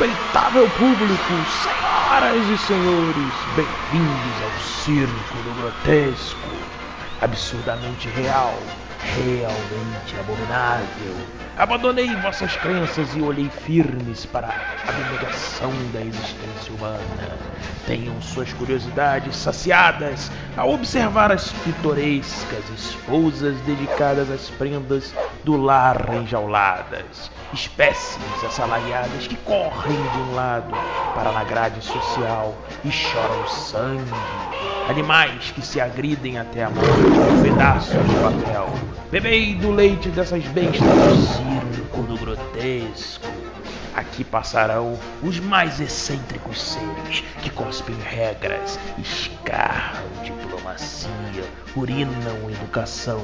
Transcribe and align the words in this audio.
respeitável 0.00 0.66
público, 0.70 1.34
senhoras 1.62 2.48
e 2.48 2.56
senhores, 2.56 3.34
bem-vindos 3.54 4.42
ao 4.42 4.58
Circo 4.58 5.36
do 5.42 5.60
Grotesco, 5.60 6.48
absurdamente 7.20 8.08
real, 8.08 8.54
realmente 8.98 10.16
abominável. 10.18 11.14
Abandonei 11.58 12.16
vossas 12.16 12.56
crenças 12.56 13.14
e 13.14 13.20
olhei 13.20 13.50
firmes 13.50 14.24
para 14.24 14.48
a 14.48 14.88
abnegação 14.88 15.70
da 15.92 16.00
existência 16.00 16.72
humana. 16.78 17.36
Tenham 17.86 18.22
suas 18.22 18.50
curiosidades 18.54 19.36
saciadas 19.36 20.30
ao 20.56 20.72
observar 20.72 21.30
as 21.30 21.52
pitorescas 21.52 22.64
esposas 22.74 23.54
dedicadas 23.66 24.30
às 24.30 24.48
prendas 24.48 25.12
do 25.44 25.56
lar 25.56 26.08
enjauladas, 26.14 27.30
espécies 27.52 28.44
assalariadas 28.44 29.26
que 29.26 29.36
correm 29.36 29.96
de 29.96 30.18
um 30.18 30.34
lado 30.34 30.72
para 31.14 31.32
na 31.32 31.44
grade 31.44 31.82
social 31.82 32.54
e 32.84 32.90
choram 32.90 33.46
sangue, 33.48 34.12
animais 34.88 35.50
que 35.52 35.62
se 35.62 35.80
agridem 35.80 36.38
até 36.38 36.64
a 36.64 36.70
morte 36.70 36.88
com 36.88 37.42
pedaços 37.42 37.92
de 37.92 38.14
papel. 38.16 38.68
Bebei 39.10 39.54
do 39.54 39.70
leite 39.70 40.08
dessas 40.10 40.44
bestas 40.46 40.80
do 40.80 41.26
circo 41.26 42.02
do 42.02 42.16
grotesco. 42.18 43.28
Aqui 43.94 44.22
passarão 44.22 44.96
os 45.22 45.40
mais 45.40 45.80
excêntricos 45.80 46.60
seres 46.62 47.24
que 47.42 47.50
cospem 47.50 47.96
regras, 47.96 48.78
escarram 48.98 50.08
diplomacia, 50.22 51.44
urinam 51.76 52.50
educação. 52.50 53.20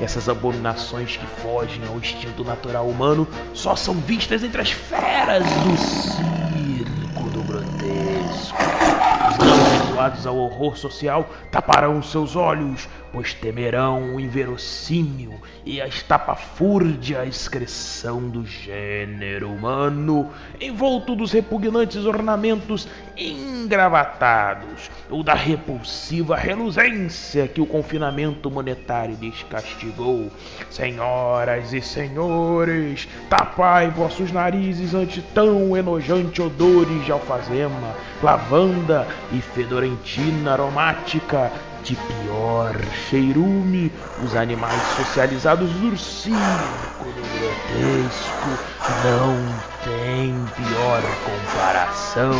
Essas 0.00 0.28
abominações 0.28 1.16
que 1.16 1.26
fogem 1.40 1.80
ao 1.86 1.98
instinto 1.98 2.44
natural 2.44 2.86
humano 2.86 3.26
só 3.52 3.76
são 3.76 3.94
vistas 3.94 4.42
entre 4.42 4.60
as 4.60 4.70
feras 4.70 5.44
do 5.44 5.76
circo 5.76 7.30
do 7.30 7.42
grotesco. 7.44 8.58
Os 9.30 9.38
não 9.38 9.54
habituados 9.54 10.26
ao 10.26 10.36
horror 10.36 10.76
social 10.76 11.28
taparão 11.50 12.02
seus 12.02 12.34
olhos, 12.34 12.88
pois 13.14 13.32
temerão 13.32 14.16
o 14.16 14.20
inverossímil 14.20 15.40
e 15.64 15.80
a 15.80 15.86
estapafúrdia 15.86 17.24
excreção 17.24 18.28
do 18.28 18.44
gênero 18.44 19.52
humano, 19.52 20.32
envolto 20.60 21.14
dos 21.14 21.30
repugnantes 21.30 22.06
ornamentos 22.06 22.88
engravatados, 23.16 24.90
ou 25.08 25.22
da 25.22 25.32
repulsiva 25.32 26.34
reluzência 26.34 27.46
que 27.46 27.60
o 27.60 27.66
confinamento 27.66 28.50
monetário 28.50 29.16
lhes 29.20 29.44
castigou. 29.44 30.28
Senhoras 30.68 31.72
e 31.72 31.80
senhores, 31.80 33.06
tapai 33.30 33.90
vossos 33.90 34.32
narizes 34.32 34.92
ante 34.92 35.22
tão 35.32 35.76
enojante 35.76 36.42
odores 36.42 37.04
de 37.04 37.12
alfazema, 37.12 37.94
lavanda 38.20 39.06
e 39.32 39.40
fedorentina 39.40 40.54
aromática 40.54 41.52
de 41.84 41.94
pior 41.96 42.74
cheirume, 43.08 43.92
os 44.24 44.34
animais 44.34 44.82
socializados 44.96 45.70
do 45.70 45.96
circo 45.96 47.04
do 47.04 47.22
grotesco 47.38 48.48
não 49.04 49.36
tem 49.84 50.34
pior 50.56 51.02
comparação. 51.24 52.32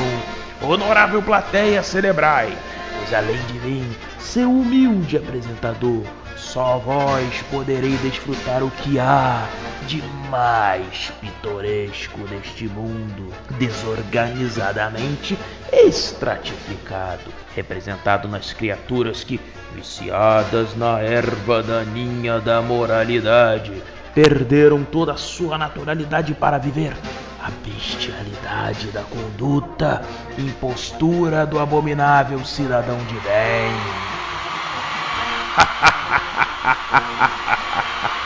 Honorável 0.63 1.23
plateia, 1.23 1.83
celebrai, 1.83 2.57
pois 2.97 3.13
além 3.13 3.39
de 3.47 3.61
mim, 3.61 3.97
seu 4.19 4.51
humilde 4.51 5.19
apresentador, 5.19 6.05
só 6.37 6.79
vós 6.79 7.45
podereis 7.51 8.01
desfrutar 8.01 8.63
o 8.63 8.71
que 8.71 8.99
há 8.99 9.47
de 9.87 10.03
mais 10.31 11.13
pitoresco 11.21 12.19
neste 12.31 12.67
mundo, 12.69 13.31
desorganizadamente 13.59 15.39
estratificado, 15.71 17.31
representado 17.55 18.29
nas 18.29 18.53
criaturas 18.53 19.25
que, 19.25 19.41
viciadas 19.75 20.77
na 20.77 21.01
erva 21.01 21.63
daninha 21.63 22.41
da 22.41 22.61
moralidade, 22.61 23.83
perderam 24.15 24.85
toda 24.85 25.13
a 25.13 25.17
sua 25.17 25.57
naturalidade 25.59 26.35
para 26.35 26.59
viver. 26.59 26.97
A 27.43 27.51
bestialidade 27.67 28.89
da 28.89 29.03
conduta, 29.03 30.03
impostura 30.39 31.45
do 31.45 31.59
abominável 31.59 32.45
cidadão 32.45 32.99
de 32.99 33.15
bem. 33.21 33.75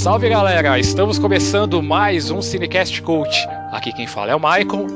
Salve 0.00 0.30
galera, 0.30 0.78
estamos 0.78 1.18
começando 1.18 1.82
mais 1.82 2.30
um 2.30 2.40
Cinecast 2.40 3.02
Cult. 3.02 3.46
Aqui 3.70 3.92
quem 3.92 4.06
fala 4.06 4.32
é 4.32 4.34
o 4.34 4.40
Michael. 4.40 4.86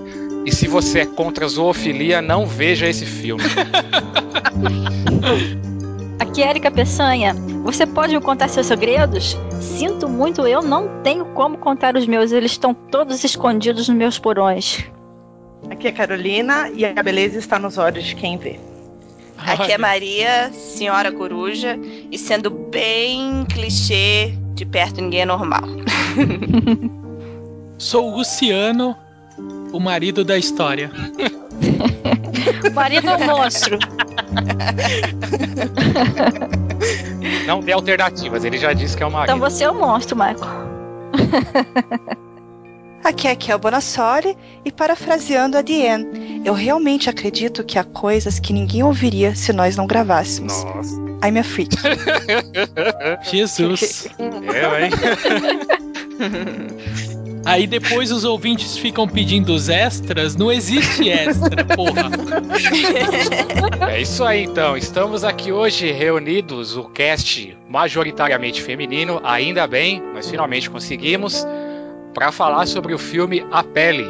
E 0.46 0.50
se 0.50 0.66
você 0.66 1.00
é 1.00 1.04
contra 1.04 1.44
a 1.44 1.48
zoofilia, 1.48 2.22
não 2.22 2.46
veja 2.46 2.88
esse 2.88 3.04
filme. 3.04 3.44
Aqui 6.18 6.42
é 6.42 6.48
Erika 6.48 6.70
Peçanha. 6.70 7.34
Você 7.64 7.84
pode 7.84 8.14
me 8.14 8.20
contar 8.22 8.48
seus 8.48 8.64
segredos? 8.64 9.36
Sinto 9.60 10.08
muito, 10.08 10.46
eu 10.46 10.62
não 10.62 11.02
tenho 11.02 11.26
como 11.26 11.58
contar 11.58 11.96
os 11.96 12.06
meus, 12.06 12.32
eles 12.32 12.52
estão 12.52 12.72
todos 12.72 13.22
escondidos 13.22 13.90
nos 13.90 13.98
meus 13.98 14.18
porões. 14.18 14.86
Aqui 15.68 15.86
é 15.86 15.92
Carolina 15.92 16.70
e 16.70 16.82
a 16.82 17.02
beleza 17.02 17.38
está 17.38 17.58
nos 17.58 17.76
olhos 17.76 18.04
de 18.04 18.16
quem 18.16 18.38
vê. 18.38 18.58
Aqui 19.36 19.70
é 19.70 19.76
Maria, 19.76 20.50
senhora 20.50 21.12
coruja, 21.12 21.78
e 22.10 22.16
sendo 22.16 22.48
bem 22.48 23.44
clichê, 23.44 24.32
de 24.54 24.64
perto 24.64 25.00
ninguém 25.00 25.22
é 25.22 25.26
normal. 25.26 25.62
Sou 27.78 28.12
o 28.12 28.16
Luciano, 28.18 28.96
o 29.72 29.80
marido 29.80 30.24
da 30.24 30.38
história. 30.38 30.90
o 32.70 32.74
marido 32.74 33.08
é 33.08 33.16
um 33.16 33.26
monstro. 33.26 33.78
Não 37.46 37.60
dê 37.60 37.72
alternativas, 37.72 38.44
ele 38.44 38.58
já 38.58 38.72
disse 38.72 38.96
que 38.96 39.02
é 39.02 39.06
o 39.06 39.10
marido. 39.10 39.36
Então 39.36 39.50
você 39.50 39.64
é 39.64 39.70
o 39.70 39.74
um 39.74 39.80
monstro, 39.80 40.16
Michael. 40.16 40.64
Aqui 43.04 43.28
é 43.28 43.36
Kel 43.36 43.58
Bonassoli 43.58 44.34
e 44.64 44.72
parafraseando 44.72 45.58
a 45.58 45.62
Diane, 45.62 46.40
eu 46.44 46.54
realmente 46.54 47.10
acredito 47.10 47.62
que 47.62 47.78
há 47.78 47.84
coisas 47.84 48.40
que 48.40 48.52
ninguém 48.52 48.82
ouviria 48.82 49.34
se 49.34 49.52
nós 49.52 49.76
não 49.76 49.86
gravássemos. 49.86 50.64
Nossa. 50.64 50.94
I'm 51.22 51.38
a 51.38 51.44
freak. 51.44 51.76
Jesus. 53.30 54.08
Eu, 54.18 54.78
hein? 54.78 54.90
Aí 57.44 57.66
depois 57.66 58.10
os 58.10 58.24
ouvintes 58.24 58.78
ficam 58.78 59.06
pedindo 59.06 59.54
os 59.54 59.68
extras. 59.68 60.34
Não 60.34 60.50
existe 60.50 61.10
extra, 61.10 61.62
porra. 61.76 62.10
É 63.90 64.00
isso 64.00 64.24
aí 64.24 64.44
então. 64.44 64.76
Estamos 64.76 65.24
aqui 65.24 65.52
hoje 65.52 65.92
reunidos, 65.92 66.74
o 66.76 66.84
cast 66.84 67.56
majoritariamente 67.68 68.62
feminino, 68.62 69.20
ainda 69.22 69.66
bem, 69.66 70.02
nós 70.14 70.30
finalmente 70.30 70.70
conseguimos, 70.70 71.46
para 72.14 72.32
falar 72.32 72.66
sobre 72.66 72.94
o 72.94 72.98
filme 72.98 73.44
A 73.50 73.62
Pele. 73.62 74.06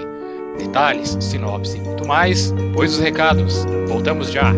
Detalhes, 0.59 1.17
sinopse 1.21 1.79
e 1.79 1.81
muito 1.81 2.07
mais, 2.07 2.53
depois 2.53 2.93
dos 2.93 3.01
recados. 3.01 3.65
Voltamos 3.89 4.31
já. 4.31 4.53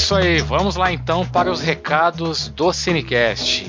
Isso 0.00 0.14
aí, 0.14 0.40
vamos 0.40 0.76
lá 0.76 0.90
então 0.90 1.26
para 1.26 1.52
os 1.52 1.60
recados 1.60 2.48
do 2.48 2.72
Cinecast. 2.72 3.66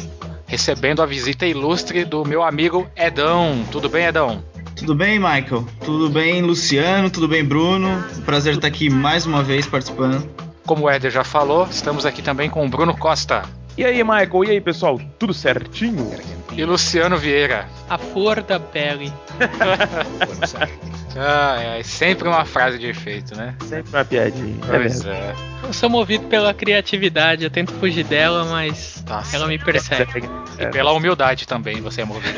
Recebendo 0.47 1.01
a 1.01 1.05
visita 1.05 1.45
ilustre 1.45 2.05
do 2.05 2.23
meu 2.23 2.41
amigo 2.41 2.89
Edão. 2.95 3.65
Tudo 3.69 3.89
bem, 3.89 4.05
Edão? 4.05 4.41
Tudo 4.75 4.95
bem, 4.95 5.19
Michael? 5.19 5.67
Tudo 5.83 6.09
bem, 6.09 6.41
Luciano? 6.41 7.09
Tudo 7.09 7.27
bem, 7.27 7.43
Bruno? 7.43 8.01
Prazer 8.25 8.55
estar 8.55 8.67
aqui 8.67 8.89
mais 8.89 9.25
uma 9.25 9.43
vez 9.43 9.67
participando. 9.67 10.25
Como 10.65 10.85
o 10.85 10.89
Éder 10.89 11.11
já 11.11 11.23
falou, 11.23 11.67
estamos 11.69 12.05
aqui 12.05 12.21
também 12.21 12.49
com 12.49 12.65
o 12.65 12.69
Bruno 12.69 12.95
Costa 12.97 13.43
E 13.81 13.83
aí, 13.85 14.03
Michael? 14.03 14.43
E 14.43 14.49
aí, 14.51 14.61
pessoal? 14.61 15.01
Tudo 15.17 15.33
certinho? 15.33 16.11
e 16.53 16.63
Luciano 16.63 17.17
Vieira. 17.17 17.65
A 17.89 17.97
flor 17.97 18.43
da 18.43 18.59
pele. 18.59 19.11
Ah, 21.17 21.57
é 21.77 21.83
sempre 21.83 22.25
uma 22.25 22.45
frase 22.45 22.77
de 22.79 22.87
efeito, 22.87 23.35
né? 23.35 23.53
Sempre 23.65 23.89
uma 23.97 24.05
piadinha. 24.05 24.55
É 24.63 24.65
Pois 24.65 25.03
mesmo. 25.03 25.11
é. 25.11 25.35
Eu 25.63 25.73
sou 25.73 25.89
movido 25.89 26.25
pela 26.27 26.53
criatividade, 26.53 27.43
eu 27.43 27.49
tento 27.49 27.73
fugir 27.73 28.05
dela, 28.05 28.45
mas 28.45 29.03
Tá 29.05 29.21
ela 29.33 29.45
me 29.47 29.59
persegue. 29.59 30.23
E 30.57 30.67
pela 30.67 30.93
humildade 30.93 31.45
também, 31.45 31.81
você 31.81 32.01
é 32.03 32.05
movido. 32.05 32.33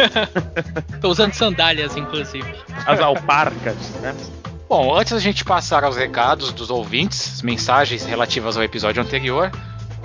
Tô 0.99 1.09
usando 1.09 1.33
sandálias, 1.33 1.95
inclusive. 1.95 2.51
As 2.87 2.99
alparcas, 2.99 3.75
né? 4.01 4.15
Bom, 4.67 4.97
antes 4.97 5.13
da 5.13 5.19
gente 5.19 5.45
passar 5.45 5.83
aos 5.83 5.95
recados 5.95 6.51
dos 6.51 6.71
ouvintes, 6.71 7.43
mensagens 7.43 8.03
relativas 8.05 8.57
ao 8.57 8.63
episódio 8.63 9.03
anterior, 9.03 9.51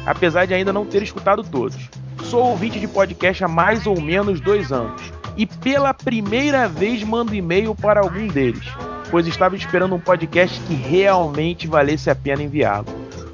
apesar 0.07 0.47
de 0.47 0.55
ainda 0.55 0.73
não 0.73 0.87
ter 0.87 1.03
escutado 1.03 1.43
todos. 1.43 1.87
Sou 2.23 2.43
ouvinte 2.43 2.79
de 2.79 2.87
podcast 2.87 3.43
há 3.43 3.47
mais 3.47 3.85
ou 3.87 4.01
menos 4.01 4.41
dois 4.41 4.71
anos 4.71 5.01
e 5.37 5.45
pela 5.45 5.93
primeira 5.93 6.67
vez 6.67 7.03
mando 7.03 7.33
e-mail 7.33 7.73
para 7.75 8.01
algum 8.01 8.27
deles, 8.27 8.65
pois 9.09 9.27
estava 9.27 9.55
esperando 9.55 9.95
um 9.95 9.99
podcast 9.99 10.59
que 10.61 10.73
realmente 10.73 11.67
valesse 11.67 12.09
a 12.09 12.15
pena 12.15 12.43
enviá-lo. 12.43 12.87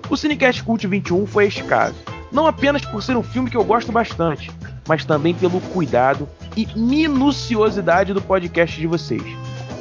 O 0.10 0.18
Cinecast 0.18 0.64
Cult 0.64 0.86
21 0.86 1.26
foi 1.26 1.46
este 1.46 1.64
caso, 1.64 1.96
não 2.32 2.46
apenas 2.46 2.86
por 2.86 3.02
ser 3.02 3.16
um 3.16 3.24
filme 3.24 3.50
que 3.50 3.58
eu 3.58 3.64
gosto 3.64 3.92
bastante, 3.92 4.52
mas 4.88 5.06
também 5.06 5.34
pelo 5.34 5.62
cuidado 5.62 6.28
e 6.56 6.68
minuciosidade 6.78 8.14
do 8.14 8.22
podcast 8.22 8.80
de 8.80 8.86
vocês, 8.86 9.24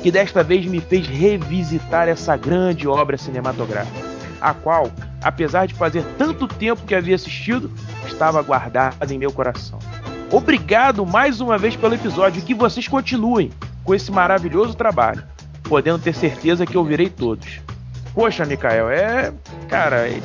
que 0.02 0.10
desta 0.10 0.42
vez 0.42 0.64
me 0.64 0.80
fez 0.80 1.06
revisitar 1.06 2.08
essa 2.08 2.36
grande 2.36 2.86
obra 2.86 3.18
cinematográfica, 3.18 4.11
a 4.42 4.52
qual, 4.52 4.90
apesar 5.22 5.66
de 5.66 5.74
fazer 5.74 6.04
tanto 6.18 6.48
tempo 6.48 6.84
que 6.84 6.94
havia 6.94 7.14
assistido, 7.14 7.70
estava 8.06 8.42
guardada 8.42 9.12
em 9.12 9.18
meu 9.18 9.32
coração. 9.32 9.78
Obrigado 10.30 11.06
mais 11.06 11.40
uma 11.40 11.56
vez 11.56 11.76
pelo 11.76 11.94
episódio 11.94 12.40
e 12.40 12.42
que 12.42 12.54
vocês 12.54 12.88
continuem 12.88 13.50
com 13.84 13.94
esse 13.94 14.10
maravilhoso 14.10 14.74
trabalho, 14.74 15.22
podendo 15.62 15.98
ter 15.98 16.14
certeza 16.14 16.66
que 16.66 16.76
ouvirei 16.76 17.08
todos. 17.08 17.60
Poxa, 18.14 18.44
Mikael, 18.44 18.90
é. 18.90 19.32
Cara, 19.68 20.08
é 20.08 20.20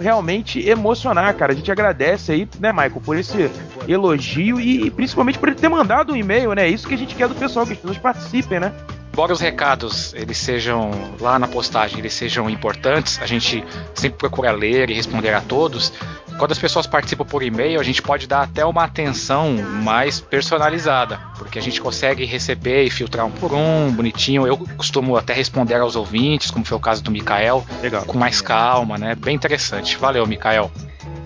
realmente 0.00 0.66
emocionar, 0.66 1.34
cara. 1.34 1.52
A 1.52 1.54
gente 1.56 1.70
agradece 1.70 2.32
aí, 2.32 2.48
né, 2.58 2.72
Michael, 2.72 3.02
por 3.04 3.16
esse 3.16 3.50
elogio 3.86 4.58
e 4.58 4.90
principalmente 4.90 5.38
por 5.38 5.48
ele 5.48 5.58
ter 5.58 5.68
mandado 5.68 6.14
um 6.14 6.16
e-mail, 6.16 6.54
né? 6.54 6.68
Isso 6.68 6.88
que 6.88 6.94
a 6.94 6.98
gente 6.98 7.14
quer 7.14 7.28
do 7.28 7.34
pessoal, 7.34 7.66
que 7.66 7.72
as 7.72 7.78
pessoas 7.78 7.98
participem, 7.98 8.60
né? 8.60 8.72
Embora 9.12 9.32
os 9.32 9.40
recados 9.40 10.14
eles 10.14 10.38
sejam 10.38 10.90
lá 11.20 11.38
na 11.38 11.46
postagem, 11.46 11.98
eles 11.98 12.14
sejam 12.14 12.48
importantes, 12.48 13.18
a 13.20 13.26
gente 13.26 13.62
sempre 13.94 14.18
procura 14.18 14.50
ler 14.52 14.88
e 14.88 14.94
responder 14.94 15.34
a 15.34 15.40
todos. 15.40 15.92
quando 16.38 16.52
as 16.52 16.58
pessoas 16.58 16.86
participam 16.86 17.26
por 17.26 17.42
e-mail, 17.42 17.78
a 17.78 17.82
gente 17.82 18.00
pode 18.00 18.26
dar 18.26 18.40
até 18.40 18.64
uma 18.64 18.84
atenção 18.84 19.54
mais 19.84 20.18
personalizada, 20.18 21.20
porque 21.36 21.58
a 21.58 21.62
gente 21.62 21.78
consegue 21.78 22.24
receber 22.24 22.84
e 22.84 22.90
filtrar 22.90 23.26
um 23.26 23.30
por 23.30 23.52
um, 23.52 23.92
bonitinho. 23.92 24.46
Eu 24.46 24.56
costumo 24.78 25.14
até 25.14 25.34
responder 25.34 25.74
aos 25.74 25.94
ouvintes, 25.94 26.50
como 26.50 26.64
foi 26.64 26.78
o 26.78 26.80
caso 26.80 27.02
do 27.02 27.10
Mikael, 27.10 27.66
Legal. 27.82 28.04
com 28.06 28.16
mais 28.16 28.40
calma, 28.40 28.96
né? 28.96 29.14
Bem 29.14 29.36
interessante. 29.36 29.98
Valeu, 29.98 30.26
Mikael. 30.26 30.72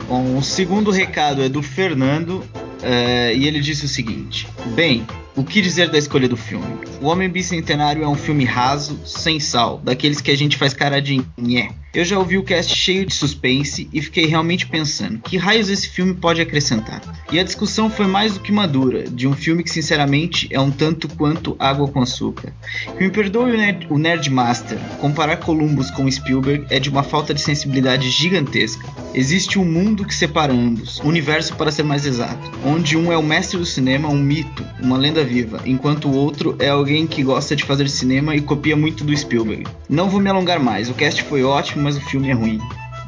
Bom, 0.08 0.36
o 0.36 0.42
segundo 0.42 0.90
recado 0.90 1.40
é 1.40 1.48
do 1.48 1.62
Fernando 1.62 2.44
é, 2.82 3.32
e 3.32 3.46
ele 3.46 3.60
disse 3.60 3.84
o 3.84 3.88
seguinte: 3.88 4.48
Bem, 4.74 5.06
o 5.36 5.44
que 5.44 5.60
dizer 5.60 5.90
da 5.90 5.98
escolha 5.98 6.26
do 6.26 6.36
filme? 6.36 6.66
O 7.00 7.06
Homem 7.06 7.28
Bicentenário 7.28 8.02
é 8.02 8.08
um 8.08 8.14
filme 8.14 8.44
raso, 8.44 8.98
sem 9.04 9.38
sal, 9.38 9.80
daqueles 9.84 10.20
que 10.20 10.30
a 10.30 10.36
gente 10.36 10.56
faz 10.56 10.72
cara 10.72 11.00
de 11.00 11.22
nhé. 11.36 11.70
Eu 11.96 12.04
já 12.04 12.18
ouvi 12.18 12.36
o 12.36 12.42
cast 12.42 12.76
cheio 12.76 13.06
de 13.06 13.14
suspense 13.14 13.88
e 13.90 14.02
fiquei 14.02 14.26
realmente 14.26 14.66
pensando: 14.66 15.18
que 15.18 15.38
raios 15.38 15.70
esse 15.70 15.88
filme 15.88 16.12
pode 16.12 16.42
acrescentar? 16.42 17.00
E 17.32 17.40
a 17.40 17.42
discussão 17.42 17.88
foi 17.88 18.06
mais 18.06 18.34
do 18.34 18.40
que 18.40 18.52
madura, 18.52 19.04
de 19.04 19.26
um 19.26 19.32
filme 19.32 19.62
que 19.62 19.70
sinceramente 19.70 20.46
é 20.50 20.60
um 20.60 20.70
tanto 20.70 21.08
quanto 21.08 21.56
água 21.58 21.88
com 21.88 22.02
açúcar. 22.02 22.52
Que 22.98 23.02
me 23.02 23.10
perdoe 23.10 23.52
o 23.88 23.98
Nerd, 23.98 24.30
Master, 24.30 24.78
comparar 25.00 25.38
Columbus 25.38 25.90
com 25.90 26.10
Spielberg 26.10 26.66
é 26.68 26.78
de 26.78 26.90
uma 26.90 27.02
falta 27.02 27.32
de 27.32 27.40
sensibilidade 27.40 28.10
gigantesca. 28.10 28.86
Existe 29.14 29.58
um 29.58 29.64
mundo 29.64 30.04
que 30.04 30.14
separa 30.14 30.52
ambos, 30.52 31.00
universo 31.00 31.56
para 31.56 31.72
ser 31.72 31.82
mais 31.82 32.04
exato, 32.04 32.50
onde 32.62 32.94
um 32.94 33.10
é 33.10 33.16
o 33.16 33.22
mestre 33.22 33.56
do 33.56 33.64
cinema, 33.64 34.08
um 34.08 34.18
mito, 34.18 34.62
uma 34.82 34.98
lenda 34.98 35.24
viva, 35.26 35.61
enquanto 35.66 36.09
o 36.09 36.16
outro 36.16 36.56
é 36.59 36.68
alguém 36.68 37.06
que 37.06 37.23
gosta 37.23 37.54
de 37.54 37.64
fazer 37.64 37.88
cinema 37.88 38.35
e 38.35 38.40
copia 38.40 38.76
muito 38.76 39.04
do 39.04 39.16
Spielberg. 39.16 39.66
Não 39.88 40.09
vou 40.09 40.21
me 40.21 40.30
alongar 40.30 40.59
mais, 40.61 40.88
o 40.88 40.95
cast 40.95 41.23
foi 41.25 41.42
ótimo, 41.42 41.85
mas 41.85 41.97
o 41.97 42.00
filme 42.00 42.30
é 42.30 42.33
ruim. 42.33 42.61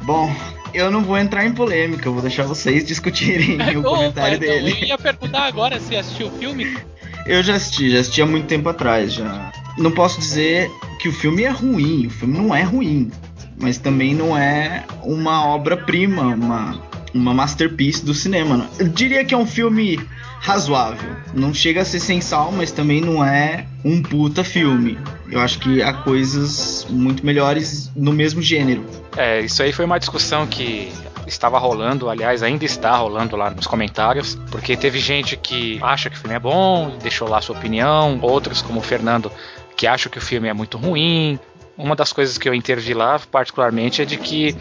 Bom, 0.03 0.31
eu 0.73 0.91
não 0.91 1.03
vou 1.03 1.17
entrar 1.17 1.45
em 1.45 1.51
polêmica, 1.51 2.09
vou 2.09 2.21
deixar 2.21 2.43
vocês 2.43 2.85
discutirem 2.87 3.57
o 3.77 3.79
Opa, 3.79 3.89
comentário 3.89 4.35
então, 4.35 4.47
dele. 4.47 4.77
Eu 4.81 4.87
ia 4.87 4.97
perguntar 4.97 5.45
agora 5.45 5.79
se 5.79 5.95
assistiu 5.95 6.27
o 6.27 6.31
filme. 6.31 6.77
Eu 7.25 7.43
já 7.43 7.55
assisti, 7.55 7.89
já 7.89 7.99
assisti 7.99 8.21
há 8.21 8.25
muito 8.25 8.47
tempo 8.47 8.69
atrás 8.69 9.13
já. 9.13 9.51
Não 9.77 9.91
posso 9.91 10.19
dizer 10.19 10.69
que 10.99 11.07
o 11.07 11.13
filme 11.13 11.43
é 11.43 11.49
ruim, 11.49 12.07
o 12.07 12.09
filme 12.09 12.37
não 12.37 12.55
é 12.55 12.63
ruim, 12.63 13.11
mas 13.57 13.77
também 13.77 14.13
não 14.13 14.37
é 14.37 14.83
uma 15.03 15.45
obra-prima, 15.45 16.23
uma, 16.23 16.88
uma 17.13 17.33
masterpiece 17.33 18.05
do 18.05 18.13
cinema. 18.13 18.57
não. 18.57 18.67
Eu 18.77 18.87
diria 18.87 19.23
que 19.25 19.33
é 19.33 19.37
um 19.37 19.45
filme 19.45 19.99
razoável. 20.39 21.09
Não 21.33 21.53
chega 21.53 21.81
a 21.81 21.85
ser 21.85 21.99
sem 21.99 22.21
sal, 22.21 22.51
mas 22.51 22.71
também 22.71 23.01
não 23.01 23.23
é 23.23 23.65
um 23.83 24.01
puta 24.01 24.43
filme. 24.43 24.97
Eu 25.29 25.39
acho 25.39 25.59
que 25.59 25.81
há 25.81 25.93
coisas 25.93 26.87
muito 26.89 27.25
melhores 27.25 27.91
no 27.95 28.11
mesmo 28.11 28.41
gênero. 28.41 28.85
É, 29.17 29.41
isso 29.41 29.61
aí 29.61 29.71
foi 29.71 29.85
uma 29.85 29.99
discussão 29.99 30.47
que 30.47 30.91
estava 31.27 31.59
rolando, 31.59 32.09
aliás, 32.09 32.41
ainda 32.41 32.65
está 32.65 32.95
rolando 32.95 33.35
lá 33.35 33.49
nos 33.49 33.67
comentários, 33.67 34.35
porque 34.49 34.75
teve 34.75 34.99
gente 34.99 35.37
que 35.37 35.79
acha 35.81 36.09
que 36.09 36.15
o 36.15 36.19
filme 36.19 36.35
é 36.35 36.39
bom, 36.39 36.97
deixou 37.01 37.29
lá 37.29 37.41
sua 37.41 37.55
opinião, 37.55 38.19
outros, 38.21 38.61
como 38.61 38.79
o 38.79 38.83
Fernando, 38.83 39.31
que 39.75 39.85
acham 39.85 40.11
que 40.11 40.17
o 40.17 40.21
filme 40.21 40.47
é 40.47 40.53
muito 40.53 40.77
ruim. 40.77 41.39
Uma 41.79 41.95
das 41.95 42.11
coisas 42.11 42.37
que 42.37 42.47
eu 42.47 42.53
intervi 42.53 42.93
lá, 42.93 43.17
particularmente, 43.31 44.01
é 44.01 44.05
de 44.05 44.17
que 44.17 44.53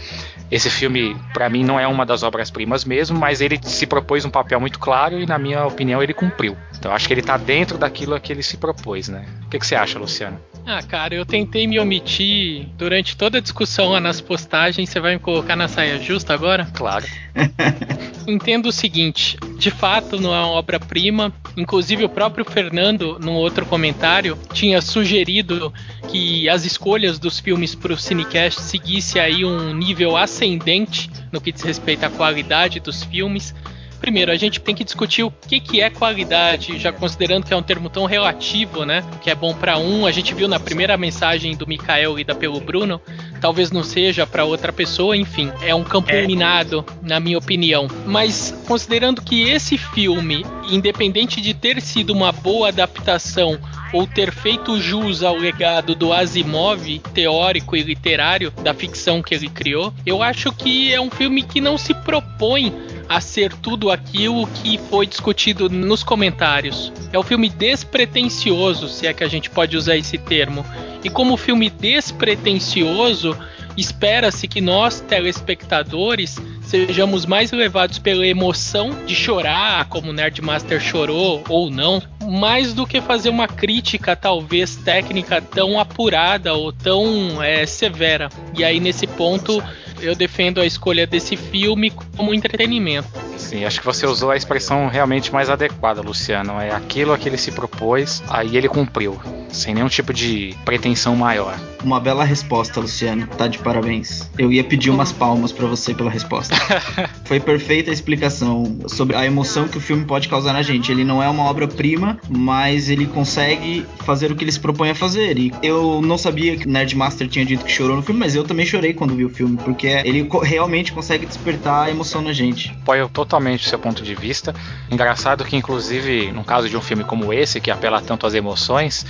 esse 0.51 0.71
filme, 0.71 1.17
para 1.35 1.51
mim, 1.51 1.65
não 1.65 1.79
é 1.79 1.87
uma 1.87 2.07
das 2.07 2.23
obras-primas 2.23 2.85
mesmo, 2.85 3.19
mas 3.19 3.41
ele 3.41 3.59
se 3.63 3.87
propôs 3.87 4.25
um 4.25 4.31
papel 4.31 4.61
muito 4.61 4.79
claro 4.79 5.19
e, 5.19 5.27
na 5.27 5.37
minha 5.37 5.67
opinião, 5.67 6.01
ele 6.01 6.15
cumpriu. 6.15 6.57
Então, 6.79 6.93
acho 6.93 7.09
que 7.09 7.13
ele 7.15 7.23
tá 7.23 7.37
dentro 7.37 7.77
daquilo 7.77 8.15
a 8.15 8.21
que 8.21 8.33
ele 8.33 8.43
se 8.43 8.57
propôs, 8.57 9.09
né? 9.09 9.27
O 9.45 9.49
que, 9.49 9.59
que 9.59 9.67
você 9.67 9.75
acha, 9.75 9.99
Luciano? 9.99 10.41
Ah, 10.71 10.83
cara, 10.83 11.15
eu 11.15 11.25
tentei 11.25 11.67
me 11.67 11.81
omitir 11.81 12.67
durante 12.77 13.17
toda 13.17 13.39
a 13.39 13.41
discussão 13.41 13.89
lá 13.89 14.01
nas 14.01 14.21
postagens. 14.21 14.91
Você 14.91 15.01
vai 15.01 15.15
me 15.15 15.19
colocar 15.19 15.57
na 15.57 15.67
saia 15.67 15.99
justa 15.99 16.35
agora? 16.35 16.69
Claro. 16.75 17.07
Entendo 18.29 18.67
o 18.67 18.73
seguinte: 18.73 19.39
de 19.57 19.71
fato, 19.71 20.21
não 20.21 20.35
é 20.35 20.39
uma 20.39 20.49
obra-prima. 20.49 21.33
Inclusive, 21.57 22.05
o 22.05 22.09
próprio 22.11 22.45
Fernando, 22.45 23.19
num 23.19 23.33
outro 23.33 23.65
comentário, 23.65 24.39
tinha 24.53 24.83
sugerido 24.83 25.73
que 26.11 26.47
as 26.51 26.67
escolhas 26.67 27.08
dos 27.17 27.39
filmes 27.39 27.77
para 27.77 27.93
o 27.93 27.97
Cinecast 27.97 28.61
seguisse 28.61 29.21
aí 29.21 29.45
um 29.45 29.73
nível 29.73 30.17
ascendente 30.17 31.09
no 31.31 31.41
que 31.41 31.53
diz 31.53 31.63
respeito 31.63 32.03
à 32.03 32.11
qualidade 32.11 32.81
dos 32.81 33.05
filmes. 33.05 33.55
Primeiro, 34.01 34.31
a 34.31 34.37
gente 34.37 34.61
tem 34.61 34.75
que 34.75 34.85
discutir 34.85 35.23
o 35.23 35.31
que, 35.31 35.61
que 35.61 35.81
é 35.81 35.91
qualidade, 35.91 36.79
já 36.79 36.93
considerando 36.93 37.45
que 37.45 37.53
é 37.53 37.57
um 37.57 37.63
termo 37.63 37.91
tão 37.91 38.05
relativo, 38.05 38.85
né? 38.85 39.05
Que 39.21 39.31
é 39.31 39.35
bom 39.35 39.55
para 39.55 39.79
um, 39.79 40.07
a 40.07 40.13
gente 40.13 40.35
viu 40.35 40.49
na 40.49 40.61
primeira 40.61 40.97
mensagem 40.97 41.57
do 41.57 41.67
Mikael 41.67 42.17
lida 42.17 42.35
pelo 42.35 42.61
Bruno, 42.61 43.01
talvez 43.41 43.71
não 43.71 43.83
seja 43.83 44.27
para 44.27 44.45
outra 44.45 44.73
pessoa, 44.73 45.17
enfim, 45.17 45.51
é 45.63 45.75
um 45.75 45.85
campo 45.85 46.13
minado, 46.27 46.85
na 47.03 47.19
minha 47.19 47.39
opinião. 47.39 47.89
Mas 48.07 48.55
considerando 48.67 49.23
que 49.23 49.43
esse 49.43 49.77
filme, 49.77 50.45
independente 50.71 51.41
de 51.41 51.55
ter 51.55 51.81
sido 51.81 52.13
uma 52.13 52.33
boa 52.33 52.69
adaptação 52.69 53.59
ou 53.93 54.07
ter 54.07 54.33
feito 54.33 54.81
jus 54.81 55.23
ao 55.23 55.37
legado 55.37 55.95
do 55.95 56.13
Asimov, 56.13 56.99
teórico 57.15 57.77
e 57.77 57.83
literário 57.83 58.51
da 58.63 58.75
ficção 58.75 59.23
que 59.23 59.35
ele 59.35 59.49
criou, 59.49 59.93
eu 60.05 60.23
acho 60.23 60.53
que 60.53 60.93
é 60.93 61.01
um 61.01 61.11
filme 61.11 61.43
que 61.43 61.61
não 61.61 61.79
se 61.79 61.95
propõe 61.95 62.73
a 63.09 63.21
ser 63.21 63.53
tudo 63.55 63.91
aquilo 63.91 64.47
que 64.47 64.79
foi 64.91 65.07
discutido 65.07 65.71
nos 65.71 66.03
comentários. 66.03 66.93
É 67.13 67.19
um 67.19 67.23
filme 67.23 67.49
despretensioso, 67.49 68.89
se 68.89 69.07
é 69.07 69.15
que 69.15 69.25
a 69.25 69.29
gente 69.29 69.49
pode 69.49 69.77
usar 69.77 69.97
esse 69.97 70.19
termo. 70.19 70.65
E 71.03 71.09
como 71.09 71.37
filme 71.37 71.71
despretensioso, 71.71 73.37
espera-se 73.77 74.47
que 74.49 74.61
nós, 74.61 75.01
telespectadores, 75.01 76.37
sejamos 76.63 77.25
mais 77.25 77.51
levados 77.53 77.99
pela 77.99 78.27
emoção 78.27 78.91
de 79.07 79.15
chorar, 79.15 79.89
como 79.89 80.11
o 80.11 80.13
Nerdmaster 80.13 80.81
chorou 80.81 81.43
ou 81.49 81.71
não, 81.71 82.03
mais 82.29 82.75
do 82.75 82.87
que 82.87 83.01
fazer 83.01 83.31
uma 83.31 83.49
crítica, 83.49 84.15
talvez 84.15 84.77
técnica, 84.77 85.41
tão 85.41 85.81
apurada 85.81 86.53
ou 86.53 86.73
tão 86.73 87.43
é, 87.43 87.65
severa. 87.65 88.29
E 88.55 88.65
aí, 88.65 88.81
nesse 88.81 89.07
ponto, 89.07 89.63
eu 90.01 90.15
defendo 90.15 90.61
a 90.61 90.67
escolha 90.67 91.07
desse 91.07 91.37
filme 91.37 91.91
como 92.17 92.35
entretenimento. 92.35 93.09
Sim, 93.37 93.65
acho 93.65 93.81
que 93.81 93.87
você 93.87 94.07
usou 94.07 94.31
a 94.31 94.37
expressão 94.37 94.89
realmente 94.89 95.33
mais 95.33 95.49
adequada, 95.49 96.03
Luciano. 96.03 96.61
É 96.61 96.71
aquilo 96.71 97.13
a 97.13 97.19
que 97.19 97.29
ele 97.29 97.39
se 97.39 97.53
propôs, 97.53 98.23
aí 98.29 98.57
ele 98.57 98.69
cumpriu, 98.69 99.19
sem 99.49 99.75
nenhum 99.75 99.89
tipo 99.89 100.13
de 100.13 100.55
pretensão 100.65 101.17
maior. 101.17 101.59
Uma 101.83 102.01
bela 102.01 102.25
resposta, 102.25 102.81
Luciano. 102.81 103.27
Tá 103.27 103.47
de 103.47 103.59
parabéns. 103.59 104.29
Eu 104.37 104.53
ia 104.53 104.65
pedir 104.65 104.91
umas 104.91 105.13
palmas 105.13 105.53
pra 105.53 105.67
você 105.67 105.95
pela 105.95 106.11
resposta. 106.11 106.55
Foi 107.25 107.39
perfeita 107.39 107.91
a 107.91 107.95
explicação 107.95 108.79
sobre 108.89 109.17
a 109.17 109.25
emoção 109.25 109.69
que 109.69 109.79
o 109.79 109.81
filme 109.81 110.05
pode 110.05 110.29
causar 110.29 110.53
na 110.53 110.63
gente. 110.63 110.91
Ele 110.91 111.05
não 111.05 111.23
é 111.23 111.29
uma 111.29 111.45
obra-prima, 111.45 112.19
mas 112.29 112.91
ele 112.91 113.07
consegue 113.07 113.87
fazer 114.05 114.33
o 114.33 114.37
que 114.37 114.45
ele 114.45 114.53
se 114.53 114.61
propõe 114.61 114.91
a 114.91 114.95
fazer. 114.95 115.39
E 115.39 115.53
eu 115.63 116.03
não 116.03 116.19
sabia 116.19 116.57
que 116.57 116.67
o 116.67 116.71
Nerdmaster 116.71 117.29
tinha 117.29 117.45
dito 117.45 117.65
que 117.65 117.73
chorou 117.73 117.97
no 117.97 118.03
filme, 118.03 118.21
mas 118.21 118.35
eu 118.35 118.45
também 118.45 118.67
chorei 118.67 118.93
quando 118.93 119.15
vi 119.15 119.25
o 119.25 119.31
filme, 119.31 119.57
porque 119.59 119.88
ele 120.05 120.25
co- 120.25 120.39
realmente 120.41 120.93
consegue 120.93 121.27
despertar 121.27 121.87
a 121.87 121.91
emoção 121.91 122.21
na 122.23 122.33
gente. 122.33 122.71
Apoio 122.83 123.09
totalmente 123.09 123.67
o 123.67 123.69
seu 123.69 123.79
ponto 123.79 124.03
de 124.03 124.15
vista. 124.15 124.55
Engraçado 124.91 125.45
que, 125.45 125.57
inclusive, 125.57 126.33
no 126.33 126.45
caso 126.45 126.69
de 126.69 126.77
um 126.77 126.81
filme 126.81 127.05
como 127.05 127.33
esse, 127.33 127.61
que 127.61 127.71
apela 127.71 128.01
tanto 128.01 128.27
às 128.27 128.35
emoções, 128.35 129.05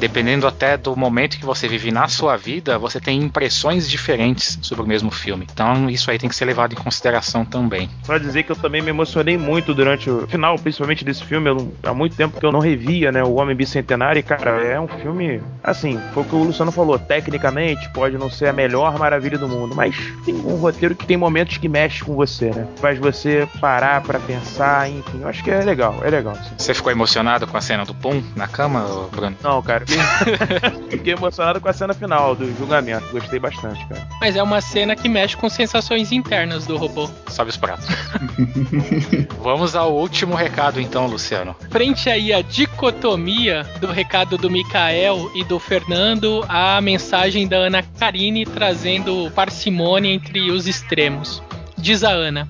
dependendo 0.00 0.46
até 0.46 0.76
do 0.76 0.94
momento 0.96 1.38
que 1.38 1.44
você 1.44 1.66
vive 1.68 1.90
na 1.90 2.08
sua 2.08 2.36
vida, 2.36 2.78
você 2.78 3.00
tem 3.00 3.20
impressões 3.20 3.88
diferentes 3.88 4.58
sobre 4.62 4.84
o 4.84 4.86
mesmo 4.86 5.10
filme. 5.10 5.46
Então, 5.52 5.90
isso 5.90 6.10
aí 6.10 6.18
tem 6.18 6.28
que 6.28 6.36
ser 6.36 6.44
levado 6.44 6.72
em 6.72 6.76
consideração 6.76 7.44
também. 7.44 7.90
Só 8.04 8.16
dizer 8.18 8.44
que 8.44 8.52
eu 8.52 8.56
também 8.56 8.80
me 8.82 8.90
emocionei 8.90 9.36
muito 9.36 9.74
durante 9.74 10.08
o 10.10 10.26
final, 10.26 10.56
principalmente 10.58 11.04
desse 11.04 11.24
filme. 11.24 11.48
Eu 11.50 11.74
há 11.82 11.92
muito 11.92 12.16
tempo 12.16 12.38
que 12.38 12.46
eu 12.46 12.52
não 12.52 12.60
revia, 12.60 13.10
né? 13.10 13.22
O 13.22 13.34
Homem 13.34 13.56
Bicentenário. 13.56 14.20
E, 14.20 14.22
cara, 14.22 14.62
é 14.62 14.78
um 14.80 14.88
filme. 14.88 15.40
Assim, 15.62 15.98
foi 16.12 16.22
o 16.22 16.26
que 16.26 16.34
o 16.34 16.42
Luciano 16.44 16.70
falou. 16.72 16.98
Tecnicamente, 16.98 17.88
pode 17.90 18.16
não 18.16 18.30
ser 18.30 18.46
a 18.48 18.52
melhor 18.52 18.98
maravilha 18.98 19.36
do 19.38 19.48
mundo, 19.48 19.74
mas 19.74 19.94
tem 20.24 20.34
um 20.34 20.56
roteiro 20.56 20.94
que 20.94 21.06
tem 21.06 21.16
momentos 21.16 21.56
que 21.58 21.68
mexe 21.68 22.04
com 22.04 22.14
você, 22.14 22.50
né? 22.50 22.66
Faz 22.80 22.98
você 22.98 23.48
parar 23.60 24.00
pra 24.02 24.18
pensar, 24.18 24.88
enfim. 24.90 25.20
Eu 25.22 25.28
acho 25.28 25.42
que 25.42 25.50
é 25.50 25.60
legal, 25.62 25.96
é 26.02 26.10
legal. 26.10 26.34
sim. 26.36 26.50
Você 26.56 26.74
ficou 26.74 26.92
emocionado 26.92 27.46
com 27.46 27.56
a 27.56 27.60
cena 27.60 27.84
do 27.84 27.94
Pum 27.94 28.22
na 28.36 28.46
cama, 28.48 29.08
Bruno? 29.10 29.36
Não, 29.42 29.60
cara, 29.62 29.84
fiquei- 29.86 30.88
fiquei 30.90 31.12
emocionado 31.14 31.60
com 31.60 31.68
a 31.68 31.72
cena 31.72 31.94
final 31.94 32.34
do 32.34 32.46
julgamento. 32.56 33.06
Gostei 33.12 33.38
bastante, 33.38 33.84
cara. 33.86 34.06
Mas 34.20 34.36
é 34.36 34.42
uma 34.42 34.60
cena 34.60 34.94
que 34.96 35.08
mexe 35.08 35.36
com 35.36 35.48
sensações 35.48 36.12
internas 36.12 36.66
do 36.66 36.76
robô. 36.76 37.08
Sobe 37.28 37.50
os 37.50 37.56
pratos. 37.56 37.86
Vamos 39.42 39.74
ao 39.74 39.92
último 39.94 40.34
recado, 40.34 40.80
então, 40.80 41.06
Luciano. 41.06 41.54
Frente 41.70 42.08
aí 42.10 42.32
à 42.32 42.42
dicotomia 42.42 43.64
do 43.80 43.86
recado 43.86 44.36
do 44.36 44.50
Mikael 44.50 45.30
e 45.34 45.44
do 45.44 45.58
Fernando, 45.58 46.44
a 46.48 46.80
mensagem 46.80 47.46
da 47.46 47.56
Ana 47.56 47.82
Karine 47.98 48.44
trazendo 48.44 49.30
parcimônia 49.34 50.07
entre 50.08 50.50
os 50.50 50.66
extremos. 50.66 51.42
Diz 51.76 52.02
a 52.02 52.10
Ana: 52.10 52.48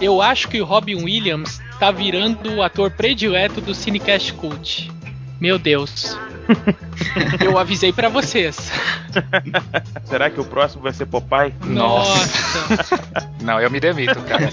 Eu 0.00 0.20
acho 0.20 0.48
que 0.48 0.60
o 0.60 0.64
Robin 0.64 1.04
Williams 1.04 1.60
tá 1.78 1.90
virando 1.90 2.54
o 2.54 2.62
ator 2.62 2.90
predileto 2.90 3.60
do 3.60 3.74
Cinecast 3.74 4.32
Cult. 4.34 4.90
Meu 5.40 5.58
Deus. 5.58 6.16
Eu 7.44 7.58
avisei 7.58 7.92
pra 7.92 8.08
vocês. 8.08 8.72
Será 10.04 10.30
que 10.30 10.40
o 10.40 10.44
próximo 10.44 10.82
vai 10.82 10.92
ser 10.92 11.06
Popeye? 11.06 11.54
Nossa. 11.64 12.96
Não, 13.42 13.60
eu 13.60 13.70
me 13.70 13.80
demito, 13.80 14.20
cara. 14.22 14.48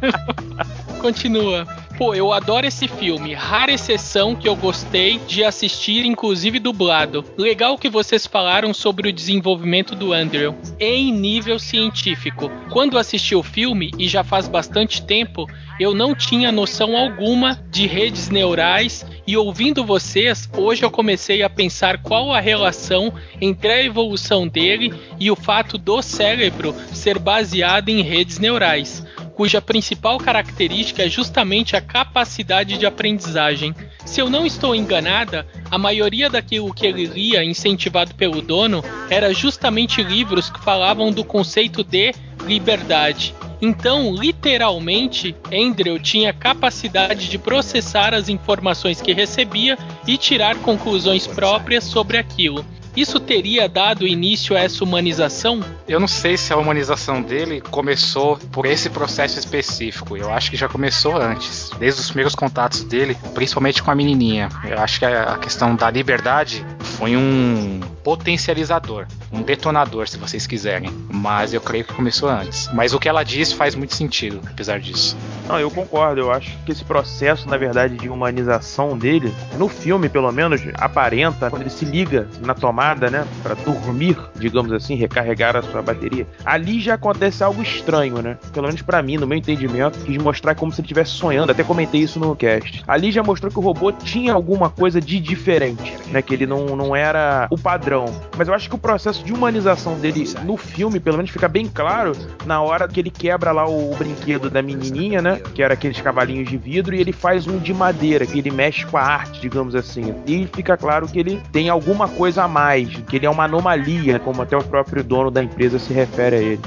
Continua. 1.00 1.66
Pô, 1.96 2.14
eu 2.14 2.30
adoro 2.30 2.66
esse 2.66 2.86
filme. 2.86 3.32
Rara 3.32 3.72
exceção 3.72 4.36
que 4.36 4.46
eu 4.46 4.54
gostei 4.54 5.18
de 5.20 5.42
assistir, 5.42 6.04
inclusive 6.04 6.58
dublado. 6.58 7.24
Legal 7.38 7.78
que 7.78 7.88
vocês 7.88 8.26
falaram 8.26 8.74
sobre 8.74 9.08
o 9.08 9.12
desenvolvimento 9.12 9.94
do 9.94 10.12
Andrew 10.12 10.54
em 10.78 11.10
nível 11.10 11.58
científico. 11.58 12.50
Quando 12.70 12.98
assisti 12.98 13.34
o 13.34 13.42
filme, 13.42 13.90
e 13.98 14.08
já 14.08 14.22
faz 14.22 14.46
bastante 14.46 15.02
tempo, 15.02 15.48
eu 15.80 15.94
não 15.94 16.14
tinha 16.14 16.52
noção 16.52 16.94
alguma 16.94 17.58
de 17.70 17.86
redes 17.86 18.28
neurais 18.28 19.06
e 19.26 19.34
ouvindo 19.34 19.82
vocês, 19.82 20.48
hoje 20.54 20.84
eu 20.84 20.90
comecei 20.90 21.42
a 21.42 21.48
pensar 21.48 22.02
qual 22.02 22.30
a 22.30 22.40
relação 22.40 23.12
entre 23.40 23.72
a 23.72 23.82
evolução 23.82 24.46
dele 24.46 24.92
e 25.18 25.30
o 25.30 25.36
fato 25.36 25.78
do 25.78 26.02
cérebro 26.02 26.74
ser 26.92 27.18
baseado 27.18 27.88
em 27.88 28.02
redes 28.02 28.38
neurais 28.38 29.05
cuja 29.36 29.60
principal 29.60 30.16
característica 30.16 31.02
é 31.02 31.10
justamente 31.10 31.76
a 31.76 31.80
capacidade 31.80 32.78
de 32.78 32.86
aprendizagem. 32.86 33.74
Se 34.06 34.18
eu 34.18 34.30
não 34.30 34.46
estou 34.46 34.74
enganada, 34.74 35.46
a 35.70 35.76
maioria 35.76 36.30
daquilo 36.30 36.72
que 36.72 36.86
ele 36.86 37.04
lia, 37.04 37.44
incentivado 37.44 38.14
pelo 38.14 38.40
dono, 38.40 38.82
era 39.10 39.34
justamente 39.34 40.02
livros 40.02 40.48
que 40.48 40.64
falavam 40.64 41.12
do 41.12 41.22
conceito 41.22 41.84
de 41.84 42.14
liberdade. 42.46 43.34
Então, 43.60 44.14
literalmente, 44.14 45.36
Andrew 45.52 45.98
tinha 45.98 46.32
capacidade 46.32 47.28
de 47.28 47.36
processar 47.36 48.14
as 48.14 48.30
informações 48.30 49.02
que 49.02 49.12
recebia 49.12 49.76
e 50.06 50.16
tirar 50.16 50.56
conclusões 50.56 51.26
próprias 51.26 51.84
sobre 51.84 52.16
aquilo. 52.16 52.64
Isso 52.96 53.20
teria 53.20 53.68
dado 53.68 54.06
início 54.06 54.56
a 54.56 54.60
essa 54.60 54.82
humanização? 54.82 55.60
Eu 55.86 56.00
não 56.00 56.08
sei 56.08 56.36
se 56.38 56.50
a 56.52 56.56
humanização 56.56 57.20
dele 57.20 57.60
começou 57.60 58.38
por 58.50 58.64
esse 58.64 58.88
processo 58.88 59.38
específico. 59.38 60.16
Eu 60.16 60.32
acho 60.32 60.50
que 60.50 60.56
já 60.56 60.66
começou 60.66 61.14
antes, 61.14 61.70
desde 61.78 62.00
os 62.00 62.06
primeiros 62.06 62.34
contatos 62.34 62.82
dele, 62.84 63.14
principalmente 63.34 63.82
com 63.82 63.90
a 63.90 63.94
menininha. 63.94 64.48
Eu 64.64 64.78
acho 64.78 64.98
que 64.98 65.04
a 65.04 65.36
questão 65.36 65.76
da 65.76 65.90
liberdade 65.90 66.64
foi 66.96 67.16
um 67.16 67.80
potencializador, 68.02 69.06
um 69.32 69.42
detonador, 69.42 70.08
se 70.08 70.16
vocês 70.16 70.46
quiserem. 70.46 70.90
Mas 71.10 71.52
eu 71.52 71.60
creio 71.60 71.84
que 71.84 71.92
começou 71.92 72.28
antes. 72.28 72.70
Mas 72.72 72.94
o 72.94 72.98
que 72.98 73.08
ela 73.08 73.24
diz 73.24 73.52
faz 73.52 73.74
muito 73.74 73.94
sentido, 73.94 74.40
apesar 74.48 74.80
disso. 74.80 75.16
Não, 75.48 75.58
eu 75.58 75.70
concordo. 75.70 76.20
Eu 76.20 76.32
acho 76.32 76.56
que 76.64 76.72
esse 76.72 76.84
processo, 76.84 77.48
na 77.48 77.56
verdade, 77.56 77.96
de 77.96 78.08
humanização 78.08 78.96
dele, 78.96 79.34
no 79.58 79.68
filme, 79.68 80.08
pelo 80.08 80.30
menos, 80.32 80.62
aparenta 80.74 81.50
quando 81.50 81.62
ele 81.62 81.70
se 81.70 81.84
liga 81.84 82.28
na 82.40 82.54
tomada, 82.54 82.85
né, 82.94 83.26
Pra 83.42 83.54
dormir, 83.54 84.16
digamos 84.36 84.72
assim, 84.72 84.94
recarregar 84.94 85.56
a 85.56 85.62
sua 85.62 85.82
bateria. 85.82 86.26
Ali 86.44 86.80
já 86.80 86.94
acontece 86.94 87.42
algo 87.42 87.62
estranho, 87.62 88.20
né? 88.22 88.38
Pelo 88.52 88.66
menos 88.66 88.82
pra 88.82 89.02
mim, 89.02 89.16
no 89.16 89.26
meu 89.26 89.38
entendimento, 89.38 89.98
quis 90.00 90.16
mostrar 90.18 90.54
como 90.54 90.72
se 90.72 90.80
ele 90.80 90.86
estivesse 90.86 91.12
sonhando. 91.12 91.50
Até 91.50 91.64
comentei 91.64 92.00
isso 92.00 92.18
no 92.18 92.34
cast. 92.36 92.84
Ali 92.86 93.10
já 93.10 93.22
mostrou 93.22 93.50
que 93.50 93.58
o 93.58 93.62
robô 93.62 93.92
tinha 93.92 94.32
alguma 94.32 94.70
coisa 94.70 95.00
de 95.00 95.18
diferente, 95.18 95.96
né? 96.10 96.22
Que 96.22 96.34
ele 96.34 96.46
não, 96.46 96.76
não 96.76 96.94
era 96.94 97.46
o 97.50 97.58
padrão. 97.58 98.06
Mas 98.36 98.48
eu 98.48 98.54
acho 98.54 98.68
que 98.68 98.74
o 98.74 98.78
processo 98.78 99.24
de 99.24 99.32
humanização 99.32 99.98
dele 99.98 100.24
no 100.44 100.56
filme, 100.56 101.00
pelo 101.00 101.16
menos, 101.16 101.30
fica 101.30 101.48
bem 101.48 101.66
claro 101.66 102.12
na 102.44 102.60
hora 102.60 102.88
que 102.88 103.00
ele 103.00 103.10
quebra 103.10 103.52
lá 103.52 103.68
o 103.68 103.94
brinquedo 103.96 104.50
da 104.50 104.62
menininha, 104.62 105.22
né? 105.22 105.40
Que 105.54 105.62
era 105.62 105.74
aqueles 105.74 106.00
cavalinhos 106.00 106.48
de 106.48 106.56
vidro, 106.56 106.94
e 106.94 107.00
ele 107.00 107.12
faz 107.12 107.46
um 107.46 107.58
de 107.58 107.72
madeira, 107.72 108.26
que 108.26 108.38
ele 108.38 108.50
mexe 108.50 108.84
com 108.86 108.96
a 108.96 109.02
arte, 109.02 109.40
digamos 109.40 109.74
assim. 109.74 110.14
E 110.26 110.46
fica 110.52 110.76
claro 110.76 111.06
que 111.08 111.18
ele 111.18 111.40
tem 111.52 111.68
alguma 111.68 112.08
coisa 112.08 112.44
a 112.44 112.48
mais, 112.48 112.75
que 112.84 113.16
ele 113.16 113.26
é 113.26 113.30
uma 113.30 113.44
anomalia, 113.44 114.18
como 114.18 114.42
até 114.42 114.56
o 114.56 114.62
próprio 114.62 115.02
dono 115.02 115.30
da 115.30 115.42
empresa 115.42 115.78
se 115.78 115.92
refere 115.92 116.36
a 116.36 116.40
ele. 116.40 116.60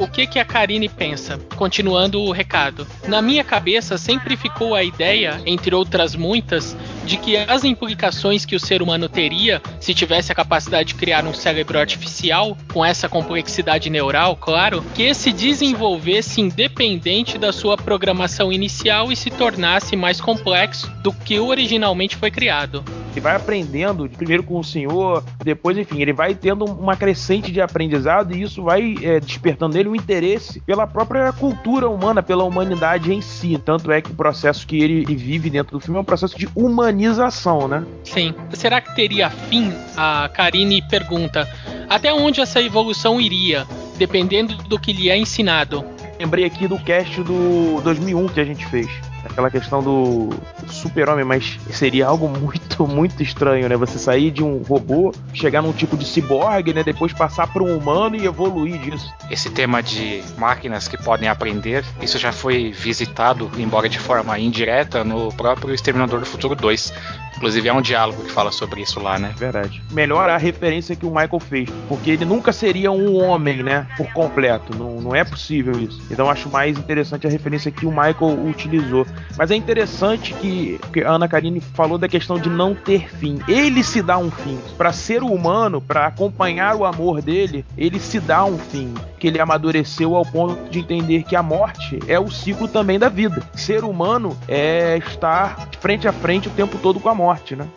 O 0.00 0.08
que 0.08 0.26
que 0.26 0.38
a 0.38 0.46
Karine 0.46 0.88
pensa? 0.88 1.38
Continuando 1.56 2.22
o 2.22 2.32
recado. 2.32 2.86
Na 3.06 3.20
minha 3.20 3.44
cabeça 3.44 3.98
sempre 3.98 4.34
ficou 4.34 4.74
a 4.74 4.82
ideia, 4.82 5.38
entre 5.44 5.74
outras 5.74 6.16
muitas, 6.16 6.74
de 7.04 7.18
que 7.18 7.36
as 7.36 7.64
implicações 7.64 8.46
que 8.46 8.56
o 8.56 8.60
ser 8.60 8.80
humano 8.80 9.10
teria 9.10 9.60
se 9.78 9.92
tivesse 9.92 10.32
a 10.32 10.34
capacidade 10.34 10.88
de 10.88 10.94
criar 10.94 11.26
um 11.26 11.34
cérebro 11.34 11.78
artificial, 11.78 12.56
com 12.72 12.82
essa 12.82 13.10
complexidade 13.10 13.90
neural, 13.90 14.36
claro, 14.36 14.82
que 14.94 15.02
esse 15.02 15.32
desenvolvesse 15.32 16.40
independente 16.40 17.36
da 17.36 17.52
sua 17.52 17.76
programação 17.76 18.50
inicial 18.50 19.12
e 19.12 19.16
se 19.16 19.30
tornasse 19.30 19.96
mais 19.96 20.18
complexo 20.18 20.90
do 21.02 21.12
que 21.12 21.38
originalmente 21.38 22.16
foi 22.16 22.30
criado. 22.30 22.82
Ele 23.12 23.20
vai 23.20 23.36
aprendendo, 23.36 24.08
primeiro 24.08 24.42
com 24.44 24.58
o 24.58 24.64
senhor, 24.64 25.22
depois, 25.44 25.76
enfim, 25.76 26.00
ele 26.00 26.12
vai 26.12 26.34
tendo 26.34 26.64
uma 26.64 26.96
crescente 26.96 27.52
de 27.52 27.60
aprendizado 27.60 28.34
e 28.34 28.40
isso 28.40 28.62
vai 28.62 28.94
é, 29.02 29.20
despertando 29.20 29.74
nele 29.74 29.89
um 29.90 29.96
interesse 29.96 30.60
pela 30.60 30.86
própria 30.86 31.32
cultura 31.32 31.88
humana, 31.88 32.22
pela 32.22 32.44
humanidade 32.44 33.12
em 33.12 33.20
si. 33.20 33.60
Tanto 33.64 33.90
é 33.90 34.00
que 34.00 34.10
o 34.10 34.14
processo 34.14 34.66
que 34.66 34.82
ele 34.82 35.04
vive 35.14 35.50
dentro 35.50 35.78
do 35.78 35.80
filme 35.80 35.98
é 35.98 36.00
um 36.00 36.04
processo 36.04 36.38
de 36.38 36.48
humanização, 36.54 37.68
né? 37.68 37.84
Sim. 38.04 38.34
Será 38.52 38.80
que 38.80 38.94
teria 38.94 39.30
fim? 39.30 39.72
A 39.96 40.28
Karine 40.32 40.82
pergunta. 40.82 41.48
Até 41.88 42.12
onde 42.12 42.40
essa 42.40 42.60
evolução 42.62 43.20
iria, 43.20 43.66
dependendo 43.98 44.54
do 44.54 44.78
que 44.78 44.92
lhe 44.92 45.10
é 45.10 45.16
ensinado? 45.16 45.84
Lembrei 46.18 46.44
aqui 46.44 46.68
do 46.68 46.78
cast 46.78 47.22
do 47.22 47.80
2001 47.82 48.28
que 48.28 48.40
a 48.40 48.44
gente 48.44 48.66
fez. 48.66 48.88
Aquela 49.30 49.50
questão 49.50 49.82
do 49.82 50.30
super-homem, 50.68 51.24
mas 51.24 51.58
seria 51.70 52.06
algo 52.06 52.28
muito, 52.28 52.86
muito 52.88 53.22
estranho, 53.22 53.68
né? 53.68 53.76
Você 53.76 53.98
sair 53.98 54.30
de 54.30 54.42
um 54.42 54.58
robô, 54.58 55.12
chegar 55.32 55.62
num 55.62 55.72
tipo 55.72 55.96
de 55.96 56.04
ciborgue, 56.04 56.72
né? 56.74 56.82
Depois 56.82 57.12
passar 57.12 57.46
para 57.46 57.62
um 57.62 57.76
humano 57.76 58.16
e 58.16 58.26
evoluir 58.26 58.78
disso. 58.78 59.12
Esse 59.30 59.50
tema 59.50 59.82
de 59.82 60.22
máquinas 60.36 60.88
que 60.88 60.96
podem 60.96 61.28
aprender, 61.28 61.84
isso 62.00 62.18
já 62.18 62.32
foi 62.32 62.70
visitado, 62.72 63.50
embora 63.56 63.88
de 63.88 63.98
forma 63.98 64.38
indireta, 64.38 65.04
no 65.04 65.32
próprio 65.32 65.74
Exterminador 65.74 66.20
do 66.20 66.26
Futuro 66.26 66.54
2. 66.54 66.92
Inclusive 67.40 67.70
é 67.70 67.72
um 67.72 67.80
diálogo 67.80 68.22
que 68.22 68.30
fala 68.30 68.52
sobre 68.52 68.82
isso 68.82 69.00
lá, 69.00 69.18
né? 69.18 69.32
Verdade. 69.34 69.82
Melhor 69.90 70.28
a 70.28 70.36
referência 70.36 70.94
que 70.94 71.06
o 71.06 71.08
Michael 71.08 71.40
fez, 71.40 71.70
porque 71.88 72.10
ele 72.10 72.26
nunca 72.26 72.52
seria 72.52 72.92
um 72.92 73.16
homem, 73.16 73.62
né? 73.62 73.86
Por 73.96 74.12
completo. 74.12 74.76
Não, 74.76 75.00
não 75.00 75.16
é 75.16 75.24
possível 75.24 75.72
isso. 75.80 76.02
Então 76.10 76.28
acho 76.28 76.50
mais 76.50 76.76
interessante 76.76 77.26
a 77.26 77.30
referência 77.30 77.70
que 77.70 77.86
o 77.86 77.90
Michael 77.90 78.46
utilizou. 78.46 79.06
Mas 79.38 79.50
é 79.50 79.54
interessante 79.54 80.34
que, 80.34 80.78
que 80.92 81.02
a 81.02 81.12
Ana 81.12 81.26
Karine 81.26 81.62
falou 81.62 81.96
da 81.96 82.08
questão 82.10 82.38
de 82.38 82.50
não 82.50 82.74
ter 82.74 83.08
fim. 83.08 83.38
Ele 83.48 83.82
se 83.82 84.02
dá 84.02 84.18
um 84.18 84.30
fim. 84.30 84.58
Para 84.76 84.92
ser 84.92 85.22
humano, 85.22 85.80
para 85.80 86.08
acompanhar 86.08 86.76
o 86.76 86.84
amor 86.84 87.22
dele, 87.22 87.64
ele 87.74 87.98
se 87.98 88.20
dá 88.20 88.44
um 88.44 88.58
fim. 88.58 88.92
Que 89.20 89.28
ele 89.28 89.40
amadureceu 89.40 90.16
ao 90.16 90.24
ponto 90.24 90.68
de 90.68 90.80
entender 90.80 91.22
que 91.22 91.36
a 91.36 91.42
morte 91.42 92.00
é 92.08 92.18
o 92.18 92.28
ciclo 92.28 92.66
também 92.66 92.98
da 92.98 93.08
vida. 93.08 93.48
Ser 93.54 93.84
humano 93.84 94.36
é 94.48 94.96
estar 94.96 95.68
frente 95.78 96.08
a 96.08 96.12
frente 96.12 96.48
o 96.48 96.50
tempo 96.50 96.76
todo 96.78 96.98
com 96.98 97.08
a 97.08 97.14
morte, 97.14 97.54
né? 97.54 97.68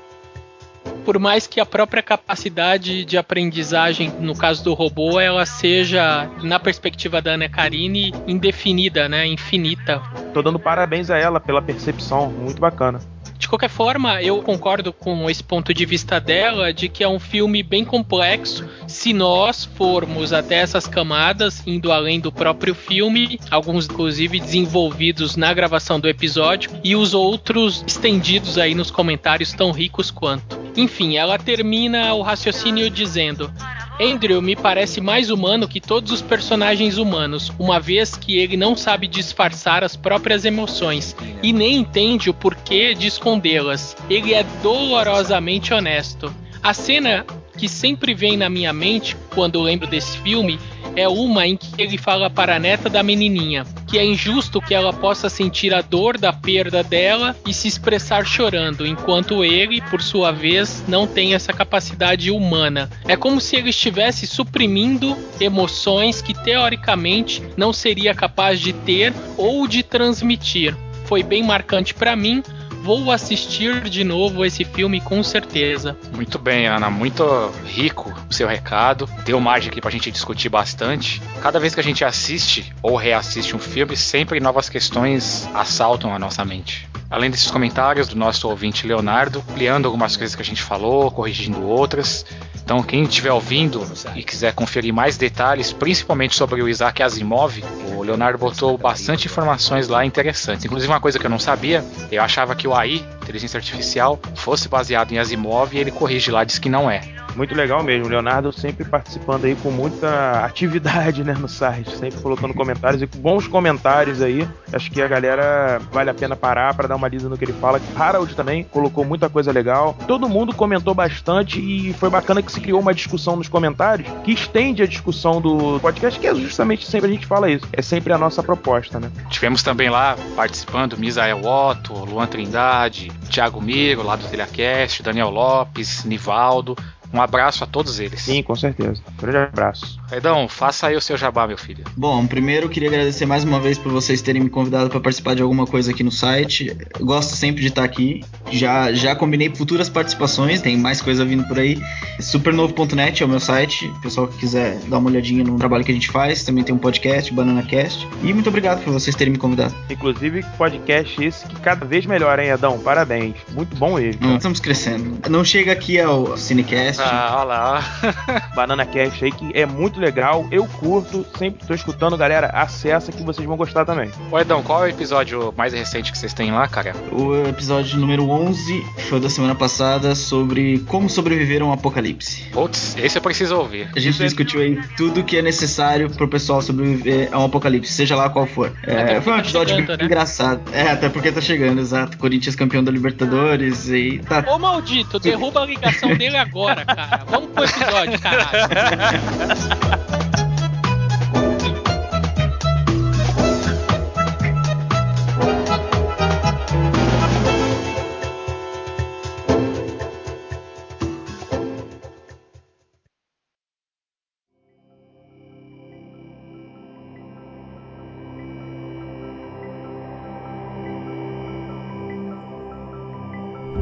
Por 1.05 1.19
mais 1.19 1.45
que 1.45 1.59
a 1.59 1.65
própria 1.65 2.01
capacidade 2.01 3.03
de 3.03 3.17
aprendizagem, 3.17 4.09
no 4.19 4.35
caso 4.35 4.63
do 4.63 4.73
robô, 4.73 5.19
ela 5.19 5.45
seja, 5.45 6.29
na 6.41 6.59
perspectiva 6.59 7.21
da 7.21 7.31
Ana 7.31 7.49
Karine, 7.49 8.13
indefinida, 8.25 9.09
né? 9.09 9.27
Infinita. 9.27 10.01
Tô 10.33 10.41
dando 10.41 10.57
parabéns 10.57 11.09
a 11.09 11.17
ela 11.17 11.41
pela 11.41 11.61
percepção, 11.61 12.31
muito 12.31 12.59
bacana. 12.59 13.01
De 13.43 13.49
qualquer 13.49 13.69
forma, 13.69 14.21
eu 14.21 14.41
concordo 14.41 14.93
com 14.93 15.29
esse 15.29 15.43
ponto 15.43 15.73
de 15.73 15.85
vista 15.85 16.17
dela 16.17 16.71
de 16.71 16.87
que 16.87 17.03
é 17.03 17.09
um 17.09 17.19
filme 17.19 17.61
bem 17.61 17.83
complexo. 17.83 18.65
Se 18.87 19.11
nós 19.11 19.65
formos 19.65 20.31
até 20.31 20.55
essas 20.55 20.87
camadas, 20.87 21.61
indo 21.67 21.91
além 21.91 22.21
do 22.21 22.31
próprio 22.31 22.73
filme, 22.73 23.37
alguns 23.51 23.85
inclusive 23.85 24.39
desenvolvidos 24.39 25.35
na 25.35 25.53
gravação 25.53 25.99
do 25.99 26.07
episódio, 26.07 26.71
e 26.85 26.95
os 26.95 27.13
outros 27.13 27.83
estendidos 27.85 28.57
aí 28.57 28.73
nos 28.73 28.89
comentários 28.89 29.51
tão 29.51 29.73
ricos 29.73 30.09
quanto. 30.09 30.57
Enfim, 30.77 31.17
ela 31.17 31.37
termina 31.37 32.13
o 32.13 32.21
raciocínio 32.21 32.89
dizendo: 32.89 33.51
Andrew 33.99 34.41
me 34.41 34.55
parece 34.55 34.99
mais 34.99 35.29
humano 35.29 35.67
que 35.67 35.79
todos 35.79 36.11
os 36.11 36.21
personagens 36.21 36.97
humanos, 36.97 37.51
uma 37.59 37.79
vez 37.79 38.15
que 38.15 38.37
ele 38.37 38.57
não 38.57 38.75
sabe 38.75 39.07
disfarçar 39.07 39.83
as 39.83 39.95
próprias 39.95 40.45
emoções 40.45 41.15
e 41.41 41.53
nem 41.53 41.77
entende 41.77 42.29
o 42.29 42.33
porquê 42.33 42.93
de 42.93 43.07
escondê-las. 43.07 43.95
Ele 44.09 44.33
é 44.33 44.43
dolorosamente 44.61 45.73
honesto. 45.73 46.33
A 46.61 46.73
cena 46.73 47.25
que 47.57 47.69
sempre 47.69 48.13
vem 48.13 48.35
na 48.35 48.49
minha 48.49 48.73
mente 48.73 49.15
quando 49.33 49.61
lembro 49.61 49.87
desse 49.87 50.17
filme 50.19 50.59
é 50.95 51.07
uma 51.07 51.47
em 51.47 51.57
que 51.57 51.81
ele 51.81 51.97
fala 51.97 52.29
para 52.29 52.55
a 52.55 52.59
neta 52.59 52.89
da 52.89 53.03
menininha 53.03 53.65
que 53.93 53.99
é 53.99 54.03
injusto 54.03 54.59
que 54.59 54.73
ela 54.73 54.91
possa 54.91 55.29
sentir 55.29 55.71
a 55.71 55.79
dor 55.79 56.17
da 56.17 56.33
perda 56.33 56.83
dela 56.83 57.35
e 57.45 57.53
se 57.53 57.67
expressar 57.67 58.25
chorando, 58.25 58.87
enquanto 58.87 59.45
ele, 59.45 59.79
por 59.81 60.01
sua 60.01 60.31
vez, 60.31 60.83
não 60.87 61.05
tem 61.05 61.35
essa 61.35 61.53
capacidade 61.53 62.31
humana. 62.31 62.89
É 63.07 63.15
como 63.15 63.39
se 63.39 63.55
ele 63.55 63.69
estivesse 63.69 64.25
suprimindo 64.25 65.15
emoções 65.39 66.23
que 66.23 66.33
teoricamente 66.33 67.43
não 67.55 67.71
seria 67.71 68.15
capaz 68.15 68.59
de 68.59 68.73
ter 68.73 69.13
ou 69.37 69.67
de 69.67 69.83
transmitir. 69.83 70.75
Foi 71.05 71.21
bem 71.21 71.43
marcante 71.43 71.93
para 71.93 72.15
mim 72.15 72.41
vou 72.83 73.11
assistir 73.11 73.89
de 73.89 74.03
novo 74.03 74.43
esse 74.43 74.65
filme 74.65 74.99
com 74.99 75.23
certeza. 75.23 75.97
Muito 76.13 76.37
bem, 76.37 76.67
Ana, 76.67 76.89
muito 76.89 77.23
rico 77.65 78.13
o 78.29 78.33
seu 78.33 78.45
recado. 78.45 79.09
Deu 79.23 79.39
margem 79.39 79.71
aqui 79.71 79.79
pra 79.79 79.89
gente 79.89 80.11
discutir 80.11 80.49
bastante. 80.49 81.21
Cada 81.41 81.59
vez 81.59 81.73
que 81.73 81.79
a 81.79 81.83
gente 81.83 82.03
assiste 82.03 82.73
ou 82.81 82.97
reassiste 82.97 83.55
um 83.55 83.59
filme, 83.59 83.95
sempre 83.95 84.41
novas 84.41 84.67
questões 84.67 85.47
assaltam 85.53 86.13
a 86.13 86.19
nossa 86.19 86.43
mente. 86.43 86.92
Além 87.13 87.29
desses 87.29 87.51
comentários 87.51 88.07
do 88.07 88.15
nosso 88.15 88.49
ouvinte 88.49 88.87
Leonardo, 88.87 89.37
ampliando 89.47 89.85
algumas 89.85 90.17
coisas 90.17 90.35
que 90.35 90.41
a 90.41 90.45
gente 90.45 90.63
falou, 90.63 91.11
corrigindo 91.11 91.61
outras. 91.61 92.25
Então, 92.63 92.81
quem 92.81 93.03
estiver 93.03 93.31
ouvindo 93.31 93.85
e 94.15 94.23
quiser 94.23 94.51
conferir 94.55 94.91
mais 94.91 95.15
detalhes, 95.15 95.71
principalmente 95.71 96.33
sobre 96.33 96.59
o 96.63 96.67
Isaac 96.67 97.03
Asimov, 97.03 97.63
o 97.95 98.01
Leonardo 98.01 98.39
botou 98.39 98.75
bastante 98.79 99.27
informações 99.27 99.87
lá 99.87 100.03
interessantes. 100.03 100.65
Inclusive, 100.65 100.91
uma 100.91 100.99
coisa 100.99 101.19
que 101.19 101.25
eu 101.27 101.29
não 101.29 101.37
sabia, 101.37 101.85
eu 102.11 102.19
achava 102.19 102.55
que 102.55 102.67
o 102.67 102.73
AI, 102.73 103.05
inteligência 103.21 103.59
artificial, 103.59 104.19
fosse 104.33 104.67
baseado 104.67 105.11
em 105.11 105.19
Asimov 105.19 105.71
e 105.71 105.77
ele 105.77 105.91
corrige 105.91 106.31
lá, 106.31 106.43
diz 106.43 106.57
que 106.57 106.67
não 106.67 106.89
é. 106.89 107.01
Muito 107.35 107.55
legal 107.55 107.83
mesmo. 107.83 108.07
Leonardo 108.07 108.51
sempre 108.51 108.85
participando 108.85 109.45
aí 109.45 109.55
com 109.55 109.71
muita 109.71 110.43
atividade 110.45 111.23
né, 111.23 111.33
no 111.33 111.47
site, 111.47 111.95
sempre 111.97 112.19
colocando 112.21 112.53
comentários 112.53 113.01
e 113.01 113.07
com 113.07 113.19
bons 113.19 113.47
comentários 113.47 114.21
aí. 114.21 114.47
Acho 114.71 114.91
que 114.91 115.01
a 115.01 115.07
galera 115.07 115.79
vale 115.91 116.09
a 116.09 116.13
pena 116.13 116.35
parar 116.35 116.73
para 116.73 116.87
dar 116.87 116.95
uma 116.95 117.07
lida 117.07 117.29
no 117.29 117.37
que 117.37 117.45
ele 117.45 117.53
fala. 117.53 117.79
Harold 117.95 118.35
também 118.35 118.63
colocou 118.63 119.05
muita 119.05 119.29
coisa 119.29 119.51
legal. 119.51 119.95
Todo 120.07 120.29
mundo 120.29 120.53
comentou 120.53 120.93
bastante 120.93 121.59
e 121.59 121.93
foi 121.93 122.09
bacana 122.09 122.41
que 122.41 122.51
se 122.51 122.61
criou 122.61 122.79
uma 122.79 122.93
discussão 122.93 123.35
nos 123.35 123.47
comentários 123.47 124.07
que 124.23 124.31
estende 124.31 124.83
a 124.83 124.87
discussão 124.87 125.41
do 125.41 125.79
podcast, 125.79 126.19
que 126.19 126.27
é 126.27 126.35
justamente 126.35 126.85
sempre 126.85 127.09
a 127.09 127.13
gente 127.13 127.25
fala 127.25 127.49
isso. 127.49 127.67
É 127.71 127.81
sempre 127.81 128.13
a 128.13 128.17
nossa 128.17 128.41
proposta, 128.41 128.99
né? 128.99 129.11
Tivemos 129.29 129.63
também 129.63 129.89
lá 129.89 130.15
participando 130.35 130.97
Misael 130.97 131.41
Otto, 131.43 131.93
Luan 132.05 132.27
Trindade, 132.27 133.11
Thiago 133.29 133.61
Miro, 133.61 134.03
lá 134.03 134.15
do 134.15 134.27
Telhacast, 134.27 135.03
Daniel 135.03 135.29
Lopes, 135.29 136.03
Nivaldo. 136.03 136.75
Um 137.13 137.21
abraço 137.21 137.63
a 137.63 137.67
todos 137.67 137.99
eles. 137.99 138.21
Sim, 138.21 138.41
com 138.41 138.55
certeza. 138.55 139.01
Grande 139.21 139.37
abraço. 139.37 139.99
Redão, 140.09 140.47
faça 140.47 140.87
aí 140.87 140.95
o 140.95 141.01
seu 141.01 141.15
jabá, 141.15 141.47
meu 141.47 141.57
filho. 141.57 141.83
Bom, 141.95 142.25
primeiro 142.25 142.65
eu 142.65 142.69
queria 142.69 142.89
agradecer 142.89 143.25
mais 143.25 143.43
uma 143.43 143.59
vez 143.59 143.77
por 143.77 143.91
vocês 143.91 144.21
terem 144.21 144.41
me 144.41 144.49
convidado 144.49 144.89
para 144.89 144.99
participar 144.99 145.35
de 145.35 145.41
alguma 145.41 145.67
coisa 145.67 145.91
aqui 145.91 146.03
no 146.03 146.11
site. 146.11 146.75
Eu 146.99 147.05
gosto 147.05 147.35
sempre 147.35 147.61
de 147.61 147.67
estar 147.67 147.83
aqui. 147.83 148.23
Já, 148.51 148.91
já 148.93 149.15
combinei 149.15 149.53
futuras 149.53 149.89
participações, 149.89 150.61
tem 150.61 150.75
mais 150.75 151.01
coisa 151.01 151.23
vindo 151.23 151.47
por 151.47 151.59
aí. 151.59 151.81
Supernovo.net 152.19 153.21
é 153.21 153.25
o 153.25 153.29
meu 153.29 153.39
site. 153.39 153.87
O 153.87 154.01
pessoal 154.01 154.27
que 154.27 154.37
quiser 154.37 154.77
dar 154.87 154.97
uma 154.97 155.09
olhadinha 155.09 155.43
no 155.43 155.57
trabalho 155.57 155.83
que 155.83 155.91
a 155.91 155.95
gente 155.95 156.09
faz, 156.09 156.43
também 156.43 156.63
tem 156.63 156.73
um 156.73 156.79
podcast, 156.79 157.31
BananaCast. 157.31 158.07
E 158.23 158.33
muito 158.33 158.49
obrigado 158.49 158.83
por 158.83 158.91
vocês 158.91 159.15
terem 159.15 159.33
me 159.33 159.37
convidado. 159.37 159.75
Inclusive, 159.89 160.43
podcast 160.57 161.23
esse 161.23 161.47
que 161.47 161.59
cada 161.59 161.85
vez 161.85 162.05
melhor, 162.05 162.39
hein, 162.39 162.49
Edão? 162.49 162.79
Parabéns. 162.79 163.35
Muito 163.51 163.75
bom 163.75 163.99
ele. 163.99 164.17
Hum, 164.21 164.37
estamos 164.37 164.59
crescendo. 164.59 165.29
Não 165.29 165.45
chega 165.45 165.71
aqui 165.71 165.99
ao 165.99 166.35
Cinecast. 166.37 167.02
Ah, 167.03 167.35
olha 167.37 167.43
lá. 167.45 167.83
Banana 168.55 168.85
Cast 168.85 169.23
aí, 169.23 169.31
que 169.31 169.51
é 169.53 169.65
muito 169.65 169.99
legal. 169.99 170.47
Eu 170.51 170.65
curto, 170.65 171.25
sempre 171.37 171.65
tô 171.65 171.73
escutando, 171.73 172.17
galera. 172.17 172.47
Acessa 172.47 173.11
que 173.11 173.23
vocês 173.23 173.47
vão 173.47 173.57
gostar 173.57 173.85
também. 173.85 174.11
Ô 174.31 174.39
Edão, 174.39 174.63
qual 174.63 174.83
é 174.83 174.87
o 174.87 174.89
episódio 174.89 175.53
mais 175.57 175.73
recente 175.73 176.11
que 176.11 176.17
vocês 176.17 176.33
têm 176.33 176.51
lá, 176.51 176.67
cara? 176.67 176.93
O 177.11 177.47
episódio 177.47 177.99
número 177.99 178.29
11 178.29 178.85
foi 179.09 179.19
da 179.19 179.29
semana 179.29 179.55
passada 179.55 180.15
sobre 180.15 180.79
como 180.87 181.09
sobreviver 181.09 181.61
a 181.61 181.65
um 181.65 181.73
apocalipse. 181.73 182.43
Putz, 182.51 182.95
esse 182.97 183.17
eu 183.17 183.21
preciso 183.21 183.57
ouvir. 183.57 183.89
A 183.95 183.99
gente 183.99 184.17
discutiu 184.17 184.61
aí 184.61 184.81
tudo 184.95 185.23
que 185.23 185.37
é 185.37 185.41
necessário 185.41 186.09
pro 186.09 186.27
pessoal 186.27 186.61
sobreviver 186.61 187.29
a 187.31 187.39
um 187.39 187.45
apocalipse, 187.45 187.91
seja 187.91 188.15
lá 188.15 188.29
qual 188.29 188.45
for. 188.45 188.71
É, 188.83 189.19
foi 189.21 189.33
um 189.33 189.35
tá 189.35 189.41
episódio 189.41 189.75
chegando, 189.75 189.87
bem 189.87 189.97
né? 189.97 190.05
engraçado. 190.05 190.61
É, 190.71 190.89
até 190.89 191.09
porque 191.09 191.31
tá 191.31 191.41
chegando, 191.41 191.79
exato. 191.79 192.17
Corinthians 192.17 192.55
campeão 192.55 192.83
da 192.83 192.91
Libertadores 192.91 193.89
e 193.89 194.19
tá. 194.27 194.43
Ô 194.47 194.59
maldito, 194.59 195.19
derruba 195.19 195.61
a 195.61 195.65
ligação 195.65 196.15
dele 196.15 196.37
agora, 196.37 196.85
cara. 196.95 197.23
Vamos 197.29 197.49
pro 197.51 197.63
episódio, 197.63 198.19
caralho. 198.19 198.67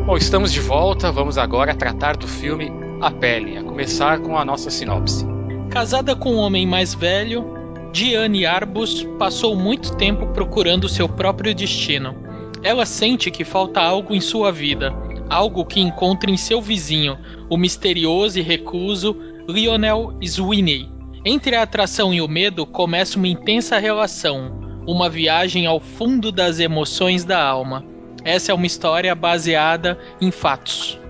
Bom, 0.05 0.17
estamos 0.17 0.51
de 0.51 0.59
volta. 0.59 1.09
Vamos 1.09 1.37
agora 1.37 1.73
tratar 1.73 2.17
do 2.17 2.27
filme 2.27 2.80
A 3.01 3.09
Pele, 3.09 3.57
a 3.57 3.63
começar 3.63 4.19
com 4.19 4.37
a 4.37 4.45
nossa 4.45 4.69
sinopse. 4.69 5.25
Casada 5.71 6.15
com 6.15 6.35
um 6.35 6.37
homem 6.37 6.67
mais 6.67 6.93
velho, 6.93 7.43
Diane 7.91 8.45
Arbus 8.45 9.03
passou 9.17 9.55
muito 9.55 9.95
tempo 9.95 10.27
procurando 10.27 10.87
seu 10.87 11.09
próprio 11.09 11.55
destino. 11.55 12.15
Ela 12.61 12.85
sente 12.85 13.31
que 13.31 13.43
falta 13.43 13.81
algo 13.81 14.13
em 14.13 14.21
sua 14.21 14.51
vida, 14.51 14.93
algo 15.31 15.65
que 15.65 15.81
encontra 15.81 16.29
em 16.29 16.37
seu 16.37 16.61
vizinho, 16.61 17.17
o 17.49 17.57
misterioso 17.57 18.37
e 18.37 18.43
recuso 18.43 19.17
Lionel 19.49 20.13
Sweeney. 20.21 20.87
Entre 21.25 21.55
a 21.55 21.63
atração 21.63 22.13
e 22.13 22.21
o 22.21 22.27
medo 22.27 22.67
começa 22.67 23.17
uma 23.17 23.27
intensa 23.27 23.79
relação, 23.79 24.83
uma 24.85 25.09
viagem 25.09 25.65
ao 25.65 25.79
fundo 25.79 26.31
das 26.31 26.59
emoções 26.59 27.25
da 27.25 27.43
alma. 27.43 27.83
Essa 28.23 28.51
é 28.51 28.55
uma 28.55 28.67
história 28.67 29.15
baseada 29.15 29.97
em 30.21 30.29
fatos. 30.29 31.00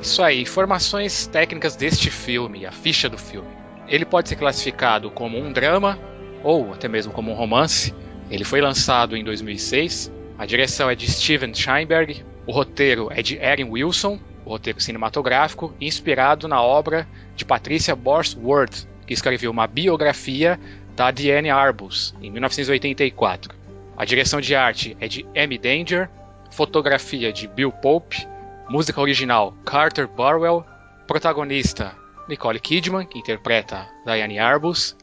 Isso 0.00 0.22
aí, 0.22 0.42
informações 0.42 1.26
técnicas 1.26 1.74
deste 1.74 2.10
filme, 2.10 2.66
a 2.66 2.72
ficha 2.72 3.08
do 3.08 3.18
filme. 3.18 3.48
Ele 3.88 4.04
pode 4.04 4.28
ser 4.28 4.36
classificado 4.36 5.10
como 5.10 5.38
um 5.38 5.52
drama 5.52 5.98
ou 6.42 6.72
até 6.72 6.88
mesmo 6.88 7.12
como 7.12 7.32
um 7.32 7.34
romance. 7.34 7.94
Ele 8.30 8.44
foi 8.44 8.60
lançado 8.60 9.16
em 9.16 9.24
2006. 9.24 10.12
A 10.38 10.44
direção 10.44 10.90
é 10.90 10.94
de 10.94 11.10
Steven 11.10 11.54
Scheinberg. 11.54 12.24
O 12.46 12.52
roteiro 12.52 13.08
é 13.10 13.22
de 13.22 13.36
Erin 13.36 13.70
Wilson, 13.70 14.20
o 14.44 14.50
roteiro 14.50 14.80
cinematográfico, 14.80 15.74
inspirado 15.80 16.46
na 16.46 16.62
obra 16.62 17.08
de 17.34 17.44
Patricia 17.44 17.96
Borsworth, 17.96 18.86
que 19.06 19.14
escreveu 19.14 19.50
uma 19.50 19.66
biografia 19.66 20.58
da 20.94 21.10
Diane 21.10 21.50
Arbus, 21.50 22.14
em 22.22 22.30
1984. 22.30 23.54
A 23.96 24.04
direção 24.04 24.40
de 24.40 24.54
arte 24.54 24.96
é 25.00 25.08
de 25.08 25.26
Amy 25.36 25.58
Danger, 25.58 26.08
fotografia 26.50 27.32
de 27.32 27.48
Bill 27.48 27.72
Pope, 27.72 28.26
música 28.68 29.00
original 29.00 29.54
Carter 29.64 30.06
Burwell, 30.06 30.64
protagonista 31.06 31.94
Nicole 32.28 32.58
Kidman, 32.60 33.06
que 33.06 33.18
interpreta 33.18 33.88
Diane 34.04 34.38
Arbus, 34.38 34.96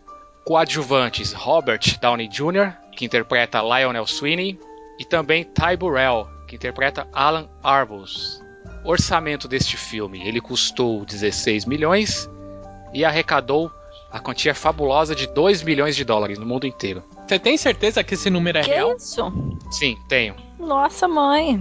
coadjuvantes 0.46 1.34
Robert 1.34 1.98
Downey 2.02 2.28
Jr., 2.28 2.74
que 2.96 3.06
interpreta 3.06 3.62
Lionel 3.62 4.06
Sweeney, 4.06 4.60
e 5.00 5.06
também 5.06 5.44
Ty 5.44 5.78
Burrell, 5.78 6.28
que 6.48 6.56
interpreta 6.56 7.08
Alan 7.14 7.50
Arbus. 7.64 8.42
O 8.86 8.90
orçamento 8.92 9.48
deste 9.48 9.78
filme 9.78 10.28
ele 10.28 10.42
custou 10.42 11.06
16 11.06 11.66
milhões 11.66 12.30
e 12.94 13.06
arrecadou 13.06 13.72
a 14.12 14.20
quantia 14.20 14.54
fabulosa 14.54 15.16
de 15.16 15.26
2 15.28 15.64
milhões 15.64 15.96
de 15.96 16.04
dólares 16.04 16.38
no 16.38 16.46
mundo 16.46 16.68
inteiro. 16.68 17.02
Você 17.28 17.40
tem 17.40 17.58
certeza 17.58 18.04
que 18.04 18.14
esse 18.14 18.30
número 18.30 18.60
é 18.60 18.62
Que 18.62 18.70
real? 18.72 18.96
isso? 18.96 19.32
Sim, 19.72 19.98
tenho. 20.08 20.36
Nossa, 20.60 21.08
mãe. 21.08 21.60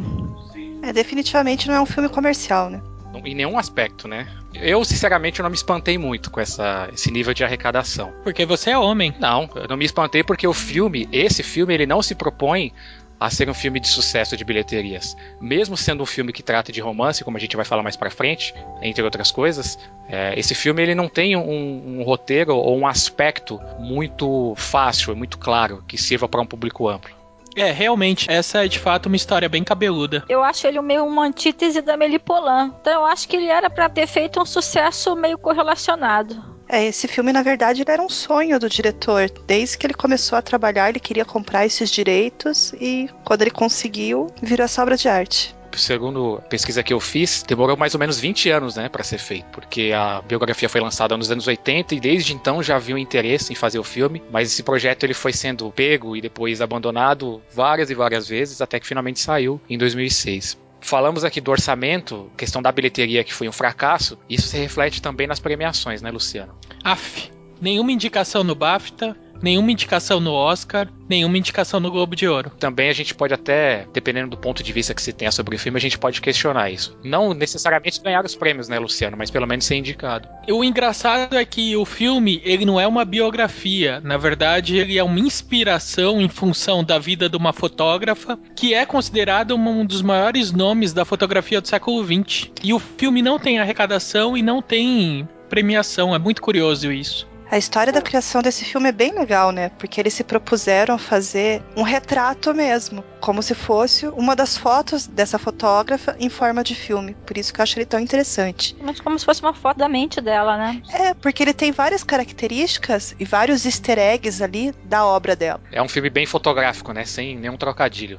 É, 0.83 0.92
definitivamente 0.92 1.68
não 1.68 1.75
é 1.75 1.81
um 1.81 1.87
filme 1.87 2.09
comercial, 2.09 2.68
né? 2.68 2.83
Em 3.25 3.35
nenhum 3.35 3.59
aspecto, 3.59 4.09
né? 4.09 4.27
Eu, 4.55 4.85
sinceramente, 4.85 5.38
eu 5.38 5.42
não 5.45 5.51
me 5.51 5.57
espantei 5.57 5.97
muito 5.97 6.31
com 6.31 6.40
essa, 6.40 6.88
esse 6.92 7.11
nível 7.11 7.33
de 7.33 7.45
arrecadação. 7.45 8.12
Porque 8.25 8.45
você 8.45 8.71
é 8.71 8.79
homem. 8.79 9.14
Não, 9.21 9.49
eu 9.55 9.68
não 9.68 9.77
me 9.77 9.85
espantei 9.85 10.25
porque 10.25 10.47
o 10.47 10.53
filme, 10.53 11.09
esse 11.12 11.42
filme, 11.42 11.73
ele 11.73 11.87
não 11.87 12.03
se 12.03 12.14
propõe 12.14 12.73
a 13.21 13.31
ser 13.31 13.49
um 13.49 13.55
filme 13.55 13.79
de 13.79 13.87
sucesso 13.87 14.37
de 14.37 14.45
bilheterias. 14.45 15.16
Mesmo 15.40 15.77
sendo 15.77 16.03
um 16.03 16.07
filme 16.07 16.33
que 16.33 16.42
trata 16.42 16.73
de 16.73 16.81
romance, 16.81 17.23
como 17.23 17.37
a 17.37 17.40
gente 17.40 17.55
vai 17.55 17.64
falar 17.64 17.83
mais 17.83 17.97
pra 17.97 18.11
frente, 18.11 18.53
entre 18.83 19.05
outras 19.05 19.31
coisas, 19.31 19.79
é, 20.09 20.37
esse 20.37 20.57
filme 20.57 20.83
ele 20.83 20.95
não 20.95 21.09
tem 21.09 21.37
um, 21.37 22.01
um 22.01 22.03
roteiro 22.03 22.57
ou 22.57 22.77
um 22.77 22.87
aspecto 22.87 23.61
muito 23.79 24.55
fácil, 24.57 25.14
muito 25.14 25.38
claro, 25.38 25.85
que 25.87 25.97
sirva 25.97 26.29
para 26.29 26.40
um 26.40 26.47
público 26.47 26.88
amplo. 26.88 27.22
É, 27.57 27.71
realmente, 27.71 28.31
essa 28.31 28.65
é 28.65 28.69
de 28.69 28.79
fato 28.79 29.07
uma 29.07 29.17
história 29.17 29.49
bem 29.49 29.62
cabeluda. 29.62 30.25
Eu 30.29 30.43
acho 30.43 30.67
ele 30.67 30.81
meio 30.81 31.05
uma 31.05 31.27
antítese 31.27 31.81
da 31.81 31.97
Melipolan. 31.97 32.73
Então 32.81 32.93
eu 32.93 33.05
acho 33.05 33.29
que 33.29 33.37
ele 33.37 33.49
era 33.49 33.69
pra 33.69 33.88
ter 33.88 34.07
feito 34.07 34.41
um 34.41 34.47
sucesso 34.47 35.15
meio 35.15 35.38
correlacionado. 35.38 36.53
É, 36.69 36.87
esse 36.87 37.07
filme, 37.07 37.33
na 37.33 37.43
verdade, 37.43 37.83
ele 37.83 37.91
era 37.91 38.03
um 38.03 38.09
sonho 38.09 38.59
do 38.59 38.69
diretor. 38.69 39.31
Desde 39.47 39.77
que 39.77 39.87
ele 39.87 39.95
começou 39.95 40.38
a 40.38 40.43
trabalhar, 40.43 40.88
ele 40.88 41.01
queria 41.01 41.25
comprar 41.25 41.67
esses 41.67 41.91
direitos 41.91 42.73
e 42.81 43.11
quando 43.25 43.43
ele 43.43 43.51
conseguiu, 43.51 44.29
virou 44.41 44.65
essa 44.65 44.83
obra 44.83 44.97
de 44.97 45.07
arte. 45.07 45.55
Segundo 45.75 46.37
a 46.37 46.43
pesquisa 46.43 46.83
que 46.83 46.93
eu 46.93 47.01
fiz, 47.01 47.43
demorou 47.43 47.77
mais 47.77 47.95
ou 47.95 48.01
menos 48.01 48.19
20 48.19 48.51
anos, 48.51 48.77
né, 48.77 48.89
para 48.89 49.03
ser 49.03 49.19
feito, 49.19 49.47
porque 49.53 49.93
a 49.95 50.21
biografia 50.23 50.69
foi 50.69 50.81
lançada 50.81 51.17
nos 51.17 51.31
anos 51.31 51.47
80 51.47 51.95
e 51.95 52.01
desde 52.01 52.35
então 52.35 52.63
já 52.63 52.77
havia 52.77 52.95
um 52.95 52.99
interesse 52.99 53.53
em 53.53 53.57
fazer 53.57 53.79
o 53.79 53.85
filme, 53.85 54.23
mas 54.31 54.53
esse 54.53 54.63
projeto 54.63 55.05
ele 55.05 55.15
foi 55.15 55.33
sendo 55.33 55.71
pego 55.71 56.17
e 56.17 56.21
depois 56.21 56.61
abandonado 56.61 57.43
várias 57.55 57.91
e 57.91 57.95
várias 57.95 58.29
vezes 58.29 58.61
até 58.61 58.79
que 58.79 58.87
finalmente 58.87 59.21
saiu 59.21 59.61
em 59.69 59.79
2006. 59.79 60.59
falamos 60.81 61.25
aqui 61.25 61.41
do 61.41 61.51
orçamento, 61.51 62.31
questão 62.37 62.61
da 62.61 62.73
bilheteria 62.73 63.23
que 63.23 63.33
foi 63.33 63.49
um 63.49 63.53
fracasso, 63.53 64.19
isso 64.29 64.49
se 64.49 64.59
reflete 64.59 65.01
também 65.01 65.27
nas 65.27 65.39
premiações, 65.39 66.03
né, 66.03 66.11
Luciano? 66.11 66.55
Af, 66.83 67.31
nenhuma 67.61 67.93
indicação 67.93 68.43
no 68.43 68.55
BAFTA, 68.55 69.17
nenhuma 69.42 69.72
indicação 69.72 70.20
no 70.20 70.33
Oscar, 70.33 70.88
nenhuma 71.09 71.37
indicação 71.37 71.81
no 71.81 71.90
Globo 71.90 72.16
de 72.16 72.26
Ouro. 72.26 72.50
Também 72.59 72.88
a 72.88 72.92
gente 72.92 73.14
pode 73.14 73.35
até, 73.35 73.87
dependendo 73.92 74.31
do 74.31 74.37
ponto 74.37 74.62
de 74.62 74.72
vista 74.72 74.94
que 74.94 75.02
se 75.02 75.12
tenha 75.12 75.33
sobre 75.33 75.57
o 75.57 75.59
filme, 75.59 75.76
a 75.76 75.81
gente 75.81 75.98
pode 75.98 76.20
questionar 76.20 76.70
isso. 76.70 76.96
Não 77.05 77.35
necessariamente 77.35 78.00
ganhar 78.00 78.24
os 78.24 78.35
prêmios, 78.35 78.68
né, 78.68 78.78
Luciano, 78.78 79.16
mas 79.16 79.31
pelo 79.31 79.46
menos 79.46 79.64
ser 79.64 79.76
indicado. 79.76 80.28
O 80.48 80.64
engraçado 80.64 81.37
é 81.37 81.44
que 81.44 81.76
o 81.76 81.85
filme, 81.85 82.40
ele 82.44 82.64
não 82.64 82.81
é 82.81 82.87
uma 82.87 83.05
biografia, 83.05 84.00
na 84.00 84.16
verdade, 84.16 84.76
ele 84.76 84.98
é 84.98 85.02
uma 85.02 85.20
inspiração 85.20 86.20
em 86.20 86.28
função 86.28 86.85
da 86.85 86.98
vida 86.98 87.28
de 87.28 87.37
uma 87.37 87.52
fotógrafa 87.52 88.38
que 88.57 88.74
é 88.74 88.87
considerada 88.87 89.55
um 89.55 89.85
dos 89.85 90.02
maiores 90.02 90.52
nomes 90.52 90.92
da 90.92 91.05
fotografia 91.05 91.61
do 91.61 91.68
século 91.68 92.05
XX. 92.05 92.50
E 92.62 92.72
o 92.72 92.78
filme 92.78 93.22
não 93.22 93.38
tem 93.38 93.59
arrecadação 93.59 94.37
e 94.37 94.42
não 94.42 94.62
tem 94.62 95.28
premiação, 95.48 96.14
é 96.14 96.18
muito 96.18 96.40
curioso 96.40 96.90
isso. 96.90 97.32
A 97.53 97.59
história 97.59 97.93
da 97.93 98.01
criação 98.01 98.41
desse 98.41 98.65
filme 98.65 98.88
é 98.88 98.93
bem 98.93 99.12
legal, 99.12 99.53
né? 99.53 99.69
Porque 99.69 100.01
eles 100.01 100.15
se 100.15 100.25
propuseram 100.25 100.95
a 100.95 100.99
fazer 100.99 101.62
um 101.77 101.83
retrato 101.83 102.55
mesmo, 102.55 103.05
como 103.21 103.43
se 103.43 103.55
fosse 103.55 104.07
uma 104.07 104.35
das 104.35 104.57
fotos 104.57 105.07
dessa 105.07 105.38
fotógrafa 105.38 106.17
em 106.19 106.31
forma 106.31 106.65
de 106.65 106.75
filme. 106.75 107.15
Por 107.27 107.37
isso 107.37 107.53
que 107.53 107.61
eu 107.61 107.62
acho 107.62 107.79
ele 107.79 107.85
tão 107.85 108.01
interessante. 108.01 108.75
Mas 108.81 109.03
como 109.03 109.19
se 109.19 109.27
fosse 109.27 109.43
uma 109.43 109.53
foto 109.53 109.77
da 109.77 109.87
mente 109.87 110.19
dela, 110.19 110.57
né? 110.57 110.81
É, 110.95 111.12
porque 111.12 111.43
ele 111.43 111.53
tem 111.53 111.73
várias 111.73 112.03
características 112.03 113.15
e 113.21 113.25
vários 113.27 113.67
easter 113.67 113.99
eggs 113.99 114.43
ali 114.43 114.73
da 114.85 115.05
obra 115.05 115.37
dela. 115.37 115.61
É 115.71 115.83
um 115.83 115.88
filme 115.88 116.09
bem 116.09 116.25
fotográfico, 116.25 116.95
né? 116.95 117.05
Sem 117.05 117.37
nenhum 117.37 117.59
trocadilho. 117.59 118.19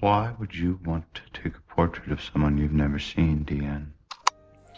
Why 0.00 0.30
would 0.38 0.56
you 0.56 0.78
want 0.86 1.06
to 1.14 1.22
take 1.32 1.56
a 1.56 1.74
portrait 1.74 2.12
of 2.12 2.22
someone 2.22 2.60
you've 2.60 2.72
never 2.72 3.00
seen, 3.00 3.38
Deanne? 3.38 3.97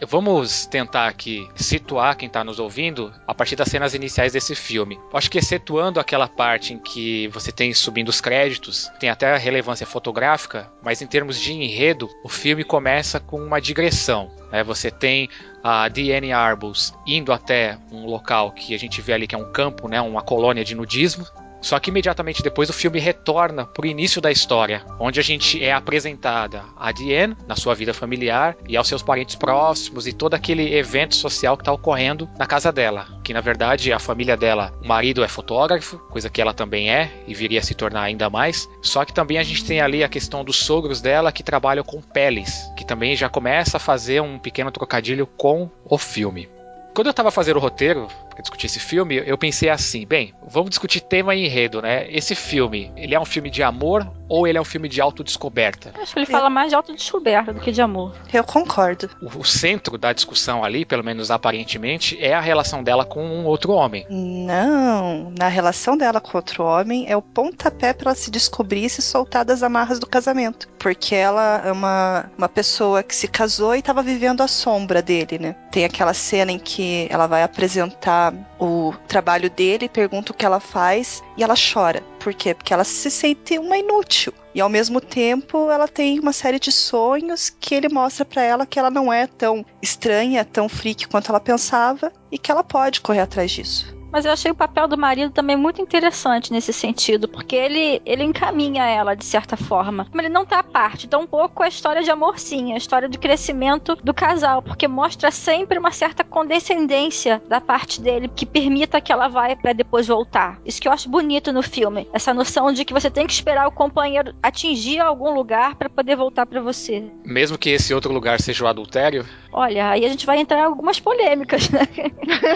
Vamos 0.07 0.65
tentar 0.65 1.07
aqui 1.07 1.47
situar 1.55 2.17
quem 2.17 2.25
está 2.27 2.43
nos 2.43 2.59
ouvindo 2.59 3.13
a 3.27 3.35
partir 3.35 3.55
das 3.55 3.67
cenas 3.67 3.93
iniciais 3.93 4.33
desse 4.33 4.55
filme. 4.55 4.99
Acho 5.13 5.29
que 5.29 5.37
excetuando 5.37 5.99
aquela 5.99 6.27
parte 6.27 6.73
em 6.73 6.79
que 6.79 7.27
você 7.27 7.51
tem 7.51 7.71
subindo 7.73 8.09
os 8.09 8.19
créditos, 8.19 8.89
tem 8.99 9.09
até 9.09 9.37
relevância 9.37 9.85
fotográfica, 9.85 10.71
mas 10.81 11.01
em 11.01 11.07
termos 11.07 11.39
de 11.39 11.53
enredo, 11.53 12.09
o 12.23 12.29
filme 12.29 12.63
começa 12.63 13.19
com 13.19 13.39
uma 13.39 13.61
digressão. 13.61 14.31
Né? 14.51 14.63
Você 14.63 14.89
tem 14.89 15.29
a 15.63 15.87
Diane 15.87 16.33
Arbus 16.33 16.93
indo 17.05 17.31
até 17.31 17.77
um 17.91 18.05
local 18.07 18.51
que 18.51 18.73
a 18.73 18.79
gente 18.79 19.01
vê 19.01 19.13
ali 19.13 19.27
que 19.27 19.35
é 19.35 19.37
um 19.37 19.51
campo, 19.51 19.87
né? 19.87 20.01
uma 20.01 20.23
colônia 20.23 20.63
de 20.63 20.73
nudismo, 20.73 21.27
só 21.61 21.79
que 21.79 21.89
imediatamente 21.89 22.41
depois 22.41 22.69
o 22.69 22.73
filme 22.73 22.99
retorna 22.99 23.65
pro 23.65 23.85
início 23.85 24.19
da 24.19 24.31
história, 24.31 24.83
onde 24.99 25.19
a 25.19 25.23
gente 25.23 25.63
é 25.63 25.71
apresentada 25.71 26.63
a 26.75 26.91
Diane 26.91 27.37
na 27.47 27.55
sua 27.55 27.75
vida 27.75 27.93
familiar 27.93 28.57
e 28.67 28.75
aos 28.75 28.87
seus 28.87 29.03
parentes 29.03 29.35
próximos 29.35 30.07
e 30.07 30.13
todo 30.13 30.33
aquele 30.33 30.75
evento 30.75 31.15
social 31.15 31.55
que 31.55 31.61
está 31.61 31.71
ocorrendo 31.71 32.27
na 32.37 32.47
casa 32.47 32.71
dela. 32.71 33.07
Que 33.23 33.33
na 33.33 33.41
verdade 33.41 33.93
a 33.93 33.99
família 33.99 34.35
dela, 34.35 34.73
o 34.83 34.87
marido 34.87 35.23
é 35.23 35.27
fotógrafo, 35.27 35.97
coisa 36.09 36.29
que 36.29 36.41
ela 36.41 36.53
também 36.53 36.91
é 36.91 37.11
e 37.27 37.33
viria 37.33 37.59
a 37.59 37.63
se 37.63 37.75
tornar 37.75 38.01
ainda 38.01 38.29
mais. 38.29 38.67
Só 38.81 39.05
que 39.05 39.13
também 39.13 39.37
a 39.37 39.43
gente 39.43 39.63
tem 39.63 39.81
ali 39.81 40.03
a 40.03 40.09
questão 40.09 40.43
dos 40.43 40.57
sogros 40.57 41.01
dela 41.01 41.31
que 41.31 41.43
trabalham 41.43 41.83
com 41.83 42.01
peles, 42.01 42.69
que 42.75 42.85
também 42.85 43.15
já 43.15 43.29
começa 43.29 43.77
a 43.77 43.79
fazer 43.79 44.21
um 44.21 44.39
pequeno 44.39 44.71
trocadilho 44.71 45.27
com 45.27 45.69
o 45.85 45.97
filme. 45.97 46.49
Quando 46.93 47.07
eu 47.07 47.13
tava 47.13 47.31
fazendo 47.31 47.55
o 47.55 47.59
roteiro 47.59 48.07
discutir 48.39 48.67
esse 48.67 48.79
filme, 48.79 49.21
eu 49.25 49.37
pensei 49.37 49.69
assim, 49.69 50.05
bem, 50.05 50.33
vamos 50.47 50.69
discutir 50.69 51.01
tema 51.01 51.35
e 51.35 51.45
enredo, 51.45 51.81
né? 51.81 52.09
Esse 52.09 52.35
filme, 52.35 52.91
ele 52.95 53.15
é 53.15 53.19
um 53.19 53.25
filme 53.25 53.49
de 53.49 53.63
amor 53.63 54.09
ou 54.29 54.47
ele 54.47 54.57
é 54.57 54.61
um 54.61 54.65
filme 54.65 54.87
de 54.87 55.01
autodescoberta? 55.01 55.91
Acho 56.01 56.13
que 56.13 56.19
ele 56.19 56.25
fala 56.25 56.49
mais 56.49 56.69
de 56.69 56.75
autodescoberta 56.75 57.51
do 57.51 57.59
que 57.59 57.71
de 57.71 57.81
amor. 57.81 58.15
Eu 58.31 58.45
concordo. 58.45 59.09
O, 59.21 59.39
o 59.39 59.43
centro 59.43 59.97
da 59.97 60.13
discussão 60.13 60.63
ali, 60.63 60.85
pelo 60.85 61.03
menos 61.03 61.29
aparentemente, 61.29 62.17
é 62.17 62.33
a 62.33 62.39
relação 62.39 62.81
dela 62.81 63.03
com 63.03 63.21
um 63.21 63.45
outro 63.45 63.73
homem. 63.73 64.05
Não, 64.09 65.33
na 65.37 65.49
relação 65.49 65.97
dela 65.97 66.21
com 66.21 66.37
outro 66.37 66.63
homem 66.63 67.05
é 67.09 67.17
o 67.17 67.21
pontapé 67.21 67.93
para 67.93 68.11
ela 68.11 68.15
se 68.15 68.31
descobrir 68.31 68.85
e 68.85 68.89
se 68.89 69.01
soltar 69.01 69.43
das 69.43 69.63
amarras 69.63 69.99
do 69.99 70.07
casamento. 70.07 70.69
Porque 70.79 71.13
ela 71.13 71.61
é 71.65 71.71
uma, 71.71 72.31
uma 72.37 72.47
pessoa 72.47 73.03
que 73.03 73.15
se 73.15 73.27
casou 73.27 73.75
e 73.75 73.79
estava 73.79 74.01
vivendo 74.01 74.41
a 74.41 74.47
sombra 74.47 75.01
dele, 75.01 75.39
né? 75.39 75.55
Tem 75.71 75.83
aquela 75.83 76.13
cena 76.13 76.51
em 76.51 76.59
que 76.59 77.07
ela 77.09 77.27
vai 77.27 77.43
apresentar 77.43 78.20
o 78.59 78.93
trabalho 79.07 79.49
dele, 79.49 79.89
pergunta 79.89 80.31
o 80.31 80.35
que 80.35 80.45
ela 80.45 80.59
faz 80.59 81.23
e 81.37 81.43
ela 81.43 81.55
chora. 81.55 82.03
Por 82.19 82.33
quê? 82.33 82.53
Porque 82.53 82.73
ela 82.73 82.83
se 82.83 83.09
sente 83.09 83.57
uma 83.57 83.77
inútil. 83.77 84.33
E 84.53 84.59
ao 84.59 84.69
mesmo 84.69 84.99
tempo, 84.99 85.71
ela 85.71 85.87
tem 85.87 86.19
uma 86.19 86.33
série 86.33 86.59
de 86.59 86.71
sonhos 86.71 87.49
que 87.49 87.73
ele 87.73 87.89
mostra 87.89 88.25
para 88.25 88.43
ela 88.43 88.65
que 88.65 88.77
ela 88.77 88.91
não 88.91 89.11
é 89.11 89.25
tão 89.25 89.65
estranha, 89.81 90.43
tão 90.43 90.67
freak 90.67 91.07
quanto 91.07 91.29
ela 91.29 91.39
pensava 91.39 92.11
e 92.31 92.37
que 92.37 92.51
ela 92.51 92.63
pode 92.63 93.01
correr 93.01 93.21
atrás 93.21 93.51
disso. 93.51 94.00
Mas 94.11 94.25
eu 94.25 94.31
achei 94.31 94.51
o 94.51 94.55
papel 94.55 94.87
do 94.87 94.97
marido 94.97 95.31
também 95.31 95.55
muito 95.55 95.81
interessante 95.81 96.51
nesse 96.51 96.73
sentido, 96.73 97.27
porque 97.27 97.55
ele, 97.55 98.01
ele 98.05 98.23
encaminha 98.23 98.85
ela 98.85 99.15
de 99.15 99.25
certa 99.25 99.55
forma. 99.55 100.07
Mas 100.11 100.25
ele 100.25 100.33
não 100.33 100.45
tá 100.45 100.59
à 100.59 100.63
parte, 100.63 101.05
então 101.05 101.21
um 101.21 101.27
pouco 101.27 101.63
a 101.63 101.67
história 101.67 102.01
de 102.01 102.09
amor 102.09 102.39
sim, 102.39 102.73
a 102.73 102.77
história 102.77 103.09
de 103.09 103.17
crescimento 103.17 103.95
do 104.03 104.13
casal, 104.13 104.61
porque 104.61 104.87
mostra 104.87 105.31
sempre 105.31 105.77
uma 105.77 105.91
certa 105.91 106.23
condescendência 106.23 107.41
da 107.47 107.61
parte 107.61 108.01
dele 108.01 108.27
que 108.27 108.45
permita 108.45 109.01
que 109.01 109.11
ela 109.11 109.27
vá 109.27 109.41
para 109.55 109.73
depois 109.73 110.07
voltar. 110.07 110.59
Isso 110.65 110.79
que 110.79 110.87
eu 110.87 110.91
acho 110.91 111.09
bonito 111.09 111.51
no 111.51 111.63
filme, 111.63 112.07
essa 112.13 112.33
noção 112.33 112.71
de 112.71 112.85
que 112.85 112.93
você 112.93 113.09
tem 113.09 113.25
que 113.25 113.33
esperar 113.33 113.67
o 113.67 113.71
companheiro 113.71 114.33
atingir 114.41 114.99
algum 114.99 115.33
lugar 115.33 115.75
para 115.75 115.89
poder 115.89 116.15
voltar 116.15 116.45
para 116.45 116.61
você. 116.61 117.03
Mesmo 117.25 117.57
que 117.57 117.69
esse 117.69 117.93
outro 117.93 118.13
lugar 118.13 118.39
seja 118.39 118.63
o 118.63 118.67
adultério? 118.67 119.25
Olha, 119.51 119.89
aí 119.89 120.05
a 120.05 120.09
gente 120.09 120.25
vai 120.25 120.39
entrar 120.39 120.59
em 120.59 120.63
algumas 120.63 120.99
polêmicas, 120.99 121.69
né? 121.69 121.87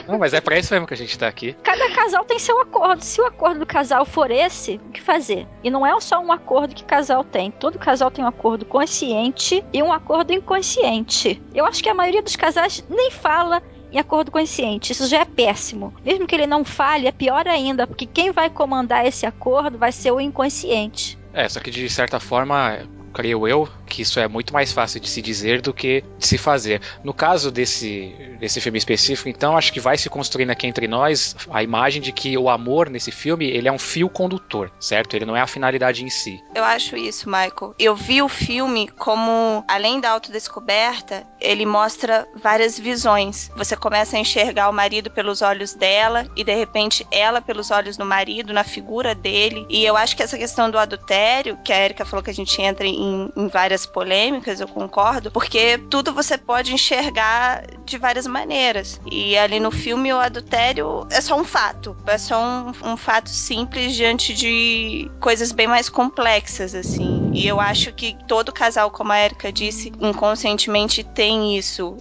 Não, 0.08 0.18
mas 0.18 0.34
é 0.34 0.40
para 0.40 0.58
isso 0.58 0.74
mesmo 0.74 0.88
que 0.88 0.94
a 0.94 0.98
gente 0.98 1.18
tá 1.18 1.28
aqui. 1.28 1.45
Cada 1.54 1.92
casal 1.92 2.24
tem 2.26 2.40
seu 2.40 2.60
acordo. 2.62 3.02
Se 3.02 3.22
o 3.22 3.26
acordo 3.26 3.60
do 3.60 3.66
casal 3.66 4.06
for 4.06 4.32
esse, 4.32 4.76
o 4.88 4.92
que 4.92 5.02
fazer? 5.02 5.48
E 5.64 5.70
não 5.70 5.86
é 5.86 6.00
só 6.00 6.20
um 6.20 6.32
acordo 6.32 6.76
que 6.76 6.84
casal 6.84 7.24
tem. 7.24 7.52
Todo 7.52 7.80
casal 7.80 8.12
tem 8.12 8.24
um 8.24 8.28
acordo 8.28 8.66
consciente 8.66 9.64
e 9.72 9.82
um 9.82 9.92
acordo 9.92 10.34
inconsciente. 10.34 11.42
Eu 11.54 11.66
acho 11.66 11.84
que 11.84 11.90
a 11.90 11.94
maioria 11.94 12.22
dos 12.22 12.36
casais 12.36 12.84
nem 12.90 13.12
fala 13.12 13.62
em 13.92 14.00
acordo 14.00 14.32
consciente. 14.32 14.92
Isso 14.92 15.08
já 15.08 15.22
é 15.22 15.26
péssimo. 15.26 15.94
Mesmo 16.04 16.28
que 16.28 16.36
ele 16.36 16.48
não 16.48 16.66
fale, 16.66 17.08
é 17.08 17.12
pior 17.12 17.48
ainda, 17.48 17.88
porque 17.88 18.06
quem 18.06 18.32
vai 18.32 18.50
comandar 18.50 19.06
esse 19.06 19.26
acordo 19.26 19.78
vai 19.78 19.92
ser 19.92 20.12
o 20.12 20.20
inconsciente. 20.20 21.18
É, 21.34 21.48
só 21.48 21.60
que 21.60 21.72
de 21.72 21.90
certa 21.90 22.20
forma, 22.20 22.80
creio 23.16 23.48
eu, 23.48 23.68
que 23.88 24.02
isso 24.02 24.20
é 24.20 24.28
muito 24.28 24.54
mais 24.54 24.74
fácil 24.74 25.00
de 25.00 25.08
se 25.08 25.22
dizer 25.22 25.62
do 25.62 25.74
que 25.74 26.04
de 26.18 26.28
se 26.28 26.38
fazer. 26.38 26.82
No 27.02 27.14
caso 27.14 27.50
desse, 27.50 28.14
desse 28.40 28.60
filme 28.60 28.78
específico, 28.78 29.30
então, 29.30 29.56
acho 29.56 29.72
que 29.72 29.80
vai 29.80 29.98
se 29.98 30.10
construindo 30.10 30.50
aqui 30.50 30.68
entre 30.68 30.86
nós 30.86 31.36
a 31.50 31.64
imagem 31.64 32.02
de 32.02 32.12
que 32.12 32.38
o 32.38 32.50
amor 32.50 32.90
nesse 32.90 33.12
filme, 33.12 33.46
ele 33.46 33.70
é 33.70 33.72
um 33.72 33.80
fio 33.80 34.10
condutor, 34.10 34.70
certo? 34.80 35.16
Ele 35.16 35.26
não 35.26 35.36
é 35.36 35.40
a 35.40 35.48
finalidade 35.48 36.04
em 36.04 36.10
si. 36.10 36.44
Eu 36.54 36.64
acho 36.66 36.98
isso, 36.98 37.30
Michael. 37.30 37.74
Eu 37.80 37.96
vi 37.96 38.22
o 38.22 38.28
filme 38.28 38.90
como, 38.90 39.64
além 39.68 40.02
da 40.02 40.12
autodescoberta, 40.12 41.26
ele 41.40 41.66
mostra 41.66 42.28
várias 42.36 42.78
visões. 42.78 43.50
Você 43.56 43.78
começa 43.78 44.18
a 44.18 44.20
enxergar 44.20 44.70
o 44.70 44.74
marido 44.74 45.10
pelos 45.10 45.42
olhos 45.42 45.74
dela 45.74 46.28
e, 46.36 46.44
de 46.44 46.54
repente, 46.54 47.08
ela 47.10 47.42
pelos 47.42 47.72
olhos 47.72 47.96
do 47.96 48.06
marido, 48.06 48.52
na 48.52 48.64
figura 48.64 49.16
dele. 49.16 49.66
E 49.70 49.86
eu 49.86 49.96
acho 49.96 50.18
que 50.18 50.24
essa 50.24 50.38
questão 50.38 50.70
do 50.70 50.78
adultério, 50.78 51.58
que 51.64 51.72
a 51.72 51.80
Erika 51.80 52.04
falou 52.04 52.24
que 52.24 52.32
a 52.32 52.34
gente 52.34 52.62
entra 52.62 52.86
em, 52.86 53.05
em 53.36 53.48
várias 53.48 53.86
polêmicas, 53.86 54.60
eu 54.60 54.68
concordo, 54.68 55.32
porque 55.32 55.78
tudo 55.90 56.14
você 56.14 56.38
pode 56.38 56.74
enxergar 56.74 57.66
de 57.86 57.98
várias 57.98 58.28
maneiras. 58.28 59.00
E 59.10 59.38
ali 59.38 59.60
no 59.60 59.72
filme 59.72 60.14
o 60.14 60.20
adultério 60.20 61.08
é 61.12 61.22
só 61.22 61.40
um 61.40 61.44
fato, 61.44 61.96
é 62.08 62.18
só 62.18 62.42
um, 62.42 62.92
um 62.92 62.98
fato 62.98 63.30
simples 63.30 63.94
diante 63.96 64.34
de 64.34 65.10
coisas 65.20 65.52
bem 65.52 65.68
mais 65.68 65.90
complexas, 65.90 66.74
assim. 66.74 67.32
E 67.34 67.48
eu 67.48 67.60
acho 67.60 67.94
que 67.94 68.18
todo 68.28 68.52
casal, 68.52 68.92
como 68.92 69.12
a 69.12 69.20
Erika 69.20 69.52
disse, 69.52 69.92
inconscientemente 70.00 71.04
tem 71.04 71.58
isso. 71.58 71.98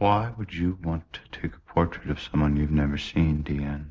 Why 0.00 0.30
would 0.36 0.56
you 0.56 0.76
want 0.84 1.04
to 1.12 1.20
take 1.30 1.54
a 1.54 1.72
portrait 1.72 2.10
of 2.10 2.20
someone 2.20 2.58
you've 2.58 2.74
never 2.74 2.98
seen, 2.98 3.42
Deanne? 3.42 3.86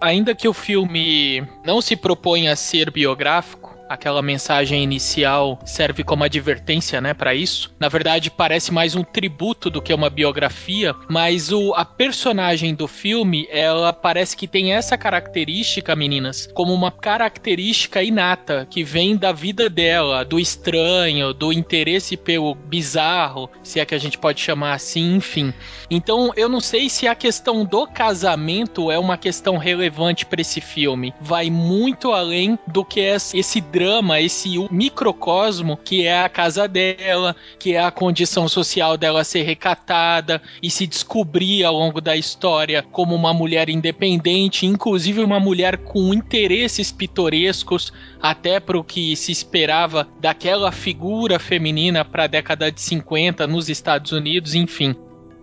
Ainda 0.00 0.34
que 0.34 0.48
o 0.48 0.54
filme 0.54 1.46
não 1.64 1.80
se 1.82 1.94
propõe 1.94 2.48
a 2.48 2.56
ser 2.56 2.90
biográfico, 2.90 3.69
aquela 3.90 4.22
mensagem 4.22 4.84
inicial 4.84 5.58
serve 5.64 6.04
como 6.04 6.22
advertência, 6.22 7.00
né, 7.00 7.12
para 7.12 7.34
isso. 7.34 7.74
Na 7.78 7.88
verdade, 7.88 8.30
parece 8.30 8.72
mais 8.72 8.94
um 8.94 9.02
tributo 9.02 9.68
do 9.68 9.82
que 9.82 9.92
uma 9.92 10.08
biografia, 10.08 10.94
mas 11.08 11.50
o, 11.50 11.74
a 11.74 11.84
personagem 11.84 12.72
do 12.72 12.86
filme, 12.86 13.48
ela 13.50 13.92
parece 13.92 14.36
que 14.36 14.46
tem 14.46 14.72
essa 14.72 14.96
característica, 14.96 15.96
meninas, 15.96 16.48
como 16.54 16.72
uma 16.72 16.92
característica 16.92 18.00
inata 18.00 18.64
que 18.70 18.84
vem 18.84 19.16
da 19.16 19.32
vida 19.32 19.68
dela, 19.68 20.24
do 20.24 20.38
estranho, 20.38 21.34
do 21.34 21.52
interesse 21.52 22.16
pelo 22.16 22.54
bizarro, 22.54 23.50
se 23.60 23.80
é 23.80 23.84
que 23.84 23.94
a 23.94 23.98
gente 23.98 24.16
pode 24.16 24.40
chamar 24.40 24.74
assim, 24.74 25.16
enfim. 25.16 25.52
Então, 25.90 26.30
eu 26.36 26.48
não 26.48 26.60
sei 26.60 26.88
se 26.88 27.08
a 27.08 27.14
questão 27.16 27.64
do 27.64 27.88
casamento 27.88 28.88
é 28.88 28.98
uma 29.00 29.18
questão 29.18 29.56
relevante 29.56 30.24
para 30.24 30.40
esse 30.40 30.60
filme. 30.60 31.12
Vai 31.20 31.50
muito 31.50 32.12
além 32.12 32.56
do 32.68 32.84
que 32.84 33.00
esse 33.00 33.60
drama 33.60 33.79
diagrama, 33.80 34.20
esse 34.20 34.58
microcosmo 34.70 35.76
que 35.76 36.06
é 36.06 36.22
a 36.22 36.28
casa 36.28 36.68
dela, 36.68 37.34
que 37.58 37.74
é 37.74 37.80
a 37.82 37.90
condição 37.90 38.46
social 38.46 38.96
dela 38.96 39.24
ser 39.24 39.42
recatada 39.42 40.42
e 40.62 40.70
se 40.70 40.86
descobrir 40.86 41.64
ao 41.64 41.74
longo 41.74 42.00
da 42.00 42.14
história 42.14 42.82
como 42.82 43.14
uma 43.14 43.32
mulher 43.32 43.70
independente, 43.70 44.66
inclusive 44.66 45.22
uma 45.22 45.40
mulher 45.40 45.78
com 45.78 46.12
interesses 46.12 46.92
pitorescos, 46.92 47.92
até 48.20 48.60
para 48.60 48.78
o 48.78 48.84
que 48.84 49.16
se 49.16 49.32
esperava 49.32 50.06
daquela 50.20 50.70
figura 50.70 51.38
feminina 51.38 52.04
para 52.04 52.24
a 52.24 52.28
década 52.28 52.70
de 52.70 52.80
50 52.80 53.46
nos 53.46 53.70
Estados 53.70 54.12
Unidos, 54.12 54.54
enfim. 54.54 54.94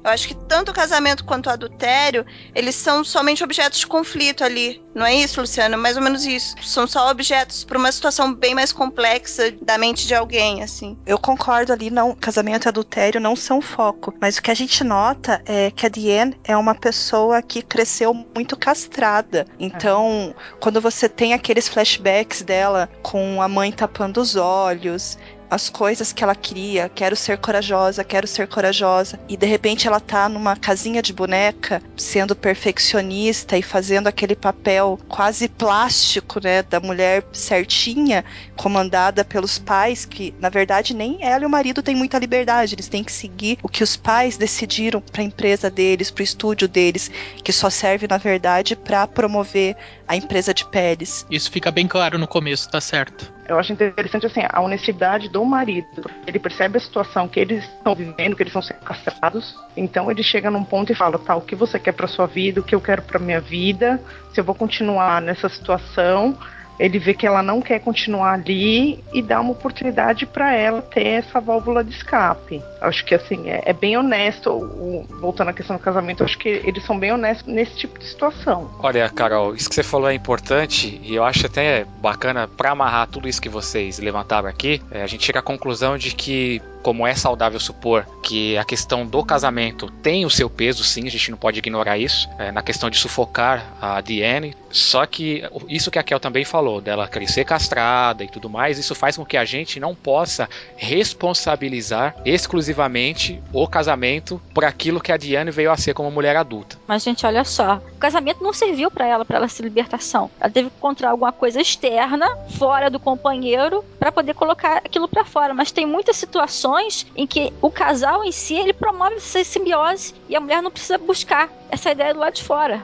Eu 0.07 0.13
acho 0.13 0.29
que 0.29 0.35
tanto 0.35 0.71
o 0.71 0.73
casamento 0.73 1.25
quanto 1.25 1.47
o 1.47 1.49
adultério, 1.49 2.25
eles 2.55 2.75
são 2.75 3.03
somente 3.03 3.43
objetos 3.43 3.79
de 3.79 3.87
conflito 3.87 4.41
ali. 4.41 4.81
Não 4.95 5.05
é 5.05 5.13
isso, 5.13 5.41
Luciano? 5.41 5.77
Mais 5.77 5.97
ou 5.97 6.01
menos 6.01 6.25
isso. 6.25 6.55
São 6.63 6.87
só 6.87 7.11
objetos 7.11 7.65
para 7.65 7.77
uma 7.77 7.91
situação 7.91 8.33
bem 8.33 8.55
mais 8.55 8.71
complexa 8.71 9.51
da 9.61 9.77
mente 9.77 10.07
de 10.07 10.15
alguém, 10.15 10.63
assim. 10.63 10.97
Eu 11.05 11.19
concordo 11.19 11.73
ali, 11.73 11.89
não, 11.89 12.15
casamento 12.15 12.65
e 12.65 12.69
adultério 12.69 13.19
não 13.19 13.35
são 13.35 13.61
foco, 13.61 14.13
mas 14.21 14.37
o 14.37 14.41
que 14.41 14.49
a 14.49 14.53
gente 14.53 14.81
nota 14.81 15.41
é 15.45 15.71
que 15.71 15.85
a 15.85 15.89
Diane 15.89 16.39
é 16.45 16.55
uma 16.55 16.73
pessoa 16.73 17.41
que 17.41 17.61
cresceu 17.61 18.13
muito 18.13 18.55
castrada. 18.55 19.45
Então, 19.59 20.33
quando 20.61 20.79
você 20.79 21.09
tem 21.09 21.33
aqueles 21.33 21.67
flashbacks 21.67 22.43
dela 22.43 22.89
com 23.03 23.41
a 23.41 23.47
mãe 23.49 23.73
tapando 23.73 24.21
os 24.21 24.37
olhos, 24.37 25.17
as 25.49 25.69
coisas 25.69 26.12
que 26.12 26.23
ela 26.23 26.36
queria, 26.36 26.89
quero 26.89 27.15
ser 27.15 27.38
corajosa, 27.38 28.03
quero 28.03 28.27
ser 28.27 28.47
corajosa, 28.47 29.19
e 29.27 29.38
de 29.38 29.45
repente 29.45 29.88
ela 29.88 29.99
tá 29.99 30.27
numa 30.27 30.55
casinha 30.55 31.01
de 31.01 31.13
boneca, 31.13 31.81
sendo 31.95 32.36
perfeccionista 32.36 33.57
e 33.57 33.62
fazendo 33.62 34.07
aquele 34.07 34.36
papel 34.36 34.99
quase 35.07 35.47
plástico, 35.47 36.39
né, 36.43 36.62
da 36.63 36.79
mulher 36.79 37.23
certinha, 37.31 38.23
comandada 38.55 39.23
pelos 39.23 39.57
pais, 39.57 40.05
que 40.05 40.33
na 40.39 40.49
verdade 40.49 40.93
nem 40.93 41.17
ela 41.21 41.43
e 41.43 41.47
o 41.47 41.49
marido 41.49 41.81
têm 41.81 41.95
muita 41.95 42.19
liberdade, 42.19 42.75
eles 42.75 42.88
têm 42.88 43.03
que 43.03 43.12
seguir 43.12 43.57
o 43.63 43.69
que 43.69 43.83
os 43.83 43.95
pais 43.95 44.38
decidiram 44.38 45.01
para 45.01 45.21
a 45.21 45.25
empresa 45.25 45.69
deles, 45.69 46.12
para 46.12 46.21
o 46.21 46.23
estúdio 46.23 46.67
deles, 46.67 47.10
que 47.43 47.53
só 47.53 47.69
serve 47.69 48.07
na 48.07 48.17
verdade 48.17 48.75
para 48.75 49.07
promover 49.07 49.75
a 50.07 50.15
empresa 50.15 50.53
de 50.53 50.65
peles. 50.69 51.25
Isso 51.29 51.51
fica 51.51 51.71
bem 51.71 51.88
claro 51.88 52.17
no 52.17 52.27
começo, 52.27 52.69
tá 52.69 52.81
certo. 52.81 53.37
Eu 53.47 53.57
acho 53.57 53.71
interessante 53.71 54.25
assim 54.25 54.41
a 54.47 54.60
honestidade 54.60 55.29
do 55.29 55.43
marido. 55.45 56.10
Ele 56.25 56.38
percebe 56.38 56.77
a 56.77 56.81
situação 56.81 57.27
que 57.27 57.39
eles 57.39 57.63
estão 57.63 57.95
vivendo, 57.95 58.36
que 58.36 58.43
eles 58.43 58.51
estão 58.51 58.62
sendo 58.62 58.81
castrados. 58.81 59.55
Então 59.75 60.12
ele 60.12 60.21
chega 60.21 60.51
num 60.51 60.63
ponto 60.63 60.91
e 60.91 60.95
fala: 60.95 61.17
"Tá, 61.17 61.36
o 61.36 61.41
que 61.41 61.55
você 61.55 61.79
quer 61.79 61.93
para 61.93 62.07
sua 62.07 62.27
vida? 62.27 62.60
O 62.60 62.63
que 62.63 62.75
eu 62.75 62.81
quero 62.81 63.01
para 63.01 63.19
minha 63.19 63.39
vida? 63.39 64.01
Se 64.33 64.39
eu 64.39 64.43
vou 64.43 64.53
continuar 64.53 65.21
nessa 65.21 65.47
situação?" 65.47 66.38
Ele 66.79 66.99
vê 66.99 67.13
que 67.13 67.25
ela 67.25 67.41
não 67.41 67.61
quer 67.61 67.79
continuar 67.79 68.33
ali 68.33 69.03
e 69.13 69.21
dá 69.21 69.41
uma 69.41 69.51
oportunidade 69.51 70.25
para 70.25 70.53
ela 70.53 70.81
ter 70.81 71.05
essa 71.05 71.39
válvula 71.39 71.83
de 71.83 71.91
escape. 71.91 72.61
Acho 72.81 73.03
que 73.05 73.15
assim 73.15 73.49
é, 73.49 73.63
é 73.65 73.73
bem 73.73 73.97
honesto. 73.97 74.51
O, 74.51 75.05
voltando 75.19 75.49
à 75.49 75.53
questão 75.53 75.75
do 75.75 75.81
casamento, 75.81 76.23
acho 76.23 76.37
que 76.37 76.49
eles 76.49 76.83
são 76.85 76.97
bem 76.97 77.11
honestos 77.11 77.51
nesse 77.51 77.75
tipo 77.75 77.97
de 77.99 78.05
situação. 78.05 78.69
Olha, 78.79 79.09
Carol, 79.09 79.55
isso 79.55 79.69
que 79.69 79.75
você 79.75 79.83
falou 79.83 80.09
é 80.09 80.13
importante 80.13 80.99
e 81.03 81.15
eu 81.15 81.23
acho 81.23 81.45
até 81.45 81.85
bacana 82.01 82.47
para 82.47 82.71
amarrar 82.71 83.07
tudo 83.07 83.27
isso 83.27 83.41
que 83.41 83.49
vocês 83.49 83.99
levantaram 83.99 84.47
aqui. 84.47 84.81
É, 84.91 85.01
a 85.01 85.07
gente 85.07 85.25
chega 85.25 85.39
à 85.39 85.41
conclusão 85.41 85.97
de 85.97 86.13
que 86.13 86.61
como 86.81 87.05
é 87.05 87.15
saudável 87.15 87.59
supor 87.59 88.05
que 88.23 88.57
a 88.57 88.63
questão 88.63 89.05
do 89.05 89.23
casamento 89.23 89.89
tem 90.01 90.25
o 90.25 90.29
seu 90.29 90.49
peso, 90.49 90.83
sim, 90.83 91.07
a 91.07 91.09
gente 91.09 91.31
não 91.31 91.37
pode 91.37 91.59
ignorar 91.59 91.97
isso, 91.97 92.29
é, 92.37 92.51
na 92.51 92.61
questão 92.61 92.89
de 92.89 92.97
sufocar 92.97 93.73
a 93.81 94.01
Diane. 94.01 94.55
Só 94.69 95.05
que 95.05 95.43
isso 95.69 95.89
que 95.89 95.97
a 95.97 96.03
Kel 96.03 96.19
também 96.19 96.43
falou, 96.43 96.81
dela 96.81 97.07
crescer 97.07 97.45
castrada 97.45 98.23
e 98.23 98.27
tudo 98.27 98.49
mais, 98.49 98.77
isso 98.77 98.93
faz 98.93 99.17
com 99.17 99.25
que 99.25 99.37
a 99.37 99.45
gente 99.45 99.79
não 99.79 99.95
possa 99.95 100.49
responsabilizar 100.75 102.15
exclusivamente 102.25 103.41
o 103.53 103.67
casamento 103.67 104.41
por 104.53 104.65
aquilo 104.65 105.01
que 105.01 105.11
a 105.11 105.17
Diane 105.17 105.51
veio 105.51 105.71
a 105.71 105.77
ser 105.77 105.93
como 105.93 106.11
mulher 106.11 106.35
adulta. 106.35 106.77
Mas, 106.87 107.03
gente, 107.03 107.25
olha 107.25 107.43
só. 107.43 107.81
O 107.95 107.97
casamento 107.97 108.43
não 108.43 108.53
serviu 108.53 108.91
para 108.91 109.07
ela, 109.07 109.25
para 109.25 109.37
ela 109.37 109.47
se 109.47 109.61
libertação. 109.61 110.29
Ela 110.39 110.49
teve 110.49 110.69
que 110.69 110.75
encontrar 110.77 111.11
alguma 111.11 111.31
coisa 111.31 111.61
externa, 111.61 112.27
fora 112.57 112.89
do 112.89 112.99
companheiro, 112.99 113.83
para 113.97 114.11
poder 114.11 114.33
colocar 114.33 114.77
aquilo 114.77 115.07
para 115.07 115.25
fora. 115.25 115.53
Mas 115.53 115.71
tem 115.71 115.85
muitas 115.85 116.17
situações 116.17 116.66
em 117.15 117.25
que 117.25 117.53
o 117.62 117.71
casal 117.71 118.23
em 118.23 118.32
si 118.32 118.56
ele 118.56 118.73
promove 118.73 119.15
essa 119.15 119.43
simbiose 119.43 120.13
e 120.27 120.36
a 120.36 120.39
mulher 120.39 120.62
não 120.62 120.71
precisa 120.71 120.97
buscar 120.97 121.49
essa 121.69 121.91
ideia 121.91 122.13
do 122.13 122.19
lado 122.19 122.34
de 122.34 122.43
fora. 122.43 122.84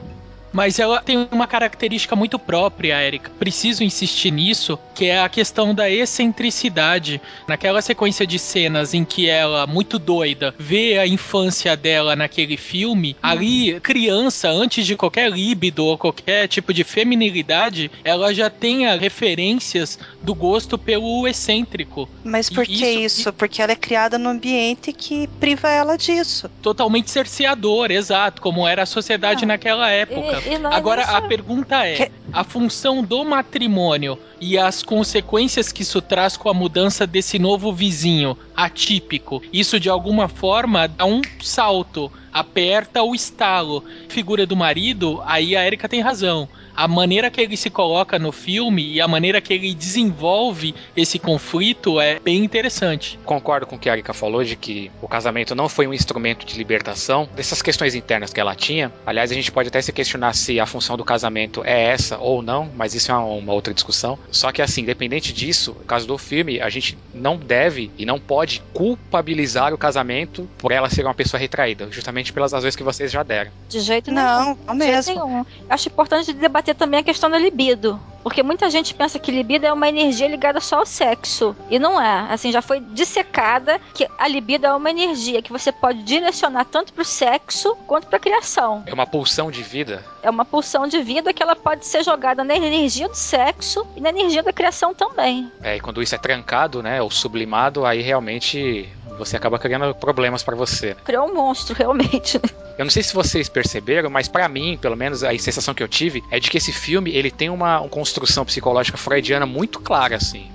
Mas 0.53 0.77
ela 0.77 1.01
tem 1.01 1.27
uma 1.31 1.47
característica 1.47 2.15
muito 2.15 2.37
própria, 2.37 3.03
Erika. 3.03 3.31
Preciso 3.39 3.83
insistir 3.83 4.31
nisso, 4.31 4.77
que 4.93 5.05
é 5.05 5.19
a 5.19 5.27
questão 5.27 5.73
da 5.73 5.89
excentricidade. 5.89 7.19
Naquela 7.47 7.81
sequência 7.81 8.25
de 8.25 8.37
cenas 8.37 8.93
em 8.93 9.03
que 9.03 9.27
ela, 9.27 9.65
muito 9.65 9.97
doida, 9.97 10.53
vê 10.59 10.99
a 10.99 11.07
infância 11.07 11.75
dela 11.75 12.15
naquele 12.15 12.55
filme, 12.55 13.15
ali, 13.21 13.79
criança, 13.81 14.49
antes 14.49 14.85
de 14.85 14.95
qualquer 14.95 15.31
líbido 15.31 15.85
ou 15.85 15.97
qualquer 15.97 16.47
tipo 16.47 16.71
de 16.73 16.83
feminilidade, 16.83 17.89
ela 18.03 18.33
já 18.33 18.49
tem 18.49 18.85
as 18.85 18.99
referências 18.99 19.97
do 20.21 20.35
gosto 20.35 20.77
pelo 20.77 21.27
excêntrico. 21.27 22.07
Mas 22.23 22.49
por 22.49 22.65
que 22.65 22.73
isso, 22.73 23.21
isso? 23.21 23.33
Porque 23.33 23.61
ela 23.61 23.71
é 23.71 23.75
criada 23.75 24.17
num 24.19 24.29
ambiente 24.29 24.93
que 24.93 25.27
priva 25.39 25.69
ela 25.69 25.97
disso. 25.97 26.49
Totalmente 26.61 27.09
cerceador, 27.09 27.91
exato, 27.91 28.41
como 28.41 28.67
era 28.67 28.83
a 28.83 28.85
sociedade 28.85 29.45
ah, 29.45 29.47
naquela 29.47 29.89
época. 29.89 30.42
E 30.45 30.55
Agora 30.75 31.03
a 31.03 31.21
pergunta 31.21 31.87
é: 31.87 32.11
a 32.31 32.43
função 32.43 33.03
do 33.03 33.23
matrimônio 33.23 34.17
e 34.39 34.57
as 34.57 34.83
consequências 34.83 35.71
que 35.71 35.83
isso 35.83 36.01
traz 36.01 36.35
com 36.35 36.49
a 36.49 36.53
mudança 36.53 37.07
desse 37.07 37.39
novo 37.39 37.71
vizinho 37.71 38.37
atípico, 38.55 39.41
isso 39.51 39.79
de 39.79 39.89
alguma 39.89 40.27
forma 40.27 40.87
dá 40.87 41.05
um 41.05 41.21
salto, 41.41 42.11
aperta 42.31 43.03
o 43.03 43.15
estalo. 43.15 43.83
Figura 44.09 44.45
do 44.45 44.55
marido, 44.55 45.21
aí 45.25 45.55
a 45.55 45.65
Erika 45.65 45.87
tem 45.87 46.01
razão 46.01 46.47
a 46.75 46.87
maneira 46.87 47.29
que 47.29 47.41
ele 47.41 47.57
se 47.57 47.69
coloca 47.69 48.17
no 48.19 48.31
filme 48.31 48.93
e 48.93 49.01
a 49.01 49.07
maneira 49.07 49.41
que 49.41 49.53
ele 49.53 49.73
desenvolve 49.73 50.73
esse 50.95 51.19
conflito 51.19 51.99
é 51.99 52.19
bem 52.19 52.43
interessante. 52.43 53.19
Concordo 53.25 53.65
com 53.65 53.75
o 53.75 53.79
que 53.79 53.89
a 53.89 53.93
Erika 53.93 54.13
falou 54.13 54.43
de 54.43 54.55
que 54.55 54.91
o 55.01 55.07
casamento 55.07 55.55
não 55.55 55.69
foi 55.69 55.87
um 55.87 55.93
instrumento 55.93 56.45
de 56.45 56.57
libertação 56.57 57.27
dessas 57.35 57.61
questões 57.61 57.95
internas 57.95 58.33
que 58.33 58.39
ela 58.39 58.55
tinha. 58.55 58.91
Aliás, 59.05 59.31
a 59.31 59.35
gente 59.35 59.51
pode 59.51 59.69
até 59.69 59.81
se 59.81 59.91
questionar 59.91 60.33
se 60.33 60.59
a 60.59 60.65
função 60.65 60.97
do 60.97 61.05
casamento 61.05 61.63
é 61.63 61.83
essa 61.83 62.17
ou 62.17 62.41
não, 62.41 62.69
mas 62.75 62.93
isso 62.93 63.11
é 63.11 63.15
uma 63.15 63.53
outra 63.53 63.73
discussão. 63.73 64.17
Só 64.31 64.51
que 64.51 64.61
assim, 64.61 64.81
independente 64.81 65.33
disso, 65.33 65.75
no 65.79 65.85
caso 65.85 66.07
do 66.07 66.17
filme, 66.17 66.59
a 66.59 66.69
gente 66.69 66.97
não 67.13 67.37
deve 67.37 67.91
e 67.97 68.05
não 68.05 68.19
pode 68.19 68.61
culpabilizar 68.73 69.73
o 69.73 69.77
casamento 69.77 70.49
por 70.57 70.71
ela 70.71 70.89
ser 70.89 71.05
uma 71.05 71.13
pessoa 71.13 71.39
retraída, 71.39 71.87
justamente 71.91 72.33
pelas 72.33 72.51
razões 72.51 72.75
que 72.75 72.83
vocês 72.83 73.11
já 73.11 73.23
deram. 73.23 73.51
De 73.69 73.79
jeito 73.79 74.11
nenhum. 74.11 74.25
Não, 74.25 74.57
não 74.67 74.75
mesmo. 74.75 75.13
Nenhum. 75.13 75.45
Acho 75.69 75.89
importante 75.89 76.33
debater 76.33 76.62
debater 76.63 76.75
também 76.75 77.01
a 77.01 77.03
questão 77.03 77.29
da 77.29 77.37
libido. 77.37 77.99
Porque 78.23 78.41
muita 78.41 78.69
gente 78.69 78.93
pensa 78.93 79.19
que 79.19 79.29
libido 79.29 79.65
é 79.65 79.73
uma 79.73 79.89
energia 79.89 80.29
ligada 80.29 80.61
só 80.61 80.77
ao 80.79 80.85
sexo. 80.85 81.53
E 81.69 81.77
não 81.77 82.01
é. 82.01 82.31
Assim, 82.31 82.53
já 82.53 82.61
foi 82.61 82.79
dissecada 82.79 83.81
que 83.93 84.07
a 84.17 84.27
libido 84.29 84.65
é 84.65 84.73
uma 84.73 84.89
energia 84.89 85.41
que 85.41 85.51
você 85.51 85.73
pode 85.73 86.03
direcionar 86.03 86.63
tanto 86.63 86.93
pro 86.93 87.03
sexo 87.03 87.75
quanto 87.85 88.07
pra 88.07 88.17
criação. 88.17 88.81
É 88.85 88.93
uma 88.93 89.05
pulsão 89.05 89.51
de 89.51 89.61
vida? 89.61 90.05
É 90.23 90.29
uma 90.29 90.45
pulsão 90.45 90.87
de 90.87 91.03
vida 91.03 91.33
que 91.33 91.43
ela 91.43 91.53
pode 91.53 91.85
ser 91.85 92.01
jogada 92.01 92.45
na 92.45 92.55
energia 92.55 93.09
do 93.09 93.15
sexo 93.15 93.85
e 93.97 93.99
na 93.99 94.09
energia 94.09 94.41
da 94.41 94.53
criação 94.53 94.93
também. 94.93 95.51
É, 95.61 95.75
e 95.75 95.81
quando 95.81 96.01
isso 96.01 96.15
é 96.15 96.17
trancado, 96.17 96.81
né, 96.81 97.01
ou 97.01 97.11
sublimado, 97.11 97.85
aí 97.85 98.01
realmente 98.01 98.89
você 99.17 99.37
acaba 99.37 99.59
criando 99.59 99.93
problemas 99.95 100.43
para 100.43 100.55
você. 100.55 100.95
Criou 101.03 101.29
um 101.29 101.33
monstro, 101.33 101.75
realmente. 101.75 102.39
Eu 102.77 102.85
não 102.85 102.89
sei 102.89 103.03
se 103.03 103.13
vocês 103.13 103.47
perceberam, 103.47 104.09
mas 104.09 104.27
para 104.27 104.47
mim, 104.49 104.77
pelo 104.81 104.95
menos 104.95 105.23
a 105.23 105.37
sensação 105.37 105.73
que 105.73 105.83
eu 105.83 105.87
tive 105.87 106.23
é 106.31 106.39
de 106.39 106.49
que 106.49 106.57
esse 106.57 106.71
filme 106.71 107.11
ele 107.15 107.29
tem 107.29 107.49
uma, 107.49 107.79
uma 107.79 107.89
construção 107.89 108.43
psicológica 108.45 108.97
freudiana 108.97 109.45
muito 109.45 109.79
clara, 109.79 110.15
assim 110.15 110.49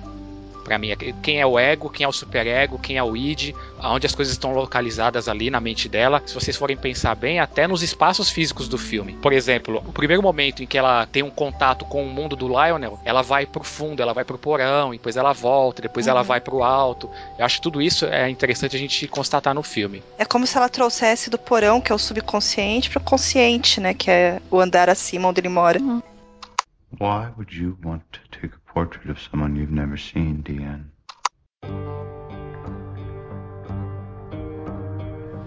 para 0.69 0.77
mim. 0.77 0.89
Quem 1.23 1.41
é 1.41 1.45
o 1.45 1.57
ego, 1.57 1.89
quem 1.89 2.03
é 2.03 2.07
o 2.07 2.11
superego, 2.11 2.77
quem 2.77 2.97
é 2.97 3.03
o 3.03 3.17
id, 3.17 3.55
aonde 3.79 4.05
as 4.05 4.13
coisas 4.13 4.31
estão 4.31 4.53
localizadas 4.53 5.27
ali 5.27 5.49
na 5.49 5.59
mente 5.59 5.89
dela. 5.89 6.21
Se 6.27 6.35
vocês 6.35 6.55
forem 6.55 6.77
pensar 6.77 7.15
bem, 7.15 7.39
até 7.39 7.67
nos 7.67 7.81
espaços 7.81 8.29
físicos 8.29 8.67
do 8.67 8.77
filme. 8.77 9.13
Por 9.13 9.33
exemplo, 9.33 9.81
o 9.87 9.91
primeiro 9.91 10.21
momento 10.21 10.61
em 10.61 10.67
que 10.67 10.77
ela 10.77 11.07
tem 11.07 11.23
um 11.23 11.31
contato 11.31 11.85
com 11.85 12.03
o 12.03 12.07
mundo 12.07 12.35
do 12.35 12.47
Lionel, 12.47 12.99
ela 13.03 13.23
vai 13.23 13.47
pro 13.47 13.63
fundo, 13.63 13.99
ela 13.99 14.13
vai 14.13 14.23
pro 14.23 14.37
porão, 14.37 14.91
depois 14.91 15.17
ela 15.17 15.33
volta, 15.33 15.81
depois 15.81 16.05
uhum. 16.05 16.11
ela 16.11 16.21
vai 16.21 16.39
pro 16.39 16.61
alto. 16.61 17.09
Eu 17.39 17.45
acho 17.45 17.55
que 17.55 17.63
tudo 17.63 17.81
isso 17.81 18.05
é 18.05 18.29
interessante 18.29 18.75
a 18.75 18.79
gente 18.79 19.07
constatar 19.07 19.55
no 19.55 19.63
filme. 19.63 20.03
É 20.19 20.25
como 20.25 20.45
se 20.45 20.55
ela 20.55 20.69
trouxesse 20.69 21.31
do 21.31 21.39
porão, 21.39 21.81
que 21.81 21.91
é 21.91 21.95
o 21.95 21.99
subconsciente, 21.99 22.91
pro 22.91 22.99
consciente, 22.99 23.81
né, 23.81 23.95
que 23.95 24.11
é 24.11 24.39
o 24.51 24.59
andar 24.59 24.87
acima 24.87 25.29
onde 25.29 25.41
ele 25.41 25.49
mora. 25.49 25.79
Uhum. 25.79 26.03
Why 26.99 27.29
would 27.37 27.55
you 27.55 27.77
want 27.83 28.03
to 28.11 28.28
portrait 28.79 29.11
of 29.11 29.19
someone 29.21 29.57
you've 29.57 29.73
never 29.73 29.97
seen, 29.97 30.41
Deanne? 30.41 30.85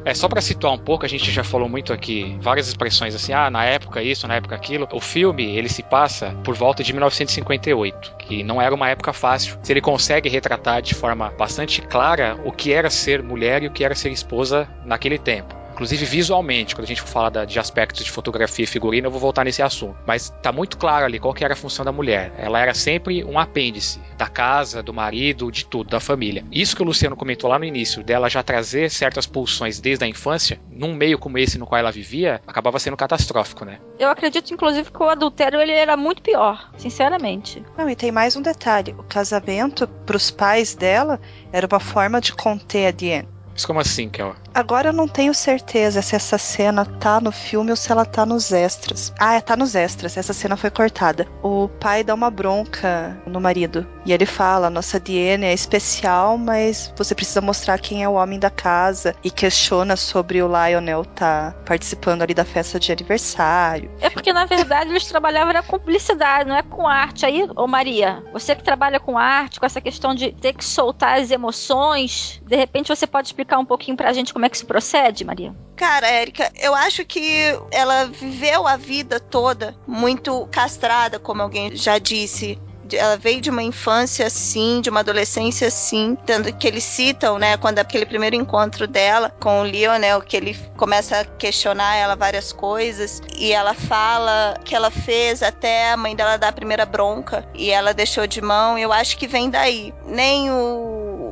É 0.05 0.15
só 0.15 0.29
pra 0.29 0.41
situar 0.41 0.75
um 0.75 0.79
pouco, 0.79 1.07
a 1.07 1.09
gente 1.09 1.31
já 1.31 1.45
falou 1.45 1.69
muito 1.69 1.93
aqui 1.93 2.37
várias 2.41 2.67
expressões 2.67 3.15
assim, 3.15 3.33
ah, 3.33 3.49
na 3.49 3.65
época 3.65 4.03
isso, 4.03 4.27
na 4.27 4.35
época 4.35 4.55
aquilo. 4.55 4.87
O 4.93 5.01
filme, 5.01 5.57
ele 5.57 5.69
se 5.69 5.83
passa 5.83 6.33
por 6.45 6.57
volta 6.57 6.83
de 6.83 6.93
1958, 6.93 8.17
que 8.19 8.43
não 8.43 8.61
era 8.61 8.75
uma 8.75 8.91
época 8.91 9.13
fácil. 9.13 9.59
Se 9.63 9.73
ele 9.73 9.81
consegue 9.81 10.29
retratar 10.29 10.83
de 10.83 10.95
forma 10.95 11.31
bastante 11.31 11.81
clara 11.81 12.37
o 12.45 12.53
que 12.53 12.73
era 12.73 12.91
ser 12.91 13.23
mulher 13.23 13.63
e 13.63 13.69
o 13.69 13.71
que 13.71 13.85
era 13.85 13.95
ser 13.95 14.11
esposa 14.11 14.69
naquele 14.85 15.19
tempo. 15.19 15.62
Inclusive 15.83 16.05
visualmente, 16.07 16.77
quando 16.77 16.85
a 16.85 16.87
gente 16.87 17.01
for 17.01 17.09
falar 17.09 17.31
da- 17.31 17.45
de 17.45 17.59
aspectos 17.59 18.05
de 18.05 18.11
fotografia 18.13 18.63
e 18.63 18.69
figurino, 18.69 19.09
eu 19.09 19.11
vou 19.11 19.19
voltar 19.19 19.45
nesse 19.45 19.63
assunto. 19.63 19.97
Mas 20.07 20.31
tá 20.41 20.53
muito 20.53 20.79
claro 20.79 21.05
ali 21.05 21.19
qual 21.19 21.35
que 21.35 21.45
era 21.45 21.55
a 21.55 21.57
função 21.57 21.85
da 21.85 21.91
mulher. 21.91 22.33
Ela 22.39 22.61
era 22.61 22.73
sempre 22.73 23.25
um 23.25 23.37
apêndice 23.37 24.01
da 24.17 24.29
casa, 24.29 24.81
do 24.81 24.95
marido, 24.95 25.51
de 25.51 25.65
tudo, 25.65 25.91
da 25.91 25.99
família. 25.99 26.45
Isso 26.53 26.77
que 26.77 26.83
o 26.83 26.85
Luciano 26.85 27.17
comentou 27.17 27.51
lá 27.51 27.59
no 27.59 27.65
início, 27.65 28.05
dela 28.05 28.31
já 28.31 28.45
trazer 28.45 28.93
certas 28.93 29.27
pulsões 29.27 29.81
desde 29.81 30.05
a 30.05 30.07
infância, 30.09 30.61
num 30.71 30.95
meio 30.95 31.19
como 31.19 31.37
esse 31.37 31.59
no 31.59 31.67
qual 31.67 31.81
ela 31.81 31.91
vivia, 31.91 32.41
acabava 32.47 32.79
sendo 32.79 32.97
catastrófico, 32.97 33.65
né? 33.65 33.81
Eu 33.99 34.09
acredito, 34.09 34.55
inclusive, 34.55 34.89
que 34.89 35.03
o 35.03 35.09
adultério 35.09 35.61
ele 35.61 35.73
era 35.73 35.97
muito 35.97 36.23
pior, 36.23 36.71
sinceramente. 36.79 37.61
Não, 37.77 37.91
e 37.91 37.97
tem 37.97 38.13
mais 38.13 38.37
um 38.37 38.43
detalhe. 38.43 38.95
O 38.97 39.03
casamento, 39.03 39.89
pros 40.07 40.31
pais 40.31 40.77
dela, 40.77 41.21
era 41.53 41.67
uma 41.67 41.81
forma 41.81 42.21
de 42.21 42.33
conter 42.33 42.87
a 42.87 42.91
Diane. 42.93 43.32
Isso 43.55 43.67
como 43.67 43.81
assim, 43.81 44.09
Kel? 44.09 44.35
Agora 44.55 44.89
eu 44.89 44.93
não 44.93 45.09
tenho 45.09 45.33
certeza 45.33 46.03
se 46.03 46.15
essa 46.15 46.39
cena 46.39 46.85
tá 46.85 47.21
no 47.21 47.33
filme 47.33 47.71
ou 47.71 47.77
se 47.77 47.91
ela 47.91 48.05
tá 48.05 48.27
nos 48.27 48.53
extras. 48.53 49.13
Ah, 49.19 49.35
é, 49.35 49.41
tá 49.41 49.57
nos 49.57 49.75
extras. 49.75 50.17
Essa 50.17 50.33
cena 50.33 50.57
foi 50.57 50.71
cortada. 50.71 51.27
O 51.43 51.69
pai 51.69 52.05
dá 52.05 52.15
uma 52.15 52.31
bronca 52.31 53.17
no 53.27 53.41
marido. 53.41 53.87
E 54.05 54.13
ele 54.13 54.27
fala: 54.27 54.71
Nossa 54.71 54.99
Diane 54.99 55.47
é 55.47 55.53
especial, 55.53 56.37
mas 56.37 56.93
você 56.97 57.15
precisa 57.15 57.41
mostrar 57.41 57.79
quem 57.79 58.03
é 58.03 58.09
o 58.09 58.15
homem 58.15 58.39
da 58.39 58.51
casa. 58.51 59.15
E 59.23 59.31
questiona 59.31 59.97
sobre 59.97 60.43
o 60.43 60.49
Lionel 60.49 61.05
tá 61.05 61.55
participando 61.65 62.23
ali 62.23 62.35
da 62.35 62.45
festa 62.45 62.79
de 62.79 62.93
aniversário. 62.93 63.91
É 64.01 64.11
porque, 64.11 64.33
na 64.33 64.45
verdade, 64.45 64.91
eles 64.91 65.07
trabalhavam 65.07 65.51
era 65.51 65.63
com 65.63 65.79
publicidade, 65.79 66.49
não 66.49 66.57
é 66.57 66.63
com 66.63 66.87
arte. 66.87 67.25
Aí, 67.25 67.47
ô 67.57 67.67
Maria, 67.67 68.23
você 68.33 68.55
que 68.55 68.63
trabalha 68.63 69.01
com 69.01 69.19
arte, 69.19 69.59
com 69.59 69.67
essa 69.67 69.81
questão 69.81 70.15
de 70.15 70.33
ter 70.33 70.53
que 70.53 70.65
soltar 70.65 71.21
as 71.21 71.31
emoções, 71.31 72.41
de 72.47 72.57
repente 72.57 72.89
você 72.89 73.07
pode 73.07 73.29
explicar 73.29 73.42
um 73.59 73.65
pouquinho 73.65 73.97
pra 73.97 74.13
gente 74.13 74.33
como 74.33 74.45
é 74.45 74.49
que 74.49 74.59
se 74.59 74.65
procede, 74.65 75.25
Maria? 75.25 75.55
Cara, 75.77 76.07
Érica, 76.07 76.51
eu 76.61 76.75
acho 76.75 77.05
que 77.05 77.59
ela 77.71 78.05
viveu 78.07 78.67
a 78.67 78.77
vida 78.77 79.19
toda 79.19 79.75
muito 79.87 80.47
castrada, 80.51 81.19
como 81.19 81.43
alguém 81.43 81.75
já 81.75 81.99
disse. 81.99 82.59
Ela 82.93 83.17
veio 83.17 83.41
de 83.41 83.49
uma 83.49 83.63
infância 83.63 84.27
assim, 84.27 84.83
de 84.83 84.91
uma 84.91 85.01
adolescência 85.01 85.69
assim, 85.69 86.15
tanto 86.27 86.55
que 86.55 86.69
eles 86.69 86.85
citam, 86.85 87.39
né, 87.39 87.57
quando 87.57 87.79
aquele 87.79 88.05
primeiro 88.05 88.37
encontro 88.37 88.87
dela 88.87 89.35
com 89.41 89.63
o 89.63 89.65
Lionel, 89.65 90.21
que 90.21 90.37
ele 90.37 90.55
começa 90.77 91.21
a 91.21 91.25
questionar 91.25 91.97
ela 91.97 92.15
várias 92.15 92.53
coisas 92.53 93.23
e 93.39 93.51
ela 93.51 93.73
fala 93.73 94.61
que 94.63 94.75
ela 94.75 94.91
fez 94.91 95.43
até 95.43 95.91
a 95.91 95.97
mãe 95.97 96.15
dela 96.15 96.37
dar 96.37 96.49
a 96.49 96.53
primeira 96.53 96.85
bronca 96.85 97.49
e 97.55 97.71
ela 97.71 97.95
deixou 97.95 98.27
de 98.27 98.43
mão. 98.43 98.77
Eu 98.77 98.93
acho 98.93 99.17
que 99.17 99.27
vem 99.27 99.49
daí. 99.49 99.95
Nem 100.05 100.51
o 100.51 101.32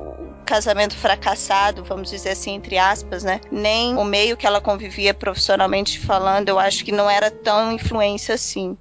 casamento 0.50 0.96
fracassado, 0.96 1.84
vamos 1.84 2.10
dizer 2.10 2.30
assim, 2.30 2.56
entre 2.56 2.76
aspas, 2.76 3.22
né? 3.22 3.40
Nem 3.52 3.96
o 3.96 4.02
meio 4.02 4.36
que 4.36 4.44
ela 4.44 4.60
convivia 4.60 5.14
profissionalmente 5.14 6.00
falando, 6.00 6.48
eu 6.48 6.58
acho 6.58 6.84
que 6.84 6.90
não 6.90 7.08
era 7.08 7.30
tão 7.30 7.70
influência 7.70 8.34
assim. 8.34 8.76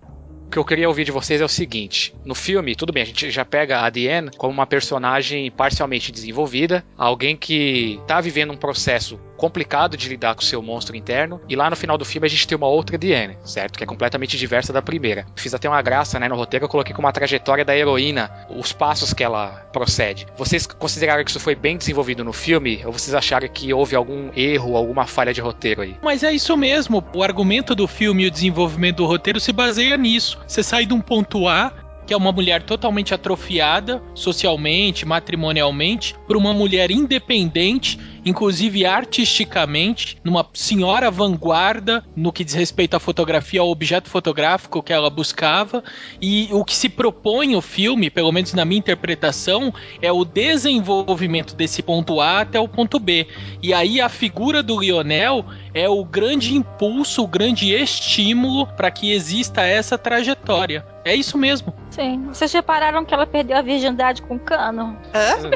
O 0.47 0.49
que 0.49 0.57
eu 0.57 0.65
queria 0.65 0.87
ouvir 0.87 1.03
de 1.03 1.11
vocês 1.11 1.39
é 1.39 1.45
o 1.45 1.47
seguinte: 1.47 2.15
no 2.25 2.33
filme, 2.33 2.75
tudo 2.75 2.91
bem, 2.91 3.03
a 3.03 3.05
gente 3.05 3.29
já 3.29 3.45
pega 3.45 3.83
a 3.83 3.89
Diane 3.91 4.31
como 4.35 4.51
uma 4.51 4.65
personagem 4.65 5.51
parcialmente 5.51 6.11
desenvolvida, 6.11 6.83
alguém 6.97 7.37
que 7.37 8.01
tá 8.07 8.19
vivendo 8.19 8.51
um 8.51 8.57
processo 8.57 9.19
complicado 9.39 9.95
de 9.95 10.09
lidar 10.09 10.35
com 10.35 10.41
o 10.41 10.45
seu 10.45 10.61
monstro 10.61 10.95
interno, 10.95 11.41
e 11.47 11.55
lá 11.55 11.69
no 11.69 11.75
final 11.75 11.97
do 11.97 12.03
filme 12.03 12.27
a 12.27 12.29
gente 12.29 12.45
tem 12.45 12.57
uma 12.57 12.67
outra 12.67 12.97
Diane, 12.97 13.37
certo? 13.45 13.77
Que 13.77 13.83
é 13.85 13.87
completamente 13.87 14.37
diversa 14.37 14.73
da 14.73 14.81
primeira. 14.81 15.25
Fiz 15.35 15.53
até 15.53 15.69
uma 15.69 15.81
graça, 15.81 16.19
né, 16.19 16.27
no 16.27 16.35
roteiro, 16.35 16.65
eu 16.65 16.69
coloquei 16.69 16.93
como 16.93 17.07
a 17.07 17.11
trajetória 17.11 17.63
da 17.63 17.75
heroína, 17.75 18.29
os 18.49 18.73
passos 18.73 19.13
que 19.13 19.23
ela 19.23 19.65
procede. 19.71 20.27
Vocês 20.37 20.67
consideraram 20.67 21.23
que 21.23 21.31
isso 21.31 21.39
foi 21.39 21.55
bem 21.55 21.77
desenvolvido 21.77 22.23
no 22.23 22.33
filme, 22.33 22.81
ou 22.85 22.91
vocês 22.91 23.15
acharam 23.15 23.47
que 23.47 23.73
houve 23.73 23.95
algum 23.95 24.29
erro, 24.35 24.75
alguma 24.75 25.05
falha 25.05 25.33
de 25.33 25.39
roteiro 25.39 25.81
aí? 25.81 25.95
Mas 26.03 26.21
é 26.21 26.31
isso 26.33 26.55
mesmo. 26.57 27.03
O 27.13 27.23
argumento 27.23 27.73
do 27.73 27.87
filme 27.87 28.23
e 28.23 28.27
o 28.27 28.31
desenvolvimento 28.31 28.97
do 28.97 29.05
roteiro 29.05 29.39
se 29.39 29.53
baseia 29.53 29.95
nisso. 29.95 30.37
Você 30.45 30.61
sai 30.61 30.85
de 30.85 30.93
um 30.93 30.99
ponto 30.99 31.47
A, 31.47 31.71
que 32.09 32.13
é 32.13 32.17
uma 32.17 32.31
mulher 32.31 32.63
totalmente 32.63 33.13
atrofiada, 33.13 34.01
socialmente, 34.15 35.05
matrimonialmente, 35.05 36.15
para 36.27 36.39
uma 36.39 36.51
mulher 36.51 36.89
independente, 36.89 37.99
inclusive 38.25 38.85
artisticamente, 38.85 40.17
numa 40.23 40.45
senhora 40.53 41.09
vanguarda 41.11 42.03
no 42.15 42.31
que 42.31 42.43
diz 42.43 42.53
respeito 42.53 42.95
à 42.95 42.99
fotografia, 42.99 43.61
ao 43.61 43.69
objeto 43.69 44.09
fotográfico 44.09 44.83
que 44.83 44.93
ela 44.93 45.09
buscava. 45.09 45.83
E 46.21 46.49
o 46.51 46.63
que 46.63 46.75
se 46.75 46.89
propõe 46.89 47.55
o 47.55 47.61
filme, 47.61 48.09
pelo 48.09 48.31
menos 48.31 48.53
na 48.53 48.65
minha 48.65 48.79
interpretação, 48.79 49.73
é 50.01 50.11
o 50.11 50.25
desenvolvimento 50.25 51.55
desse 51.55 51.81
ponto 51.81 52.21
A 52.21 52.41
até 52.41 52.59
o 52.59 52.67
ponto 52.67 52.99
B. 52.99 53.27
E 53.61 53.73
aí 53.73 54.01
a 54.01 54.09
figura 54.09 54.61
do 54.61 54.79
Lionel 54.79 55.45
é 55.73 55.87
o 55.87 56.03
grande 56.03 56.55
impulso, 56.55 57.23
o 57.23 57.27
grande 57.27 57.73
estímulo 57.73 58.67
para 58.67 58.91
que 58.91 59.11
exista 59.11 59.61
essa 59.61 59.97
trajetória. 59.97 60.85
É 61.05 61.15
isso 61.15 61.37
mesmo. 61.37 61.73
Sim. 61.89 62.25
Vocês 62.27 62.51
repararam 62.51 63.03
que 63.05 63.13
ela 63.13 63.25
perdeu 63.25 63.57
a 63.57 63.61
virgindade 63.61 64.21
com 64.21 64.37
cano? 64.37 64.97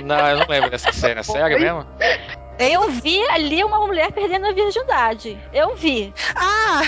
Não, 0.03 0.29
eu 0.29 0.37
não 0.39 0.47
lembro 0.47 0.69
dessa 0.69 0.91
cena, 0.91 1.23
sério 1.23 1.59
mesmo? 1.59 1.85
Eu 2.59 2.89
vi 2.89 3.19
ali 3.29 3.63
uma 3.63 3.79
mulher 3.79 4.11
perdendo 4.11 4.47
a 4.47 4.53
virgindade. 4.53 5.37
Eu 5.51 5.75
vi. 5.75 6.13
Ah! 6.35 6.81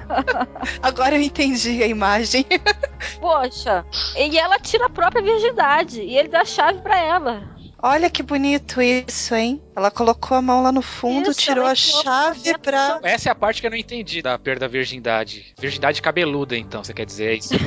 Agora 0.82 1.16
eu 1.16 1.22
entendi 1.22 1.82
a 1.82 1.86
imagem. 1.86 2.44
Poxa. 3.20 3.84
E 4.16 4.38
ela 4.38 4.58
tira 4.58 4.86
a 4.86 4.90
própria 4.90 5.22
virgindade. 5.22 6.02
E 6.02 6.16
ele 6.16 6.28
dá 6.28 6.42
a 6.42 6.44
chave 6.44 6.80
pra 6.80 6.98
ela. 6.98 7.42
Olha 7.82 8.10
que 8.10 8.22
bonito 8.22 8.80
isso, 8.80 9.34
hein? 9.34 9.62
Ela 9.76 9.90
colocou 9.90 10.38
a 10.38 10.40
mão 10.40 10.62
lá 10.62 10.72
no 10.72 10.80
fundo, 10.80 11.30
Isso, 11.30 11.38
tirou 11.40 11.66
a 11.66 11.74
chave 11.74 12.56
pra. 12.58 12.98
Essa 13.02 13.28
é 13.28 13.32
a 13.32 13.34
parte 13.34 13.60
que 13.60 13.66
eu 13.66 13.70
não 13.70 13.76
entendi 13.76 14.22
da 14.22 14.38
perda 14.38 14.60
da 14.60 14.68
virgindade. 14.68 15.52
Virgindade 15.58 16.00
cabeluda, 16.00 16.56
então, 16.56 16.82
você 16.82 16.94
quer 16.94 17.04
dizer 17.04 17.32
é 17.32 17.34
isso? 17.34 17.54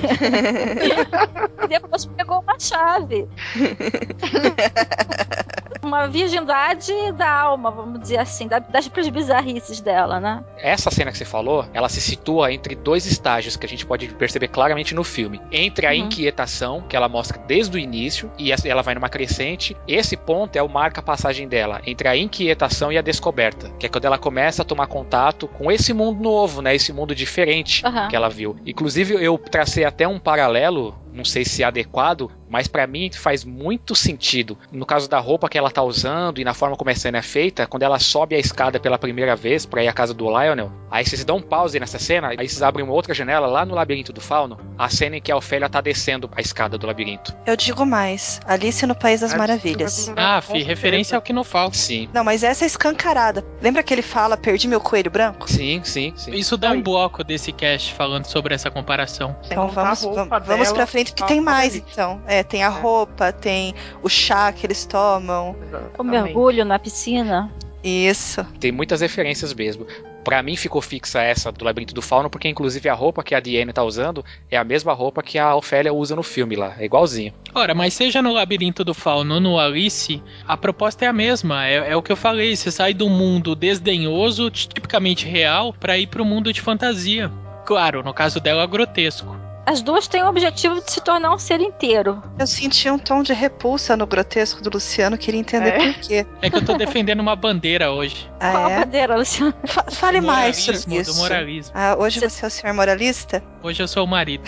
E 1.61 1.67
depois 1.67 2.05
pegou 2.05 2.39
uma 2.39 2.57
chave. 2.57 3.27
uma 5.83 6.07
virgindade 6.07 6.91
da 7.17 7.29
alma, 7.29 7.69
vamos 7.69 7.99
dizer 8.01 8.17
assim, 8.17 8.47
da- 8.47 8.59
das 8.59 8.87
bizarrices 8.87 9.81
dela, 9.81 10.19
né? 10.19 10.43
Essa 10.57 10.89
cena 10.89 11.11
que 11.11 11.17
você 11.17 11.25
falou, 11.25 11.67
ela 11.73 11.89
se 11.89 12.01
situa 12.01 12.51
entre 12.53 12.75
dois 12.75 13.05
estágios 13.05 13.55
que 13.55 13.65
a 13.65 13.69
gente 13.69 13.85
pode 13.85 14.07
perceber 14.15 14.47
claramente 14.47 14.95
no 14.95 15.03
filme. 15.03 15.39
Entre 15.51 15.85
a 15.85 15.89
Uhum. 15.91 15.95
inquietação, 15.97 16.81
que 16.81 16.95
ela 16.95 17.09
mostra 17.09 17.37
desde 17.39 17.77
o 17.77 17.79
início, 17.79 18.31
e 18.37 18.51
ela 18.65 18.81
vai 18.81 18.95
numa 18.95 19.09
crescente. 19.09 19.75
Esse 19.87 20.15
ponto 20.17 20.55
é 20.55 20.63
o 20.63 20.69
marca 20.69 21.01
passagem 21.01 21.47
dela, 21.47 21.81
entre 21.85 21.98
a 22.07 22.15
inquietação 22.15 22.91
e 22.91 22.97
a 22.97 23.01
descoberta, 23.01 23.69
que 23.79 23.85
é 23.85 23.89
quando 23.89 24.05
ela 24.05 24.17
começa 24.17 24.61
a 24.61 24.65
tomar 24.65 24.87
contato 24.87 25.47
com 25.47 25.71
esse 25.71 25.93
mundo 25.93 26.21
novo, 26.21 26.61
né? 26.61 26.75
Esse 26.75 26.93
mundo 26.93 27.13
diferente 27.13 27.85
Aham. 27.85 28.07
que 28.07 28.15
ela 28.15 28.29
viu. 28.29 28.55
Inclusive, 28.65 29.13
eu 29.23 29.37
tracei 29.37 29.83
até 29.83 30.07
um 30.07 30.19
paralelo, 30.19 30.95
não 31.13 31.25
sei 31.25 31.45
se 31.45 31.63
é 31.63 31.65
adequado, 31.65 32.31
mas 32.49 32.67
pra 32.67 32.87
mim 32.87 33.11
faz 33.11 33.43
muito 33.43 33.95
sentido. 33.95 34.57
No 34.71 34.85
caso 34.85 35.09
da 35.09 35.19
roupa 35.19 35.47
que 35.47 35.57
ela 35.57 35.69
tá 35.69 35.83
usando 35.83 36.39
e 36.39 36.43
na 36.43 36.53
forma 36.53 36.75
como 36.75 36.89
a 36.89 36.95
cena 36.95 37.19
é 37.19 37.21
feita, 37.21 37.67
quando 37.67 37.83
ela 37.83 37.99
sobe 37.99 38.35
a 38.35 38.39
escada 38.39 38.79
pela 38.79 38.97
primeira 38.97 39.35
vez 39.35 39.65
pra 39.65 39.83
ir 39.83 39.87
à 39.87 39.93
casa 39.93 40.13
do 40.13 40.25
Lionel, 40.25 40.71
aí 40.89 41.05
vocês 41.05 41.23
dão 41.23 41.37
um 41.37 41.41
pause 41.41 41.79
nessa 41.79 41.99
cena, 41.99 42.29
aí 42.29 42.47
vocês 42.47 42.61
abrem 42.61 42.83
uma 42.83 42.93
outra 42.93 43.13
janela 43.13 43.47
lá 43.47 43.65
no 43.65 43.75
labirinto 43.75 44.11
do 44.11 44.21
fauno, 44.21 44.57
a 44.77 44.89
cena 44.89 45.17
em 45.17 45.21
que 45.21 45.31
a 45.31 45.37
Ofélia 45.37 45.69
tá 45.69 45.81
descendo 45.81 46.29
a 46.35 46.41
escada 46.41 46.77
do 46.77 46.87
labirinto. 46.87 47.35
Eu 47.45 47.55
digo 47.55 47.85
mais: 47.85 48.39
Alice 48.45 48.85
no 48.85 48.95
País 48.95 49.21
das 49.21 49.33
Maravilhas. 49.33 50.11
Ah, 50.15 50.41
fi, 50.41 50.63
referência 50.63 51.15
ao 51.15 51.21
que 51.21 51.33
não 51.33 51.43
falta. 51.43 51.77
Sim. 51.77 52.09
Não, 52.13 52.23
mas 52.23 52.43
essa 52.43 52.65
é 52.65 52.67
escancarada. 52.67 53.45
Lembra 53.61 53.83
que 53.83 53.93
ele 53.93 54.01
fala: 54.01 54.35
perdi 54.35 54.67
meu 54.67 54.81
coelho 54.81 55.11
branco? 55.11 55.49
Sim, 55.49 55.81
sim, 55.83 56.13
sim. 56.15 56.31
Isso 56.31 56.57
dá 56.57 56.71
um 56.71 56.81
bloco 56.81 57.23
desse 57.23 57.51
cast 57.51 57.93
falando 57.93 58.25
sobre 58.25 58.53
essa 58.53 58.71
comparação. 58.71 59.35
Então 59.45 59.67
vamos, 59.69 60.01
vamos, 60.01 60.47
vamos 60.47 60.71
pra 60.71 60.87
frente, 60.87 60.98
que 61.05 61.25
tem 61.25 61.41
mais, 61.41 61.75
então. 61.75 62.21
É, 62.27 62.43
tem 62.43 62.63
a 62.63 62.69
roupa, 62.69 63.31
tem 63.31 63.73
o 64.03 64.09
chá 64.09 64.51
que 64.51 64.65
eles 64.65 64.85
tomam. 64.85 65.55
O 65.97 66.03
mergulho 66.03 66.65
na 66.65 66.79
piscina. 66.79 67.51
Isso. 67.83 68.43
Tem 68.59 68.71
muitas 68.71 69.01
referências 69.01 69.53
mesmo. 69.53 69.85
Pra 70.23 70.43
mim 70.43 70.55
ficou 70.55 70.81
fixa 70.81 71.21
essa 71.21 71.51
do 71.51 71.63
Labirinto 71.63 71.93
do 71.93 72.01
Fauno, 72.01 72.29
porque 72.29 72.49
inclusive 72.49 72.89
a 72.89 72.93
roupa 72.93 73.23
que 73.23 73.33
a 73.33 73.39
Diane 73.39 73.71
tá 73.71 73.83
usando 73.83 74.23
é 74.51 74.57
a 74.57 74.63
mesma 74.63 74.93
roupa 74.93 75.23
que 75.23 75.39
a 75.39 75.55
Ofélia 75.55 75.93
usa 75.93 76.15
no 76.15 76.21
filme 76.21 76.55
lá. 76.55 76.75
É 76.77 76.85
igualzinho. 76.85 77.33
Ora, 77.55 77.73
mas 77.73 77.93
seja 77.93 78.21
no 78.21 78.33
Labirinto 78.33 78.83
do 78.83 78.93
Fauno 78.93 79.35
ou 79.35 79.39
no 79.39 79.57
Alice, 79.57 80.21
a 80.45 80.57
proposta 80.57 81.05
é 81.05 81.07
a 81.07 81.13
mesma. 81.13 81.65
É, 81.65 81.91
é 81.91 81.95
o 81.95 82.01
que 82.01 82.11
eu 82.11 82.17
falei. 82.17 82.55
Você 82.55 82.69
sai 82.69 82.93
do 82.93 83.09
mundo 83.09 83.55
desdenhoso, 83.55 84.51
tipicamente 84.51 85.25
real, 85.25 85.73
pra 85.73 85.97
ir 85.97 86.07
pro 86.07 86.25
mundo 86.25 86.51
de 86.51 86.61
fantasia. 86.61 87.31
Claro, 87.65 88.03
no 88.03 88.13
caso 88.13 88.39
dela, 88.39 88.67
grotesco. 88.67 89.48
As 89.69 89.83
duas 89.83 90.07
têm 90.07 90.23
o 90.23 90.27
objetivo 90.27 90.81
de 90.81 90.91
se 90.91 90.99
tornar 90.99 91.31
um 91.31 91.37
ser 91.37 91.61
inteiro. 91.61 92.23
Eu 92.39 92.47
senti 92.47 92.89
um 92.89 92.97
tom 92.97 93.21
de 93.21 93.33
repulsa 93.33 93.95
no 93.95 94.07
grotesco 94.07 94.63
do 94.63 94.69
Luciano, 94.71 95.15
queria 95.15 95.39
entender 95.39 95.69
É? 95.69 95.93
por 95.93 96.01
quê. 96.01 96.25
É 96.41 96.49
que 96.49 96.55
eu 96.57 96.65
tô 96.65 96.73
defendendo 96.75 97.19
uma 97.19 97.35
bandeira 97.35 97.91
hoje. 97.91 98.27
Ah, 98.39 98.51
Qual 98.51 98.65
a 98.65 98.71
é? 98.71 98.79
bandeira, 98.79 99.15
Luciano? 99.15 99.53
Fa- 99.67 99.85
Fale 99.91 100.21
mais 100.21 100.57
sobre 100.57 100.97
isso. 101.01 101.13
do 101.13 101.17
moralismo. 101.19 101.71
Ah, 101.75 101.95
hoje 101.99 102.19
você 102.19 102.45
é 102.45 102.47
o 102.47 102.51
senhor 102.51 102.73
moralista? 102.73 103.43
Hoje 103.61 103.83
eu 103.83 103.87
sou 103.87 104.05
o 104.05 104.07
marido. 104.07 104.43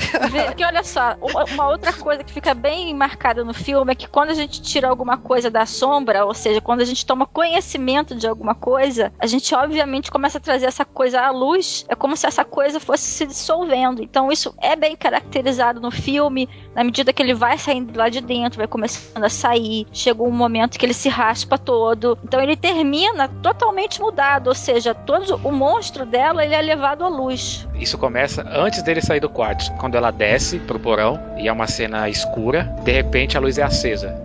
Porque 0.48 0.64
olha 0.66 0.84
só, 0.84 1.16
uma, 1.22 1.44
uma 1.44 1.68
outra 1.68 1.94
coisa 1.94 2.24
que 2.24 2.34
fica 2.34 2.54
bem 2.56 2.92
marcada 2.96 3.44
no 3.44 3.54
filme 3.54 3.92
é 3.92 3.96
que 3.96 4.08
quando 4.08 4.30
a 4.32 4.34
gente 4.34 4.60
tira 4.62 4.88
alguma 4.88 5.18
coisa 5.18 5.52
da 5.52 5.68
sombra, 5.68 6.26
ou 6.26 6.34
seja, 6.34 6.62
quando 6.62 6.82
a 6.82 6.86
gente 6.86 7.06
toma 7.06 7.28
conhecimento 7.28 8.16
de 8.16 8.26
alguma 8.28 8.56
coisa, 8.56 9.12
a 9.20 9.28
gente 9.28 9.54
obviamente 9.54 10.10
começa 10.10 10.40
a 10.40 10.42
trazer 10.42 10.66
essa 10.66 10.84
coisa 10.86 11.22
à 11.22 11.30
luz. 11.30 11.86
É 11.88 11.96
como 11.96 12.18
se 12.18 12.26
essa 12.26 12.44
coisa 12.44 12.80
fosse 12.80 13.04
se 13.04 13.26
dissolvendo. 13.28 14.02
Então 14.02 14.32
isso 14.32 14.56
é 14.62 14.76
bem 14.76 14.96
caracterizado 15.12 15.82
no 15.82 15.92
filme, 15.92 16.48
na 16.74 16.84
medida 16.84 17.12
que 17.12 17.22
ele 17.22 17.34
vai 17.34 17.58
saindo 17.58 17.98
lá 17.98 18.08
de 18.08 18.22
dentro, 18.22 18.58
vai 18.58 18.68
começando 18.68 19.24
a 19.24 19.30
sair, 19.30 19.86
chega 19.92 20.24
um 20.24 20.32
momento 20.32 20.80
que 20.80 20.86
ele 20.86 20.94
se 20.94 21.10
raspa 21.10 21.58
todo. 21.58 22.18
Então 22.24 22.40
ele 22.42 22.56
termina 22.56 23.28
totalmente 23.28 24.00
mudado, 24.00 24.48
ou 24.48 24.56
seja, 24.56 24.96
todo 24.96 25.36
o 25.44 25.52
monstro 25.52 26.06
dela 26.06 26.44
ele 26.44 26.56
é 26.56 26.62
levado 26.62 27.04
à 27.04 27.10
luz. 27.10 27.68
Isso 27.76 27.98
começa 27.98 28.48
antes 28.48 28.82
dele 28.82 29.02
sair 29.02 29.20
do 29.20 29.30
quarto, 29.30 29.70
quando 29.74 29.96
ela 29.96 30.12
desce 30.12 30.60
pro 30.60 30.80
porão 30.80 31.20
e 31.38 31.48
é 31.48 31.52
uma 31.52 31.68
cena 31.68 32.08
escura. 32.08 32.64
De 32.84 32.92
repente 32.92 33.36
a 33.36 33.42
luz 33.42 33.58
é 33.58 33.64
acesa. 33.64 34.16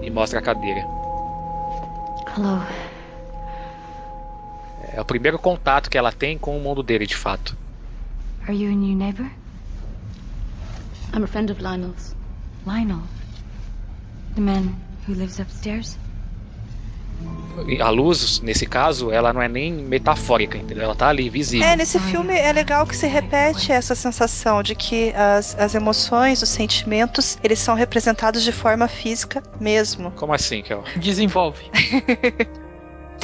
E 0.00 0.10
mostra 0.10 0.38
a 0.38 0.42
cadeira. 0.42 0.84
Hello. 2.36 2.83
É 4.94 5.00
o 5.00 5.04
primeiro 5.04 5.38
contato 5.38 5.90
que 5.90 5.98
ela 5.98 6.12
tem 6.12 6.38
com 6.38 6.56
o 6.56 6.60
mundo 6.60 6.82
dele, 6.82 7.04
de 7.04 7.16
fato. 7.16 7.56
Are 8.46 8.54
you 8.54 8.70
a 8.70 8.74
new 8.74 8.96
neighbor? 8.96 9.28
I'm 11.12 11.24
a 11.24 11.26
friend 11.26 11.50
of 11.50 11.60
Lionel's. 11.60 12.14
Lionel? 12.64 13.02
The 14.36 14.40
man 14.40 14.74
who 15.06 15.14
lives 15.14 15.40
upstairs? 15.40 15.98
A 17.80 17.88
luz, 17.88 18.40
nesse 18.40 18.66
caso, 18.66 19.10
ela 19.10 19.32
não 19.32 19.40
é 19.40 19.48
nem 19.48 19.72
metafórica, 19.72 20.58
entendeu? 20.58 20.84
Ela 20.84 20.94
tá 20.94 21.08
ali, 21.08 21.28
visível. 21.28 21.66
É, 21.66 21.76
nesse 21.76 21.98
filme 21.98 22.36
é 22.36 22.52
legal 22.52 22.86
que 22.86 22.96
se 22.96 23.06
repete 23.06 23.72
essa 23.72 23.94
sensação 23.94 24.62
de 24.62 24.74
que 24.74 25.12
as, 25.14 25.56
as 25.58 25.74
emoções, 25.74 26.42
os 26.42 26.48
sentimentos, 26.48 27.38
eles 27.42 27.58
são 27.58 27.74
representados 27.74 28.42
de 28.42 28.52
forma 28.52 28.88
física 28.88 29.42
mesmo. 29.60 30.10
Como 30.12 30.32
assim, 30.32 30.62
Kel? 30.62 30.84
Desenvolve. 30.96 31.62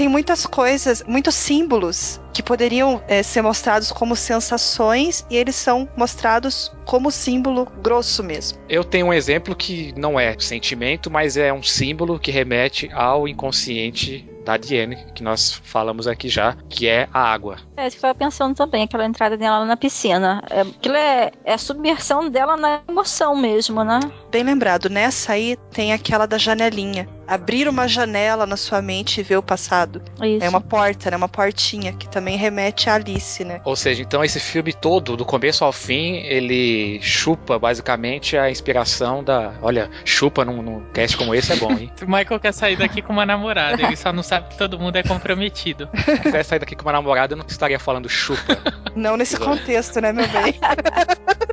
Tem 0.00 0.08
muitas 0.08 0.46
coisas, 0.46 1.04
muitos 1.06 1.34
símbolos 1.34 2.18
que 2.32 2.42
poderiam 2.42 3.02
eh, 3.06 3.22
ser 3.22 3.42
mostrados 3.42 3.92
como 3.92 4.16
sensações 4.16 5.26
e 5.28 5.36
eles 5.36 5.54
são 5.56 5.86
mostrados 5.94 6.72
como 6.86 7.10
símbolo 7.10 7.66
grosso 7.82 8.24
mesmo. 8.24 8.58
Eu 8.66 8.82
tenho 8.82 9.08
um 9.08 9.12
exemplo 9.12 9.54
que 9.54 9.92
não 9.98 10.18
é 10.18 10.34
sentimento, 10.38 11.10
mas 11.10 11.36
é 11.36 11.52
um 11.52 11.62
símbolo 11.62 12.18
que 12.18 12.30
remete 12.30 12.88
ao 12.94 13.28
inconsciente 13.28 14.26
da 14.50 14.56
Diane, 14.56 14.96
que 15.14 15.22
nós 15.22 15.60
falamos 15.64 16.08
aqui 16.08 16.28
já, 16.28 16.56
que 16.68 16.88
é 16.88 17.08
a 17.12 17.20
água. 17.20 17.58
É, 17.76 17.86
isso 17.86 17.96
que 17.96 18.04
eu 18.04 18.08
tava 18.08 18.18
pensando 18.18 18.54
também, 18.54 18.82
aquela 18.82 19.06
entrada 19.06 19.36
dela 19.36 19.64
na 19.64 19.76
piscina. 19.76 20.42
É, 20.50 20.62
aquilo 20.62 20.96
é, 20.96 21.30
é 21.44 21.54
a 21.54 21.58
submersão 21.58 22.28
dela 22.28 22.56
na 22.56 22.80
emoção 22.88 23.36
mesmo, 23.36 23.84
né? 23.84 24.00
Bem 24.30 24.42
lembrado, 24.42 24.88
nessa 24.90 25.34
aí 25.34 25.56
tem 25.72 25.92
aquela 25.92 26.26
da 26.26 26.36
janelinha. 26.36 27.08
Abrir 27.26 27.68
uma 27.68 27.86
janela 27.86 28.44
na 28.44 28.56
sua 28.56 28.82
mente 28.82 29.20
e 29.20 29.22
ver 29.22 29.36
o 29.36 29.42
passado. 29.42 30.02
Isso. 30.20 30.44
É 30.44 30.48
uma 30.48 30.60
porta, 30.60 31.10
né? 31.10 31.16
Uma 31.16 31.28
portinha 31.28 31.92
que 31.92 32.08
também 32.08 32.36
remete 32.36 32.90
a 32.90 32.94
Alice, 32.94 33.44
né? 33.44 33.60
Ou 33.64 33.76
seja, 33.76 34.02
então 34.02 34.24
esse 34.24 34.40
filme 34.40 34.72
todo, 34.72 35.16
do 35.16 35.24
começo 35.24 35.64
ao 35.64 35.72
fim, 35.72 36.16
ele 36.16 37.00
chupa 37.00 37.56
basicamente 37.56 38.36
a 38.36 38.50
inspiração 38.50 39.22
da. 39.22 39.54
Olha, 39.62 39.88
chupa 40.04 40.44
num, 40.44 40.60
num 40.60 40.84
cast 40.92 41.16
como 41.16 41.32
esse 41.32 41.52
é 41.52 41.56
bom, 41.56 41.70
hein? 41.70 41.90
O 42.02 42.10
Michael 42.10 42.40
quer 42.40 42.52
sair 42.52 42.76
daqui 42.76 43.00
com 43.00 43.12
uma 43.12 43.24
namorada, 43.24 43.80
ele 43.80 43.94
só 43.94 44.12
não 44.12 44.22
sabe 44.22 44.39
que 44.48 44.56
todo 44.56 44.78
mundo 44.78 44.96
é 44.96 45.02
comprometido. 45.02 45.88
Se 45.96 46.18
tivesse 46.20 46.50
saído 46.50 46.64
daqui 46.64 46.76
com 46.76 46.82
uma 46.82 46.92
namorada, 46.92 47.34
eu 47.34 47.36
não 47.38 47.46
estaria 47.46 47.78
falando 47.78 48.08
chupa. 48.08 48.58
Não 48.94 49.16
nesse 49.16 49.36
Exato. 49.36 49.50
contexto, 49.50 50.00
né, 50.00 50.12
meu 50.12 50.26
bem? 50.28 50.54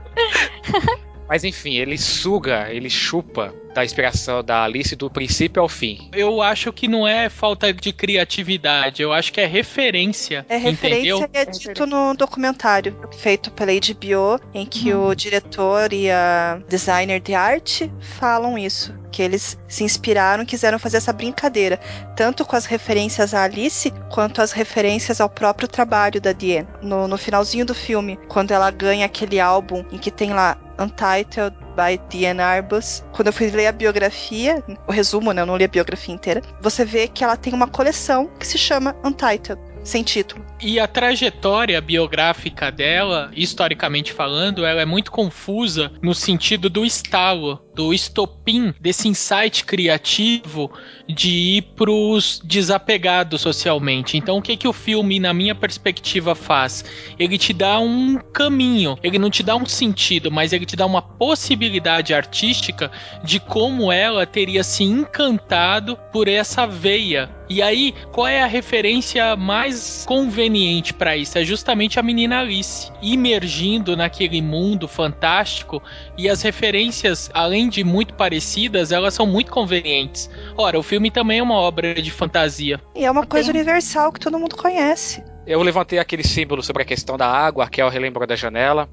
Mas 1.27 1.43
enfim, 1.43 1.75
ele 1.75 1.97
suga, 1.97 2.71
ele 2.71 2.89
chupa 2.89 3.53
da 3.78 3.86
inspiração 3.86 4.43
da 4.43 4.63
Alice 4.63 4.95
do 4.95 5.07
princípio 5.07 5.61
ao 5.61 5.69
fim. 5.69 6.09
Eu 6.11 6.41
acho 6.41 6.73
que 6.73 6.88
não 6.88 7.07
é 7.07 7.30
falta 7.30 7.71
de 7.71 7.93
criatividade, 7.93 9.03
eu 9.03 9.13
acho 9.13 9.32
que 9.32 9.39
é 9.39 9.45
referência. 9.45 10.43
É 10.49 10.57
referência 10.57 10.97
entendeu? 10.97 11.30
e 11.32 11.38
é 11.38 11.45
dito 11.45 11.86
no 11.86 12.15
documentário 12.15 12.99
feito 13.19 13.51
pela 13.51 13.71
HBO, 13.71 14.41
em 14.51 14.65
que 14.65 14.91
o 14.95 15.13
diretor 15.13 15.93
e 15.93 16.09
a 16.09 16.59
designer 16.67 17.19
de 17.19 17.36
arte 17.36 17.91
falam 17.99 18.57
isso. 18.57 18.97
Que 19.11 19.21
eles 19.21 19.57
se 19.67 19.84
inspiraram 19.84 20.41
e 20.41 20.45
quiseram 20.47 20.80
fazer 20.80 20.97
essa 20.97 21.13
brincadeira, 21.13 21.80
tanto 22.15 22.45
com 22.45 22.55
as 22.55 22.65
referências 22.65 23.32
à 23.36 23.43
Alice, 23.43 23.93
quanto 24.11 24.41
as 24.41 24.51
referências 24.51 25.21
ao 25.21 25.30
próprio 25.30 25.67
trabalho 25.67 26.19
da 26.19 26.32
Diane. 26.32 26.67
No, 26.82 27.07
no 27.07 27.17
finalzinho 27.17 27.65
do 27.65 27.75
filme, 27.75 28.17
quando 28.28 28.51
ela 28.51 28.71
ganha 28.71 29.05
aquele 29.05 29.39
álbum 29.39 29.86
em 29.91 29.99
que 29.99 30.09
tem 30.09 30.34
lá 30.34 30.57
Untitled 30.80 31.66
by 31.78 32.01
Diane 32.09 32.41
Arbus. 32.41 33.05
Quando 33.13 33.28
eu 33.28 33.34
fui 33.34 33.51
ler 33.51 33.67
a 33.67 33.71
biografia, 33.71 34.63
o 34.88 34.91
resumo, 34.91 35.32
né? 35.32 35.43
Eu 35.43 35.45
não 35.45 35.55
li 35.55 35.63
a 35.63 35.67
biografia 35.67 36.15
inteira. 36.15 36.41
Você 36.59 36.84
vê 36.84 37.07
que 37.07 37.23
ela 37.23 37.38
tem 37.38 37.53
uma 37.53 37.67
coleção 37.67 38.28
que 38.39 38.47
se 38.47 38.57
chama 38.57 38.95
Untitled, 39.05 39.61
sem 39.84 40.03
título. 40.03 40.43
E 40.59 40.80
a 40.80 40.88
trajetória 40.88 41.80
biográfica 41.80 42.71
dela, 42.71 43.30
historicamente 43.36 44.11
falando, 44.11 44.65
ela 44.65 44.82
é 44.82 44.86
muito 44.86 45.11
confusa 45.11 45.91
no 46.01 46.15
sentido 46.15 46.67
do 46.69 46.84
estalo, 46.84 47.61
do 47.78 47.93
estopim 47.93 48.73
desse 48.82 49.07
insight 49.07 49.63
criativo 49.63 50.71
de 51.07 51.30
ir 51.30 51.61
pros 51.75 52.41
desapegados 52.43 53.39
socialmente. 53.39 54.17
Então, 54.17 54.38
o 54.38 54.41
que 54.41 54.57
que 54.57 54.67
o 54.67 54.73
filme, 54.73 55.19
na 55.19 55.32
minha 55.32 55.53
perspectiva, 55.53 56.34
faz? 56.34 56.84
Ele 57.19 57.38
te 57.38 57.53
dá 57.53 57.80
um 57.80 58.17
caminho, 58.34 58.97
ele 59.03 59.19
não 59.19 59.30
te 59.30 59.43
dá 59.43 59.55
um 59.55 59.67
sentido, 59.67 60.32
mas 60.32 60.53
ele 60.53 60.65
te 60.65 60.75
dá 60.75 60.88
uma 60.88 61.03
possibilidade 61.03 62.15
artística 62.15 62.91
de 63.23 63.39
como 63.39 63.91
ela 63.91 64.25
teria 64.25 64.63
se 64.63 64.84
encantado 64.84 65.95
por 66.11 66.28
essa 66.28 66.65
veia. 66.65 67.30
E 67.49 67.61
aí, 67.61 67.93
qual 68.11 68.28
é 68.28 68.41
a 68.41 68.47
referência 68.47 69.36
mais 69.38 70.03
conveniente 70.05 70.93
para 70.93 71.15
isso? 71.15 71.38
É 71.38 71.45
justamente 71.45 71.97
a 71.97 72.03
menina 72.03 72.39
Alice 72.39 72.91
imergindo 73.01 73.95
naquele 73.95 74.41
mundo 74.41 74.86
fantástico 74.86 75.82
e 76.17 76.28
as 76.28 76.41
referências, 76.41 77.30
além 77.34 77.66
de 77.68 77.84
muito 77.84 78.13
parecidas, 78.13 78.91
elas 78.91 79.13
são 79.13 79.26
muito 79.26 79.51
convenientes. 79.51 80.30
Ora, 80.55 80.78
o 80.78 80.84
filme 80.84 81.11
também 81.11 81.39
é 81.39 81.43
uma 81.43 81.55
obra 81.55 81.95
de 81.95 82.11
fantasia. 82.11 82.82
E 82.95 83.05
é 83.05 83.11
uma 83.11 83.26
coisa 83.26 83.49
universal 83.49 84.11
que 84.11 84.20
todo 84.20 84.39
mundo 84.39 84.55
conhece. 84.55 85.24
Eu 85.45 85.61
levantei 85.61 85.99
aquele 85.99 86.24
símbolo 86.24 86.61
sobre 86.61 86.84
a 86.84 86.86
questão 86.86 87.18
da 87.18 87.28
água, 87.28 87.63
a 87.63 87.70
Kel 87.70 87.89
relembrou 87.89 88.28
da 88.28 88.36
janela, 88.36 88.89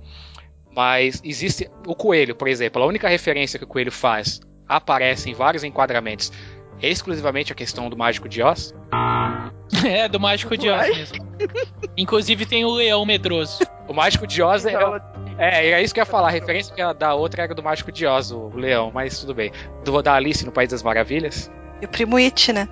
mas 0.75 1.21
existe 1.25 1.69
o 1.87 1.95
coelho, 1.95 2.35
por 2.35 2.49
exemplo. 2.49 2.83
A 2.83 2.87
única 2.87 3.09
referência 3.09 3.59
que 3.59 3.65
o 3.65 3.69
coelho 3.69 3.93
faz 3.93 4.41
aparece 4.69 5.31
em 5.31 5.35
vários 5.35 5.65
enquadramentos 5.65 6.33
é 6.81 6.89
exclusivamente 6.89 7.53
a 7.53 7.55
questão 7.55 7.89
do 7.89 7.97
Mágico 7.97 8.29
de 8.29 8.43
Oz. 8.43 8.75
É, 9.85 10.09
do 10.09 10.21
Mágico 10.21 10.57
de 10.57 10.71
Oz 10.71 10.89
mesmo. 10.89 11.27
Inclusive 11.97 12.47
tem 12.47 12.65
o 12.65 12.71
leão 12.71 13.05
medroso. 13.05 13.61
O 13.89 13.93
Mágico 13.93 14.27
de 14.27 14.43
Oz 14.43 14.65
é, 14.65 14.75
é, 15.39 15.71
é 15.71 15.83
isso 15.83 15.93
que 15.93 16.01
eu 16.01 16.03
ia 16.03 16.07
falar. 16.07 16.29
A 16.29 16.31
referência 16.31 16.75
que 16.75 16.81
a 16.81 16.93
da 16.93 17.15
outra 17.15 17.43
era 17.43 17.55
do 17.55 17.63
Mágico 17.63 17.93
de 17.93 18.07
Oz, 18.07 18.31
o 18.31 18.51
leão, 18.55 18.91
mas 18.93 19.19
tudo 19.19 19.35
bem. 19.35 19.53
Do 19.85 20.03
da 20.03 20.15
Alice 20.15 20.45
no 20.45 20.53
País 20.53 20.71
das 20.71 20.83
Maravilhas. 20.83 21.51
E 21.81 21.87
o 21.87 21.89
primo 21.89 22.17
It, 22.17 22.53
né? 22.53 22.69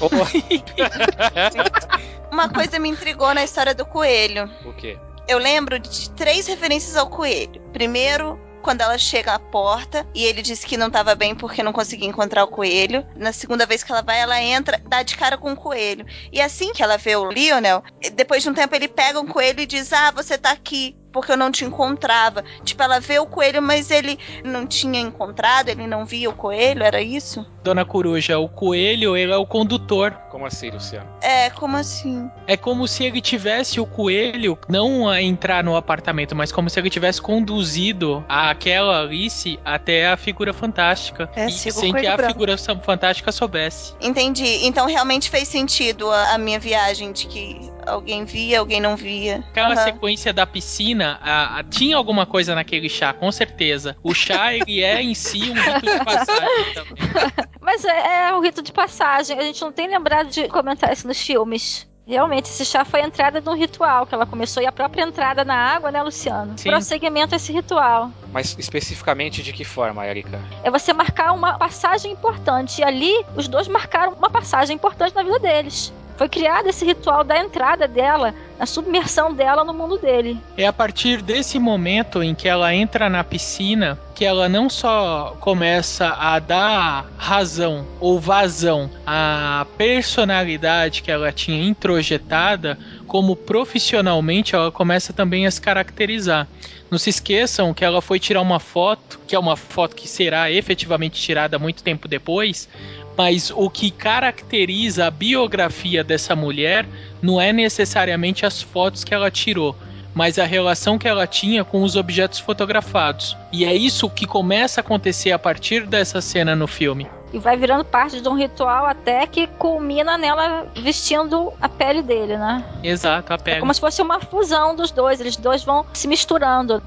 Oh, 0.00 0.08
Uma 2.32 2.48
coisa 2.48 2.78
me 2.78 2.88
intrigou 2.88 3.32
na 3.34 3.44
história 3.44 3.74
do 3.74 3.86
coelho. 3.86 4.50
o 4.64 4.72
quê? 4.72 4.98
Eu 5.26 5.38
lembro 5.38 5.78
de 5.78 6.10
três 6.10 6.46
referências 6.46 6.96
ao 6.96 7.08
coelho. 7.08 7.62
Primeiro, 7.72 8.38
quando 8.64 8.80
ela 8.80 8.98
chega 8.98 9.34
à 9.34 9.38
porta 9.38 10.06
e 10.14 10.24
ele 10.24 10.42
disse 10.42 10.66
que 10.66 10.76
não 10.76 10.88
estava 10.88 11.14
bem 11.14 11.34
porque 11.34 11.62
não 11.62 11.72
conseguia 11.72 12.08
encontrar 12.08 12.44
o 12.44 12.48
coelho. 12.48 13.06
Na 13.14 13.32
segunda 13.32 13.66
vez 13.66 13.84
que 13.84 13.92
ela 13.92 14.02
vai, 14.02 14.20
ela 14.20 14.40
entra, 14.40 14.80
dá 14.86 15.02
de 15.02 15.16
cara 15.16 15.38
com 15.38 15.52
o 15.52 15.56
coelho. 15.56 16.04
E 16.32 16.40
assim 16.40 16.72
que 16.72 16.82
ela 16.82 16.96
vê 16.96 17.14
o 17.14 17.30
Lionel, 17.30 17.82
depois 18.14 18.42
de 18.42 18.48
um 18.48 18.54
tempo 18.54 18.74
ele 18.74 18.88
pega 18.88 19.20
um 19.20 19.26
coelho 19.26 19.60
e 19.60 19.66
diz: 19.66 19.92
Ah, 19.92 20.10
você 20.10 20.36
tá 20.36 20.50
aqui. 20.50 20.96
Porque 21.14 21.30
eu 21.30 21.36
não 21.36 21.52
te 21.52 21.64
encontrava. 21.64 22.44
Tipo, 22.64 22.82
ela 22.82 22.98
vê 22.98 23.20
o 23.20 23.26
coelho, 23.26 23.62
mas 23.62 23.88
ele 23.88 24.18
não 24.44 24.66
tinha 24.66 25.00
encontrado, 25.00 25.68
ele 25.68 25.86
não 25.86 26.04
via 26.04 26.28
o 26.28 26.34
coelho, 26.34 26.82
era 26.82 27.00
isso? 27.00 27.46
Dona 27.62 27.84
Coruja, 27.84 28.36
o 28.38 28.48
coelho, 28.48 29.16
ele 29.16 29.32
é 29.32 29.36
o 29.36 29.46
condutor. 29.46 30.12
Como 30.30 30.44
assim, 30.44 30.70
Luciano? 30.70 31.08
É, 31.22 31.48
como 31.50 31.76
assim? 31.76 32.28
É 32.46 32.56
como 32.56 32.88
se 32.88 33.04
ele 33.04 33.20
tivesse 33.20 33.80
o 33.80 33.86
coelho 33.86 34.58
não 34.68 35.08
a 35.08 35.22
entrar 35.22 35.62
no 35.62 35.76
apartamento, 35.76 36.34
mas 36.34 36.50
como 36.50 36.68
se 36.68 36.78
ele 36.78 36.90
tivesse 36.90 37.22
conduzido 37.22 38.24
aquela 38.28 39.00
Alice 39.00 39.58
até 39.64 40.08
a 40.08 40.16
figura 40.16 40.52
fantástica. 40.52 41.30
É, 41.36 41.46
e 41.46 41.52
sem 41.52 41.92
que 41.94 42.06
a 42.06 42.16
branco. 42.16 42.32
figura 42.32 42.56
fantástica 42.58 43.30
soubesse. 43.30 43.94
Entendi. 44.00 44.66
Então 44.66 44.86
realmente 44.86 45.30
fez 45.30 45.46
sentido 45.46 46.10
a, 46.10 46.34
a 46.34 46.38
minha 46.38 46.58
viagem 46.58 47.12
de 47.12 47.26
que 47.28 47.70
alguém 47.86 48.24
via, 48.24 48.60
alguém 48.60 48.80
não 48.80 48.96
via. 48.96 49.44
Aquela 49.50 49.74
Aham. 49.74 49.84
sequência 49.84 50.32
da 50.32 50.46
piscina, 50.46 51.03
a- 51.22 51.58
a- 51.58 51.64
tinha 51.64 51.96
alguma 51.96 52.26
coisa 52.26 52.54
naquele 52.54 52.88
chá, 52.88 53.12
com 53.12 53.30
certeza. 53.32 53.96
O 54.02 54.14
chá, 54.14 54.52
ele 54.54 54.82
é 54.82 55.02
em 55.02 55.14
si 55.14 55.50
um 55.50 55.54
rito 55.54 55.80
de 55.98 56.04
passagem 56.04 56.74
também. 56.74 56.94
Mas 57.60 57.84
é, 57.84 58.28
é 58.28 58.34
um 58.34 58.40
rito 58.40 58.62
de 58.62 58.72
passagem. 58.72 59.38
A 59.38 59.42
gente 59.42 59.60
não 59.62 59.72
tem 59.72 59.88
lembrado 59.88 60.28
de 60.28 60.48
comentar 60.48 60.92
isso 60.92 61.06
nos 61.06 61.20
filmes. 61.20 61.86
Realmente, 62.06 62.50
esse 62.50 62.66
chá 62.66 62.84
foi 62.84 63.00
a 63.00 63.06
entrada 63.06 63.40
de 63.40 63.48
um 63.48 63.54
ritual 63.56 64.04
que 64.06 64.14
ela 64.14 64.26
começou. 64.26 64.62
E 64.62 64.66
a 64.66 64.72
própria 64.72 65.02
entrada 65.02 65.42
na 65.42 65.54
água, 65.54 65.90
né, 65.90 66.02
Luciano? 66.02 66.52
Sim. 66.58 66.68
Prosseguimento 66.68 67.34
a 67.34 67.36
esse 67.36 67.50
ritual. 67.50 68.10
Mas 68.30 68.54
especificamente 68.58 69.42
de 69.42 69.54
que 69.54 69.64
forma, 69.64 70.06
Erika? 70.06 70.38
É 70.62 70.70
você 70.70 70.92
marcar 70.92 71.32
uma 71.32 71.56
passagem 71.56 72.12
importante. 72.12 72.82
E 72.82 72.84
ali, 72.84 73.24
os 73.34 73.48
dois 73.48 73.66
marcaram 73.68 74.12
uma 74.12 74.28
passagem 74.28 74.76
importante 74.76 75.14
na 75.14 75.22
vida 75.22 75.38
deles. 75.38 75.94
Foi 76.16 76.28
criado 76.28 76.68
esse 76.68 76.84
ritual 76.84 77.24
da 77.24 77.38
entrada 77.38 77.88
dela, 77.88 78.34
na 78.58 78.66
submersão 78.66 79.34
dela 79.34 79.64
no 79.64 79.74
mundo 79.74 79.98
dele. 79.98 80.38
É 80.56 80.66
a 80.66 80.72
partir 80.72 81.20
desse 81.20 81.58
momento 81.58 82.22
em 82.22 82.34
que 82.34 82.48
ela 82.48 82.72
entra 82.72 83.10
na 83.10 83.24
piscina 83.24 83.98
que 84.14 84.24
ela 84.24 84.48
não 84.48 84.70
só 84.70 85.36
começa 85.40 86.08
a 86.10 86.38
dar 86.38 87.06
razão 87.16 87.84
ou 87.98 88.20
vazão 88.20 88.88
à 89.04 89.66
personalidade 89.76 91.02
que 91.02 91.10
ela 91.10 91.32
tinha 91.32 91.66
introjetada, 91.66 92.78
como 93.08 93.34
profissionalmente 93.34 94.54
ela 94.54 94.70
começa 94.70 95.12
também 95.12 95.46
a 95.46 95.50
se 95.50 95.60
caracterizar. 95.60 96.46
Não 96.88 96.98
se 96.98 97.10
esqueçam 97.10 97.74
que 97.74 97.84
ela 97.84 98.00
foi 98.00 98.20
tirar 98.20 98.40
uma 98.40 98.60
foto, 98.60 99.18
que 99.26 99.34
é 99.34 99.38
uma 99.38 99.56
foto 99.56 99.96
que 99.96 100.06
será 100.06 100.48
efetivamente 100.48 101.20
tirada 101.20 101.58
muito 101.58 101.82
tempo 101.82 102.06
depois, 102.06 102.68
mas 103.16 103.50
o 103.54 103.68
que 103.70 103.90
caracteriza 103.90 105.06
a 105.06 105.10
biografia 105.10 106.02
dessa 106.02 106.34
mulher 106.34 106.86
não 107.22 107.40
é 107.40 107.52
necessariamente 107.52 108.44
as 108.44 108.60
fotos 108.62 109.04
que 109.04 109.14
ela 109.14 109.30
tirou, 109.30 109.76
mas 110.14 110.38
a 110.38 110.44
relação 110.44 110.98
que 110.98 111.08
ela 111.08 111.26
tinha 111.26 111.64
com 111.64 111.82
os 111.82 111.96
objetos 111.96 112.38
fotografados. 112.38 113.36
E 113.52 113.64
é 113.64 113.74
isso 113.74 114.08
que 114.10 114.26
começa 114.26 114.80
a 114.80 114.82
acontecer 114.82 115.32
a 115.32 115.38
partir 115.38 115.86
dessa 115.86 116.20
cena 116.20 116.54
no 116.54 116.66
filme. 116.66 117.06
E 117.32 117.38
vai 117.38 117.56
virando 117.56 117.84
parte 117.84 118.20
de 118.20 118.28
um 118.28 118.34
ritual 118.36 118.86
até 118.86 119.26
que 119.26 119.48
culmina 119.48 120.16
nela 120.16 120.68
vestindo 120.76 121.52
a 121.60 121.68
pele 121.68 122.00
dele, 122.00 122.36
né? 122.36 122.64
Exato, 122.82 123.32
a 123.32 123.34
É 123.34 123.38
pele. 123.38 123.60
como 123.60 123.74
se 123.74 123.80
fosse 123.80 124.00
uma 124.00 124.20
fusão 124.20 124.76
dos 124.76 124.92
dois. 124.92 125.20
Eles 125.20 125.36
dois 125.36 125.64
vão 125.64 125.84
se 125.92 126.06
misturando. 126.06 126.80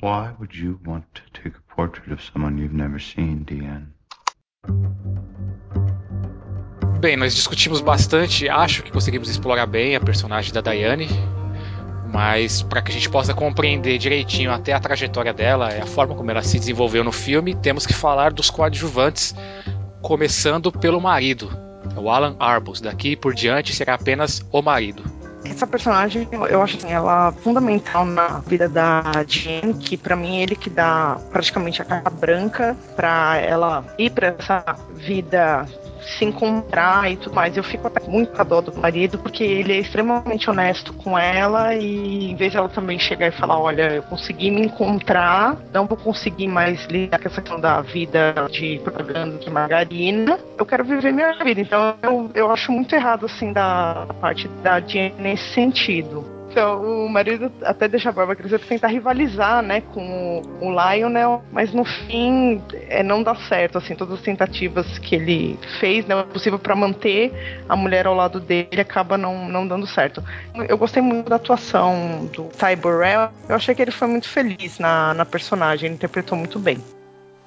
Why 0.00 0.30
would 0.38 0.56
you 0.56 0.78
want 0.86 1.04
to 1.14 1.22
take 1.32 1.56
a 1.56 1.74
portrait 1.74 2.12
of 2.12 2.22
someone 2.22 2.60
you've 2.60 2.74
never 2.76 3.00
seen, 3.00 3.44
Deanne? 3.44 3.88
Bem, 7.00 7.16
nós 7.16 7.34
discutimos 7.34 7.80
bastante, 7.80 8.46
acho 8.46 8.82
que 8.82 8.92
conseguimos 8.92 9.30
explorar 9.30 9.64
bem 9.64 9.96
a 9.96 10.00
personagem 10.00 10.52
da 10.52 10.60
Diane, 10.60 11.08
mas 12.12 12.60
para 12.60 12.82
que 12.82 12.90
a 12.90 12.92
gente 12.92 13.08
possa 13.08 13.32
compreender 13.32 13.96
direitinho 13.96 14.52
até 14.52 14.74
a 14.74 14.78
trajetória 14.78 15.32
dela, 15.32 15.68
a 15.68 15.86
forma 15.86 16.14
como 16.14 16.30
ela 16.30 16.42
se 16.42 16.58
desenvolveu 16.58 17.02
no 17.02 17.10
filme, 17.10 17.54
temos 17.54 17.86
que 17.86 17.94
falar 17.94 18.34
dos 18.34 18.50
coadjuvantes, 18.50 19.34
começando 20.02 20.70
pelo 20.70 21.00
marido, 21.00 21.50
o 21.96 22.10
Alan 22.10 22.36
Arbus. 22.38 22.82
Daqui 22.82 23.16
por 23.16 23.32
diante 23.32 23.72
será 23.72 23.94
apenas 23.94 24.46
o 24.52 24.60
marido. 24.60 25.02
Essa 25.44 25.66
personagem, 25.66 26.28
eu- 26.30 26.62
acho 26.62 26.76
assim, 26.76 26.92
ela 26.92 27.28
é 27.28 27.40
fundamental 27.42 28.04
na 28.04 28.40
vida 28.40 28.68
da 28.68 29.02
Jean, 29.26 29.72
que 29.72 29.96
pra 29.96 30.14
mim 30.14 30.38
é 30.38 30.42
ele 30.42 30.54
que 30.54 30.68
dá 30.68 31.18
praticamente 31.30 31.80
a 31.80 31.84
cara 31.84 32.10
branca 32.10 32.76
pra 32.94 33.38
ela 33.38 33.84
ir 33.98 34.10
pra 34.10 34.28
essa 34.38 34.62
vida 34.92 35.66
se 36.02 36.24
encontrar 36.24 37.10
e 37.10 37.16
tudo 37.16 37.34
mais. 37.34 37.56
Eu 37.56 37.62
fico 37.62 37.86
até 37.86 38.00
muito 38.08 38.32
com 38.32 38.40
a 38.40 38.44
dó 38.44 38.60
do 38.60 38.74
marido, 38.78 39.18
porque 39.18 39.44
ele 39.44 39.72
é 39.72 39.78
extremamente 39.78 40.48
honesto 40.48 40.92
com 40.94 41.18
ela 41.18 41.74
e 41.74 42.30
em 42.30 42.36
vez 42.36 42.54
ela 42.54 42.68
também 42.68 42.98
chegar 42.98 43.28
e 43.28 43.32
falar, 43.32 43.58
olha, 43.58 43.94
eu 43.94 44.02
consegui 44.04 44.50
me 44.50 44.62
encontrar, 44.62 45.56
não 45.72 45.86
vou 45.86 45.96
conseguir 45.96 46.48
mais 46.48 46.84
lidar 46.86 47.18
com 47.18 47.28
essa 47.28 47.40
questão 47.40 47.60
da 47.60 47.80
vida 47.80 48.34
de 48.50 48.78
propaganda 48.82 49.38
de 49.38 49.50
margarina, 49.50 50.38
eu 50.58 50.66
quero 50.66 50.84
viver 50.84 51.12
minha 51.12 51.32
vida. 51.42 51.60
Então 51.60 51.96
eu, 52.02 52.30
eu 52.34 52.50
acho 52.50 52.72
muito 52.72 52.94
errado, 52.94 53.26
assim, 53.26 53.52
da 53.52 54.06
parte 54.20 54.48
da 54.62 54.80
Jean 54.80 55.12
nesse 55.18 55.52
sentido. 55.54 56.39
Então, 56.50 57.04
o 57.04 57.08
marido 57.08 57.52
até 57.62 57.86
deixa 57.86 58.08
a 58.08 58.12
barba 58.12 58.34
crescer 58.34 58.58
pra 58.58 58.66
tentar 58.66 58.88
rivalizar, 58.88 59.62
né, 59.62 59.80
com 59.80 60.42
o, 60.60 60.70
Lionel, 60.70 61.44
mas 61.52 61.72
no 61.72 61.84
fim 61.84 62.60
é, 62.88 63.04
não 63.04 63.22
dá 63.22 63.36
certo, 63.36 63.78
assim, 63.78 63.94
todas 63.94 64.14
as 64.14 64.20
tentativas 64.20 64.98
que 64.98 65.14
ele 65.14 65.58
fez, 65.78 66.04
né, 66.06 66.16
o 66.16 66.24
possível 66.24 66.58
pra 66.58 66.74
manter 66.74 67.62
a 67.68 67.76
mulher 67.76 68.06
ao 68.06 68.14
lado 68.14 68.40
dele 68.40 68.80
acaba 68.80 69.16
não, 69.16 69.48
não 69.48 69.66
dando 69.66 69.86
certo. 69.86 70.24
Eu 70.68 70.76
gostei 70.76 71.00
muito 71.00 71.30
da 71.30 71.36
atuação 71.36 72.28
do 72.34 72.44
Ty 72.48 72.74
Burrell, 72.74 73.30
eu 73.48 73.54
achei 73.54 73.72
que 73.72 73.82
ele 73.82 73.92
foi 73.92 74.08
muito 74.08 74.28
feliz 74.28 74.80
na, 74.80 75.14
na 75.14 75.24
personagem, 75.24 75.86
ele 75.86 75.94
interpretou 75.94 76.36
muito 76.36 76.58
bem. 76.58 76.78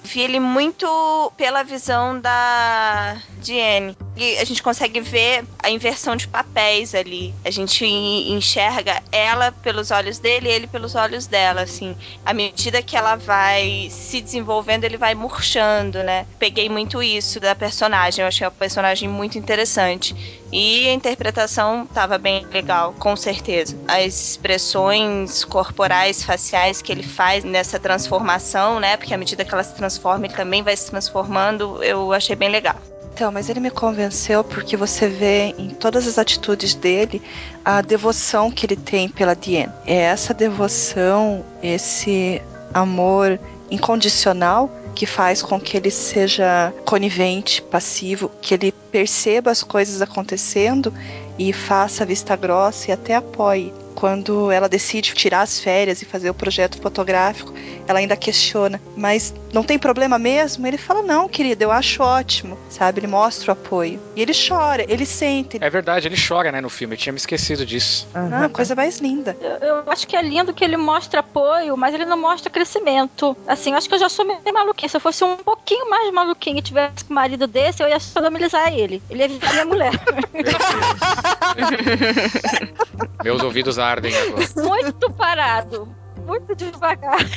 Vi 0.05 0.21
ele 0.21 0.39
muito 0.39 1.31
pela 1.37 1.63
visão 1.63 2.19
da 2.19 3.15
Diane. 3.39 3.95
E 4.15 4.37
a 4.37 4.43
gente 4.43 4.61
consegue 4.61 4.99
ver 4.99 5.43
a 5.63 5.69
inversão 5.71 6.15
de 6.15 6.27
papéis 6.27 6.93
ali. 6.93 7.33
A 7.43 7.49
gente 7.49 7.83
en- 7.85 8.33
enxerga 8.33 9.01
ela 9.11 9.51
pelos 9.51 9.89
olhos 9.91 10.19
dele 10.19 10.49
e 10.49 10.51
ele 10.51 10.67
pelos 10.67 10.93
olhos 10.93 11.25
dela, 11.25 11.61
assim. 11.61 11.95
À 12.25 12.33
medida 12.33 12.81
que 12.83 12.95
ela 12.95 13.15
vai 13.15 13.87
se 13.89 14.21
desenvolvendo, 14.21 14.83
ele 14.83 14.97
vai 14.97 15.15
murchando, 15.15 16.03
né? 16.03 16.27
Peguei 16.37 16.69
muito 16.69 17.01
isso 17.01 17.39
da 17.39 17.55
personagem. 17.55 18.21
Eu 18.21 18.27
achei 18.27 18.45
a 18.45 18.51
personagem 18.51 19.09
muito 19.09 19.37
interessante. 19.37 20.15
E 20.53 20.87
a 20.87 20.93
interpretação 20.93 21.87
tava 21.87 22.19
bem 22.19 22.45
legal, 22.53 22.93
com 22.99 23.15
certeza. 23.15 23.75
As 23.87 24.29
expressões 24.29 25.43
corporais, 25.43 26.23
faciais 26.23 26.79
que 26.79 26.91
ele 26.91 27.01
faz 27.01 27.43
nessa 27.43 27.79
transformação, 27.79 28.79
né? 28.79 28.95
Porque 28.95 29.15
à 29.15 29.17
medida 29.17 29.43
que 29.43 29.51
ela 29.51 29.63
se 29.63 29.73
transforma, 29.73 30.27
ele 30.27 30.35
também 30.35 30.61
vai 30.61 30.77
se 30.77 30.91
transformando. 30.91 31.83
Eu 31.83 32.13
achei 32.13 32.35
bem 32.35 32.49
legal. 32.49 32.75
Então, 33.11 33.31
mas 33.31 33.49
ele 33.49 33.59
me 33.59 33.71
convenceu 33.71 34.43
porque 34.43 34.77
você 34.77 35.07
vê 35.07 35.55
em 35.57 35.69
todas 35.69 36.07
as 36.07 36.19
atitudes 36.19 36.75
dele 36.75 37.19
a 37.65 37.81
devoção 37.81 38.51
que 38.51 38.65
ele 38.67 38.75
tem 38.75 39.09
pela 39.09 39.35
Diane. 39.35 39.73
É 39.87 39.95
essa 39.95 40.35
devoção, 40.35 41.43
esse 41.63 42.39
amor 42.71 43.39
incondicional 43.71 44.69
que 44.93 45.05
faz 45.05 45.41
com 45.41 45.59
que 45.59 45.75
ele 45.77 45.91
seja 45.91 46.73
conivente, 46.85 47.61
passivo, 47.61 48.31
que 48.41 48.53
ele 48.53 48.71
perceba 48.91 49.51
as 49.51 49.63
coisas 49.63 50.01
acontecendo 50.01 50.93
e 51.37 51.51
faça 51.51 52.05
vista 52.05 52.35
grossa 52.35 52.91
e 52.91 52.93
até 52.93 53.15
apoie. 53.15 53.73
Quando 53.95 54.51
ela 54.51 54.67
decide 54.67 55.13
tirar 55.13 55.41
as 55.41 55.59
férias 55.59 56.01
e 56.01 56.05
fazer 56.05 56.29
o 56.29 56.33
projeto 56.33 56.81
fotográfico, 56.81 57.53
ela 57.87 57.99
ainda 57.99 58.15
questiona, 58.15 58.81
mas 58.97 59.33
não 59.53 59.63
tem 59.63 59.77
problema 59.77 60.17
mesmo? 60.17 60.65
Ele 60.65 60.77
fala, 60.77 61.01
não, 61.01 61.29
querida, 61.29 61.63
eu 61.63 61.71
acho 61.71 62.01
ótimo, 62.01 62.57
sabe? 62.69 62.99
Ele 62.99 63.07
mostra 63.07 63.51
o 63.51 63.53
apoio. 63.53 63.99
E 64.15 64.21
ele 64.21 64.33
chora, 64.33 64.83
ele 64.89 65.05
sente. 65.05 65.57
É 65.61 65.69
verdade, 65.69 66.07
ele 66.07 66.17
chora, 66.17 66.51
né, 66.51 66.59
no 66.59 66.69
filme. 66.69 66.95
Eu 66.95 66.97
tinha 66.97 67.13
me 67.13 67.17
esquecido 67.17 67.65
disso. 67.65 68.07
Ah, 68.13 68.49
coisa 68.49 68.75
mais 68.75 68.99
linda. 68.99 69.37
Eu, 69.39 69.67
eu 69.67 69.83
acho 69.87 70.07
que 70.07 70.15
é 70.15 70.21
lindo 70.21 70.53
que 70.53 70.63
ele 70.63 70.75
mostra 70.75 71.19
apoio, 71.19 71.77
mas 71.77 71.93
ele 71.93 72.05
não 72.05 72.19
mostra 72.19 72.49
crescimento. 72.49 73.37
Assim, 73.47 73.71
eu 73.71 73.77
acho 73.77 73.87
que 73.87 73.95
eu 73.95 73.99
já 73.99 74.09
sou 74.09 74.25
meio 74.25 74.41
maluquinha. 74.53 74.89
Se 74.89 74.97
eu 74.97 75.01
fosse 75.01 75.23
um 75.23 75.37
pouquinho 75.37 75.89
mais 75.89 76.11
maluquinho 76.11 76.57
e 76.57 76.61
tivesse 76.61 77.05
um 77.09 77.13
marido 77.13 77.47
desse, 77.47 77.83
eu 77.83 77.87
ia 77.87 77.99
sodomizar 77.99 78.73
ele. 78.73 79.01
Ele 79.09 79.21
ia 79.21 79.29
viver 79.29 79.51
minha 79.51 79.65
mulher. 79.65 79.91
Meus 83.23 83.43
ouvidos 83.43 83.79
ardem 83.79 84.15
agora. 84.15 84.45
Muito 84.55 85.11
parado. 85.11 85.87
Muito 86.25 86.55
devagar. 86.55 87.19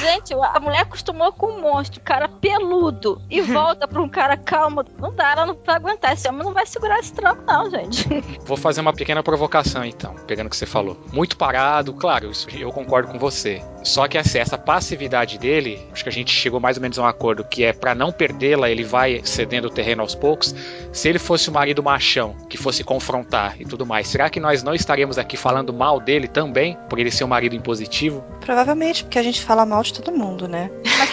Gente, 0.00 0.34
a 0.34 0.60
mulher 0.60 0.80
acostumou 0.80 1.32
com 1.32 1.46
um 1.46 1.60
monstro, 1.60 2.00
cara 2.00 2.28
peludo, 2.28 3.20
e 3.30 3.40
volta 3.42 3.86
pra 3.86 4.00
um 4.00 4.08
cara 4.08 4.36
calmo. 4.36 4.84
Não 4.98 5.14
dá, 5.14 5.32
ela 5.32 5.46
não 5.46 5.56
vai 5.64 5.76
aguentar. 5.76 6.12
Esse 6.12 6.28
homem 6.28 6.44
não 6.44 6.52
vai 6.52 6.66
segurar 6.66 6.98
esse 6.98 7.12
tranco, 7.12 7.42
não, 7.46 7.70
gente. 7.70 8.08
Vou 8.44 8.56
fazer 8.56 8.80
uma 8.80 8.92
pequena 8.92 9.22
provocação 9.22 9.84
então, 9.84 10.14
pegando 10.26 10.46
o 10.46 10.50
que 10.50 10.56
você 10.56 10.66
falou. 10.66 10.96
Muito 11.12 11.36
parado, 11.36 11.92
claro, 11.92 12.30
isso 12.30 12.46
eu 12.56 12.72
concordo 12.72 13.08
com 13.08 13.18
você. 13.18 13.62
Só 13.82 14.08
que 14.08 14.18
assim, 14.18 14.38
essa 14.38 14.58
passividade 14.58 15.38
dele, 15.38 15.86
acho 15.92 16.02
que 16.02 16.08
a 16.08 16.12
gente 16.12 16.32
chegou 16.32 16.58
mais 16.58 16.76
ou 16.76 16.82
menos 16.82 16.98
a 16.98 17.02
um 17.02 17.06
acordo 17.06 17.44
que 17.44 17.64
é 17.64 17.72
pra 17.72 17.94
não 17.94 18.10
perdê-la, 18.10 18.68
ele 18.68 18.82
vai 18.82 19.20
cedendo 19.24 19.66
o 19.66 19.70
terreno 19.70 20.02
aos 20.02 20.14
poucos. 20.14 20.54
Se 20.92 21.08
ele 21.08 21.18
fosse 21.18 21.48
o 21.48 21.52
marido 21.52 21.82
machão, 21.82 22.34
que 22.48 22.56
fosse 22.56 22.82
confrontar 22.82 23.60
e 23.60 23.64
tudo 23.64 23.86
mais, 23.86 24.08
será 24.08 24.28
que 24.28 24.40
nós 24.40 24.62
não 24.62 24.74
estaríamos 24.74 25.18
aqui 25.18 25.36
falando 25.36 25.72
mal 25.72 26.00
dele 26.00 26.26
também, 26.26 26.76
por 26.88 26.98
ele 26.98 27.10
ser 27.10 27.24
um 27.24 27.28
marido 27.28 27.54
impositivo? 27.54 28.24
Provavelmente, 28.40 29.04
porque 29.04 29.18
a 29.18 29.22
gente 29.22 29.44
fala 29.44 29.65
mal 29.66 29.82
de 29.82 29.92
todo 29.92 30.12
mundo, 30.16 30.48
né? 30.48 30.70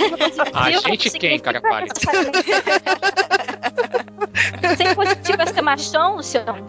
A 0.54 0.72
gente 0.72 1.10
quem, 1.12 1.40
cara 1.40 1.62
pálida? 1.62 1.94
Positivo 4.96 5.42
é 5.42 5.46
ser 5.48 5.62
machão, 5.62 6.16
Luciano? 6.18 6.66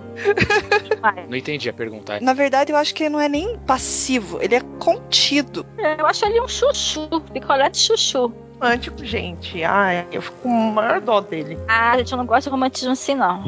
Não 1.28 1.37
entendi 1.37 1.68
a 1.68 1.72
pergunta. 1.72 2.18
Na 2.20 2.32
verdade, 2.32 2.72
eu 2.72 2.76
acho 2.76 2.95
que 2.95 3.05
ele 3.05 3.11
não 3.11 3.20
é 3.20 3.28
nem 3.28 3.59
passivo, 3.59 4.39
ele 4.41 4.55
é 4.55 4.61
contido. 4.78 5.66
É, 5.78 6.01
Eu 6.01 6.07
acho 6.07 6.24
ele 6.24 6.41
um 6.41 6.49
chuchu, 6.49 7.09
picolé 7.32 7.68
de 7.68 7.78
chuchu. 7.78 8.32
Romântico, 8.61 9.05
gente. 9.05 9.62
Ai, 9.62 10.07
eu 10.12 10.22
fico 10.22 10.37
com 10.43 10.49
o 10.49 10.72
maior 10.72 11.01
dó 11.01 11.20
dele. 11.20 11.59
Ah, 11.68 11.97
gente, 11.99 12.12
eu 12.12 12.18
não 12.18 12.24
gosto 12.24 12.45
de 12.45 12.51
romantismo 12.51 12.93
assim, 12.93 13.14
não. 13.14 13.45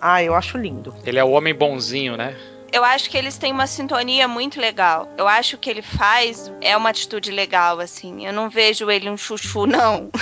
Ah, 0.00 0.22
eu 0.22 0.34
acho 0.34 0.56
lindo. 0.58 0.94
Ele 1.04 1.18
é 1.18 1.24
o 1.24 1.30
homem 1.30 1.54
bonzinho, 1.54 2.16
né? 2.16 2.34
Eu 2.72 2.84
acho 2.84 3.10
que 3.10 3.16
eles 3.18 3.36
têm 3.36 3.52
uma 3.52 3.66
sintonia 3.66 4.26
muito 4.28 4.60
legal. 4.60 5.08
Eu 5.16 5.26
acho 5.26 5.58
que 5.58 5.68
ele 5.68 5.82
faz 5.82 6.52
é 6.60 6.76
uma 6.76 6.90
atitude 6.90 7.30
legal, 7.30 7.80
assim. 7.80 8.26
Eu 8.26 8.32
não 8.32 8.48
vejo 8.48 8.90
ele 8.90 9.08
um 9.10 9.16
chuchu, 9.16 9.66
não. 9.66 10.10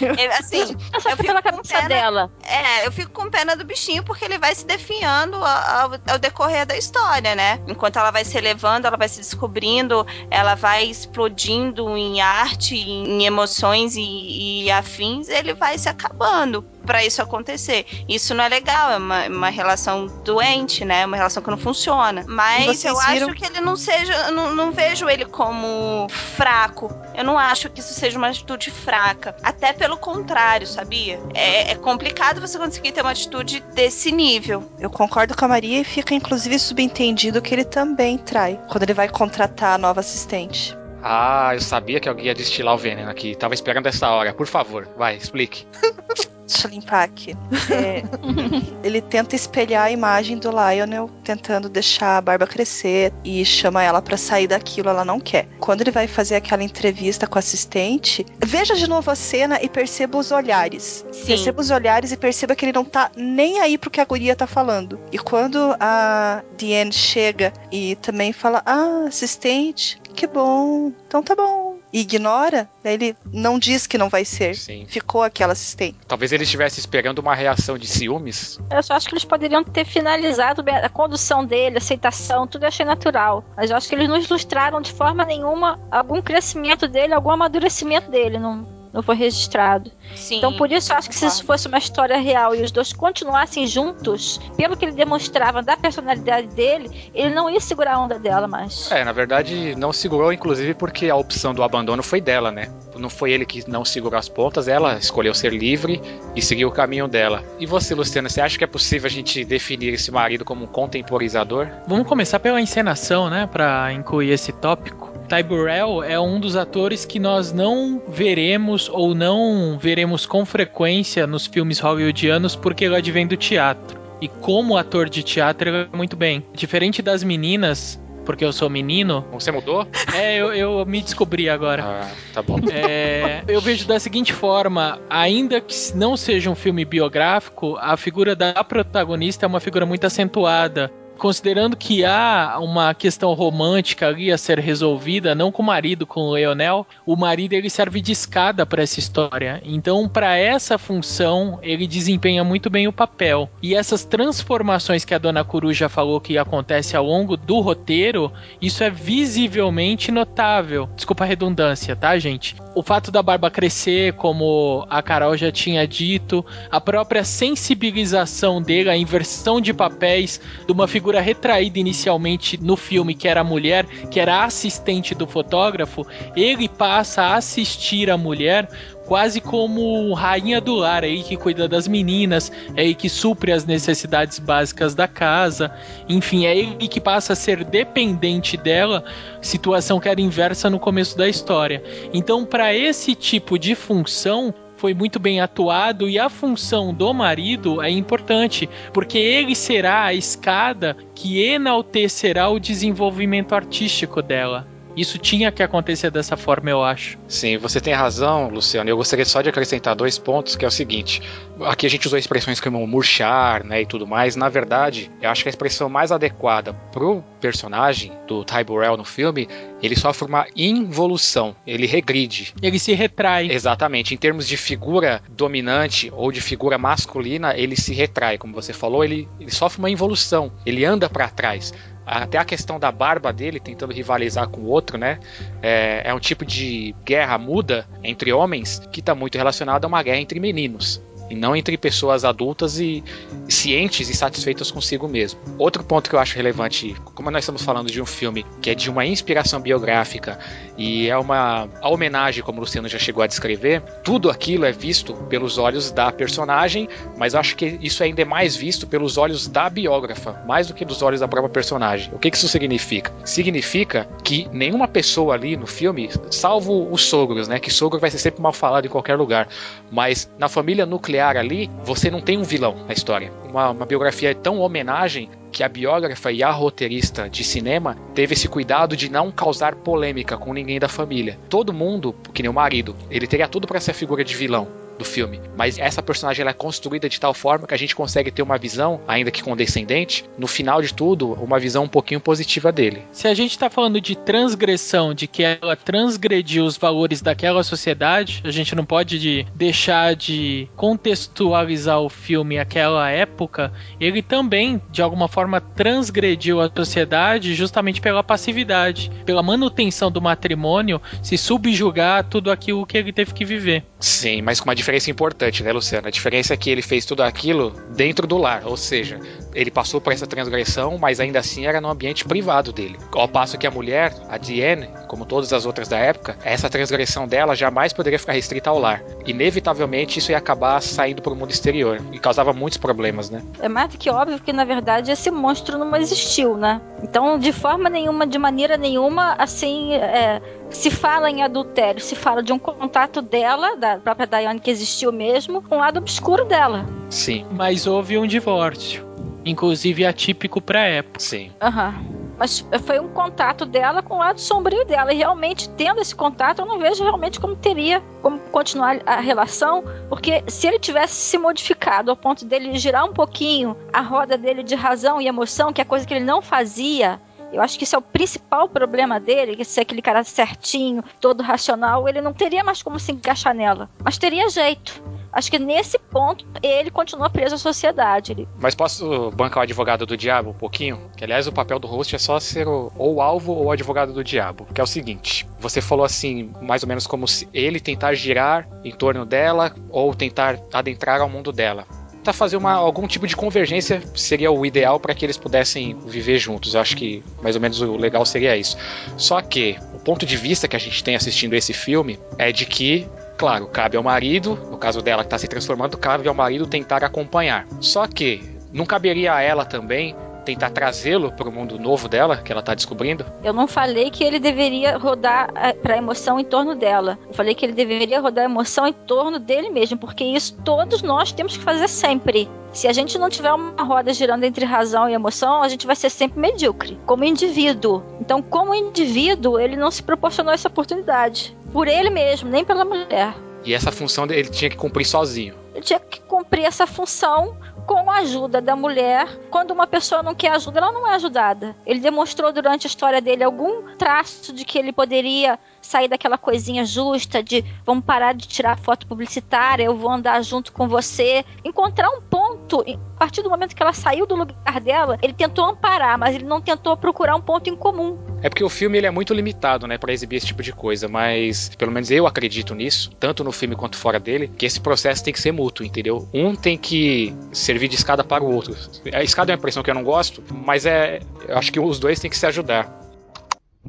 Eu, 0.00 0.30
assim, 0.32 0.58
eu 0.62 1.16
pela 1.16 1.16
fico 1.16 1.26
com 1.34 1.42
cabeça 1.42 1.74
pena- 1.74 1.88
dela. 1.88 2.32
É, 2.42 2.86
eu 2.86 2.92
fico 2.92 3.10
com 3.12 3.30
pena 3.30 3.56
do 3.56 3.64
bichinho 3.64 4.02
porque 4.04 4.24
ele 4.24 4.38
vai 4.38 4.54
se 4.54 4.64
definhando 4.66 5.36
ao, 5.36 5.92
ao 6.08 6.18
decorrer 6.18 6.66
da 6.66 6.76
história, 6.76 7.34
né? 7.34 7.60
Enquanto 7.66 7.98
ela 7.98 8.10
vai 8.10 8.24
se 8.24 8.36
elevando, 8.36 8.86
ela 8.86 8.96
vai 8.96 9.08
se 9.08 9.18
descobrindo, 9.20 10.06
ela 10.30 10.54
vai 10.54 10.84
explodindo 10.84 11.96
em 11.96 12.20
arte, 12.20 12.76
em, 12.76 13.22
em 13.22 13.26
emoções 13.26 13.96
e, 13.96 14.64
e 14.64 14.70
afins, 14.70 15.28
ele 15.28 15.54
vai 15.54 15.78
se 15.78 15.88
acabando 15.88 16.64
pra 16.86 17.04
isso 17.04 17.20
acontecer. 17.20 17.84
Isso 18.08 18.34
não 18.34 18.44
é 18.44 18.48
legal, 18.48 18.92
é 18.92 18.96
uma, 18.96 19.26
uma 19.26 19.50
relação 19.50 20.06
doente, 20.24 20.84
né? 20.84 21.04
Uma 21.04 21.16
relação 21.16 21.42
que 21.42 21.50
não 21.50 21.58
funciona. 21.58 22.24
Mas 22.26 22.84
eu 22.84 22.96
viram- 23.08 23.28
acho 23.30 23.34
que 23.34 23.44
ele 23.44 23.60
não 23.60 23.76
seja, 23.76 24.12
eu 24.28 24.32
não, 24.32 24.54
não 24.54 24.72
vejo 24.72 25.08
ele 25.08 25.24
como 25.24 26.06
fraco. 26.36 26.88
Eu 27.14 27.24
não 27.24 27.38
acho 27.38 27.68
que 27.68 27.80
isso 27.80 27.92
seja 27.92 28.16
uma 28.16 28.28
atitude 28.28 28.70
fraca. 28.70 29.36
Até 29.42 29.72
pelo 29.72 29.96
contrário, 29.96 30.66
sabia? 30.66 31.20
É, 31.34 31.72
é 31.72 31.74
complicado 31.74 32.40
você 32.40 32.58
conseguir 32.58 32.92
ter 32.92 33.00
uma 33.00 33.10
atitude 33.10 33.60
desse 33.74 34.12
nível. 34.12 34.70
Eu 34.78 34.88
concordo 34.88 35.36
com 35.36 35.44
a 35.44 35.48
Maria 35.48 35.80
e 35.80 35.84
fica 35.84 36.14
inclusive 36.14 36.58
subentendido 36.58 37.42
que 37.42 37.54
ele 37.54 37.64
também 37.64 38.16
trai 38.18 38.60
quando 38.70 38.84
ele 38.84 38.94
vai 38.94 39.08
contratar 39.08 39.74
a 39.74 39.78
nova 39.78 40.00
assistente. 40.00 40.76
Ah, 41.02 41.50
eu 41.54 41.60
sabia 41.60 42.00
que 42.00 42.08
alguém 42.08 42.26
ia 42.26 42.34
destilar 42.34 42.74
o 42.74 42.78
veneno 42.78 43.10
aqui. 43.10 43.34
Tava 43.34 43.54
esperando 43.54 43.86
essa 43.86 44.08
hora. 44.10 44.32
Por 44.34 44.46
favor, 44.46 44.88
vai, 44.96 45.16
explique. 45.16 45.66
Deixa 46.46 46.66
eu 46.66 46.70
limpar 46.70 47.02
aqui. 47.02 47.36
É, 47.70 48.02
ele 48.86 49.00
tenta 49.00 49.34
espelhar 49.34 49.84
a 49.84 49.90
imagem 49.90 50.38
do 50.38 50.50
Lionel, 50.50 51.10
tentando 51.24 51.68
deixar 51.68 52.16
a 52.16 52.20
barba 52.20 52.46
crescer 52.46 53.12
e 53.24 53.44
chama 53.44 53.82
ela 53.82 54.00
pra 54.00 54.16
sair 54.16 54.46
daquilo, 54.46 54.88
ela 54.88 55.04
não 55.04 55.18
quer. 55.18 55.48
Quando 55.58 55.80
ele 55.80 55.90
vai 55.90 56.06
fazer 56.06 56.36
aquela 56.36 56.62
entrevista 56.62 57.26
com 57.26 57.38
a 57.38 57.40
assistente, 57.40 58.24
veja 58.44 58.74
de 58.74 58.88
novo 58.88 59.10
a 59.10 59.14
cena 59.14 59.58
e 59.62 59.68
perceba 59.68 60.18
os 60.18 60.30
olhares. 60.30 61.04
Sim. 61.12 61.26
Perceba 61.26 61.60
os 61.60 61.70
olhares 61.70 62.12
e 62.12 62.16
perceba 62.16 62.54
que 62.54 62.64
ele 62.64 62.72
não 62.72 62.84
tá 62.84 63.10
nem 63.16 63.60
aí 63.60 63.76
pro 63.76 63.90
que 63.90 64.00
a 64.00 64.04
guria 64.04 64.36
tá 64.36 64.46
falando. 64.46 64.98
E 65.10 65.18
quando 65.18 65.76
a 65.80 66.42
Diane 66.56 66.92
chega 66.92 67.52
e 67.70 67.96
também 67.96 68.32
fala: 68.32 68.62
Ah, 68.64 69.04
assistente, 69.08 70.00
que 70.14 70.26
bom, 70.26 70.92
então 71.06 71.22
tá 71.22 71.34
bom. 71.34 71.75
E 71.96 72.00
ignora, 72.00 72.68
daí 72.84 72.92
ele 72.92 73.16
não 73.32 73.58
diz 73.58 73.86
que 73.86 73.96
não 73.96 74.10
vai 74.10 74.22
ser. 74.22 74.54
Sim. 74.54 74.84
Ficou 74.86 75.22
aquela 75.22 75.54
assistente. 75.54 75.96
Talvez 76.06 76.30
ele 76.30 76.42
estivesse 76.42 76.78
esperando 76.78 77.20
uma 77.20 77.34
reação 77.34 77.78
de 77.78 77.86
ciúmes. 77.86 78.60
Eu 78.70 78.82
só 78.82 78.92
acho 78.92 79.08
que 79.08 79.14
eles 79.14 79.24
poderiam 79.24 79.64
ter 79.64 79.86
finalizado 79.86 80.62
a 80.68 80.90
condução 80.90 81.42
dele, 81.42 81.76
a 81.76 81.78
aceitação, 81.78 82.46
tudo 82.46 82.64
eu 82.64 82.68
achei 82.68 82.84
natural. 82.84 83.42
Mas 83.56 83.70
eu 83.70 83.78
acho 83.78 83.88
que 83.88 83.94
eles 83.94 84.10
não 84.10 84.18
ilustraram 84.18 84.82
de 84.82 84.92
forma 84.92 85.24
nenhuma 85.24 85.80
algum 85.90 86.20
crescimento 86.20 86.86
dele, 86.86 87.14
algum 87.14 87.30
amadurecimento 87.30 88.10
dele. 88.10 88.38
Não, 88.38 88.68
não 88.96 89.02
foi 89.02 89.14
registrado. 89.14 89.92
Sim. 90.14 90.38
Então, 90.38 90.54
por 90.54 90.72
isso, 90.72 90.90
eu 90.90 90.96
acho 90.96 91.10
que 91.10 91.14
se 91.14 91.26
isso 91.26 91.44
fosse 91.44 91.68
uma 91.68 91.76
história 91.76 92.16
real 92.16 92.54
e 92.54 92.62
os 92.62 92.70
dois 92.70 92.94
continuassem 92.94 93.66
juntos, 93.66 94.40
pelo 94.56 94.74
que 94.74 94.86
ele 94.86 94.92
demonstrava 94.92 95.62
da 95.62 95.76
personalidade 95.76 96.46
dele, 96.48 97.10
ele 97.14 97.34
não 97.34 97.50
ia 97.50 97.60
segurar 97.60 97.96
a 97.96 98.00
onda 98.00 98.18
dela 98.18 98.48
mais. 98.48 98.90
É, 98.90 99.04
na 99.04 99.12
verdade, 99.12 99.74
não 99.76 99.92
segurou, 99.92 100.32
inclusive, 100.32 100.72
porque 100.72 101.10
a 101.10 101.16
opção 101.16 101.52
do 101.52 101.62
abandono 101.62 102.02
foi 102.02 102.22
dela, 102.22 102.50
né? 102.50 102.70
Não 102.96 103.10
foi 103.10 103.32
ele 103.32 103.44
que 103.44 103.68
não 103.68 103.84
segurou 103.84 104.18
as 104.18 104.30
pontas, 104.30 104.66
ela 104.66 104.96
escolheu 104.96 105.34
ser 105.34 105.52
livre 105.52 106.00
e 106.34 106.40
seguiu 106.40 106.68
o 106.68 106.72
caminho 106.72 107.06
dela. 107.06 107.44
E 107.58 107.66
você, 107.66 107.94
Luciana, 107.94 108.30
você 108.30 108.40
acha 108.40 108.56
que 108.56 108.64
é 108.64 108.66
possível 108.66 109.06
a 109.06 109.10
gente 109.10 109.44
definir 109.44 109.92
esse 109.92 110.10
marido 110.10 110.42
como 110.42 110.64
um 110.64 110.66
contemporizador? 110.66 111.68
Vamos 111.86 112.08
começar 112.08 112.40
pela 112.40 112.58
encenação, 112.58 113.28
né? 113.28 113.46
Pra 113.46 113.92
incluir 113.92 114.30
esse 114.30 114.52
tópico. 114.52 115.15
Ty 115.26 115.42
Burrell 115.42 116.02
é 116.02 116.18
um 116.20 116.38
dos 116.38 116.56
atores 116.56 117.04
que 117.04 117.18
nós 117.18 117.52
não 117.52 118.00
veremos 118.08 118.88
ou 118.88 119.14
não 119.14 119.76
veremos 119.78 120.24
com 120.24 120.44
frequência 120.46 121.26
nos 121.26 121.46
filmes 121.46 121.80
hollywoodianos 121.80 122.54
porque 122.54 122.84
ele 122.84 122.96
advém 122.96 123.26
do 123.26 123.36
teatro. 123.36 123.98
E 124.20 124.28
como 124.28 124.76
ator 124.76 125.08
de 125.08 125.22
teatro, 125.22 125.68
ele 125.68 125.88
é 125.92 125.96
muito 125.96 126.16
bem. 126.16 126.44
Diferente 126.54 127.02
das 127.02 127.22
meninas, 127.22 128.00
porque 128.24 128.44
eu 128.44 128.52
sou 128.52 128.70
menino, 128.70 129.24
Você 129.32 129.50
mudou? 129.50 129.86
é, 130.14 130.36
eu, 130.36 130.54
eu 130.54 130.86
me 130.86 131.00
descobri 131.00 131.48
agora. 131.48 131.82
Ah, 131.84 132.10
tá 132.32 132.42
bom. 132.42 132.58
É, 132.72 133.42
eu 133.46 133.60
vejo 133.60 133.86
da 133.86 134.00
seguinte 134.00 134.32
forma: 134.32 134.98
ainda 135.10 135.60
que 135.60 135.74
não 135.94 136.16
seja 136.16 136.50
um 136.50 136.54
filme 136.54 136.84
biográfico, 136.84 137.76
a 137.80 137.96
figura 137.96 138.34
da 138.34 138.52
protagonista 138.64 139.44
é 139.44 139.48
uma 139.48 139.60
figura 139.60 139.84
muito 139.84 140.06
acentuada. 140.06 140.90
Considerando 141.18 141.76
que 141.76 142.04
há 142.04 142.58
uma 142.60 142.94
questão 142.94 143.32
romântica 143.32 144.08
ali 144.08 144.30
a 144.30 144.38
ser 144.38 144.58
resolvida, 144.58 145.34
não 145.34 145.50
com 145.50 145.62
o 145.62 145.66
marido, 145.66 146.06
com 146.06 146.20
o 146.20 146.32
Leonel, 146.32 146.86
o 147.04 147.16
marido 147.16 147.54
ele 147.54 147.70
serve 147.70 148.00
de 148.00 148.12
escada 148.12 148.66
para 148.66 148.82
essa 148.82 148.98
história. 148.98 149.60
Então, 149.64 150.08
para 150.08 150.36
essa 150.36 150.78
função, 150.78 151.58
ele 151.62 151.86
desempenha 151.86 152.44
muito 152.44 152.68
bem 152.68 152.86
o 152.86 152.92
papel. 152.92 153.48
E 153.62 153.74
essas 153.74 154.04
transformações 154.04 155.04
que 155.04 155.14
a 155.14 155.18
dona 155.18 155.44
Coruja 155.44 155.88
falou 155.88 156.20
que 156.20 156.38
acontece 156.38 156.96
ao 156.96 157.04
longo 157.04 157.36
do 157.36 157.60
roteiro, 157.60 158.32
isso 158.60 158.84
é 158.84 158.90
visivelmente 158.90 160.12
notável. 160.12 160.88
Desculpa 160.94 161.24
a 161.24 161.26
redundância, 161.26 161.96
tá, 161.96 162.18
gente? 162.18 162.54
O 162.76 162.82
fato 162.82 163.10
da 163.10 163.22
barba 163.22 163.50
crescer, 163.50 164.12
como 164.12 164.86
a 164.90 165.02
Carol 165.02 165.34
já 165.34 165.50
tinha 165.50 165.88
dito, 165.88 166.44
a 166.70 166.78
própria 166.78 167.24
sensibilização 167.24 168.60
dele, 168.60 168.90
a 168.90 168.96
inversão 168.98 169.62
de 169.62 169.72
papéis 169.72 170.38
de 170.66 170.72
uma 170.72 170.86
figura 170.86 171.18
retraída 171.18 171.78
inicialmente 171.78 172.62
no 172.62 172.76
filme, 172.76 173.14
que 173.14 173.28
era 173.28 173.40
a 173.40 173.44
mulher, 173.44 173.86
que 174.10 174.20
era 174.20 174.44
assistente 174.44 175.14
do 175.14 175.26
fotógrafo, 175.26 176.06
ele 176.36 176.68
passa 176.68 177.22
a 177.22 177.36
assistir 177.36 178.10
a 178.10 178.18
mulher 178.18 178.68
quase 179.06 179.40
como 179.40 180.12
rainha 180.12 180.60
do 180.60 180.74
lar, 180.74 181.04
aí 181.04 181.22
que 181.22 181.36
cuida 181.36 181.68
das 181.68 181.86
meninas, 181.86 182.52
é 182.74 182.82
aí 182.82 182.94
que 182.94 183.08
supre 183.08 183.52
as 183.52 183.64
necessidades 183.64 184.38
básicas 184.38 184.94
da 184.94 185.06
casa, 185.08 185.72
enfim, 186.08 186.44
é 186.44 186.56
ele 186.56 186.88
que 186.88 187.00
passa 187.00 187.32
a 187.32 187.36
ser 187.36 187.64
dependente 187.64 188.56
dela, 188.56 189.04
situação 189.40 190.00
que 190.00 190.08
era 190.08 190.20
inversa 190.20 190.68
no 190.68 190.78
começo 190.78 191.16
da 191.16 191.28
história. 191.28 191.82
Então, 192.12 192.44
para 192.44 192.74
esse 192.74 193.14
tipo 193.14 193.58
de 193.58 193.74
função, 193.74 194.52
foi 194.76 194.92
muito 194.92 195.18
bem 195.18 195.40
atuado 195.40 196.08
e 196.08 196.18
a 196.18 196.28
função 196.28 196.92
do 196.92 197.12
marido 197.14 197.80
é 197.82 197.90
importante, 197.90 198.68
porque 198.92 199.18
ele 199.18 199.54
será 199.54 200.04
a 200.04 200.14
escada 200.14 200.96
que 201.14 201.42
enaltecerá 201.42 202.48
o 202.48 202.60
desenvolvimento 202.60 203.54
artístico 203.54 204.20
dela. 204.20 204.75
Isso 204.96 205.18
tinha 205.18 205.52
que 205.52 205.62
acontecer 205.62 206.10
dessa 206.10 206.36
forma, 206.36 206.70
eu 206.70 206.82
acho. 206.82 207.18
Sim, 207.28 207.58
você 207.58 207.80
tem 207.80 207.92
razão, 207.92 208.48
Luciano. 208.48 208.88
Eu 208.88 208.96
gostaria 208.96 209.24
só 209.24 209.42
de 209.42 209.48
acrescentar 209.48 209.94
dois 209.94 210.18
pontos, 210.18 210.56
que 210.56 210.64
é 210.64 210.68
o 210.68 210.70
seguinte: 210.70 211.20
aqui 211.64 211.86
a 211.86 211.90
gente 211.90 212.06
usou 212.06 212.18
expressões 212.18 212.60
como 212.60 212.84
murchar, 212.86 213.64
né, 213.64 213.82
e 213.82 213.86
tudo 213.86 214.06
mais. 214.06 214.36
Na 214.36 214.48
verdade, 214.48 215.10
eu 215.20 215.30
acho 215.30 215.42
que 215.42 215.48
a 215.48 215.50
expressão 215.50 215.88
mais 215.88 216.12
adequada 216.12 216.74
pro 216.92 217.22
personagem 217.40 218.12
do 218.26 218.44
Ty 218.44 218.64
Burrell 218.64 218.96
no 218.96 219.04
filme, 219.04 219.48
ele 219.82 219.96
sofre 219.96 220.28
uma 220.28 220.46
involução, 220.54 221.54
ele 221.66 221.86
regride. 221.86 222.54
Ele 222.60 222.78
se 222.78 222.92
retrai. 222.92 223.50
Exatamente, 223.50 224.14
em 224.14 224.16
termos 224.16 224.46
de 224.46 224.56
figura 224.56 225.22
dominante 225.28 226.10
ou 226.14 226.30
de 226.30 226.40
figura 226.40 226.78
masculina, 226.78 227.56
ele 227.56 227.76
se 227.76 227.94
retrai, 227.94 228.38
como 228.38 228.54
você 228.54 228.72
falou, 228.72 229.04
ele, 229.04 229.28
ele 229.40 229.50
sofre 229.50 229.78
uma 229.78 229.90
involução, 229.90 230.52
ele 230.64 230.84
anda 230.84 231.08
para 231.08 231.28
trás. 231.28 231.72
Até 232.04 232.38
a 232.38 232.44
questão 232.44 232.78
da 232.78 232.92
barba 232.92 233.32
dele 233.32 233.58
tentando 233.58 233.92
rivalizar 233.92 234.48
com 234.48 234.60
o 234.60 234.66
outro, 234.66 234.96
né? 234.96 235.18
É, 235.60 236.02
é 236.04 236.14
um 236.14 236.20
tipo 236.20 236.44
de 236.44 236.94
guerra 237.04 237.36
muda 237.36 237.84
entre 238.04 238.32
homens 238.32 238.80
que 238.92 239.00
está 239.00 239.12
muito 239.12 239.36
relacionado 239.36 239.84
a 239.84 239.88
uma 239.88 240.02
guerra 240.04 240.20
entre 240.20 240.38
meninos 240.38 241.02
e 241.30 241.34
não 241.34 241.56
entre 241.56 241.76
pessoas 241.76 242.24
adultas 242.24 242.78
e 242.78 243.02
cientes 243.48 244.08
e 244.08 244.14
satisfeitas 244.14 244.70
consigo 244.70 245.08
mesmo. 245.08 245.40
Outro 245.58 245.82
ponto 245.84 246.08
que 246.08 246.16
eu 246.16 246.20
acho 246.20 246.36
relevante, 246.36 246.94
como 247.14 247.30
nós 247.30 247.44
estamos 247.44 247.62
falando 247.62 247.90
de 247.90 248.00
um 248.00 248.06
filme 248.06 248.44
que 248.60 248.70
é 248.70 248.74
de 248.74 248.90
uma 248.90 249.04
inspiração 249.04 249.60
biográfica 249.60 250.38
e 250.76 251.08
é 251.08 251.16
uma 251.16 251.68
homenagem, 251.82 252.42
como 252.42 252.58
o 252.58 252.60
Luciano 252.60 252.88
já 252.88 252.98
chegou 252.98 253.22
a 253.22 253.26
descrever, 253.26 253.82
tudo 254.04 254.30
aquilo 254.30 254.64
é 254.64 254.72
visto 254.72 255.14
pelos 255.14 255.58
olhos 255.58 255.90
da 255.90 256.12
personagem, 256.12 256.88
mas 257.16 257.34
acho 257.34 257.56
que 257.56 257.78
isso 257.80 258.02
ainda 258.02 258.22
é 258.22 258.24
mais 258.24 258.56
visto 258.56 258.86
pelos 258.86 259.16
olhos 259.16 259.48
da 259.48 259.68
biógrafa, 259.68 260.42
mais 260.46 260.68
do 260.68 260.74
que 260.74 260.84
dos 260.84 261.02
olhos 261.02 261.20
da 261.20 261.28
própria 261.28 261.52
personagem. 261.52 262.12
O 262.12 262.18
que 262.18 262.28
isso 262.28 262.48
significa? 262.48 263.12
Significa 263.24 264.08
que 264.22 264.48
nenhuma 264.52 264.86
pessoa 264.86 265.34
ali 265.34 265.56
no 265.56 265.66
filme, 265.66 266.10
salvo 266.30 266.88
os 266.90 267.04
sogros, 267.04 267.48
né, 267.48 267.58
que 267.58 267.70
sogro 267.70 267.98
vai 267.98 268.10
ser 268.10 268.18
sempre 268.18 268.40
mal 268.40 268.52
falado 268.52 268.86
em 268.86 268.90
qualquer 268.90 269.16
lugar, 269.16 269.48
mas 269.90 270.30
na 270.38 270.48
família 270.48 270.86
nuclear 270.86 271.15
ali, 271.20 271.70
você 271.84 272.10
não 272.10 272.20
tem 272.20 272.38
um 272.38 272.42
vilão 272.42 272.84
na 272.86 272.92
história. 272.92 273.32
Uma, 273.48 273.70
uma 273.70 273.86
biografia 273.86 274.30
é 274.30 274.34
tão 274.34 274.60
homenagem 274.60 275.30
que 275.50 275.62
a 275.62 275.68
biógrafa 275.68 276.30
e 276.30 276.42
a 276.42 276.50
roteirista 276.50 277.30
de 277.30 277.42
cinema 277.42 277.96
teve 278.14 278.34
esse 278.34 278.48
cuidado 278.48 278.96
de 278.96 279.10
não 279.10 279.30
causar 279.30 279.74
polêmica 279.74 280.36
com 280.36 280.52
ninguém 280.52 280.78
da 280.78 280.88
família. 280.88 281.38
Todo 281.48 281.72
mundo, 281.72 282.14
que 282.34 282.42
nem 282.42 282.50
o 282.50 282.54
marido, 282.54 282.94
ele 283.10 283.26
teria 283.26 283.48
tudo 283.48 283.66
para 283.66 283.80
ser 283.80 283.92
a 283.92 283.94
figura 283.94 284.22
de 284.22 284.34
vilão. 284.34 284.85
Do 284.98 285.04
filme. 285.04 285.40
Mas 285.56 285.78
essa 285.78 286.02
personagem 286.02 286.42
ela 286.42 286.50
é 286.50 286.54
construída 286.54 287.08
de 287.08 287.20
tal 287.20 287.34
forma 287.34 287.66
que 287.66 287.74
a 287.74 287.78
gente 287.78 287.94
consegue 287.94 288.30
ter 288.30 288.42
uma 288.42 288.58
visão, 288.58 289.00
ainda 289.06 289.30
que 289.30 289.42
condescendente, 289.42 290.24
no 290.38 290.46
final 290.46 290.82
de 290.82 290.92
tudo, 290.92 291.32
uma 291.34 291.58
visão 291.58 291.84
um 291.84 291.88
pouquinho 291.88 292.20
positiva 292.20 292.72
dele. 292.72 293.02
Se 293.12 293.28
a 293.28 293.34
gente 293.34 293.58
tá 293.58 293.70
falando 293.70 294.00
de 294.00 294.16
transgressão, 294.16 295.14
de 295.14 295.26
que 295.26 295.42
ela 295.42 295.76
transgrediu 295.76 296.64
os 296.64 296.76
valores 296.76 297.20
daquela 297.20 297.62
sociedade, 297.62 298.42
a 298.44 298.50
gente 298.50 298.74
não 298.74 298.84
pode 298.84 299.18
de 299.18 299.46
deixar 299.54 300.14
de 300.14 300.68
contextualizar 300.76 302.00
o 302.00 302.08
filme 302.08 302.58
àquela 302.58 303.10
época. 303.10 303.72
Ele 304.00 304.22
também, 304.22 304.80
de 304.90 305.02
alguma 305.02 305.28
forma, 305.28 305.60
transgrediu 305.60 306.60
a 306.60 306.70
sociedade 306.74 307.54
justamente 307.54 308.00
pela 308.00 308.22
passividade, 308.22 309.10
pela 309.24 309.42
manutenção 309.42 310.10
do 310.10 310.20
matrimônio, 310.20 311.00
se 311.22 311.36
subjugar 311.36 312.24
tudo 312.24 312.50
aquilo 312.50 312.86
que 312.86 312.98
ele 312.98 313.12
teve 313.12 313.32
que 313.32 313.44
viver. 313.44 313.84
Sim, 313.98 314.42
mas 314.42 314.60
com 314.60 314.68
uma 314.68 314.74
diferença 314.86 315.10
importante, 315.10 315.64
né, 315.64 315.72
Luciana? 315.72 316.06
A 316.06 316.10
diferença 316.12 316.54
é 316.54 316.56
que 316.56 316.70
ele 316.70 316.80
fez 316.80 317.04
tudo 317.04 317.22
aquilo 317.24 317.72
dentro 317.96 318.24
do 318.24 318.38
lar, 318.38 318.62
ou 318.64 318.76
seja, 318.76 319.18
ele 319.52 319.68
passou 319.68 320.00
por 320.00 320.12
essa 320.12 320.28
transgressão, 320.28 320.96
mas 320.96 321.18
ainda 321.18 321.40
assim 321.40 321.66
era 321.66 321.80
no 321.80 321.88
ambiente 321.88 322.24
privado 322.24 322.72
dele. 322.72 322.96
Ao 323.12 323.26
passo 323.26 323.58
que 323.58 323.66
a 323.66 323.70
mulher, 323.70 324.14
a 324.28 324.38
Diane, 324.38 324.88
como 325.08 325.26
todas 325.26 325.52
as 325.52 325.66
outras 325.66 325.88
da 325.88 325.98
época, 325.98 326.38
essa 326.44 326.70
transgressão 326.70 327.26
dela 327.26 327.56
jamais 327.56 327.92
poderia 327.92 328.18
ficar 328.18 328.32
restrita 328.32 328.70
ao 328.70 328.78
lar. 328.78 329.02
Inevitavelmente 329.26 330.20
isso 330.20 330.30
ia 330.30 330.38
acabar 330.38 330.80
saindo 330.80 331.20
para 331.20 331.32
o 331.32 331.36
mundo 331.36 331.50
exterior 331.50 332.00
e 332.12 332.18
causava 332.20 332.52
muitos 332.52 332.78
problemas, 332.78 333.28
né? 333.28 333.42
É 333.58 333.68
mais 333.68 333.90
do 333.90 333.98
que 333.98 334.08
óbvio 334.08 334.38
que, 334.38 334.52
na 334.52 334.64
verdade, 334.64 335.10
esse 335.10 335.32
monstro 335.32 335.78
não 335.78 335.96
existiu, 335.96 336.56
né? 336.56 336.80
Então, 337.02 337.38
de 337.40 337.52
forma 337.52 337.90
nenhuma, 337.90 338.24
de 338.24 338.38
maneira 338.38 338.76
nenhuma, 338.76 339.34
assim, 339.36 339.94
é, 339.94 340.40
se 340.70 340.90
fala 340.90 341.30
em 341.30 341.42
adultério, 341.42 342.00
se 342.00 342.14
fala 342.14 342.42
de 342.42 342.52
um 342.52 342.58
contato 342.58 343.22
dela, 343.22 343.76
da 343.76 343.98
própria 343.98 344.26
Diane 344.26 344.60
que 344.60 344.70
existiu 344.70 345.12
mesmo, 345.12 345.62
com 345.62 345.76
o 345.76 345.78
lado 345.78 345.98
obscuro 345.98 346.44
dela. 346.44 346.86
Sim. 347.10 347.46
Mas 347.52 347.86
houve 347.86 348.18
um 348.18 348.26
divórcio. 348.26 349.06
Inclusive 349.44 350.04
atípico 350.04 350.60
pra 350.60 350.80
época. 350.80 351.20
Sim. 351.20 351.52
Aham. 351.60 351.94
Mas 352.38 352.66
foi 352.84 352.98
um 352.98 353.08
contato 353.08 353.64
dela 353.64 354.02
com 354.02 354.16
o 354.16 354.18
lado 354.18 354.40
sombrio 354.40 354.84
dela. 354.84 355.12
E 355.12 355.16
realmente, 355.16 355.68
tendo 355.70 356.00
esse 356.00 356.14
contato, 356.14 356.60
eu 356.60 356.66
não 356.66 356.78
vejo 356.78 357.02
realmente 357.02 357.40
como 357.40 357.56
teria 357.56 358.02
como 358.20 358.38
continuar 358.50 358.98
a 359.06 359.20
relação. 359.20 359.84
Porque 360.08 360.44
se 360.48 360.66
ele 360.66 360.78
tivesse 360.78 361.14
se 361.14 361.38
modificado 361.38 362.10
ao 362.10 362.16
ponto 362.16 362.44
dele 362.44 362.76
girar 362.76 363.06
um 363.06 363.12
pouquinho 363.12 363.76
a 363.92 364.00
roda 364.00 364.36
dele 364.36 364.62
de 364.62 364.74
razão 364.74 365.20
e 365.20 365.28
emoção, 365.28 365.72
que 365.72 365.80
é 365.80 365.84
coisa 365.84 366.06
que 366.06 366.12
ele 366.12 366.24
não 366.24 366.42
fazia. 366.42 367.20
Eu 367.52 367.62
acho 367.62 367.78
que 367.78 367.84
isso 367.84 367.94
é 367.94 367.98
o 367.98 368.02
principal 368.02 368.68
problema 368.68 369.20
dele, 369.20 369.56
que 369.56 369.64
ser 369.64 369.82
aquele 369.82 370.02
cara 370.02 370.24
certinho, 370.24 371.02
todo 371.20 371.42
racional, 371.42 372.08
ele 372.08 372.20
não 372.20 372.32
teria 372.32 372.64
mais 372.64 372.82
como 372.82 372.98
se 372.98 373.12
encaixar 373.12 373.54
nela. 373.54 373.88
Mas 374.02 374.18
teria 374.18 374.48
jeito. 374.48 375.02
Acho 375.32 375.50
que 375.50 375.58
nesse 375.58 375.98
ponto 375.98 376.46
ele 376.62 376.90
continua 376.90 377.28
preso 377.28 377.56
à 377.56 377.58
sociedade. 377.58 378.32
Ele... 378.32 378.48
Mas 378.58 378.74
posso 378.74 379.30
bancar 379.32 379.60
o 379.60 379.62
advogado 379.64 380.06
do 380.06 380.16
diabo 380.16 380.50
um 380.50 380.54
pouquinho? 380.54 381.10
Que 381.14 381.24
aliás 381.24 381.46
o 381.46 381.52
papel 381.52 381.78
do 381.78 381.86
host 381.86 382.14
é 382.14 382.18
só 382.18 382.40
ser 382.40 382.66
o, 382.66 382.90
ou 382.96 383.16
o 383.16 383.20
alvo 383.20 383.52
ou 383.52 383.66
o 383.66 383.70
advogado 383.70 384.14
do 384.14 384.24
diabo. 384.24 384.66
Que 384.72 384.80
é 384.80 384.84
o 384.84 384.86
seguinte: 384.86 385.46
você 385.58 385.82
falou 385.82 386.06
assim, 386.06 386.50
mais 386.62 386.82
ou 386.82 386.88
menos 386.88 387.06
como 387.06 387.28
se 387.28 387.46
ele 387.52 387.80
tentar 387.80 388.14
girar 388.14 388.66
em 388.82 388.92
torno 388.92 389.26
dela 389.26 389.74
ou 389.90 390.14
tentar 390.14 390.58
adentrar 390.72 391.20
ao 391.20 391.28
mundo 391.28 391.52
dela 391.52 391.86
tentar 392.26 392.32
fazer 392.32 392.56
uma, 392.56 392.72
algum 392.72 393.06
tipo 393.06 393.26
de 393.26 393.36
convergência 393.36 394.02
seria 394.14 394.50
o 394.50 394.66
ideal 394.66 394.98
para 394.98 395.14
que 395.14 395.24
eles 395.24 395.36
pudessem 395.36 395.96
viver 396.06 396.38
juntos. 396.38 396.74
Eu 396.74 396.80
acho 396.80 396.96
que 396.96 397.22
mais 397.40 397.54
ou 397.54 397.62
menos 397.62 397.80
o 397.80 397.96
legal 397.96 398.26
seria 398.26 398.56
isso. 398.56 398.76
Só 399.16 399.40
que 399.40 399.76
o 399.94 399.98
ponto 400.00 400.26
de 400.26 400.36
vista 400.36 400.66
que 400.66 400.74
a 400.74 400.78
gente 400.78 401.04
tem 401.04 401.14
assistindo 401.14 401.54
esse 401.54 401.72
filme 401.72 402.18
é 402.36 402.50
de 402.50 402.66
que 402.66 403.06
Claro, 403.38 403.66
cabe 403.66 403.98
ao 403.98 404.02
marido, 404.02 404.58
no 404.70 404.78
caso 404.78 405.02
dela 405.02 405.22
que 405.22 405.26
está 405.26 405.36
se 405.36 405.46
transformando, 405.46 405.98
cabe 405.98 406.26
ao 406.26 406.34
marido 406.34 406.66
tentar 406.66 407.04
acompanhar. 407.04 407.66
Só 407.82 408.06
que 408.06 408.42
não 408.72 408.86
caberia 408.86 409.34
a 409.34 409.42
ela 409.42 409.62
também 409.62 410.16
tentar 410.46 410.70
trazê-lo 410.70 411.32
para 411.32 411.48
o 411.48 411.52
mundo 411.52 411.78
novo 411.78 412.08
dela, 412.08 412.36
que 412.36 412.52
ela 412.52 412.60
está 412.60 412.72
descobrindo? 412.72 413.26
Eu 413.42 413.52
não 413.52 413.66
falei 413.66 414.10
que 414.10 414.22
ele 414.22 414.38
deveria 414.38 414.96
rodar 414.96 415.50
eh, 415.56 415.72
para 415.72 415.94
a 415.94 415.98
emoção 415.98 416.38
em 416.38 416.44
torno 416.44 416.76
dela. 416.76 417.18
Eu 417.26 417.34
falei 417.34 417.54
que 417.54 417.66
ele 417.66 417.72
deveria 417.72 418.20
rodar 418.20 418.44
a 418.44 418.48
emoção 418.48 418.86
em 418.86 418.92
torno 418.92 419.40
dele 419.40 419.70
mesmo, 419.70 419.98
porque 419.98 420.22
isso 420.24 420.56
todos 420.64 421.02
nós 421.02 421.32
temos 421.32 421.56
que 421.56 421.64
fazer 421.64 421.88
sempre. 421.88 422.48
Se 422.72 422.86
a 422.86 422.92
gente 422.92 423.18
não 423.18 423.28
tiver 423.28 423.52
uma 423.52 423.82
roda 423.82 424.12
girando 424.12 424.44
entre 424.44 424.64
razão 424.64 425.08
e 425.08 425.14
emoção, 425.14 425.62
a 425.62 425.68
gente 425.68 425.86
vai 425.86 425.96
ser 425.96 426.10
sempre 426.10 426.38
medíocre, 426.38 426.98
como 427.06 427.24
indivíduo. 427.24 428.02
Então, 428.20 428.40
como 428.40 428.74
indivíduo, 428.74 429.58
ele 429.58 429.76
não 429.76 429.90
se 429.90 430.02
proporcionou 430.02 430.52
essa 430.52 430.68
oportunidade. 430.68 431.56
Por 431.72 431.88
ele 431.88 432.10
mesmo, 432.10 432.48
nem 432.48 432.64
pela 432.64 432.84
mulher. 432.84 433.34
E 433.64 433.74
essa 433.74 433.90
função 433.90 434.24
ele 434.26 434.48
tinha 434.48 434.70
que 434.70 434.76
cumprir 434.76 435.04
sozinho. 435.04 435.54
Ele 435.74 435.84
tinha 435.84 435.98
que 435.98 436.20
cumprir 436.20 436.64
essa 436.64 436.86
função 436.86 437.56
com 437.86 438.10
a 438.10 438.18
ajuda 438.18 438.60
da 438.60 438.74
mulher. 438.74 439.28
Quando 439.50 439.70
uma 439.70 439.86
pessoa 439.86 440.22
não 440.22 440.34
quer 440.34 440.52
ajuda, 440.52 440.80
ela 440.80 440.92
não 440.92 441.06
é 441.06 441.14
ajudada. 441.14 441.74
Ele 441.86 442.00
demonstrou 442.00 442.52
durante 442.52 442.86
a 442.86 442.88
história 442.88 443.20
dele 443.20 443.44
algum 443.44 443.96
traço 443.96 444.52
de 444.52 444.64
que 444.64 444.78
ele 444.78 444.92
poderia 444.92 445.58
sair 445.86 446.08
daquela 446.08 446.36
coisinha 446.36 446.84
justa 446.84 447.42
de 447.42 447.64
vamos 447.84 448.04
parar 448.04 448.34
de 448.34 448.46
tirar 448.46 448.78
foto 448.78 449.06
publicitária, 449.06 449.84
eu 449.84 449.96
vou 449.96 450.10
andar 450.10 450.42
junto 450.42 450.72
com 450.72 450.88
você. 450.88 451.44
Encontrar 451.64 452.08
um 452.10 452.20
ponto, 452.20 452.84
a 453.16 453.18
partir 453.18 453.42
do 453.42 453.50
momento 453.50 453.74
que 453.74 453.82
ela 453.82 453.92
saiu 453.92 454.26
do 454.26 454.34
lugar 454.34 454.80
dela, 454.80 455.18
ele 455.22 455.32
tentou 455.32 455.64
amparar, 455.64 456.18
mas 456.18 456.34
ele 456.34 456.44
não 456.44 456.60
tentou 456.60 456.96
procurar 456.96 457.36
um 457.36 457.40
ponto 457.40 457.70
em 457.70 457.76
comum. 457.76 458.18
É 458.42 458.48
porque 458.48 458.64
o 458.64 458.68
filme 458.68 458.98
ele 458.98 459.06
é 459.06 459.10
muito 459.10 459.32
limitado, 459.32 459.86
né, 459.86 459.96
para 459.96 460.12
exibir 460.12 460.36
esse 460.36 460.46
tipo 460.46 460.62
de 460.62 460.72
coisa, 460.72 461.08
mas 461.08 461.70
pelo 461.76 461.90
menos 461.90 462.10
eu 462.10 462.26
acredito 462.26 462.74
nisso, 462.74 463.10
tanto 463.18 463.42
no 463.42 463.52
filme 463.52 463.74
quanto 463.74 463.96
fora 463.96 464.20
dele, 464.20 464.48
que 464.48 464.66
esse 464.66 464.80
processo 464.80 465.24
tem 465.24 465.32
que 465.32 465.40
ser 465.40 465.52
mútuo, 465.52 465.84
entendeu? 465.84 466.28
Um 466.32 466.54
tem 466.54 466.76
que 466.76 467.34
servir 467.52 467.88
de 467.88 467.96
escada 467.96 468.22
para 468.22 468.44
o 468.44 468.52
outro. 468.52 468.76
A 469.12 469.22
escada 469.22 469.52
é 469.52 469.54
uma 469.54 469.58
impressão 469.58 469.82
que 469.82 469.90
eu 469.90 469.94
não 469.94 470.04
gosto, 470.04 470.42
mas 470.52 470.84
é, 470.84 471.20
eu 471.48 471.56
acho 471.56 471.72
que 471.72 471.80
os 471.80 471.98
dois 471.98 472.20
têm 472.20 472.30
que 472.30 472.36
se 472.36 472.46
ajudar. 472.46 473.05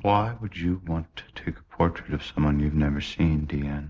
Why 0.03 0.33
would 0.39 0.59
you 0.59 0.81
want 0.87 1.07
to 1.15 1.23
take 1.33 1.57
a 1.57 1.75
portrait 1.75 2.13
of 2.13 2.23
someone 2.23 2.59
you've 2.59 2.77
never 2.77 3.01
seen, 3.01 3.45
Deanne? 3.45 3.89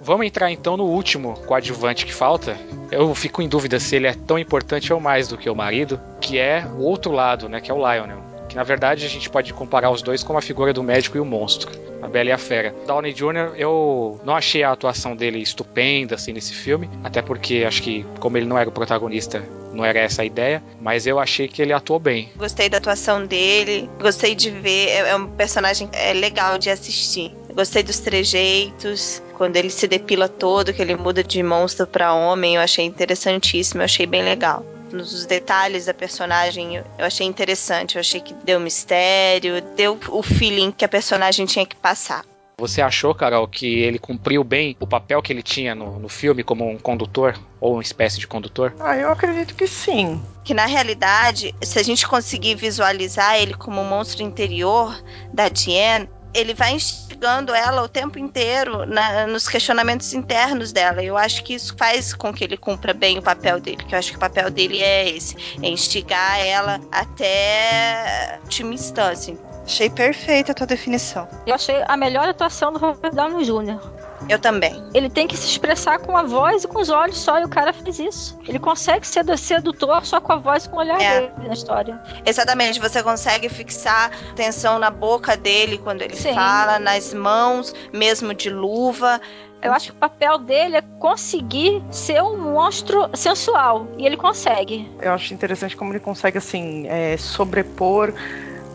Vamos 0.00 0.26
entrar 0.26 0.50
então 0.52 0.76
no 0.76 0.84
último 0.84 1.34
coadjuvante 1.46 2.06
que 2.06 2.14
falta. 2.14 2.56
Eu 2.90 3.12
fico 3.14 3.42
em 3.42 3.48
dúvida 3.48 3.80
se 3.80 3.96
ele 3.96 4.06
é 4.06 4.14
tão 4.14 4.38
importante 4.38 4.92
ou 4.92 5.00
mais 5.00 5.28
do 5.28 5.36
que 5.36 5.50
o 5.50 5.56
marido, 5.56 6.00
que 6.20 6.38
é 6.38 6.64
o 6.66 6.82
outro 6.82 7.10
lado, 7.10 7.48
né, 7.48 7.60
que 7.60 7.70
é 7.70 7.74
o 7.74 7.78
Lionel 7.78 8.27
que 8.48 8.56
na 8.56 8.62
verdade 8.62 9.04
a 9.04 9.08
gente 9.08 9.28
pode 9.28 9.52
comparar 9.52 9.90
os 9.90 10.02
dois 10.02 10.22
como 10.22 10.38
a 10.38 10.42
figura 10.42 10.72
do 10.72 10.82
médico 10.82 11.16
e 11.16 11.20
o 11.20 11.24
monstro, 11.24 11.70
a 12.02 12.08
Bela 12.08 12.30
e 12.30 12.32
a 12.32 12.38
Fera. 12.38 12.74
Downey 12.86 13.12
Jr., 13.12 13.52
eu 13.56 14.20
não 14.24 14.34
achei 14.34 14.62
a 14.62 14.72
atuação 14.72 15.14
dele 15.14 15.38
estupenda 15.38 16.14
assim 16.14 16.32
nesse 16.32 16.54
filme, 16.54 16.88
até 17.04 17.20
porque 17.20 17.64
acho 17.66 17.82
que 17.82 18.04
como 18.18 18.36
ele 18.36 18.46
não 18.46 18.58
era 18.58 18.68
o 18.68 18.72
protagonista, 18.72 19.42
não 19.72 19.84
era 19.84 19.98
essa 19.98 20.22
a 20.22 20.24
ideia, 20.24 20.62
mas 20.80 21.06
eu 21.06 21.18
achei 21.18 21.46
que 21.46 21.60
ele 21.60 21.72
atuou 21.72 21.98
bem. 21.98 22.30
Gostei 22.36 22.68
da 22.68 22.78
atuação 22.78 23.26
dele, 23.26 23.88
gostei 24.00 24.34
de 24.34 24.50
ver, 24.50 24.88
é, 24.88 25.10
é 25.10 25.16
um 25.16 25.28
personagem 25.28 25.88
é 25.92 26.12
legal 26.12 26.58
de 26.58 26.70
assistir. 26.70 27.34
Gostei 27.54 27.82
dos 27.82 27.98
trejeitos, 27.98 29.22
quando 29.36 29.56
ele 29.56 29.70
se 29.70 29.86
depila 29.86 30.28
todo, 30.28 30.72
que 30.72 30.80
ele 30.80 30.96
muda 30.96 31.22
de 31.22 31.42
monstro 31.42 31.86
para 31.86 32.14
homem, 32.14 32.54
eu 32.54 32.60
achei 32.60 32.84
interessantíssimo, 32.84 33.80
eu 33.80 33.84
achei 33.84 34.06
bem 34.06 34.22
legal 34.22 34.64
nos 34.92 35.26
detalhes 35.26 35.86
da 35.86 35.94
personagem 35.94 36.76
eu 36.76 36.84
achei 36.98 37.26
interessante. 37.26 37.96
Eu 37.96 38.00
achei 38.00 38.20
que 38.20 38.34
deu 38.34 38.58
mistério, 38.60 39.60
deu 39.76 39.98
o 40.08 40.22
feeling 40.22 40.70
que 40.70 40.84
a 40.84 40.88
personagem 40.88 41.46
tinha 41.46 41.66
que 41.66 41.76
passar. 41.76 42.24
Você 42.60 42.82
achou, 42.82 43.14
Carol, 43.14 43.46
que 43.46 43.78
ele 43.78 44.00
cumpriu 44.00 44.42
bem 44.42 44.76
o 44.80 44.86
papel 44.86 45.22
que 45.22 45.32
ele 45.32 45.44
tinha 45.44 45.76
no, 45.76 46.00
no 46.00 46.08
filme 46.08 46.42
como 46.42 46.68
um 46.68 46.76
condutor 46.76 47.38
ou 47.60 47.74
uma 47.74 47.82
espécie 47.82 48.18
de 48.18 48.26
condutor? 48.26 48.74
Ah, 48.80 48.96
eu 48.96 49.12
acredito 49.12 49.54
que 49.54 49.68
sim. 49.68 50.20
Que 50.42 50.52
na 50.52 50.66
realidade, 50.66 51.54
se 51.62 51.78
a 51.78 51.84
gente 51.84 52.08
conseguir 52.08 52.56
visualizar 52.56 53.36
ele 53.36 53.54
como 53.54 53.80
um 53.80 53.88
monstro 53.88 54.24
interior 54.24 55.00
da 55.32 55.48
Diane, 55.48 56.08
ele 56.34 56.54
vai 56.54 56.72
instigando 56.72 57.54
ela 57.54 57.82
o 57.82 57.88
tempo 57.88 58.18
inteiro 58.18 58.86
na, 58.86 59.26
nos 59.26 59.48
questionamentos 59.48 60.12
internos 60.12 60.72
dela. 60.72 61.02
Eu 61.02 61.16
acho 61.16 61.42
que 61.44 61.54
isso 61.54 61.74
faz 61.76 62.14
com 62.14 62.32
que 62.32 62.44
ele 62.44 62.56
cumpra 62.56 62.92
bem 62.92 63.18
o 63.18 63.22
papel 63.22 63.60
dele, 63.60 63.84
que 63.84 63.94
eu 63.94 63.98
acho 63.98 64.10
que 64.10 64.16
o 64.16 64.20
papel 64.20 64.50
dele 64.50 64.82
é 64.82 65.08
esse, 65.08 65.36
é 65.62 65.68
instigar 65.68 66.38
ela 66.40 66.80
até 66.92 68.38
última 68.44 68.74
instância. 68.74 69.36
Achei 69.64 69.90
perfeita 69.90 70.52
a 70.52 70.54
tua 70.54 70.66
definição. 70.66 71.28
Eu 71.46 71.54
achei 71.54 71.82
a 71.86 71.96
melhor 71.96 72.26
atuação 72.26 72.72
do 72.72 72.78
Robert 72.78 73.12
Downey 73.12 73.44
Jr. 73.44 73.97
Eu 74.28 74.38
também. 74.38 74.82
Ele 74.94 75.08
tem 75.08 75.26
que 75.26 75.36
se 75.36 75.46
expressar 75.46 75.98
com 75.98 76.16
a 76.16 76.22
voz 76.22 76.64
e 76.64 76.68
com 76.68 76.80
os 76.80 76.88
olhos 76.88 77.18
só, 77.18 77.38
e 77.38 77.44
o 77.44 77.48
cara 77.48 77.72
fez 77.72 77.98
isso. 77.98 78.38
Ele 78.46 78.58
consegue 78.58 79.06
ser 79.06 79.24
sedutor 79.38 80.04
só 80.04 80.20
com 80.20 80.32
a 80.32 80.36
voz 80.36 80.64
e 80.64 80.68
com 80.68 80.76
o 80.76 80.80
olhar 80.80 81.00
é. 81.00 81.20
dele 81.20 81.32
na 81.46 81.52
história. 81.52 82.00
Exatamente, 82.24 82.80
você 82.80 83.02
consegue 83.02 83.48
fixar 83.48 84.10
atenção 84.30 84.78
na 84.78 84.90
boca 84.90 85.36
dele 85.36 85.78
quando 85.78 86.02
ele 86.02 86.16
Sim. 86.16 86.34
fala, 86.34 86.78
nas 86.78 87.12
mãos, 87.12 87.74
mesmo 87.92 88.34
de 88.34 88.50
luva. 88.50 89.20
Eu 89.60 89.72
acho 89.72 89.86
que 89.86 89.96
o 89.96 90.00
papel 90.00 90.38
dele 90.38 90.76
é 90.76 90.82
conseguir 91.00 91.82
ser 91.90 92.22
um 92.22 92.36
monstro 92.38 93.10
sensual. 93.14 93.88
E 93.98 94.06
ele 94.06 94.16
consegue. 94.16 94.88
Eu 95.00 95.12
acho 95.12 95.34
interessante 95.34 95.76
como 95.76 95.92
ele 95.92 96.00
consegue, 96.00 96.38
assim, 96.38 96.86
é, 96.86 97.16
sobrepor 97.16 98.14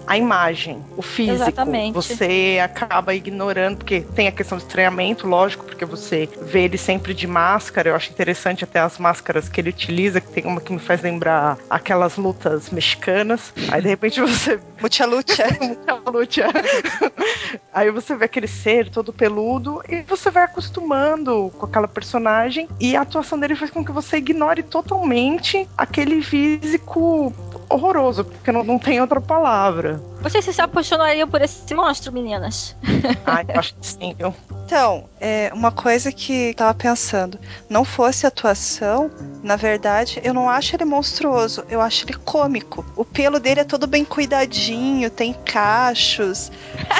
a 0.06 0.18
imagem, 0.18 0.84
o 0.97 1.01
físico. 1.01 1.36
Exatamente. 1.36 1.93
Você 1.93 2.60
acaba 2.64 3.14
ignorando, 3.14 3.78
porque 3.78 4.01
tem 4.01 4.28
a 4.28 4.32
questão 4.32 4.58
do 4.58 4.62
estranhamento, 4.62 5.28
lógico, 5.28 5.66
porque 5.66 5.86
você 5.86 6.30
vê 6.41 6.64
ele 6.64 6.78
sempre 6.78 7.14
de 7.14 7.28
máscara. 7.28 7.89
Eu 7.89 7.95
acho 7.95 8.12
interessante 8.12 8.64
até 8.64 8.80
as 8.80 8.97
máscaras 8.97 9.49
que 9.49 9.62
ele 9.62 9.70
utiliza, 9.70 10.20
que 10.20 10.32
tem 10.32 10.45
uma 10.45 10.62
que 10.62 10.74
me 10.74 10.80
faz 10.80 11.01
lembrar 11.01 11.58
aquelas 11.70 12.18
lutas 12.18 12.70
mexicanas. 12.70 13.54
Aí 13.72 13.82
de 13.82 13.88
repente 13.88 14.20
você. 14.20 14.60
Mucha 14.82 15.06
lucha. 15.06 15.45
Mucha 15.62 16.10
lucha. 16.10 16.47
Aí 17.74 17.89
você 17.89 18.16
vê 18.16 18.26
aquele 18.26 18.47
ser 18.47 18.89
todo 18.89 19.14
peludo 19.14 19.82
e 19.88 20.01
você 20.01 20.30
vai 20.30 20.43
acostumando 20.43 21.51
com 21.58 21.66
aquela 21.66 21.88
personagem 21.88 22.68
e 22.80 22.95
a 22.95 23.01
atuação 23.01 23.39
dele 23.39 23.56
faz 23.56 23.72
com 23.72 23.84
que 23.84 23.91
você 23.91 24.18
ignore 24.18 24.64
totalmente 24.64 25.68
aquele 25.78 26.22
físico 26.22 27.34
horroroso, 27.74 28.24
porque 28.24 28.51
não, 28.51 28.63
não 28.63 28.80
tem 28.80 29.01
outra 29.01 29.19
palavra. 29.19 30.01
Vocês 30.24 30.45
se 30.45 30.61
apaixonariam 30.61 31.28
por 31.28 31.41
esse 31.41 31.76
monstro, 31.76 32.13
meninas? 32.13 32.76
Ai, 33.26 33.45
eu 33.49 33.59
acho 33.59 33.76
que 33.76 33.86
sim, 33.86 34.15
viu? 34.17 34.34
Então, 34.65 35.09
é 35.19 35.51
uma 35.53 35.71
coisa 35.71 36.11
que 36.13 36.49
eu 36.49 36.53
tava 36.53 36.74
pensando, 36.74 37.38
não 37.69 37.84
fosse 37.84 38.26
atuação, 38.26 39.11
na 39.43 39.57
verdade, 39.57 40.21
eu 40.24 40.34
não 40.34 40.49
acho 40.49 40.76
ele 40.76 40.86
monstruoso, 40.86 41.65
eu 41.69 41.82
acho 41.82 42.05
ele 42.05 42.13
cômico. 42.13 42.86
O 42.95 43.03
pelo 43.03 43.39
dele 43.39 43.59
é 43.59 43.63
todo 43.65 43.86
bem 43.86 44.05
cuidadinho, 44.05 45.09
tem 45.09 45.34
cachos, 45.34 46.49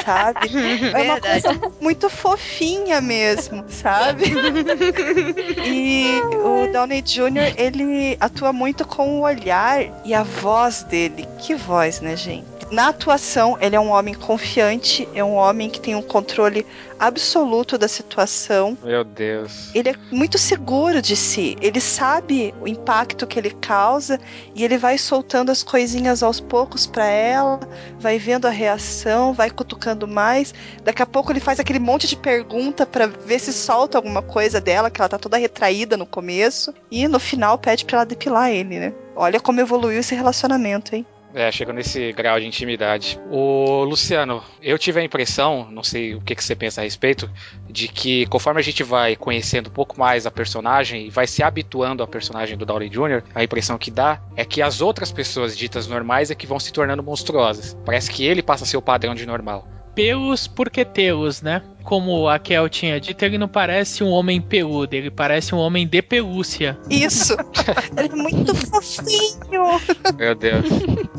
sabe? 0.04 0.50
é 0.94 1.02
uma 1.02 1.14
Verdade. 1.14 1.42
coisa 1.42 1.72
muito 1.80 2.10
fofinha 2.10 3.00
mesmo, 3.00 3.64
sabe? 3.68 4.24
e 5.64 6.20
o 6.44 6.70
Downey 6.70 7.00
Jr., 7.00 7.54
ele 7.56 8.18
atua 8.20 8.52
muito 8.52 8.86
com 8.86 9.18
o 9.18 9.22
olhar 9.22 9.80
e 10.04 10.12
a 10.12 10.22
voz 10.22 10.82
dele. 10.82 11.26
Que 11.38 11.54
voz, 11.54 12.02
né, 12.02 12.14
gente? 12.14 12.53
Na 12.74 12.88
atuação, 12.88 13.56
ele 13.60 13.76
é 13.76 13.80
um 13.80 13.90
homem 13.90 14.14
confiante, 14.14 15.08
é 15.14 15.22
um 15.22 15.36
homem 15.36 15.70
que 15.70 15.78
tem 15.78 15.94
um 15.94 16.02
controle 16.02 16.66
absoluto 16.98 17.78
da 17.78 17.86
situação. 17.86 18.76
Meu 18.82 19.04
Deus. 19.04 19.72
Ele 19.72 19.90
é 19.90 19.94
muito 20.10 20.38
seguro 20.38 21.00
de 21.00 21.14
si. 21.14 21.56
Ele 21.60 21.80
sabe 21.80 22.52
o 22.60 22.66
impacto 22.66 23.28
que 23.28 23.38
ele 23.38 23.52
causa 23.52 24.18
e 24.56 24.64
ele 24.64 24.76
vai 24.76 24.98
soltando 24.98 25.52
as 25.52 25.62
coisinhas 25.62 26.20
aos 26.20 26.40
poucos 26.40 26.84
pra 26.84 27.06
ela, 27.06 27.60
vai 28.00 28.18
vendo 28.18 28.46
a 28.46 28.50
reação, 28.50 29.32
vai 29.32 29.50
cutucando 29.50 30.08
mais. 30.08 30.52
Daqui 30.82 31.00
a 31.00 31.06
pouco 31.06 31.30
ele 31.30 31.38
faz 31.38 31.60
aquele 31.60 31.78
monte 31.78 32.08
de 32.08 32.16
pergunta 32.16 32.84
pra 32.84 33.06
ver 33.06 33.38
se 33.38 33.52
solta 33.52 33.98
alguma 33.98 34.20
coisa 34.20 34.60
dela, 34.60 34.90
que 34.90 35.00
ela 35.00 35.08
tá 35.08 35.16
toda 35.16 35.36
retraída 35.36 35.96
no 35.96 36.06
começo. 36.06 36.74
E 36.90 37.06
no 37.06 37.20
final 37.20 37.56
pede 37.56 37.84
pra 37.84 37.98
ela 37.98 38.04
depilar 38.04 38.50
ele, 38.50 38.80
né? 38.80 38.92
Olha 39.14 39.38
como 39.38 39.60
evoluiu 39.60 40.00
esse 40.00 40.12
relacionamento, 40.12 40.96
hein? 40.96 41.06
É, 41.34 41.50
chegou 41.50 41.74
nesse 41.74 42.12
grau 42.12 42.38
de 42.38 42.46
intimidade. 42.46 43.18
O 43.28 43.82
Luciano, 43.82 44.42
eu 44.62 44.78
tive 44.78 45.00
a 45.00 45.04
impressão, 45.04 45.68
não 45.68 45.82
sei 45.82 46.14
o 46.14 46.20
que, 46.20 46.34
que 46.34 46.44
você 46.44 46.54
pensa 46.54 46.80
a 46.80 46.84
respeito, 46.84 47.28
de 47.68 47.88
que 47.88 48.24
conforme 48.26 48.60
a 48.60 48.62
gente 48.62 48.84
vai 48.84 49.16
conhecendo 49.16 49.66
um 49.66 49.72
pouco 49.72 49.98
mais 49.98 50.26
a 50.26 50.30
personagem 50.30 51.06
e 51.06 51.10
vai 51.10 51.26
se 51.26 51.42
habituando 51.42 52.04
à 52.04 52.06
personagem 52.06 52.56
do 52.56 52.64
Downey 52.64 52.88
Jr., 52.88 53.24
a 53.34 53.42
impressão 53.42 53.76
que 53.76 53.90
dá 53.90 54.20
é 54.36 54.44
que 54.44 54.62
as 54.62 54.80
outras 54.80 55.10
pessoas 55.10 55.58
ditas 55.58 55.88
normais 55.88 56.30
é 56.30 56.36
que 56.36 56.46
vão 56.46 56.60
se 56.60 56.72
tornando 56.72 57.02
monstruosas. 57.02 57.76
Parece 57.84 58.12
que 58.12 58.24
ele 58.24 58.42
passa 58.42 58.62
a 58.62 58.66
ser 58.66 58.76
o 58.76 58.82
padrão 58.82 59.14
de 59.14 59.26
normal. 59.26 59.66
Pelos 59.92 60.46
porque 60.46 60.84
telos, 60.84 61.42
né? 61.42 61.62
Como 61.84 62.26
a 62.28 62.38
Kel 62.38 62.66
tinha 62.68 62.98
dito, 62.98 63.22
ele 63.24 63.36
não 63.36 63.46
parece 63.46 64.02
um 64.02 64.08
homem 64.10 64.40
peludo, 64.40 64.94
ele 64.96 65.10
parece 65.10 65.54
um 65.54 65.58
homem 65.58 65.86
de 65.86 66.00
pelúcia. 66.00 66.78
Isso! 66.90 67.36
ele 67.96 68.08
é 68.10 68.16
muito 68.16 68.54
fofinho! 68.54 69.78
Meu 70.16 70.34
Deus. 70.34 70.64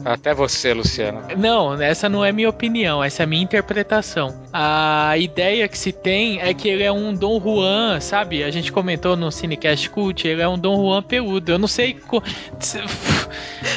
Até 0.03 0.33
você, 0.33 0.73
Luciano. 0.73 1.21
Não, 1.37 1.79
essa 1.81 2.09
não 2.09 2.25
é 2.25 2.31
minha 2.31 2.49
opinião, 2.49 3.03
essa 3.03 3.21
é 3.21 3.25
a 3.25 3.27
minha 3.27 3.43
interpretação. 3.43 4.35
A 4.51 5.15
ideia 5.19 5.67
que 5.67 5.77
se 5.77 5.91
tem 5.91 6.39
é 6.41 6.53
que 6.53 6.67
ele 6.67 6.83
é 6.83 6.91
um 6.91 7.13
Dom 7.13 7.39
Juan, 7.39 7.99
sabe? 7.99 8.43
A 8.43 8.49
gente 8.49 8.71
comentou 8.71 9.15
no 9.15 9.31
Cinecast 9.31 9.89
Cult, 9.91 10.27
ele 10.27 10.41
é 10.41 10.47
um 10.47 10.57
Dom 10.57 10.75
Juan 10.77 11.03
peludo. 11.03 11.51
Eu 11.51 11.59
não 11.59 11.67
sei. 11.67 11.93
co- 11.93 12.23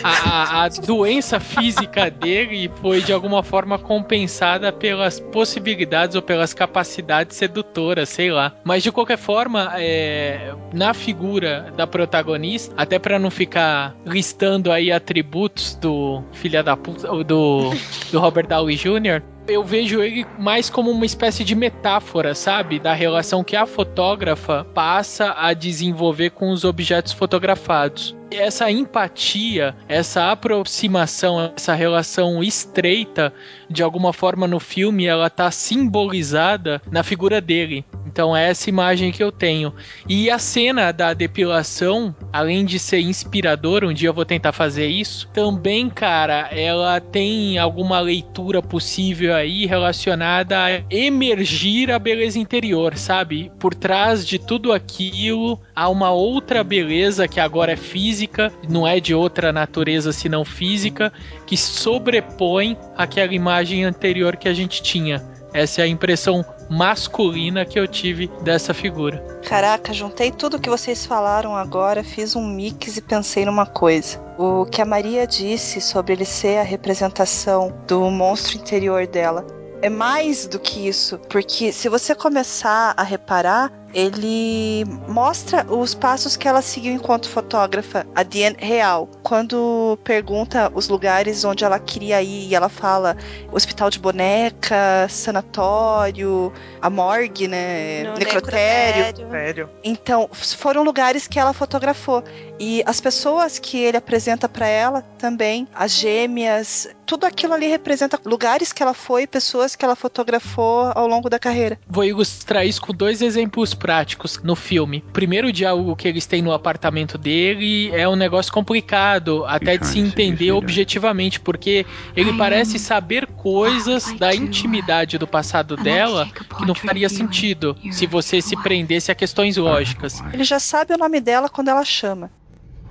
A, 0.03 0.09
a- 0.09 0.64
a 0.64 0.68
doença 0.68 1.41
física 1.41 2.11
dele 2.11 2.70
foi 2.80 3.01
de 3.03 3.12
alguma 3.12 3.43
forma 3.43 3.78
compensada 3.78 4.72
pelas 4.72 5.18
possibilidades 5.20 6.14
ou 6.16 6.22
pelas 6.22 6.55
capacidades 6.55 6.78
sedutoras, 6.85 8.09
sei 8.09 8.31
lá. 8.31 8.55
Mas 8.64 8.83
de 8.83 8.93
qualquer 8.93 9.18
forma, 9.18 9.72
é, 9.76 10.53
na 10.72 10.95
figura 10.95 11.72
da 11.76 11.87
protagonista, 11.87 12.74
até 12.76 12.99
pra 12.99 13.18
não 13.18 13.31
ficar 13.31 13.95
listando 14.05 14.72
aí 14.72 14.91
atributos 14.91 15.74
do 15.74 16.22
filha 16.33 16.62
da 16.62 16.76
puta, 16.76 17.09
do, 17.24 17.70
do 18.11 18.18
Robert 18.18 18.47
Downey 18.47 18.76
Jr., 18.76 19.22
eu 19.49 19.64
vejo 19.64 20.03
ele 20.03 20.26
mais 20.38 20.68
como 20.68 20.90
uma 20.90 21.07
espécie 21.07 21.42
de 21.42 21.55
metáfora, 21.55 22.34
sabe? 22.34 22.78
Da 22.78 22.92
relação 22.92 23.42
que 23.42 23.57
a 23.57 23.66
fotógrafa 23.66 24.64
passa 24.74 25.34
a 25.36 25.55
desenvolver 25.55 26.30
com 26.30 26.51
os 26.51 26.64
objetos 26.64 27.12
fotografados. 27.12 28.14
Essa 28.30 28.70
empatia, 28.70 29.74
essa 29.88 30.30
aproximação, 30.30 31.51
essa 31.57 31.72
relação 31.72 32.42
estreita, 32.42 33.32
de 33.70 33.82
alguma 33.82 34.12
forma 34.12 34.46
no 34.46 34.61
filme, 34.61 35.07
ela 35.07 35.30
tá 35.30 35.51
simbolizada 35.51 36.82
na 36.90 37.03
figura 37.03 37.40
dele. 37.40 37.86
Então 38.07 38.36
é 38.36 38.51
essa 38.51 38.68
imagem 38.68 39.12
que 39.12 39.22
eu 39.22 39.32
tenho. 39.32 39.72
E 40.07 40.30
a 40.30 40.38
cena 40.38 40.92
da 40.92 41.14
depilação, 41.14 42.14
além 42.30 42.66
de 42.66 42.78
ser 42.78 43.01
inspiradora, 43.01 43.88
um 43.88 43.94
dia 43.94 44.11
eu 44.11 44.14
vou 44.14 44.26
tentar 44.26 44.53
fazer 44.53 44.88
isso, 44.88 45.26
também, 45.32 45.88
cara, 45.88 46.51
ela 46.51 47.01
tem 47.01 47.59
alguma 47.59 47.99
leitura 47.99 48.61
possível 48.61 49.34
aí 49.39 49.66
relacionada 49.66 50.59
a 50.59 50.82
emergir 50.91 51.91
a 51.91 51.99
beleza 51.99 52.39
interior, 52.39 52.97
sabe? 52.97 53.51
Por 53.59 53.74
trás 53.74 54.26
de 54.26 54.39
tudo 54.39 54.72
aquilo 54.72 55.59
há 55.74 55.89
uma 55.89 56.11
outra 56.11 56.62
beleza 56.62 57.28
que 57.28 57.41
agora 57.41 57.72
é 57.72 57.76
física, 57.76 58.53
não 58.68 58.86
é 58.86 59.01
de 59.01 59.14
outra 59.14 59.53
natureza 59.53 60.12
senão 60.12 60.45
física, 60.45 61.12
que 61.47 61.57
sobrepõe 61.57 62.76
aquela 62.97 63.34
imagem 63.34 63.84
anterior 63.84 64.36
que 64.36 64.49
a 64.49 64.55
gente 64.55 64.82
tinha. 64.82 65.22
Essa 65.53 65.80
é 65.80 65.84
a 65.84 65.89
impressão 65.89 66.45
masculina 66.69 67.64
que 67.64 67.79
eu 67.79 67.87
tive 67.87 68.29
dessa 68.43 68.75
figura. 68.75 69.19
Caraca, 69.47 69.93
juntei 69.93 70.31
tudo 70.31 70.59
que 70.59 70.71
vocês 70.71 71.07
falaram 71.07 71.57
agora, 71.57 72.05
fiz 72.05 72.37
um 72.37 72.47
mix 72.47 72.97
e 72.97 73.01
pensei 73.01 73.45
numa 73.45 73.66
coisa. 73.66 74.21
O 74.39 74.66
que 74.66 74.83
a 74.83 74.85
Maria 74.85 75.27
disse 75.27 75.81
sobre 75.81 76.12
ele 76.12 76.25
ser 76.25 76.59
a 76.59 76.62
representação 76.62 77.73
do 77.87 78.11
monstro 78.11 78.59
interior 78.59 79.07
dela 79.07 79.47
é 79.81 79.89
mais 79.89 80.47
do 80.47 80.59
que 80.59 80.89
isso, 80.89 81.19
porque 81.29 81.73
se 81.73 81.89
você 81.89 82.14
começar 82.14 82.95
a 82.97 83.03
reparar, 83.03 83.73
ele 83.93 84.84
mostra 85.09 85.66
os 85.68 85.95
passos 85.95 86.36
que 86.36 86.47
ela 86.47 86.62
seguiu 86.62 86.93
enquanto 86.93 87.28
fotógrafa, 87.28 88.07
a 88.14 88.22
Diane 88.22 88.57
real. 88.59 89.09
Quando 89.22 89.99
pergunta 90.05 90.70
os 90.74 90.89
lugares 90.89 91.45
onde 91.45 91.64
ela 91.64 91.78
queria 91.78 92.22
ir, 92.22 92.49
e 92.49 92.55
ela 92.55 92.68
fala 92.68 93.16
hospital 93.53 93.91
de 93.91 93.99
boneca, 93.99 95.07
sanatório, 95.09 96.53
a 96.80 96.91
morgue, 96.91 97.49
né? 97.49 98.05
No 98.05 98.14
necrotério. 98.14 99.05
necrotério. 99.07 99.70
Então, 99.82 100.28
foram 100.32 100.82
lugares 100.82 101.26
que 101.26 101.39
ela 101.39 101.53
fotografou. 101.53 102.22
E 102.59 102.82
as 102.86 103.01
pessoas 103.01 103.59
que 103.59 103.78
ele 103.78 103.97
apresenta 103.97 104.49
pra 104.49 104.66
ela 104.66 105.03
também, 105.18 105.66
as 105.74 105.93
gêmeas, 105.93 106.89
tudo 107.07 107.24
aquilo 107.24 107.55
ali 107.55 107.68
representa 107.68 108.20
lugares 108.24 108.72
que 108.72 108.82
ela 108.82 108.95
foi, 108.95 109.26
pessoas 109.26 109.76
que 109.76 109.84
ela 109.84 109.95
fotografou 109.97 110.93
ao 110.95 111.07
longo 111.07 111.30
da 111.30 111.39
carreira. 111.39 111.78
Vou 111.89 112.05
ilustrar 112.05 112.66
isso 112.66 112.80
com 112.80 112.93
dois 112.93 113.22
exemplos 113.22 113.74
práticos 113.79 114.41
no 114.43 114.55
filme. 114.57 115.03
Primeiro, 115.12 115.49
o 115.49 115.53
diálogo 115.53 115.97
que 115.97 116.09
eles 116.09 116.26
têm 116.26 116.43
no 116.43 116.53
apartamento 116.53 117.16
dele 117.16 117.91
é 117.93 118.09
um 118.09 118.16
negócio 118.16 118.53
complicado, 118.53 119.45
até 119.47 119.79
de 119.79 119.87
se 119.87 119.99
entender 119.99 120.53
objetivamente, 120.53 121.41
porque 121.41 121.87
ele 122.14 122.33
parece 122.37 122.79
saber 122.79 123.26
coisas 123.26 124.12
da 124.18 124.35
intimidade 124.35 125.16
do 125.18 125.26
passado 125.26 125.76
dela 125.76 126.29
que 126.57 126.66
não 126.66 126.74
faria 126.74 127.09
sentido 127.09 127.76
se 127.91 128.07
você 128.07 128.43
se 128.43 128.57
prendesse 128.62 129.11
a 129.11 129.14
questões 129.14 129.57
lógicas. 129.57 130.22
Ele 130.33 130.45
já 130.45 130.59
sabe 130.59 130.95
o 130.95 130.99
nome 130.99 131.20
dela 131.20 131.49
quando 131.49 131.68
ela 131.68 131.85
chama. 131.85 132.31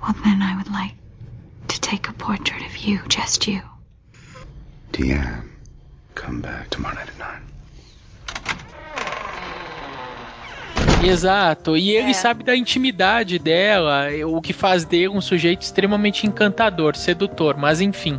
Well, 0.02 0.14
then 0.22 0.40
I 0.40 0.54
would 0.54 0.70
like 0.70 0.94
to 1.68 1.80
take 1.80 2.08
a 2.08 2.12
portrait 2.14 2.64
of 2.64 2.76
you, 2.76 3.00
just 3.08 3.48
you. 3.48 3.60
Deanne, 4.92 5.42
come 6.14 6.40
back 6.40 6.70
tomorrow 6.70 6.94
night 6.94 7.08
at 7.08 7.18
nine. 7.18 7.42
Exato, 11.00 11.76
e 11.76 11.90
ele 11.90 12.12
sabe 12.12 12.42
da 12.42 12.56
intimidade 12.56 13.38
dela, 13.38 14.08
o 14.26 14.40
que 14.40 14.52
faz 14.52 14.84
dele 14.84 15.08
um 15.08 15.20
sujeito 15.20 15.62
extremamente 15.62 16.26
encantador, 16.26 16.96
sedutor, 16.96 17.56
mas 17.56 17.80
enfim. 17.80 18.18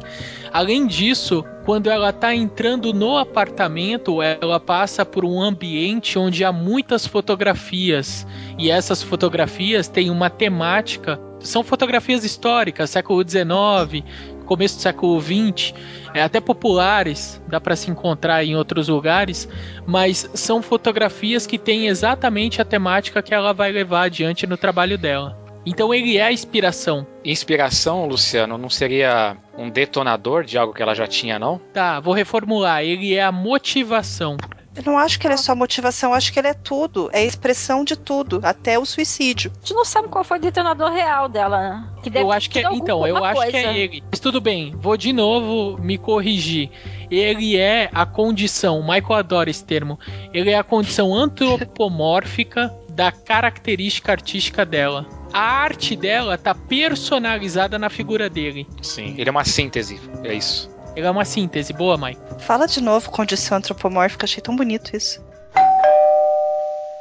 Além 0.54 0.88
disso, 0.88 1.44
quando 1.66 1.90
ela 1.90 2.14
tá 2.14 2.34
entrando 2.34 2.94
no 2.94 3.18
apartamento, 3.18 4.22
ela 4.22 4.60
passa 4.60 5.06
por 5.06 5.26
um 5.26 5.42
ambiente 5.42 6.18
onde 6.18 6.44
há 6.46 6.54
muitas 6.54 7.06
fotografias, 7.06 8.26
e 8.58 8.72
essas 8.72 9.04
fotografias 9.04 9.90
têm 9.90 10.10
uma 10.10 10.30
temática, 10.30 11.20
são 11.42 11.64
fotografias 11.64 12.24
históricas, 12.24 12.90
século 12.90 13.24
XIX, 13.28 14.06
começo 14.50 14.78
do 14.78 14.82
século 14.82 15.22
XX, 15.22 15.76
é, 16.12 16.24
até 16.24 16.42
populares, 16.42 17.40
dá 17.48 17.62
para 17.62 17.76
se 17.76 17.92
encontrar 17.92 18.44
em 18.44 18.56
outros 18.56 18.88
lugares, 18.88 19.48
mas 19.86 20.28
são 20.34 20.60
fotografias 20.60 21.46
que 21.46 21.60
têm 21.60 21.86
exatamente 21.86 22.60
a 22.60 22.66
temática 22.66 23.22
que 23.22 23.32
ela 23.32 23.54
vai 23.54 23.72
levar 23.72 24.06
adiante 24.06 24.48
no 24.48 24.58
trabalho 24.58 24.98
dela. 24.98 25.38
Então 25.64 25.94
ele 25.94 26.18
é 26.18 26.24
a 26.24 26.32
inspiração. 26.32 27.06
Inspiração, 27.24 28.08
Luciano, 28.08 28.58
não 28.58 28.70
seria 28.70 29.38
um 29.56 29.70
detonador 29.70 30.44
de 30.44 30.58
algo 30.58 30.74
que 30.74 30.82
ela 30.82 30.96
já 30.96 31.06
tinha, 31.06 31.38
não? 31.38 31.60
Tá, 31.72 32.00
vou 32.00 32.14
reformular. 32.14 32.82
Ele 32.82 33.14
é 33.14 33.22
a 33.22 33.32
motivação. 33.32 34.36
Eu 34.80 34.86
não 34.86 34.98
acho 34.98 35.20
que 35.20 35.28
ele 35.28 35.34
é 35.34 35.38
só 35.38 35.54
motivação, 35.54 36.12
eu 36.12 36.16
acho 36.16 36.32
que 36.32 36.40
ele 36.40 36.48
é 36.48 36.54
tudo. 36.54 37.10
É 37.12 37.20
a 37.20 37.24
expressão 37.26 37.84
de 37.84 37.98
tudo, 37.98 38.40
até 38.44 38.80
o 38.80 38.86
suicídio. 38.86 39.52
A 39.58 39.60
gente 39.60 39.74
não 39.74 39.84
sabe 39.84 40.08
qual 40.08 40.24
foi 40.24 40.38
o 40.38 40.42
detonador 40.42 40.90
real 40.90 41.28
dela, 41.28 41.60
né? 41.60 41.90
Que 42.02 42.10
deve 42.10 42.24
eu 42.24 42.32
acho 42.32 42.50
que 42.50 42.60
é, 42.60 42.64
então, 42.74 43.06
eu 43.06 43.18
acho 43.18 43.42
que 43.42 43.52
coisa. 43.52 43.68
é 43.68 43.78
ele. 43.78 44.02
Mas 44.10 44.22
tudo 44.22 44.40
bem, 44.40 44.74
vou 44.78 44.96
de 44.96 45.12
novo 45.12 45.78
me 45.82 45.98
corrigir. 45.98 46.70
Ele 47.12 47.58
é 47.58 47.90
a 47.94 48.06
condição, 48.06 48.80
o 48.80 48.82
Michael 48.82 49.20
adora 49.20 49.50
esse 49.50 49.66
termo. 49.66 50.00
Ele 50.34 50.50
é 50.50 50.58
a 50.58 50.64
condição 50.64 51.14
antropomórfica 51.14 52.74
da 52.90 53.12
característica 53.12 54.14
artística 54.14 54.66
dela. 54.66 55.06
A 55.34 55.42
arte 55.42 55.94
dela 55.94 56.38
tá 56.38 56.56
personalizada 56.56 57.78
na 57.78 57.90
figura 57.90 58.30
dele. 58.30 58.66
Sim, 58.82 59.16
ele 59.18 59.28
é 59.28 59.32
uma 59.32 59.44
síntese, 59.44 60.00
é 60.24 60.34
isso. 60.34 60.70
Ele 60.96 61.08
é 61.08 61.12
uma 61.12 61.26
síntese, 61.26 61.74
boa, 61.74 61.98
Mike. 61.98 62.20
Fala 62.40 62.68
de 62.68 62.82
novo, 62.82 63.10
condição 63.10 63.58
antropomórfica, 63.58 64.26
achei 64.26 64.42
tão 64.42 64.56
bonito 64.56 64.96
isso. 64.96 65.24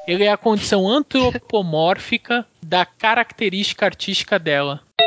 Ele 0.06 0.24
é 0.24 0.32
a 0.32 0.36
condição 0.36 0.88
antropomórfica 0.88 2.46
da 2.62 2.86
característica 2.86 3.84
artística 3.84 4.38
dela. 4.38 4.80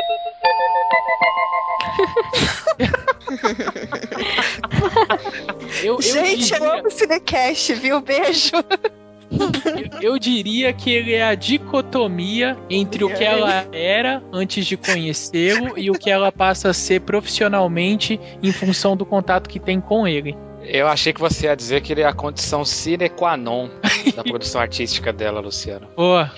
Eu, 5.82 5.94
eu 5.94 6.02
Gente, 6.02 6.54
eu 6.54 6.70
amo 6.70 6.86
o 6.86 6.90
Cinecast, 6.90 7.74
viu? 7.74 8.00
Beijo. 8.00 8.52
Eu 10.00 10.18
diria 10.18 10.72
que 10.72 10.90
ele 10.90 11.12
é 11.12 11.22
a 11.22 11.34
dicotomia 11.34 12.56
entre 12.68 13.04
o 13.04 13.14
que 13.14 13.24
ela 13.24 13.66
era 13.72 14.22
antes 14.32 14.66
de 14.66 14.76
conhecê-lo 14.76 15.78
e 15.78 15.90
o 15.90 15.94
que 15.94 16.10
ela 16.10 16.32
passa 16.32 16.70
a 16.70 16.74
ser 16.74 17.00
profissionalmente 17.00 18.20
em 18.42 18.52
função 18.52 18.96
do 18.96 19.06
contato 19.06 19.48
que 19.48 19.58
tem 19.58 19.80
com 19.80 20.06
ele. 20.06 20.36
Eu 20.64 20.86
achei 20.86 21.12
que 21.12 21.20
você 21.20 21.46
ia 21.46 21.56
dizer 21.56 21.80
que 21.80 21.92
ele 21.92 22.02
é 22.02 22.06
a 22.06 22.12
condição 22.12 22.64
sine 22.64 23.08
qua 23.08 23.36
non 23.36 23.68
da 24.14 24.22
produção 24.24 24.60
artística 24.60 25.12
dela, 25.12 25.40
Luciano. 25.40 25.88
Boa. 25.96 26.30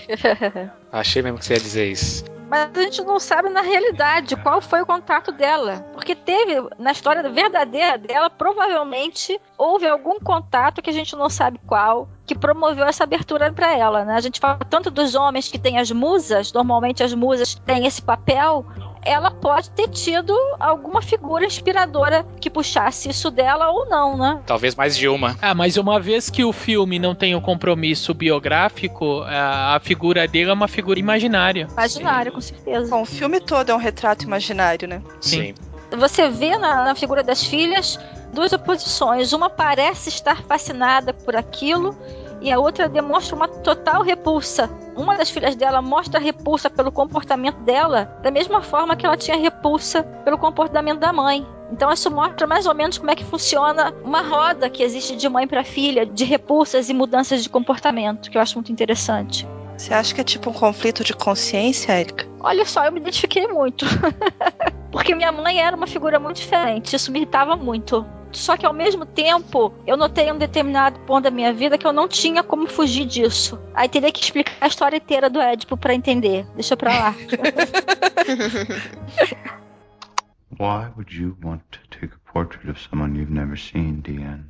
Achei 0.90 1.22
mesmo 1.22 1.38
que 1.38 1.45
você 1.45 1.55
ia 1.55 1.61
dizer 1.61 1.90
isso. 1.90 2.24
Mas 2.49 2.70
a 2.74 2.82
gente 2.82 3.03
não 3.03 3.18
sabe 3.18 3.49
na 3.49 3.61
realidade 3.61 4.36
qual 4.36 4.61
foi 4.61 4.82
o 4.82 4.86
contato 4.86 5.32
dela. 5.32 5.86
Porque 5.92 6.14
teve, 6.14 6.68
na 6.78 6.92
história 6.92 7.28
verdadeira 7.28 7.99
dela, 7.99 8.28
provavelmente 8.30 9.40
houve 9.57 9.86
algum 9.86 10.18
contato 10.20 10.82
que 10.82 10.90
a 10.90 10.92
gente 10.92 11.16
não 11.16 11.28
sabe 11.28 11.59
qual, 11.66 12.09
que 12.26 12.34
promoveu 12.34 12.84
essa 12.84 13.05
abertura 13.05 13.53
para 13.53 13.76
ela, 13.76 14.05
né? 14.05 14.14
A 14.14 14.20
gente 14.20 14.40
fala 14.40 14.59
tanto 14.68 14.90
dos 14.90 15.14
homens 15.14 15.49
que 15.49 15.59
têm 15.59 15.78
as 15.78 15.90
musas, 15.90 16.53
normalmente 16.53 17.03
as 17.03 17.14
musas 17.14 17.55
têm 17.55 17.86
esse 17.86 18.03
papel. 18.03 18.64
Ela 19.05 19.31
pode 19.31 19.71
ter 19.71 19.89
tido 19.89 20.35
alguma 20.59 21.03
figura 21.03 21.45
inspiradora 21.45 22.25
que 22.41 22.49
puxasse 22.49 23.09
isso 23.09 23.31
dela 23.31 23.71
ou 23.71 23.87
não, 23.89 24.17
né? 24.17 24.41
Talvez 24.47 24.75
mais 24.75 24.97
de 24.97 25.09
uma. 25.09 25.37
Ah, 25.41 25.55
mas 25.55 25.77
uma 25.77 26.01
vez 26.01 26.31
que 26.31 26.45
o 26.45 26.53
filme 26.53 26.99
não 26.99 27.15
tem 27.15 27.35
o 27.35 27.41
compromisso 27.41 28.15
biográfico, 28.15 29.23
a, 29.27 29.79
figura 29.83 30.27
dele 30.27 30.51
é 30.51 30.53
uma 30.53 30.69
figura 30.69 30.99
imaginária. 30.99 31.69
Imaginária, 31.73 32.33
com 32.33 32.41
certeza. 32.41 32.89
Bom, 32.89 33.03
o 33.03 33.07
filme 33.07 33.41
todo 33.41 33.71
é 33.71 33.75
um 33.75 33.79
retrato 33.79 34.25
imaginário, 34.25 34.89
né? 34.89 35.03
Sim. 35.21 35.55
Você 35.91 36.29
vê 36.29 36.57
na, 36.57 36.85
na 36.85 36.95
figura 36.95 37.23
das 37.23 37.45
filhas 37.45 37.99
duas 38.33 38.53
oposições. 38.53 39.33
Uma 39.33 39.49
parece 39.49 40.09
estar 40.09 40.43
fascinada 40.43 41.13
por 41.13 41.37
aquilo 41.37 41.97
e 42.41 42.51
a 42.53 42.59
outra 42.59 42.89
demonstra 42.89 43.37
uma 43.37 43.49
total 43.49 44.03
repulsa. 44.03 44.70
Uma 44.97 45.16
das 45.16 45.30
filhas 45.30 45.57
dela 45.57 45.82
mostra 45.82 46.20
repulsa 46.20 46.70
pelo 46.70 46.93
comportamento 46.93 47.59
dela, 47.61 48.18
da 48.22 48.30
mesma 48.30 48.62
forma 48.62 48.97
que 48.97 49.05
ela 49.05 49.16
tinha 49.16 49.37
repulsa 49.37 50.03
pelo 50.24 50.39
comportamento 50.39 51.01
da 51.01 51.12
mãe. 51.12 51.47
Então 51.72 51.91
isso 51.91 52.11
mostra 52.11 52.47
mais 52.47 52.66
ou 52.66 52.74
menos 52.74 52.99
como 52.99 53.11
é 53.11 53.16
que 53.16 53.24
funciona 53.24 53.93
uma 54.05 54.20
roda 54.20 54.70
que 54.70 54.82
existe 54.82 55.16
de 55.16 55.28
mãe 55.28 55.47
para 55.47 55.64
filha, 55.64 56.07
de 56.07 56.24
repulsas 56.24 56.89
e 56.89 56.95
mudanças 56.95 57.43
de 57.43 57.49
comportamento, 57.49 58.30
que 58.30 58.39
eu 58.39 58.43
acho 58.43 58.57
muito 58.57 58.70
interessante. 58.70 59.47
Você 59.77 59.93
acha 59.93 60.14
que 60.14 60.20
é 60.20 60.25
tipo 60.25 60.51
um 60.51 60.53
conflito 60.53 61.03
de 61.03 61.12
consciência, 61.12 61.93
Erika? 61.93 62.27
Olha 62.41 62.64
só, 62.64 62.85
eu 62.85 62.93
me 62.93 63.01
identifiquei 63.01 63.47
muito. 63.47 63.85
Porque 64.93 65.14
minha 65.14 65.33
mãe 65.33 65.61
era 65.61 65.77
uma 65.77 65.87
figura 65.87 66.18
muito 66.20 66.37
diferente, 66.37 66.95
isso 66.95 67.11
me 67.11 67.18
irritava 67.20 67.57
muito. 67.57 68.07
Só 68.31 68.57
que 68.57 68.66
ao 68.66 68.72
mesmo 68.72 69.07
tempo, 69.07 69.72
eu 69.87 69.97
notei 69.97 70.31
um 70.33 70.39
determinado 70.39 70.99
ponto 71.01 71.25
da 71.25 71.31
minha 71.31 71.53
vida 71.53 71.79
que 71.79 71.87
eu 71.87 71.93
não 71.93 72.09
tinha 72.09 72.43
como 72.43 72.66
fugir 72.66 73.07
disso. 73.07 73.59
Aí 73.72 73.89
teria 73.89 74.11
que 74.11 74.20
explicar 74.22 74.55
a 74.61 74.66
história 74.66 74.97
inteira 74.97 75.31
do 75.31 75.41
Édipo 75.41 75.77
pra 75.77 75.95
entender. 75.95 76.45
Deixa 76.55 76.77
pra 76.77 76.91
lá. 76.99 77.14
Why 80.59 80.89
would 80.97 81.12
you 81.16 81.37
want 81.43 81.62
to 81.72 81.81
take 81.91 82.14
a 82.14 82.33
portrait 82.33 82.68
of 82.68 82.81
someone 82.81 83.16
you've 83.16 83.33
never 83.33 83.57
seen, 83.57 84.03
Deanne? 84.03 84.45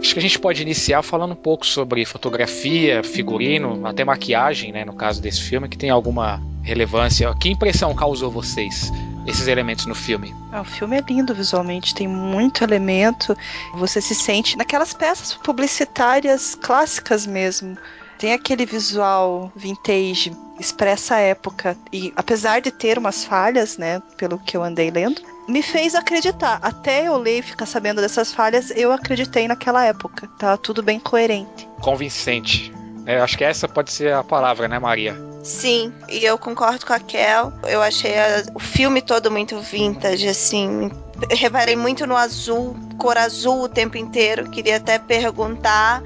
Acho 0.00 0.14
que 0.14 0.18
a 0.18 0.22
gente 0.22 0.38
pode 0.38 0.62
iniciar 0.62 1.02
falando 1.02 1.32
um 1.32 1.36
pouco 1.36 1.66
sobre 1.66 2.04
fotografia, 2.06 3.02
figurino, 3.04 3.86
até 3.86 4.02
maquiagem, 4.02 4.72
né, 4.72 4.84
no 4.84 4.94
caso 4.94 5.20
desse 5.20 5.42
filme, 5.42 5.68
que 5.68 5.76
tem 5.76 5.90
alguma 5.90 6.42
relevância. 6.62 7.32
Que 7.34 7.50
impressão 7.50 7.94
causou 7.94 8.30
vocês 8.30 8.90
esses 9.26 9.46
elementos 9.46 9.86
no 9.86 9.94
filme? 9.94 10.34
Ah, 10.50 10.62
o 10.62 10.64
filme 10.64 10.96
é 10.96 11.04
lindo 11.06 11.34
visualmente, 11.34 11.94
tem 11.94 12.08
muito 12.08 12.64
elemento. 12.64 13.36
Você 13.74 14.00
se 14.00 14.14
sente 14.14 14.56
naquelas 14.56 14.94
peças 14.94 15.34
publicitárias 15.34 16.54
clássicas 16.54 17.26
mesmo. 17.26 17.76
Tem 18.18 18.32
aquele 18.32 18.66
visual 18.66 19.52
vintage, 19.54 20.32
expressa 20.58 21.16
a 21.16 21.20
época. 21.20 21.76
E 21.92 22.12
apesar 22.16 22.60
de 22.60 22.70
ter 22.70 22.98
umas 22.98 23.24
falhas, 23.24 23.78
né, 23.78 24.00
pelo 24.16 24.38
que 24.38 24.56
eu 24.56 24.62
andei 24.62 24.90
lendo, 24.90 25.22
me 25.48 25.62
fez 25.62 25.94
acreditar. 25.94 26.58
Até 26.62 27.08
eu 27.08 27.16
ler 27.16 27.38
e 27.38 27.42
ficar 27.42 27.66
sabendo 27.66 28.00
dessas 28.00 28.32
falhas, 28.32 28.70
eu 28.76 28.92
acreditei 28.92 29.48
naquela 29.48 29.84
época. 29.84 30.28
Tá 30.38 30.56
tudo 30.56 30.82
bem 30.82 30.98
coerente. 31.00 31.68
Convincente. 31.80 32.72
É, 33.06 33.20
acho 33.20 33.36
que 33.36 33.44
essa 33.44 33.66
pode 33.66 33.90
ser 33.92 34.12
a 34.12 34.22
palavra, 34.22 34.68
né, 34.68 34.78
Maria? 34.78 35.16
Sim, 35.42 35.92
e 36.08 36.22
eu 36.24 36.36
concordo 36.36 36.84
com 36.84 36.92
a 36.92 36.98
Kel. 37.00 37.52
Eu 37.66 37.82
achei 37.82 38.16
a- 38.18 38.44
o 38.54 38.60
filme 38.60 39.00
todo 39.00 39.30
muito 39.30 39.58
vintage, 39.58 40.28
assim. 40.28 40.90
Reparei 41.30 41.76
muito 41.76 42.06
no 42.06 42.14
azul, 42.16 42.76
cor 42.98 43.16
azul 43.16 43.62
o 43.62 43.68
tempo 43.68 43.96
inteiro. 43.96 44.50
Queria 44.50 44.76
até 44.76 44.98
perguntar 44.98 46.02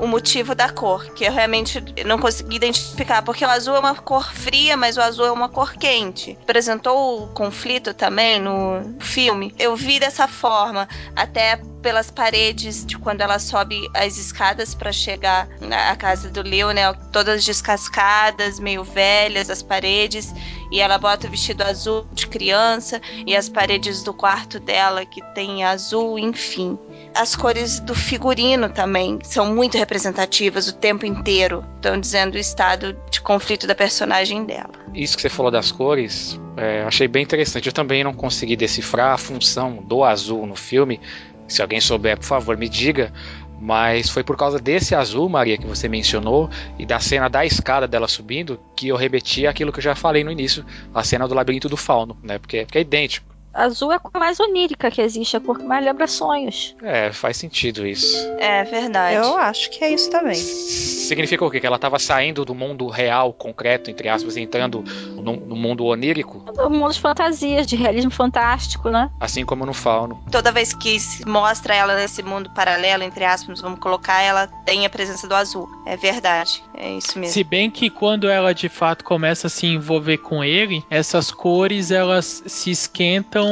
o 0.00 0.06
motivo 0.06 0.54
da 0.54 0.68
cor, 0.68 1.06
que 1.14 1.24
eu 1.24 1.32
realmente 1.32 1.82
não 2.04 2.18
consegui 2.18 2.56
identificar, 2.56 3.22
porque 3.22 3.44
o 3.44 3.48
azul 3.48 3.76
é 3.76 3.78
uma 3.78 3.94
cor 3.94 4.32
fria, 4.32 4.76
mas 4.76 4.96
o 4.96 5.00
azul 5.00 5.26
é 5.26 5.32
uma 5.32 5.48
cor 5.48 5.74
quente. 5.74 6.36
Apresentou 6.42 7.24
o 7.24 7.28
conflito 7.28 7.94
também 7.94 8.40
no 8.40 8.96
filme. 9.00 9.54
Eu 9.58 9.74
vi 9.74 9.98
dessa 9.98 10.28
forma, 10.28 10.88
até 11.14 11.60
pelas 11.82 12.10
paredes 12.10 12.84
de 12.84 12.98
quando 12.98 13.20
ela 13.20 13.38
sobe 13.38 13.88
as 13.94 14.16
escadas 14.16 14.74
para 14.74 14.92
chegar 14.92 15.48
na 15.60 15.94
casa 15.94 16.28
do 16.28 16.42
Leo, 16.42 16.72
né? 16.72 16.92
Todas 17.12 17.44
descascadas, 17.44 18.58
meio 18.58 18.82
velhas 18.82 19.48
as 19.48 19.62
paredes, 19.62 20.34
e 20.70 20.80
ela 20.80 20.98
bota 20.98 21.26
o 21.26 21.30
vestido 21.30 21.62
azul 21.62 22.06
de 22.12 22.26
criança 22.26 23.00
e 23.24 23.36
as 23.36 23.48
paredes 23.48 24.02
do 24.02 24.12
quarto 24.12 24.58
dela 24.58 25.06
que 25.06 25.22
tem 25.32 25.64
azul, 25.64 26.18
enfim. 26.18 26.76
As 27.16 27.34
cores 27.34 27.80
do 27.80 27.94
figurino 27.94 28.68
também 28.68 29.18
são 29.22 29.54
muito 29.54 29.78
representativas 29.78 30.68
o 30.68 30.74
tempo 30.74 31.06
inteiro. 31.06 31.64
Estão 31.76 31.98
dizendo 31.98 32.34
o 32.34 32.38
estado 32.38 32.94
de 33.10 33.22
conflito 33.22 33.66
da 33.66 33.74
personagem 33.74 34.44
dela. 34.44 34.72
Isso 34.92 35.16
que 35.16 35.22
você 35.22 35.30
falou 35.30 35.50
das 35.50 35.72
cores, 35.72 36.38
é, 36.58 36.82
achei 36.82 37.08
bem 37.08 37.22
interessante. 37.22 37.66
Eu 37.66 37.72
também 37.72 38.04
não 38.04 38.12
consegui 38.12 38.54
decifrar 38.54 39.14
a 39.14 39.16
função 39.16 39.82
do 39.82 40.04
azul 40.04 40.46
no 40.46 40.54
filme. 40.54 41.00
Se 41.48 41.62
alguém 41.62 41.80
souber, 41.80 42.18
por 42.18 42.26
favor, 42.26 42.54
me 42.54 42.68
diga. 42.68 43.10
Mas 43.58 44.10
foi 44.10 44.22
por 44.22 44.36
causa 44.36 44.58
desse 44.58 44.94
azul, 44.94 45.26
Maria, 45.26 45.56
que 45.56 45.66
você 45.66 45.88
mencionou, 45.88 46.50
e 46.78 46.84
da 46.84 47.00
cena 47.00 47.30
da 47.30 47.46
escada 47.46 47.88
dela 47.88 48.06
subindo, 48.06 48.60
que 48.76 48.88
eu 48.88 48.96
remeti 48.96 49.46
aquilo 49.46 49.72
que 49.72 49.78
eu 49.78 49.82
já 49.82 49.94
falei 49.94 50.22
no 50.22 50.30
início, 50.30 50.62
a 50.92 51.02
cena 51.02 51.26
do 51.26 51.34
labirinto 51.34 51.66
do 51.66 51.78
fauno, 51.78 52.18
né? 52.22 52.38
Porque, 52.38 52.66
porque 52.66 52.76
é 52.76 52.82
idêntico. 52.82 53.35
Azul 53.56 53.90
é 53.92 53.96
a 53.96 53.98
cor 53.98 54.18
mais 54.20 54.38
onírica 54.38 54.90
que 54.90 55.00
existe, 55.00 55.36
a 55.36 55.40
cor 55.40 55.58
que 55.58 55.64
mais 55.64 55.84
lembra 55.84 56.06
sonhos. 56.06 56.76
É, 56.82 57.10
faz 57.12 57.36
sentido 57.38 57.86
isso. 57.86 58.16
É 58.38 58.64
verdade. 58.64 59.16
Eu 59.16 59.36
acho 59.38 59.70
que 59.70 59.82
é 59.82 59.90
isso 59.90 60.10
também. 60.10 60.34
Significa 60.34 61.44
o 61.44 61.50
quê? 61.50 61.60
Que 61.60 61.66
ela 61.66 61.76
estava 61.76 61.98
saindo 61.98 62.44
do 62.44 62.54
mundo 62.54 62.88
real, 62.88 63.32
concreto, 63.32 63.90
entre 63.90 64.08
aspas, 64.08 64.36
e 64.36 64.40
entrando 64.40 64.84
no, 65.14 65.36
no 65.36 65.56
mundo 65.56 65.84
onírico, 65.86 66.44
O 66.58 66.68
mundo 66.68 66.92
de 66.92 67.00
fantasias, 67.00 67.66
de 67.66 67.76
realismo 67.76 68.10
fantástico, 68.10 68.90
né? 68.90 69.10
assim 69.20 69.44
como 69.44 69.64
no 69.64 69.72
fauno. 69.72 70.22
Toda 70.30 70.52
vez 70.52 70.72
que 70.72 71.00
se 71.00 71.26
mostra 71.26 71.74
ela 71.74 71.96
nesse 71.96 72.22
mundo 72.22 72.50
paralelo, 72.50 73.02
entre 73.02 73.24
aspas, 73.24 73.60
vamos 73.60 73.78
colocar, 73.80 74.20
ela 74.22 74.46
tem 74.64 74.84
a 74.84 74.90
presença 74.90 75.26
do 75.26 75.34
azul. 75.34 75.68
É 75.86 75.96
verdade. 75.96 76.62
é 76.76 76.92
isso 76.92 77.18
mesmo. 77.18 77.32
Se 77.32 77.42
bem 77.44 77.70
que 77.70 77.88
quando 77.88 78.28
ela 78.28 78.52
de 78.52 78.68
fato 78.68 79.04
começa 79.04 79.46
a 79.46 79.50
se 79.50 79.66
envolver 79.66 80.18
com 80.18 80.44
ele, 80.44 80.84
essas 80.90 81.30
cores 81.30 81.90
elas 81.90 82.42
se 82.46 82.70
esquentam 82.70 83.45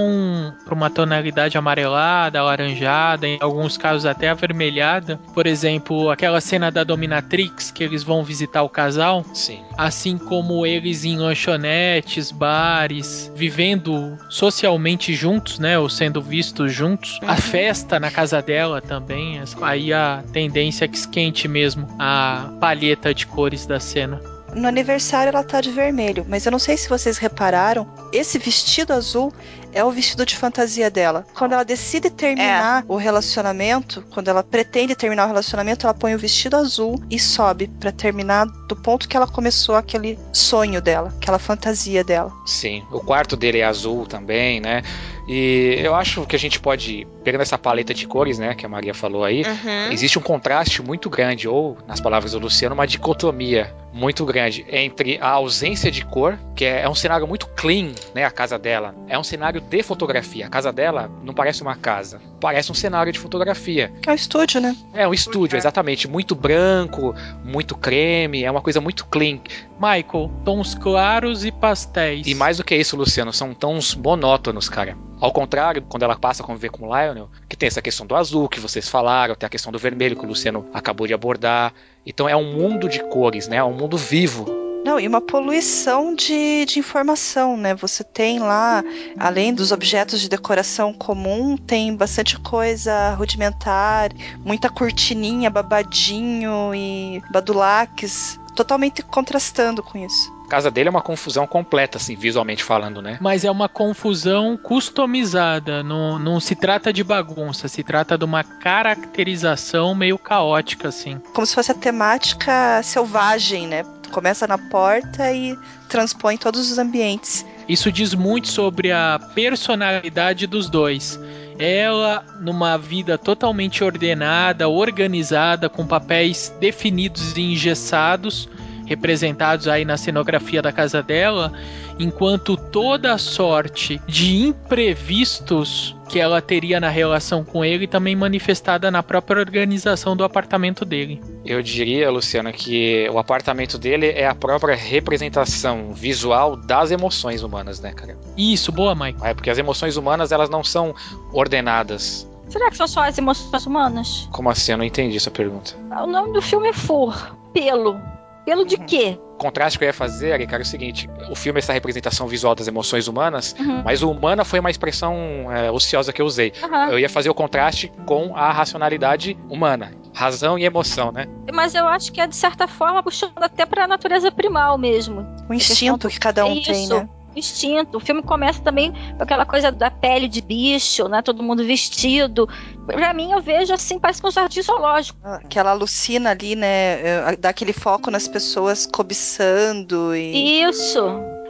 para 0.65 0.75
uma 0.75 0.91
tonalidade 0.91 1.57
amarelada, 1.57 2.41
alaranjada, 2.41 3.27
em 3.27 3.39
alguns 3.41 3.77
casos 3.77 4.07
até 4.07 4.29
avermelhada. 4.29 5.19
Por 5.33 5.47
exemplo, 5.47 6.11
aquela 6.11 6.41
cena 6.41 6.71
da 6.71 6.85
Dominatrix 6.85 7.71
que 7.71 7.83
eles 7.85 8.03
vão 8.03 8.25
visitar 8.25 8.63
o 8.63 8.69
casal, 8.69 9.25
Sim. 9.33 9.61
assim 9.77 10.19
como 10.19 10.67
eles 10.67 11.05
em 11.05 11.17
lanchonetes, 11.17 12.31
bares, 12.31 13.31
vivendo 13.35 14.17
socialmente 14.29 15.15
juntos, 15.15 15.59
né, 15.59 15.79
ou 15.79 15.89
sendo 15.89 16.21
vistos 16.21 16.73
juntos. 16.73 17.19
A 17.27 17.37
festa 17.37 18.01
na 18.01 18.11
casa 18.11 18.41
dela 18.41 18.81
também, 18.81 19.41
aí 19.63 19.93
a 19.93 20.23
tendência 20.33 20.85
é 20.85 20.89
que 20.89 20.97
esquente 20.97 21.47
mesmo 21.49 21.87
a 21.99 22.51
palheta 22.61 23.15
de 23.15 23.27
cores 23.27 23.67
da 23.67 23.79
cena. 23.79 24.21
No 24.55 24.69
aniversário 24.69 25.31
ela 25.31 25.43
tá 25.43 25.61
de 25.61 25.71
vermelho, 25.71 26.25
mas 26.29 26.47
eu 26.47 26.53
não 26.53 26.59
sei 26.59 26.77
se 26.77 26.89
vocês 26.89 27.19
repararam, 27.19 27.87
esse 28.13 28.39
vestido 28.39 28.93
azul 28.93 29.33
é 29.73 29.85
o 29.85 29.91
vestido 29.91 30.25
de 30.25 30.37
fantasia 30.37 30.89
dela. 30.89 31.27
Quando 31.35 31.53
ela 31.53 31.65
decide 31.65 32.09
terminar 32.09 32.85
o 32.87 32.97
relacionamento, 32.97 34.05
quando 34.13 34.29
ela 34.29 34.43
pretende 34.43 34.95
terminar 34.95 35.25
o 35.25 35.29
relacionamento, 35.29 35.85
ela 35.85 35.95
põe 35.95 36.15
o 36.15 36.19
vestido 36.19 36.57
azul 36.57 37.03
e 37.11 37.19
sobe 37.19 37.67
pra 37.81 37.91
terminar 37.91 38.47
do 38.69 38.77
ponto 38.77 39.09
que 39.09 39.17
ela 39.17 39.27
começou 39.27 39.75
aquele 39.75 40.19
sonho 40.33 40.81
dela, 40.81 41.13
aquela 41.21 41.41
fantasia 41.41 42.05
dela. 42.05 42.33
Sim, 42.47 42.85
o 42.93 43.01
quarto 43.01 43.37
dele 43.37 43.59
é 43.59 43.65
azul 43.65 44.07
também, 44.07 44.61
né? 44.61 44.83
E 45.27 45.77
eu 45.83 45.95
acho 45.95 46.27
que 46.27 46.37
a 46.37 46.39
gente 46.39 46.61
pode, 46.61 47.07
pegando 47.23 47.41
essa 47.43 47.57
paleta 47.59 47.95
de 47.95 48.07
cores, 48.07 48.39
né, 48.39 48.55
que 48.55 48.67
a 48.67 48.69
Maria 48.69 48.93
falou 48.95 49.25
aí, 49.25 49.43
Uhum. 49.43 49.93
existe 49.93 50.19
um 50.19 50.23
contraste 50.23 50.83
muito 50.83 51.09
grande, 51.09 51.49
ou, 51.49 51.77
nas 51.87 52.01
palavras 52.01 52.33
do 52.33 52.39
Luciano, 52.39 52.75
uma 52.75 52.87
dicotomia 52.87 53.75
muito 53.93 54.25
grande 54.25 54.67
entre 54.69 55.19
a 55.21 55.29
ausência 55.29 55.89
de 55.91 56.05
cor, 56.05 56.37
que 56.57 56.65
é, 56.65 56.83
é 56.83 56.89
um 56.89 56.95
cenário 56.97 57.27
muito 57.29 57.47
clean, 57.51 57.93
né, 58.13 58.25
a 58.25 58.31
casa 58.31 58.59
dela. 58.59 58.93
É 59.09 59.17
um 59.19 59.23
cenário 59.23 59.61
de 59.61 59.83
fotografia. 59.85 60.47
A 60.47 60.51
casa 60.51 60.73
dela 60.73 61.09
não 61.23 61.33
parece 61.33 61.63
uma 61.63 61.77
casa, 61.77 62.21
parece 62.41 62.73
um 62.73 62.75
cenário 62.75 63.13
de 63.13 63.19
fotografia. 63.21 63.93
É 64.07 64.11
um 64.11 64.15
estúdio, 64.15 64.61
né? 64.61 64.77
É 64.93 65.07
um 65.07 65.15
estúdio, 65.15 65.57
exatamente. 65.57 66.09
Muito 66.09 66.35
branco, 66.35 67.15
muito 67.45 67.77
creme, 67.77 68.43
é 68.45 68.51
uma 68.51 68.61
coisa 68.61 68.81
muito 68.81 69.07
clean. 69.07 69.39
Michael, 69.79 70.31
tons 70.45 70.75
claros 70.75 71.45
e 71.45 71.53
pastéis. 71.53 72.27
E 72.27 72.35
mais 72.35 72.57
do 72.57 72.65
que 72.65 72.75
isso, 72.75 72.97
Luciano, 72.97 73.33
são 73.33 73.55
tons 73.55 73.95
monótonos, 73.95 74.69
cara. 74.69 74.97
Ao 75.25 75.33
contrário, 75.33 75.81
quando 75.81 76.03
ela 76.03 76.17
passa 76.17 76.43
a 76.43 76.47
conviver 76.47 76.69
com 76.69 76.87
o 76.87 76.95
Lionel, 76.95 77.31
que 77.49 77.57
tem 77.57 77.67
essa 77.67 77.81
questão 77.81 78.07
do 78.07 78.15
azul 78.15 78.47
que 78.47 78.61
vocês 78.61 78.87
falaram, 78.87 79.35
tem 79.35 79.47
a 79.47 79.49
questão 79.49 79.73
do 79.73 79.79
vermelho 79.79 80.15
que 80.15 80.23
o 80.23 80.29
Luciano 80.29 80.69
acabou 80.71 81.07
de 81.07 81.15
abordar. 81.15 81.73
Então 82.05 82.29
é 82.29 82.37
um 82.37 82.53
mundo 82.53 82.91
de 82.91 83.03
cores, 83.05 83.49
né? 83.49 83.57
É 83.57 83.65
um 83.65 83.73
mundo 83.73 83.97
vivo. 83.97 84.45
Não, 84.85 85.01
e 85.01 85.09
uma 85.09 85.23
poluição 85.23 86.15
de, 86.15 86.67
de 86.67 86.79
informação, 86.79 87.57
né? 87.57 87.75
Você 87.77 88.05
tem 88.05 88.39
lá, 88.39 88.85
além 89.19 89.55
dos 89.55 89.73
objetos 89.73 90.21
de 90.21 90.29
decoração 90.29 90.93
comum, 90.93 91.57
tem 91.57 91.97
bastante 91.97 92.39
coisa 92.39 93.15
rudimentar, 93.15 94.11
muita 94.45 94.69
cortininha, 94.69 95.49
babadinho 95.49 96.75
e 96.75 97.23
badulaques, 97.31 98.39
totalmente 98.55 99.03
contrastando 99.03 99.83
com 99.83 99.97
isso. 99.97 100.34
A 100.45 100.49
casa 100.49 100.71
dele 100.71 100.89
é 100.89 100.91
uma 100.91 101.01
confusão 101.03 101.47
completa, 101.47 101.97
assim, 101.97 102.15
visualmente 102.15 102.63
falando, 102.63 103.01
né? 103.01 103.19
Mas 103.21 103.45
é 103.45 103.51
uma 103.51 103.69
confusão 103.69 104.57
customizada, 104.57 105.83
não, 105.83 106.19
não 106.19 106.39
se 106.39 106.55
trata 106.55 106.93
de 106.93 107.03
bagunça, 107.03 107.67
se 107.67 107.83
trata 107.83 108.19
de 108.19 108.25
uma 108.25 108.45
caracterização 108.45 109.95
meio 109.95 110.19
caótica, 110.19 110.89
assim. 110.89 111.19
Como 111.33 111.47
se 111.47 111.55
fosse 111.55 111.73
a 111.73 111.75
temática 111.75 112.83
selvagem, 112.83 113.67
né? 113.67 113.85
Começa 114.13 114.47
na 114.47 114.59
porta 114.59 115.33
e 115.33 115.59
transpõe 115.89 116.37
todos 116.37 116.71
os 116.71 116.79
ambientes. 116.79 117.45
Isso 117.69 117.91
diz 117.91 118.15
muito 118.15 118.49
sobre 118.49 118.93
a 118.93 119.19
personalidade 119.35 120.47
dos 120.47 120.69
dois. 120.69 121.19
Ela, 121.59 122.25
numa 122.41 122.77
vida 122.77 123.17
totalmente 123.17 123.83
ordenada, 123.83 124.69
organizada, 124.69 125.69
com 125.69 125.87
papéis 125.87 126.53
definidos 126.61 127.37
e 127.37 127.41
engessados, 127.41 128.49
representados 128.87 129.69
aí 129.69 129.85
na 129.85 129.97
cenografia 129.97 130.63
da 130.63 130.73
casa 130.73 131.03
dela, 131.03 131.53
enquanto 131.99 132.57
toda 132.57 133.13
a 133.13 133.19
sorte 133.19 134.01
de 134.07 134.37
imprevistos 134.37 135.97
que 136.09 136.21
ela 136.21 136.41
teria 136.41 136.79
na 136.79 136.89
relação 136.89 137.45
com 137.45 137.65
ele 137.65 137.87
também 137.87 138.15
manifestada 138.15 138.91
na 138.91 139.03
própria 139.03 139.41
organização 139.41 140.17
do 140.17 140.23
apartamento 140.23 140.85
dele. 140.85 141.21
Eu 141.45 141.63
diria, 141.63 142.11
Luciano, 142.11 142.53
que 142.53 143.09
o 143.11 143.19
apartamento 143.19 143.79
dele 143.79 144.09
é 144.09 144.27
a 144.27 144.35
própria 144.35 144.75
representação 144.75 145.93
visual 145.93 146.57
das 146.57 146.91
emoções 146.91 147.43
humanas, 147.43 147.81
né, 147.81 147.93
cara? 147.93 148.17
Isso, 148.37 148.71
boa, 148.71 148.95
Mike. 148.95 149.19
É 149.25 149.35
porque 149.35 149.51
as 149.51 149.59
emoções 149.59 149.97
humanas, 149.97 150.31
elas 150.31 150.51
não 150.51 150.63
são 150.63 150.95
ordenadas. 151.33 152.29
Será 152.49 152.71
que 152.71 152.77
são 152.77 152.87
só 152.87 153.05
as 153.05 153.17
emoções 153.19 153.67
humanas? 153.67 154.29
Como 154.31 154.51
assim? 154.51 154.73
Eu 154.73 154.79
não 154.79 154.85
entendi 154.85 155.17
essa 155.17 155.31
pergunta. 155.31 155.75
O 155.91 156.07
nome 156.07 156.33
do 156.33 156.43
filme 156.43 156.69
é 156.69 156.73
Fur. 156.73 157.35
Pelo. 157.53 158.01
Pelo 158.45 158.65
de 158.67 158.77
quê? 158.79 159.19
O 159.35 159.37
contraste 159.37 159.79
que 159.79 159.85
eu 159.85 159.87
ia 159.87 159.93
fazer, 159.93 160.33
Ari, 160.33 160.47
cara, 160.47 160.63
é 160.63 160.65
o 160.65 160.67
seguinte: 160.67 161.09
o 161.31 161.35
filme 161.35 161.59
é 161.59 161.61
essa 161.61 161.73
representação 161.73 162.27
visual 162.27 162.55
das 162.55 162.69
emoções 162.69 163.09
humanas, 163.09 163.55
Uhum. 163.59 163.83
mas 163.85 164.03
o 164.03 164.11
humana 164.11 164.45
foi 164.45 164.61
uma 164.61 164.71
expressão 164.71 165.15
é, 165.51 165.71
ociosa 165.71 166.13
que 166.13 166.21
eu 166.23 166.27
usei. 166.27 166.53
Aham. 166.63 166.91
Eu 166.91 166.99
ia 166.99 167.09
fazer 167.09 167.31
o 167.31 167.35
contraste 167.35 167.91
com 168.07 168.37
a 168.37 168.53
racionalidade 168.53 169.37
humana. 169.49 169.93
Razão 170.15 170.59
e 170.59 170.65
emoção, 170.65 171.11
né? 171.11 171.27
Mas 171.53 171.75
eu 171.75 171.87
acho 171.87 172.13
que 172.13 172.21
é, 172.21 172.27
de 172.27 172.37
certa 172.37 172.69
forma, 172.69 173.03
puxando 173.03 173.33
até 173.37 173.67
pra 173.67 173.87
natureza 173.89 174.31
primal 174.31 174.79
mesmo. 174.79 175.27
O 175.49 175.55
instinto 175.55 176.09
que 176.09 176.19
cada 176.21 176.45
um 176.45 176.53
É 176.53 176.61
tem, 176.63 176.85
isso. 176.85 176.95
né? 176.95 177.09
Instinto. 177.37 177.97
O 177.99 178.01
filme 178.01 178.23
começa 178.23 178.61
também 178.63 178.93
com 179.17 179.23
aquela 179.23 179.45
coisa 179.45 179.71
da 179.73 179.91
pele 179.91 180.29
de 180.29 180.41
bicho, 180.41 181.09
né? 181.09 181.23
Todo 181.23 181.43
mundo 181.43 181.65
vestido. 181.65 182.49
Pra 182.87 183.13
mim, 183.15 183.33
eu 183.33 183.41
vejo 183.41 183.73
assim, 183.73 183.99
parece 183.99 184.21
que 184.21 184.29
um 184.29 184.31
jardim 184.31 184.63
zoológico. 184.63 185.19
Que 185.49 185.59
ela 185.59 185.71
alucina 185.71 186.31
ali, 186.31 186.55
né? 186.55 187.01
eh, 187.01 187.37
Dá 187.39 187.49
aquele 187.51 187.73
foco 187.73 188.11
nas 188.11 188.29
pessoas 188.29 188.87
cobiçando 188.87 190.15
e. 190.15 190.63
Isso. 190.63 191.01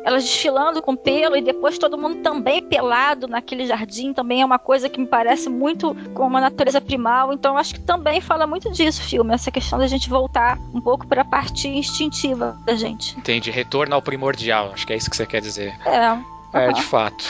Elas 0.04 0.22
desfilando 0.22 0.82
com 0.82 0.94
pelo 0.94 1.36
e 1.36 1.40
depois 1.40 1.78
todo 1.78 1.96
mundo 1.96 2.16
também 2.16 2.62
pelado 2.62 3.26
naquele 3.26 3.66
jardim 3.66 4.12
também 4.12 4.42
é 4.42 4.44
uma 4.44 4.58
coisa 4.58 4.88
que 4.88 5.00
me 5.00 5.06
parece 5.06 5.48
muito 5.48 5.96
com 6.12 6.26
uma 6.26 6.40
natureza 6.40 6.80
primal. 6.80 7.32
Então 7.32 7.56
acho 7.56 7.74
que 7.74 7.80
também 7.80 8.20
fala 8.20 8.46
muito 8.46 8.70
disso 8.70 9.00
o 9.00 9.04
filme, 9.04 9.32
essa 9.32 9.50
questão 9.50 9.78
da 9.78 9.86
gente 9.86 10.10
voltar 10.10 10.58
um 10.74 10.80
pouco 10.80 11.06
para 11.06 11.22
a 11.22 11.24
parte 11.24 11.66
instintiva 11.68 12.56
da 12.66 12.74
gente. 12.74 13.18
Entende? 13.18 13.50
Retorno 13.50 13.94
ao 13.94 14.02
primordial. 14.02 14.72
Acho 14.74 14.86
que 14.86 14.92
é 14.92 14.96
isso 14.96 15.08
que 15.08 15.16
você 15.16 15.26
quer 15.26 15.40
dizer. 15.40 15.74
É. 15.86 16.34
É, 16.54 16.66
Aham. 16.66 16.72
de 16.72 16.82
fato. 16.82 17.24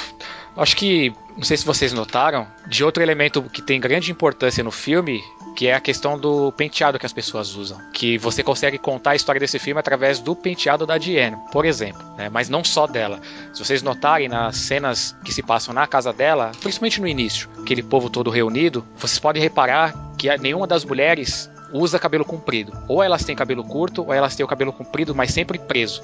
Acho 0.57 0.77
que, 0.77 1.13
não 1.37 1.43
sei 1.43 1.57
se 1.57 1.65
vocês 1.65 1.93
notaram, 1.93 2.47
de 2.67 2.85
outro 2.85 3.03
elemento 3.03 3.43
que 3.43 3.63
tem 3.63 3.81
grande 3.81 4.13
importância 4.13 4.63
no 4.63 4.71
filme, 4.71 5.23
que 5.55 5.69
é 5.69 5.75
a 5.75 5.81
questão 5.81 6.19
do 6.19 6.53
penteado 6.53 6.99
que 6.99 7.07
as 7.07 7.13
pessoas 7.13 7.55
usam. 7.55 7.79
Que 7.93 8.19
você 8.19 8.43
consegue 8.43 8.79
contar 8.79 9.13
a 9.13 9.17
história 9.17 9.39
desse 9.39 9.59
filme 9.59 9.79
através 9.79 10.19
do 10.19 10.35
penteado 10.35 10.87
da 10.87 10.99
Diane, 10.99 11.37
por 11.53 11.65
exemplo. 11.65 12.03
né? 12.17 12.29
Mas 12.29 12.49
não 12.49 12.65
só 12.65 12.87
dela. 12.87 13.21
Se 13.53 13.65
vocês 13.65 13.83
notarem 13.83 14.29
nas 14.29 14.57
cenas 14.57 15.17
que 15.25 15.33
se 15.33 15.43
passam 15.43 15.75
na 15.75 15.87
casa 15.87 16.13
dela, 16.13 16.53
principalmente 16.61 17.01
no 17.01 17.09
início, 17.09 17.49
aquele 17.61 17.83
povo 17.83 18.11
todo 18.11 18.31
reunido, 18.31 18.85
vocês 18.97 19.19
podem 19.19 19.43
reparar 19.43 19.95
que 20.19 20.35
nenhuma 20.39 20.67
das 20.67 20.85
mulheres 20.85 21.51
usa 21.73 21.99
cabelo 21.99 22.25
comprido. 22.25 22.73
Ou 22.89 23.03
elas 23.03 23.25
têm 23.25 23.35
cabelo 23.37 23.65
curto, 23.65 24.03
ou 24.03 24.13
elas 24.13 24.35
têm 24.37 24.45
o 24.45 24.49
cabelo 24.49 24.73
comprido, 24.73 25.15
mas 25.15 25.33
sempre 25.33 25.59
preso. 25.59 26.03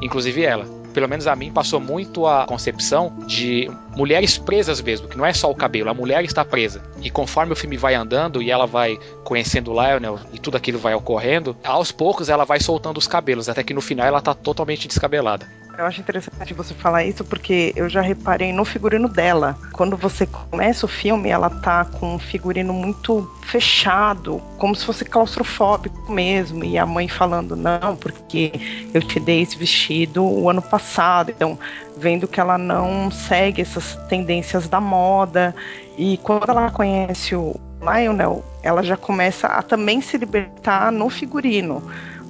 Inclusive 0.00 0.42
ela. 0.44 0.66
Pelo 0.92 1.08
menos 1.08 1.26
a 1.26 1.34
mim 1.34 1.50
passou 1.50 1.80
muito 1.80 2.26
a 2.26 2.44
concepção 2.44 3.12
de 3.26 3.70
mulheres 3.96 4.36
presas 4.36 4.80
mesmo, 4.80 5.08
que 5.08 5.16
não 5.16 5.24
é 5.24 5.32
só 5.32 5.50
o 5.50 5.54
cabelo, 5.54 5.90
a 5.90 5.94
mulher 5.94 6.22
está 6.24 6.44
presa. 6.44 6.82
E 7.00 7.10
conforme 7.10 7.52
o 7.52 7.56
filme 7.56 7.76
vai 7.76 7.94
andando 7.94 8.42
e 8.42 8.50
ela 8.50 8.66
vai 8.66 8.98
conhecendo 9.24 9.70
o 9.70 9.74
Lionel 9.74 10.18
e 10.32 10.38
tudo 10.38 10.56
aquilo 10.56 10.78
vai 10.78 10.94
ocorrendo, 10.94 11.56
aos 11.64 11.90
poucos 11.90 12.28
ela 12.28 12.44
vai 12.44 12.60
soltando 12.60 12.98
os 12.98 13.06
cabelos, 13.06 13.48
até 13.48 13.62
que 13.62 13.72
no 13.72 13.80
final 13.80 14.06
ela 14.06 14.20
tá 14.20 14.34
totalmente 14.34 14.86
descabelada. 14.86 15.46
Eu 15.78 15.86
acho 15.86 16.00
interessante 16.00 16.52
você 16.52 16.74
falar 16.74 17.04
isso 17.04 17.24
porque 17.24 17.72
eu 17.74 17.88
já 17.88 18.02
reparei 18.02 18.52
no 18.52 18.64
figurino 18.64 19.08
dela. 19.08 19.56
Quando 19.72 19.96
você 19.96 20.26
começa 20.26 20.84
o 20.84 20.88
filme, 20.88 21.30
ela 21.30 21.48
tá 21.48 21.84
com 21.84 22.14
um 22.14 22.18
figurino 22.18 22.74
muito 22.74 23.28
fechado, 23.42 24.40
como 24.58 24.74
se 24.74 24.84
fosse 24.84 25.04
claustrofóbico 25.04 26.12
mesmo. 26.12 26.62
E 26.62 26.76
a 26.76 26.84
mãe 26.84 27.08
falando, 27.08 27.56
não, 27.56 27.96
porque 27.96 28.52
eu 28.92 29.00
te 29.00 29.18
dei 29.18 29.40
esse 29.40 29.56
vestido 29.56 30.22
o 30.22 30.48
ano 30.50 30.60
passado. 30.60 31.30
Então, 31.30 31.58
vendo 31.96 32.28
que 32.28 32.38
ela 32.38 32.58
não 32.58 33.10
segue 33.10 33.62
essas 33.62 33.96
tendências 34.08 34.68
da 34.68 34.80
moda. 34.80 35.54
E 35.96 36.18
quando 36.18 36.50
ela 36.50 36.70
conhece 36.70 37.34
o 37.34 37.58
Lionel, 37.80 38.44
ela 38.62 38.82
já 38.82 38.96
começa 38.96 39.46
a 39.46 39.62
também 39.62 40.00
se 40.00 40.18
libertar 40.18 40.92
no 40.92 41.08
figurino. 41.08 41.82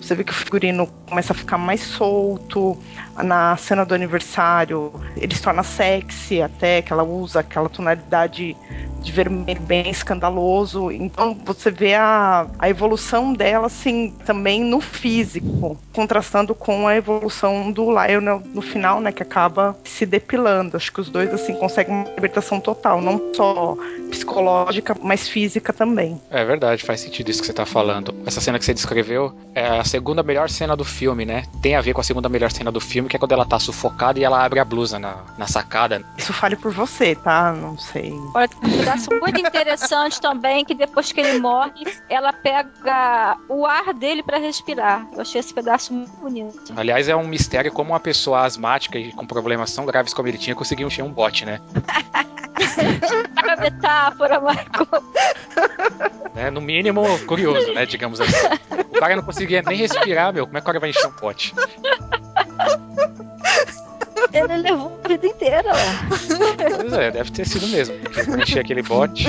Você 0.02 0.14
vê 0.14 0.24
que 0.24 0.32
o 0.32 0.34
figurino 0.34 0.86
começa 1.06 1.32
a 1.32 1.36
ficar 1.36 1.58
mais 1.58 1.80
solto. 1.80 2.76
Na 3.22 3.56
cena 3.56 3.84
do 3.84 3.94
aniversário, 3.94 4.92
ele 5.16 5.34
se 5.34 5.42
torna 5.42 5.62
sexy 5.62 6.40
até, 6.40 6.80
que 6.80 6.92
ela 6.92 7.02
usa 7.02 7.40
aquela 7.40 7.68
tonalidade 7.68 8.56
de 9.02 9.12
vermelho 9.12 9.60
bem 9.60 9.90
escandaloso. 9.90 10.90
Então 10.90 11.36
você 11.44 11.70
vê 11.70 11.94
a, 11.94 12.46
a 12.58 12.70
evolução 12.70 13.32
dela, 13.32 13.66
assim, 13.66 14.14
também 14.24 14.64
no 14.64 14.80
físico, 14.80 15.76
contrastando 15.92 16.54
com 16.54 16.86
a 16.86 16.96
evolução 16.96 17.70
do 17.70 17.90
Lionel 17.90 18.42
no 18.54 18.62
final, 18.62 19.00
né, 19.00 19.12
que 19.12 19.22
acaba 19.22 19.76
se 19.84 20.06
depilando. 20.06 20.76
Acho 20.76 20.92
que 20.92 21.00
os 21.00 21.10
dois, 21.10 21.32
assim, 21.34 21.54
conseguem 21.54 21.94
uma 21.94 22.14
libertação 22.14 22.60
total, 22.60 23.00
não 23.00 23.20
só 23.34 23.76
psicológica, 24.10 24.96
mas 25.02 25.28
física 25.28 25.72
também. 25.72 26.20
É 26.30 26.44
verdade, 26.44 26.84
faz 26.84 27.00
sentido 27.00 27.30
isso 27.30 27.40
que 27.40 27.46
você 27.46 27.52
tá 27.52 27.66
falando. 27.66 28.14
Essa 28.24 28.40
cena 28.40 28.58
que 28.58 28.64
você 28.64 28.74
descreveu 28.74 29.34
é 29.54 29.66
a 29.66 29.84
segunda 29.92 30.22
melhor 30.22 30.48
cena 30.48 30.74
do 30.74 30.86
filme, 30.86 31.26
né? 31.26 31.42
Tem 31.60 31.76
a 31.76 31.80
ver 31.82 31.92
com 31.92 32.00
a 32.00 32.04
segunda 32.04 32.26
melhor 32.26 32.50
cena 32.50 32.72
do 32.72 32.80
filme, 32.80 33.10
que 33.10 33.16
é 33.16 33.18
quando 33.18 33.32
ela 33.32 33.44
tá 33.44 33.58
sufocada 33.58 34.18
e 34.18 34.24
ela 34.24 34.42
abre 34.42 34.58
a 34.58 34.64
blusa 34.64 34.98
na, 34.98 35.16
na 35.36 35.46
sacada. 35.46 36.02
Isso 36.16 36.32
fale 36.32 36.56
por 36.56 36.72
você, 36.72 37.14
tá? 37.14 37.52
Não 37.52 37.76
sei. 37.76 38.14
Olha, 38.34 38.48
tem 38.48 38.70
um 38.70 38.78
pedaço 38.78 39.10
muito 39.20 39.38
interessante 39.38 40.18
também, 40.18 40.64
que 40.64 40.74
depois 40.74 41.12
que 41.12 41.20
ele 41.20 41.38
morre, 41.38 41.84
ela 42.08 42.32
pega 42.32 43.36
o 43.50 43.66
ar 43.66 43.92
dele 43.92 44.22
pra 44.22 44.38
respirar. 44.38 45.06
Eu 45.12 45.20
achei 45.20 45.38
esse 45.38 45.52
pedaço 45.52 45.92
muito 45.92 46.16
bonito. 46.16 46.72
Aliás, 46.74 47.06
é 47.10 47.14
um 47.14 47.28
mistério 47.28 47.70
como 47.70 47.90
uma 47.90 48.00
pessoa 48.00 48.46
asmática 48.46 48.98
e 48.98 49.12
com 49.12 49.26
problemas 49.26 49.74
tão 49.74 49.84
graves 49.84 50.14
como 50.14 50.26
ele 50.26 50.38
tinha 50.38 50.56
conseguiu 50.56 50.86
encher 50.86 51.04
um 51.04 51.12
bote, 51.12 51.44
né? 51.44 51.60
A 53.36 53.56
metáfora, 53.56 54.40
Michael. 54.40 55.04
É, 56.34 56.50
no 56.50 56.60
mínimo, 56.60 57.02
curioso, 57.26 57.72
né? 57.72 57.84
Digamos 57.86 58.20
assim. 58.20 58.46
O 58.90 58.98
cara 58.98 59.16
não 59.16 59.22
conseguia 59.22 59.62
nem 59.62 59.78
respirar, 59.78 60.32
meu. 60.32 60.46
Como 60.46 60.58
é 60.58 60.60
que 60.60 60.64
o 60.64 60.66
cara 60.66 60.80
vai 60.80 60.90
encher 60.90 61.06
um 61.06 61.12
pote? 61.12 61.54
Ele 64.32 64.56
levou 64.56 64.98
a 65.04 65.08
vida 65.08 65.26
inteira 65.26 65.62
lá. 65.62 66.08
Pois 66.80 66.92
é, 66.94 67.10
deve 67.10 67.30
ter 67.30 67.46
sido 67.46 67.66
mesmo. 67.68 67.98
Pra 67.98 68.42
encher 68.42 68.60
aquele 68.60 68.82
bote. 68.82 69.28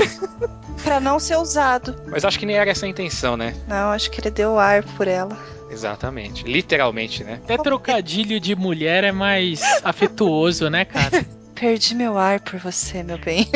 Pra 0.84 1.00
não 1.00 1.20
ser 1.20 1.38
usado. 1.38 1.96
Mas 2.08 2.24
acho 2.24 2.40
que 2.40 2.46
nem 2.46 2.56
era 2.58 2.70
essa 2.70 2.86
a 2.86 2.90
intenção, 2.90 3.36
né? 3.36 3.54
Não, 3.68 3.92
acho 3.92 4.10
que 4.10 4.22
ele 4.22 4.32
deu 4.32 4.58
ar 4.58 4.84
por 4.84 5.08
ela. 5.08 5.38
Exatamente. 5.70 6.46
Literalmente, 6.46 7.24
né? 7.24 7.40
Até 7.44 7.58
trocadilho 7.58 8.40
de 8.40 8.56
mulher 8.56 9.04
é 9.04 9.12
mais 9.12 9.62
afetuoso, 9.84 10.70
né, 10.70 10.86
cara? 10.86 11.26
Perdi 11.56 11.96
meu 11.96 12.18
ar 12.18 12.40
por 12.40 12.60
você, 12.60 13.04
meu 13.04 13.18
bem. 13.18 13.48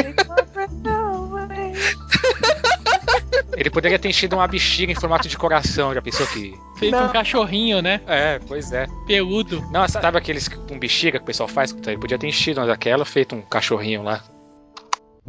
Ele 3.57 3.69
poderia 3.71 3.97
ter 3.97 4.09
enchido 4.09 4.35
uma 4.35 4.47
bexiga 4.47 4.91
em 4.91 4.95
formato 4.95 5.27
de 5.27 5.35
coração, 5.35 5.93
já 5.93 6.01
pensou 6.01 6.27
que. 6.27 6.53
Feito 6.77 6.95
um 6.95 7.09
cachorrinho, 7.09 7.81
né? 7.81 7.99
É, 8.05 8.39
pois 8.47 8.71
é. 8.71 8.85
Peludo. 9.07 9.61
Não, 9.71 9.87
sabe 9.87 10.17
aqueles 10.17 10.47
com 10.47 10.77
bexiga 10.77 11.17
que 11.17 11.23
o 11.23 11.25
pessoal 11.25 11.49
faz? 11.49 11.75
Ele 11.85 11.97
podia 11.97 12.19
ter 12.19 12.27
enchido 12.27 12.59
uma 12.59 12.67
daquela, 12.67 13.03
feito 13.03 13.35
um 13.35 13.41
cachorrinho 13.41 14.03
lá. 14.03 14.23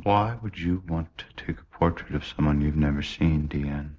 Why 0.05 0.36
would 0.43 0.62
you 0.62 0.82
want 0.89 1.09
to 1.16 1.24
take 1.35 1.59
a 1.59 1.78
portrait 1.78 2.15
of 2.15 2.27
someone 2.27 2.62
you've 2.62 2.78
never 2.78 3.03
seen, 3.03 3.49
Deanne? 3.49 3.97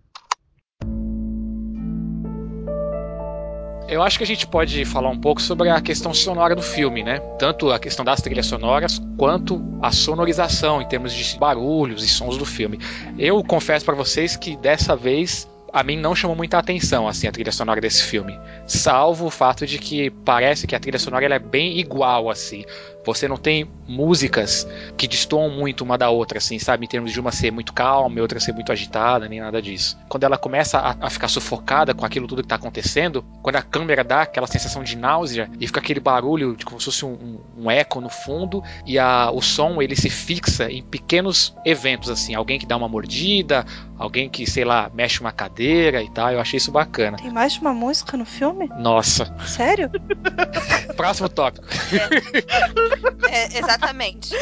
Eu 3.90 4.04
acho 4.04 4.20
que 4.20 4.24
a 4.24 4.28
gente 4.28 4.46
pode 4.46 4.86
falar 4.86 5.10
um 5.10 5.20
pouco 5.20 5.42
sobre 5.42 5.68
a 5.68 5.82
questão 5.82 6.14
sonora 6.14 6.56
do 6.56 6.62
filme, 6.62 7.02
né? 7.02 7.18
Tanto 7.40 7.72
a 7.72 7.80
questão 7.80 8.06
das 8.06 8.22
trilhas 8.22 8.46
sonoras 8.46 9.02
quanto 9.18 9.60
a 9.82 9.92
sonorização 9.92 10.80
em 10.80 10.88
termos 10.88 11.12
de 11.12 11.40
barulhos 11.40 12.04
e 12.04 12.08
sons 12.08 12.38
do 12.38 12.46
filme. 12.46 12.80
Eu 13.18 13.44
confesso 13.44 13.84
para 13.84 13.96
vocês 13.96 14.36
que 14.36 14.56
dessa 14.56 14.96
vez 14.96 15.50
a 15.74 15.84
mim 15.84 15.98
não 15.98 16.16
chamou 16.16 16.36
muita 16.36 16.60
atenção 16.60 17.08
assim 17.08 17.28
a 17.28 17.32
trilha 17.32 17.52
sonora 17.52 17.82
desse 17.82 18.04
filme, 18.04 18.40
salvo 18.72 19.26
o 19.26 19.30
fato 19.30 19.66
de 19.66 19.80
que 19.80 20.10
parece 20.10 20.68
que 20.68 20.76
a 20.76 20.80
trilha 20.80 21.00
sonora 21.00 21.34
é 21.34 21.40
bem 21.40 21.80
igual 21.80 22.30
assim. 22.30 22.64
Você 23.06 23.28
não 23.28 23.38
tem 23.38 23.68
músicas 23.88 24.68
que 24.96 25.08
destoam 25.08 25.50
muito 25.50 25.84
uma 25.84 25.98
da 25.98 26.10
outra, 26.10 26.38
assim, 26.38 26.60
sabe? 26.60 26.86
Em 26.86 26.88
termos 26.88 27.12
de 27.12 27.20
uma 27.20 27.32
ser 27.32 27.52
muito 27.52 27.74
calma 27.74 28.20
e 28.20 28.22
outra 28.22 28.40
ser 28.40 28.54
muito 28.54 28.72
agitada, 28.72 29.28
nem 29.28 29.40
nada 29.40 29.62
disso. 29.62 29.98
Quando 30.08 30.26
ela 30.26 30.38
começa 30.38 30.78
a, 30.78 30.96
a 31.00 31.10
ficar 31.10 31.28
sufocada 31.28 31.94
com 31.94 32.06
aquilo 32.06 32.28
tudo 32.28 32.44
que 32.44 32.48
tá 32.48 32.56
acontecendo, 32.56 33.26
quando 33.42 33.56
a 33.56 33.62
câmera 33.62 34.04
dá 34.04 34.22
aquela 34.24 34.46
sensação 34.46 34.84
de 34.84 34.96
náusea 34.96 35.50
e 35.60 35.66
fica 35.66 35.80
aquele 35.80 36.00
barulho 36.00 36.56
de 36.56 36.66
como 36.66 36.80
se 36.80 36.86
fosse 36.86 37.06
um, 37.06 37.14
um, 37.14 37.64
um 37.64 37.72
eco 37.72 38.00
no 38.00 38.10
fundo 38.10 38.62
e 38.86 39.00
a, 39.00 39.32
o 39.32 39.42
som 39.42 39.82
ele 39.82 39.96
se 39.96 40.10
fixa 40.10 40.70
em 40.70 40.84
pequenos 40.84 41.56
eventos, 41.66 42.10
assim. 42.10 42.36
Alguém 42.36 42.60
que 42.60 42.66
dá 42.66 42.78
uma 42.78 42.88
mordida, 42.88 43.66
alguém 43.98 44.30
que, 44.30 44.46
sei 44.50 44.66
lá, 44.66 44.92
mexe 44.94 45.20
uma 45.20 45.32
cadeira 45.32 46.04
e 46.04 46.10
tal. 46.12 46.32
Eu 46.32 46.40
achei 46.40 46.58
isso 46.58 46.72
bacana. 46.72 47.18
Tem 47.18 47.32
mais 47.32 47.54
de 47.54 47.62
uma 47.62 47.74
música 47.74 48.16
no 48.18 48.26
filme? 48.26 48.59
Nossa. 48.80 49.34
Sério? 49.46 49.90
Próximo 50.96 51.30
tópico. 51.30 51.66
É, 53.30 53.58
exatamente. 53.58 54.34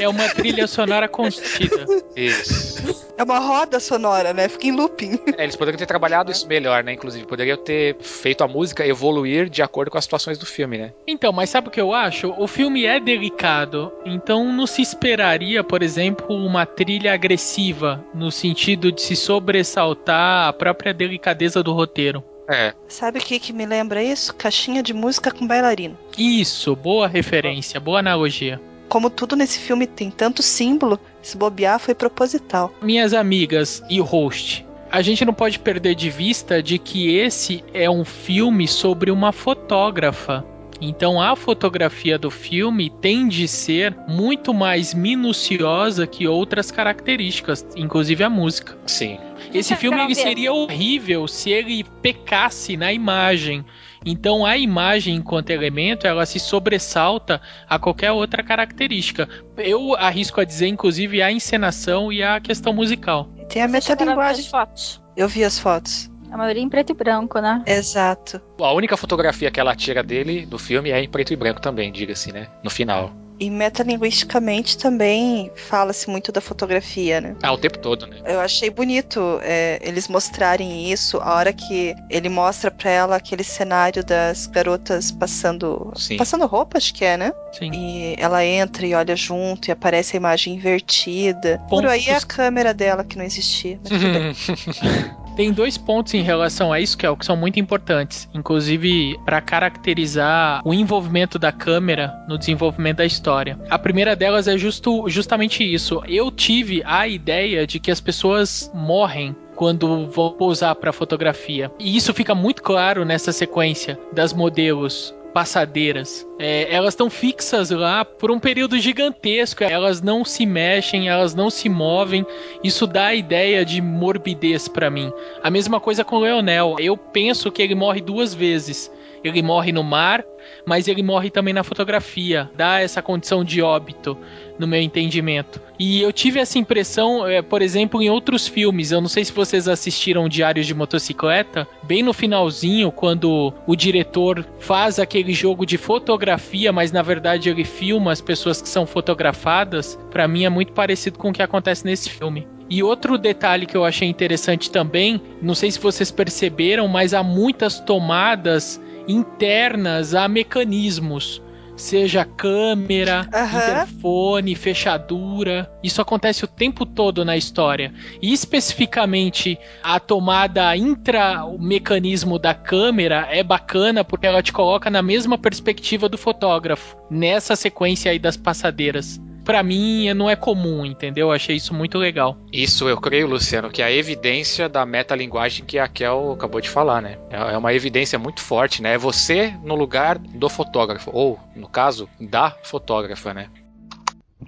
É 0.00 0.08
uma 0.08 0.28
trilha 0.28 0.66
sonora 0.66 1.08
contida. 1.08 1.84
Isso. 2.14 3.06
É 3.18 3.22
uma 3.22 3.38
roda 3.38 3.80
sonora, 3.80 4.32
né? 4.32 4.48
Fica 4.48 4.66
em 4.66 4.72
looping. 4.72 5.18
É, 5.36 5.44
eles 5.44 5.56
poderiam 5.56 5.78
ter 5.78 5.86
trabalhado 5.86 6.30
isso 6.30 6.46
melhor, 6.46 6.84
né? 6.84 6.92
Inclusive, 6.92 7.26
poderiam 7.26 7.56
ter 7.56 7.96
feito 8.00 8.44
a 8.44 8.48
música 8.48 8.86
evoluir 8.86 9.48
de 9.48 9.62
acordo 9.62 9.90
com 9.90 9.98
as 9.98 10.04
situações 10.04 10.38
do 10.38 10.46
filme, 10.46 10.78
né? 10.78 10.92
Então, 11.06 11.32
mas 11.32 11.50
sabe 11.50 11.68
o 11.68 11.70
que 11.70 11.80
eu 11.80 11.92
acho? 11.92 12.34
O 12.38 12.46
filme 12.46 12.84
é 12.84 13.00
delicado, 13.00 13.92
então 14.04 14.52
não 14.52 14.66
se 14.66 14.82
esperaria, 14.82 15.64
por 15.64 15.82
exemplo, 15.82 16.34
uma 16.34 16.66
trilha 16.66 17.12
agressiva, 17.12 18.04
no 18.14 18.30
sentido 18.30 18.92
de 18.92 19.00
se 19.02 19.16
sobressaltar 19.16 20.48
a 20.48 20.52
própria 20.52 20.92
delicadeza 20.92 21.62
do 21.62 21.72
roteiro. 21.72 22.22
É. 22.48 22.74
Sabe 22.88 23.18
o 23.18 23.22
que, 23.22 23.38
que 23.38 23.52
me 23.52 23.66
lembra 23.66 24.02
isso? 24.02 24.34
Caixinha 24.34 24.82
de 24.82 24.94
música 24.94 25.30
com 25.30 25.46
bailarino. 25.46 25.98
Isso, 26.16 26.76
boa 26.76 27.08
referência, 27.08 27.80
boa 27.80 27.98
analogia. 27.98 28.60
Como 28.88 29.10
tudo 29.10 29.34
nesse 29.34 29.58
filme 29.58 29.86
tem 29.86 30.10
tanto 30.10 30.42
símbolo, 30.42 30.98
se 31.20 31.36
bobear 31.36 31.80
foi 31.80 31.94
proposital. 31.94 32.72
Minhas 32.80 33.12
amigas 33.12 33.82
e 33.90 33.98
host, 34.00 34.64
a 34.90 35.02
gente 35.02 35.24
não 35.24 35.34
pode 35.34 35.58
perder 35.58 35.94
de 35.94 36.08
vista 36.08 36.62
de 36.62 36.78
que 36.78 37.16
esse 37.16 37.64
é 37.74 37.90
um 37.90 38.04
filme 38.04 38.68
sobre 38.68 39.10
uma 39.10 39.32
fotógrafa. 39.32 40.44
Então 40.80 41.20
a 41.20 41.34
fotografia 41.34 42.18
do 42.18 42.30
filme 42.30 42.90
tem 42.90 43.28
de 43.28 43.48
ser 43.48 43.96
muito 44.08 44.52
mais 44.52 44.94
minuciosa 44.94 46.06
que 46.06 46.26
outras 46.26 46.70
características, 46.70 47.66
inclusive 47.76 48.22
a 48.22 48.30
música. 48.30 48.76
Sim. 48.86 49.18
Esse 49.52 49.76
filme 49.76 50.00
ele 50.00 50.14
seria 50.14 50.52
horrível 50.52 51.26
se 51.28 51.50
ele 51.50 51.84
pecasse 52.02 52.76
na 52.76 52.92
imagem. 52.92 53.64
Então 54.04 54.46
a 54.46 54.56
imagem 54.56 55.16
enquanto 55.16 55.50
elemento 55.50 56.06
ela 56.06 56.24
se 56.26 56.38
sobressalta 56.38 57.40
a 57.68 57.78
qualquer 57.78 58.12
outra 58.12 58.42
característica. 58.42 59.28
Eu 59.56 59.94
arrisco 59.96 60.40
a 60.40 60.44
dizer, 60.44 60.68
inclusive, 60.68 61.22
a 61.22 61.32
encenação 61.32 62.12
e 62.12 62.22
a 62.22 62.40
questão 62.40 62.72
musical. 62.72 63.28
Tem 63.48 63.62
a 63.62 63.68
metalinguagem. 63.68 64.44
as 64.44 64.50
fotos. 64.50 65.02
Eu 65.16 65.28
vi 65.28 65.42
as 65.42 65.58
fotos. 65.58 66.10
A 66.36 66.38
maioria 66.38 66.62
em 66.62 66.68
preto 66.68 66.90
e 66.90 66.94
branco, 66.94 67.38
né? 67.38 67.62
Exato. 67.64 68.42
A 68.60 68.70
única 68.70 68.94
fotografia 68.94 69.50
que 69.50 69.58
ela 69.58 69.74
tira 69.74 70.02
dele 70.02 70.44
do 70.44 70.58
filme 70.58 70.90
é 70.90 71.00
em 71.00 71.08
preto 71.08 71.32
e 71.32 71.36
branco 71.36 71.62
também, 71.62 71.90
diga-se, 71.90 72.30
né? 72.30 72.48
No 72.62 72.68
final. 72.68 73.10
E 73.40 73.48
metalinguisticamente 73.48 74.76
também 74.76 75.50
fala-se 75.54 76.10
muito 76.10 76.30
da 76.30 76.42
fotografia, 76.42 77.22
né? 77.22 77.36
Ah, 77.42 77.52
o 77.52 77.56
tempo 77.56 77.78
todo, 77.78 78.06
né? 78.06 78.18
Eu 78.26 78.38
achei 78.38 78.68
bonito 78.68 79.40
é, 79.42 79.78
eles 79.80 80.08
mostrarem 80.08 80.92
isso 80.92 81.16
a 81.22 81.36
hora 81.36 81.54
que 81.54 81.94
ele 82.10 82.28
mostra 82.28 82.70
pra 82.70 82.90
ela 82.90 83.16
aquele 83.16 83.42
cenário 83.42 84.04
das 84.04 84.46
garotas 84.46 85.10
passando 85.10 85.90
Sim. 85.96 86.18
passando 86.18 86.44
roupa, 86.46 86.76
acho 86.76 86.92
que 86.92 87.04
é, 87.04 87.16
né? 87.16 87.32
Sim. 87.52 87.70
E 87.72 88.14
ela 88.18 88.44
entra 88.44 88.86
e 88.86 88.92
olha 88.92 89.16
junto 89.16 89.68
e 89.68 89.72
aparece 89.72 90.16
a 90.16 90.18
imagem 90.18 90.56
invertida. 90.56 91.62
Por 91.70 91.86
aí 91.86 92.08
é 92.08 92.16
a 92.16 92.20
câmera 92.20 92.74
dela 92.74 93.04
que 93.04 93.16
não 93.16 93.24
existia. 93.24 93.80
Mas 93.82 93.88
tudo 93.88 94.12
bem. 94.12 95.16
Tem 95.36 95.52
dois 95.52 95.76
pontos 95.76 96.14
em 96.14 96.22
relação 96.22 96.72
a 96.72 96.80
isso 96.80 96.96
que, 96.96 97.06
é, 97.06 97.14
que 97.14 97.26
são 97.26 97.36
muito 97.36 97.60
importantes, 97.60 98.26
inclusive 98.32 99.18
para 99.22 99.38
caracterizar 99.42 100.62
o 100.64 100.72
envolvimento 100.72 101.38
da 101.38 101.52
câmera 101.52 102.14
no 102.26 102.38
desenvolvimento 102.38 102.96
da 102.96 103.04
história. 103.04 103.58
A 103.68 103.78
primeira 103.78 104.16
delas 104.16 104.48
é 104.48 104.56
justo, 104.56 105.06
justamente 105.10 105.62
isso. 105.62 106.02
Eu 106.08 106.30
tive 106.30 106.82
a 106.86 107.06
ideia 107.06 107.66
de 107.66 107.78
que 107.78 107.90
as 107.90 108.00
pessoas 108.00 108.70
morrem 108.72 109.36
quando 109.54 110.06
vão 110.06 110.32
pousar 110.32 110.74
para 110.74 110.92
fotografia. 110.92 111.70
E 111.78 111.94
isso 111.96 112.14
fica 112.14 112.34
muito 112.34 112.62
claro 112.62 113.04
nessa 113.04 113.30
sequência 113.30 113.98
das 114.12 114.32
modelos 114.32 115.14
passadeiras. 115.36 116.26
É, 116.38 116.74
elas 116.74 116.94
estão 116.94 117.10
fixas 117.10 117.68
lá 117.68 118.06
por 118.06 118.30
um 118.30 118.38
período 118.38 118.78
gigantesco. 118.78 119.62
Elas 119.62 120.00
não 120.00 120.24
se 120.24 120.46
mexem, 120.46 121.10
elas 121.10 121.34
não 121.34 121.50
se 121.50 121.68
movem. 121.68 122.24
Isso 122.64 122.86
dá 122.86 123.08
a 123.08 123.14
ideia 123.14 123.62
de 123.62 123.82
morbidez 123.82 124.66
para 124.66 124.88
mim. 124.88 125.12
A 125.42 125.50
mesma 125.50 125.78
coisa 125.78 126.02
com 126.02 126.16
o 126.16 126.20
Leonel. 126.20 126.76
Eu 126.80 126.96
penso 126.96 127.52
que 127.52 127.60
ele 127.60 127.74
morre 127.74 128.00
duas 128.00 128.32
vezes. 128.32 128.90
Ele 129.22 129.42
morre 129.42 129.72
no 129.72 129.84
mar, 129.84 130.24
mas 130.64 130.88
ele 130.88 131.02
morre 131.02 131.28
também 131.28 131.52
na 131.52 131.62
fotografia. 131.62 132.50
Dá 132.56 132.80
essa 132.80 133.02
condição 133.02 133.44
de 133.44 133.60
óbito, 133.60 134.16
no 134.58 134.66
meu 134.66 134.80
entendimento. 134.80 135.60
E 135.78 136.00
eu 136.00 136.12
tive 136.12 136.40
essa 136.40 136.58
impressão, 136.58 137.26
é, 137.26 137.42
por 137.42 137.60
exemplo, 137.60 138.02
em 138.02 138.08
outros 138.08 138.46
filmes. 138.48 138.90
Eu 138.90 139.00
não 139.00 139.08
sei 139.08 139.24
se 139.24 139.32
vocês 139.32 139.68
assistiram 139.68 140.28
Diários 140.28 140.66
de 140.66 140.74
Motocicleta. 140.74 141.68
Bem 141.82 142.02
no 142.02 142.12
finalzinho, 142.12 142.90
quando 142.90 143.52
o 143.66 143.76
diretor 143.76 144.44
faz 144.58 144.98
aquele 144.98 145.32
jogo 145.32 145.66
de 145.66 145.76
fotografia, 145.76 146.72
mas 146.72 146.92
na 146.92 147.02
verdade 147.02 147.50
ele 147.50 147.64
filma 147.64 148.12
as 148.12 148.20
pessoas 148.20 148.62
que 148.62 148.68
são 148.68 148.86
fotografadas. 148.86 149.98
Para 150.10 150.26
mim 150.26 150.44
é 150.44 150.48
muito 150.48 150.72
parecido 150.72 151.18
com 151.18 151.30
o 151.30 151.32
que 151.32 151.42
acontece 151.42 151.84
nesse 151.84 152.08
filme. 152.08 152.46
E 152.68 152.82
outro 152.82 153.16
detalhe 153.16 153.64
que 153.64 153.76
eu 153.76 153.84
achei 153.84 154.08
interessante 154.08 154.70
também, 154.70 155.20
não 155.40 155.54
sei 155.54 155.70
se 155.70 155.78
vocês 155.78 156.10
perceberam, 156.10 156.88
mas 156.88 157.14
há 157.14 157.22
muitas 157.22 157.78
tomadas 157.78 158.80
internas 159.06 160.14
a 160.14 160.26
mecanismos. 160.26 161.40
Seja 161.76 162.24
câmera, 162.24 163.28
Aham. 163.32 163.58
interfone, 163.58 164.54
fechadura. 164.54 165.70
Isso 165.82 166.00
acontece 166.00 166.44
o 166.44 166.48
tempo 166.48 166.86
todo 166.86 167.24
na 167.24 167.36
história. 167.36 167.92
E 168.22 168.32
especificamente 168.32 169.58
a 169.82 170.00
tomada 170.00 170.74
intra 170.76 171.44
o 171.44 171.58
mecanismo 171.58 172.38
da 172.38 172.54
câmera 172.54 173.28
é 173.30 173.42
bacana 173.42 174.02
porque 174.02 174.26
ela 174.26 174.42
te 174.42 174.52
coloca 174.52 174.88
na 174.88 175.02
mesma 175.02 175.36
perspectiva 175.36 176.08
do 176.08 176.16
fotógrafo, 176.16 176.96
nessa 177.10 177.54
sequência 177.54 178.10
aí 178.10 178.18
das 178.18 178.36
passadeiras. 178.36 179.20
Pra 179.46 179.62
mim 179.62 180.12
não 180.12 180.28
é 180.28 180.34
comum, 180.34 180.84
entendeu? 180.84 181.28
Eu 181.28 181.32
achei 181.32 181.54
isso 181.54 181.72
muito 181.72 181.96
legal. 181.96 182.36
Isso 182.52 182.88
eu 182.88 183.00
creio, 183.00 183.28
Luciano, 183.28 183.70
que 183.70 183.80
é 183.80 183.84
a 183.84 183.92
evidência 183.92 184.68
da 184.68 184.84
metalinguagem 184.84 185.64
que 185.64 185.78
a 185.78 185.86
Kel 185.86 186.32
acabou 186.32 186.60
de 186.60 186.68
falar, 186.68 187.00
né? 187.00 187.16
É 187.30 187.36
é 187.54 187.56
uma 187.56 187.72
evidência 187.72 188.18
muito 188.18 188.40
forte, 188.42 188.82
né? 188.82 188.94
É 188.94 188.98
você 188.98 189.54
no 189.62 189.76
lugar 189.76 190.18
do 190.18 190.48
fotógrafo, 190.48 191.12
ou, 191.14 191.38
no 191.54 191.68
caso, 191.68 192.08
da 192.20 192.50
fotógrafa, 192.64 193.32
né? 193.32 193.48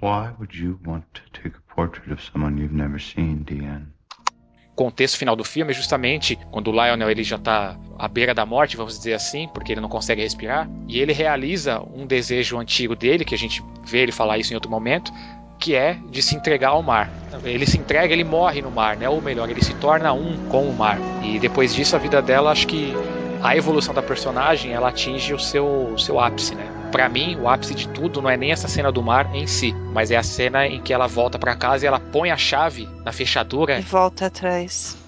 Why 0.01 0.33
would 0.37 0.61
you 0.61 0.77
want 0.85 1.05
to 1.13 1.21
take 1.31 1.55
a 1.55 1.73
portrait 1.73 2.11
of 2.11 2.21
someone 2.21 2.59
you've 2.59 2.75
never 2.75 2.99
seen, 2.99 3.37
Deanne? 3.45 3.87
Contexto 4.79 5.17
final 5.17 5.35
do 5.35 5.43
filme 5.43 5.71
é 5.71 5.73
justamente 5.73 6.39
quando 6.49 6.69
o 6.69 6.71
Lionel 6.71 7.11
ele 7.11 7.21
já 7.21 7.37
tá 7.37 7.75
à 7.97 8.07
beira 8.07 8.33
da 8.33 8.45
morte, 8.45 8.77
vamos 8.77 8.97
dizer 8.97 9.13
assim, 9.13 9.45
porque 9.53 9.73
ele 9.73 9.81
não 9.81 9.89
consegue 9.89 10.21
respirar, 10.21 10.69
e 10.87 11.01
ele 11.01 11.11
realiza 11.11 11.81
um 11.93 12.07
desejo 12.07 12.57
antigo 12.57 12.95
dele, 12.95 13.25
que 13.25 13.35
a 13.35 13.37
gente 13.37 13.61
vê 13.83 14.03
ele 14.03 14.13
falar 14.13 14.37
isso 14.37 14.53
em 14.53 14.55
outro 14.55 14.71
momento, 14.71 15.11
que 15.59 15.75
é 15.75 15.97
de 16.09 16.21
se 16.21 16.33
entregar 16.33 16.69
ao 16.69 16.81
mar. 16.81 17.11
Ele 17.43 17.65
se 17.65 17.77
entrega, 17.77 18.13
ele 18.13 18.23
morre 18.23 18.61
no 18.61 18.71
mar, 18.71 18.95
né? 18.95 19.09
Ou 19.09 19.21
melhor, 19.21 19.49
ele 19.49 19.61
se 19.61 19.73
torna 19.73 20.13
um 20.13 20.47
com 20.47 20.63
o 20.63 20.73
mar. 20.73 20.97
E 21.25 21.37
depois 21.39 21.75
disso 21.75 21.97
a 21.97 21.99
vida 21.99 22.21
dela, 22.21 22.49
acho 22.49 22.65
que 22.65 22.93
a 23.43 23.57
evolução 23.57 23.93
da 23.93 24.01
personagem, 24.01 24.71
ela 24.71 24.87
atinge 24.87 25.33
o 25.33 25.39
seu, 25.39 25.65
o 25.93 25.99
seu 25.99 26.17
ápice, 26.21 26.55
né? 26.55 26.78
Pra 26.91 27.07
mim, 27.07 27.35
o 27.35 27.47
ápice 27.47 27.75
de 27.75 27.87
tudo 27.89 28.21
não 28.21 28.29
é 28.29 28.35
nem 28.35 28.51
essa 28.51 28.67
cena 28.67 28.91
do 28.91 29.01
mar 29.01 29.33
em 29.33 29.45
si, 29.45 29.73
mas 29.93 30.11
é 30.11 30.17
a 30.17 30.23
cena 30.23 30.65
em 30.67 30.81
que 30.81 30.91
ela 30.91 31.07
volta 31.07 31.37
pra 31.37 31.55
casa 31.55 31.85
e 31.85 31.87
ela 31.87 31.99
põe 31.99 32.31
a 32.31 32.37
chave 32.37 32.89
na 33.05 33.11
fechadura 33.11 33.79
E 33.79 33.81
volta 33.81 34.25
atrás. 34.25 34.98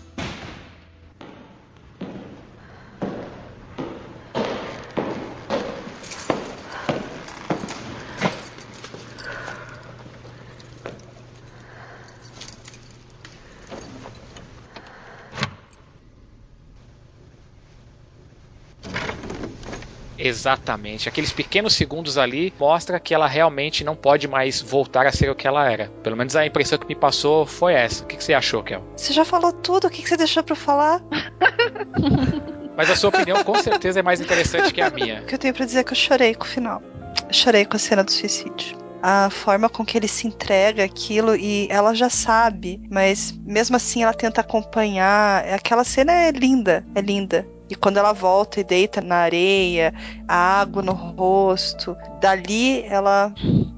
Exatamente. 20.23 21.10
Aqueles 21.10 21.31
pequenos 21.31 21.73
segundos 21.73 22.18
ali 22.18 22.53
mostra 22.60 22.99
que 22.99 23.14
ela 23.14 23.27
realmente 23.27 23.84
não 23.84 23.95
pode 23.95 24.27
mais 24.27 24.61
voltar 24.61 25.07
a 25.07 25.11
ser 25.11 25.30
o 25.30 25.35
que 25.35 25.48
ela 25.48 25.69
era. 25.69 25.88
Pelo 26.03 26.15
menos 26.15 26.35
a 26.35 26.45
impressão 26.45 26.77
que 26.77 26.88
me 26.88 26.95
passou 26.95 27.45
foi 27.45 27.73
essa. 27.73 28.03
O 28.03 28.07
que 28.07 28.18
que 28.18 28.23
você 28.23 28.34
achou, 28.34 28.64
Kel? 28.64 28.84
Você 28.95 29.14
já 29.14 29.26
falou 29.26 29.52
tudo, 29.52 29.88
o 29.88 29.89
que 29.89 30.02
que 30.02 30.10
você 30.10 30.18
deixou 30.18 30.43
pra 30.43 30.53
eu 30.53 30.57
falar? 30.60 31.02
Mas 32.77 32.89
a 32.89 32.95
sua 32.95 33.10
opinião 33.10 33.43
com 33.43 33.56
certeza 33.56 33.99
é 33.99 34.03
mais 34.03 34.22
interessante 34.22 34.73
que 34.73 34.81
a 34.81 34.89
minha. 34.89 35.22
O 35.22 35.26
que 35.26 35.35
eu 35.35 35.39
tenho 35.39 35.53
pra 35.53 35.65
dizer 35.65 35.80
é 35.80 35.84
que 35.84 35.91
eu 35.91 35.98
chorei 35.98 36.34
com 36.35 36.45
o 36.45 36.48
final. 36.48 36.81
Eu 37.27 37.34
chorei 37.34 37.65
com 37.65 37.76
a 37.76 37.80
cena 37.80 38.03
do 38.03 38.11
suicídio. 38.11 38.77
A 39.03 39.30
forma 39.31 39.68
com 39.68 39.84
que 39.84 39.98
ele 39.98 40.07
se 40.07 40.27
entrega 40.27 40.84
aquilo 40.84 41.35
e 41.35 41.68
ela 41.72 41.93
já 41.95 42.10
sabe, 42.10 42.80
mas 42.89 43.34
mesmo 43.45 43.76
assim 43.76 44.03
ela 44.03 44.14
tenta 44.14 44.41
acompanhar. 44.41 45.43
Aquela 45.53 45.84
cena 45.84 46.14
é 46.14 46.31
linda, 46.31 46.85
é 46.93 47.02
linda. 47.02 47.45
E 47.72 47.76
quando 47.76 47.95
ela 47.95 48.11
volta 48.11 48.60
e 48.60 48.65
deita 48.65 48.99
na 48.99 49.15
areia, 49.15 49.93
a 50.27 50.60
água 50.60 50.81
no 50.81 50.91
rosto, 50.91 51.95
dali 52.19 52.84
ela 52.84 53.34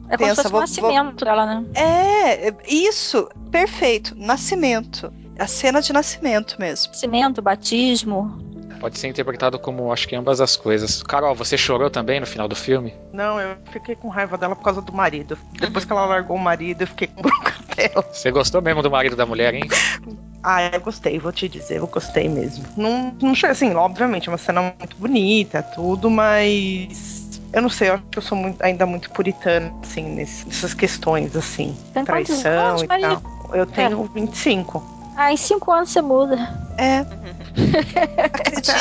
É 0.10 0.18
como 0.18 0.30
Pensa, 0.30 0.41
se 0.41 0.49
fosse 0.49 0.80
um 0.80 0.82
vou- 0.82 0.91
nascimento 0.91 1.24
dela, 1.24 1.45
né? 1.45 1.64
É, 1.76 2.48
é, 2.49 2.53
isso, 2.68 3.30
perfeito. 3.52 4.15
Nascimento. 4.18 5.14
A 5.38 5.45
cena 5.45 5.80
de 5.80 5.94
nascimento 5.94 6.56
mesmo. 6.60 6.91
Nascimento, 6.91 7.40
batismo. 7.40 8.36
Pode 8.80 8.98
ser 8.98 9.07
interpretado 9.10 9.60
como 9.60 9.94
acho 9.94 10.07
que 10.07 10.15
ambas 10.15 10.41
as 10.41 10.56
coisas. 10.57 11.03
Carol, 11.03 11.36
você 11.36 11.56
chorou 11.56 11.90
também 11.90 12.20
no 12.20 12.26
final 12.26 12.48
do 12.48 12.56
filme? 12.56 12.95
Não, 13.14 13.40
eu 13.40 13.56
fiquei 13.72 13.95
com 13.95 14.10
raiva 14.10 14.38
dela 14.40 14.56
por 14.56 14.64
causa 14.64 14.82
do 14.82 14.91
marido. 14.91 15.38
Depois 15.60 15.86
que 15.86 15.91
ela 15.91 16.06
largou 16.06 16.36
o 16.36 16.40
marido, 16.40 16.82
eu 16.82 16.88
fiquei 16.88 17.07
com 17.07 17.22
bronca 17.22 17.53
dela. 17.76 18.03
Você 18.11 18.32
gostou 18.32 18.60
mesmo 18.61 18.82
do 18.82 18.90
marido 18.90 19.15
da 19.15 19.26
mulher, 19.26 19.53
hein? 19.53 19.64
Ah, 20.44 20.61
eu 20.65 20.82
gostei, 20.82 21.18
vou 21.20 21.32
te 21.32 21.48
dizer, 21.48 21.78
eu 21.78 21.88
gostei 21.88 22.28
mesmo. 22.28 22.65
Não, 22.76 23.14
não 23.22 23.34
assim, 23.49 23.74
obviamente, 23.74 24.28
é 24.28 24.32
uma 24.32 24.38
cena 24.38 24.61
muito 24.78 24.98
bonita, 24.98 25.64
tudo, 25.64 26.10
mas. 26.10 27.40
Eu 27.53 27.61
não 27.61 27.70
sei, 27.70 27.90
eu 27.90 27.94
acho 27.94 28.03
que 28.11 28.18
eu 28.18 28.22
sou 28.22 28.38
muito- 28.38 28.61
ainda 28.61 28.86
muito 28.86 29.10
puritana, 29.11 29.72
assim, 29.82 30.03
nessas 30.03 30.74
questões, 30.74 31.36
assim. 31.36 31.78
Tem 31.94 32.03
traição 32.03 32.52
anos, 32.52 32.82
e 32.82 32.88
Maria? 32.88 33.07
tal. 33.22 33.56
Eu 33.56 33.65
tenho 33.68 34.03
25. 34.14 34.84
Ah, 35.15 35.32
em 35.32 35.38
cinco 35.38 35.72
anos 35.72 35.90
você 35.91 36.02
muda. 36.02 36.36
É. 36.78 37.06
Acredite, 38.17 38.71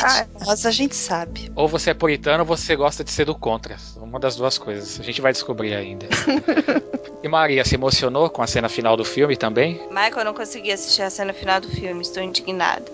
nós 0.45 0.65
a 0.65 0.71
gente 0.71 0.95
sabe. 0.95 1.51
Ou 1.55 1.67
você 1.67 1.91
é 1.91 1.93
puritano 1.93 2.39
ou 2.39 2.45
você 2.45 2.75
gosta 2.75 3.03
de 3.03 3.11
ser 3.11 3.25
do 3.25 3.35
contra. 3.35 3.77
Uma 3.97 4.19
das 4.19 4.35
duas 4.35 4.57
coisas. 4.57 4.99
A 4.99 5.03
gente 5.03 5.21
vai 5.21 5.31
descobrir 5.31 5.73
ainda. 5.73 6.07
e 7.23 7.27
Maria, 7.27 7.63
se 7.63 7.75
emocionou 7.75 8.29
com 8.29 8.41
a 8.41 8.47
cena 8.47 8.67
final 8.69 8.97
do 8.97 9.05
filme 9.05 9.35
também? 9.35 9.81
Michael, 9.89 10.19
eu 10.19 10.25
não 10.25 10.33
consegui 10.33 10.71
assistir 10.71 11.01
a 11.03 11.09
cena 11.09 11.33
final 11.33 11.61
do 11.61 11.69
filme, 11.69 12.01
estou 12.01 12.23
indignada. 12.23 12.85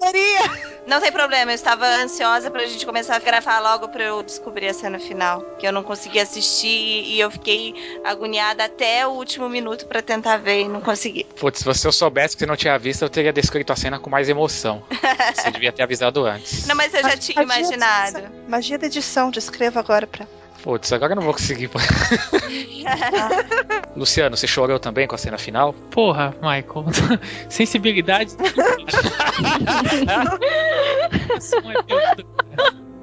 Maria! 0.00 0.40
Não 0.86 1.00
tem 1.00 1.12
problema, 1.12 1.50
eu 1.50 1.54
estava 1.54 1.86
ansiosa 1.86 2.50
pra 2.50 2.66
gente 2.66 2.84
começar 2.84 3.16
a 3.16 3.18
gravar 3.18 3.60
logo 3.60 3.88
pra 3.88 4.04
eu 4.04 4.22
descobrir 4.22 4.68
a 4.68 4.74
cena 4.74 4.98
final. 4.98 5.40
Que 5.58 5.66
eu 5.66 5.72
não 5.72 5.82
consegui 5.82 6.18
assistir 6.18 6.66
e 6.66 7.20
eu 7.20 7.30
fiquei 7.30 7.74
agoniada 8.04 8.64
até 8.64 9.06
o 9.06 9.10
último 9.10 9.48
minuto 9.48 9.86
pra 9.86 10.02
tentar 10.02 10.36
ver 10.38 10.62
e 10.62 10.68
não 10.68 10.80
consegui. 10.80 11.24
Putz, 11.38 11.60
se 11.60 11.86
eu 11.86 11.92
soubesse 11.92 12.36
que 12.36 12.40
você 12.40 12.46
não 12.46 12.56
tinha 12.56 12.78
visto, 12.78 13.02
eu 13.02 13.08
teria 13.08 13.29
descrito 13.32 13.72
a 13.72 13.76
cena 13.76 13.98
com 13.98 14.10
mais 14.10 14.28
emoção. 14.28 14.82
Você 15.34 15.50
devia 15.50 15.72
ter 15.72 15.82
avisado 15.82 16.24
antes. 16.24 16.66
Não, 16.66 16.74
mas 16.74 16.92
eu 16.94 17.02
já 17.02 17.16
tinha 17.16 17.44
Magia 17.44 17.62
imaginado. 17.62 18.18
edição. 18.18 18.32
Magia 18.48 18.78
da 18.78 18.86
edição, 18.86 19.30
descreva 19.30 19.80
agora 19.80 20.06
pra. 20.06 20.26
Putz, 20.62 20.92
agora 20.92 21.12
eu 21.12 21.16
não 21.16 21.22
vou 21.22 21.32
conseguir. 21.32 21.70
Luciano, 23.96 24.36
você 24.36 24.46
chorou 24.46 24.78
também 24.78 25.06
com 25.06 25.14
a 25.14 25.18
cena 25.18 25.38
final? 25.38 25.72
Porra, 25.72 26.34
Michael. 26.42 26.84
Sensibilidade. 27.48 28.32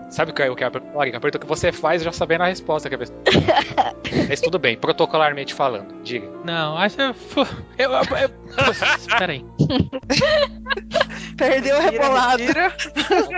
É 0.08 0.12
Sabe 0.12 0.32
o 0.32 0.34
que 0.34 0.42
eu 0.42 0.56
quero 0.56 0.72
perguntar? 0.72 1.00
A 1.02 1.20
pergunta 1.20 1.40
que 1.40 1.46
você 1.46 1.72
faz 1.72 2.02
já 2.02 2.12
sabendo 2.14 2.44
a 2.44 2.48
resposta. 2.48 2.90
quer 2.90 2.98
ver? 2.98 3.10
Mas 4.30 4.40
tudo 4.40 4.58
bem, 4.58 4.78
protocolarmente 4.78 5.54
falando. 5.54 6.02
Diga. 6.02 6.28
Não, 6.46 6.78
acho 6.78 6.96
que. 6.96 7.02
eu- 7.02 7.16
Eu, 7.78 7.92
eu, 7.92 8.02
eu, 8.22 9.18
peraí. 9.18 9.46
Perdeu 11.36 11.78
o 11.78 11.82
rebolado. 11.82 12.42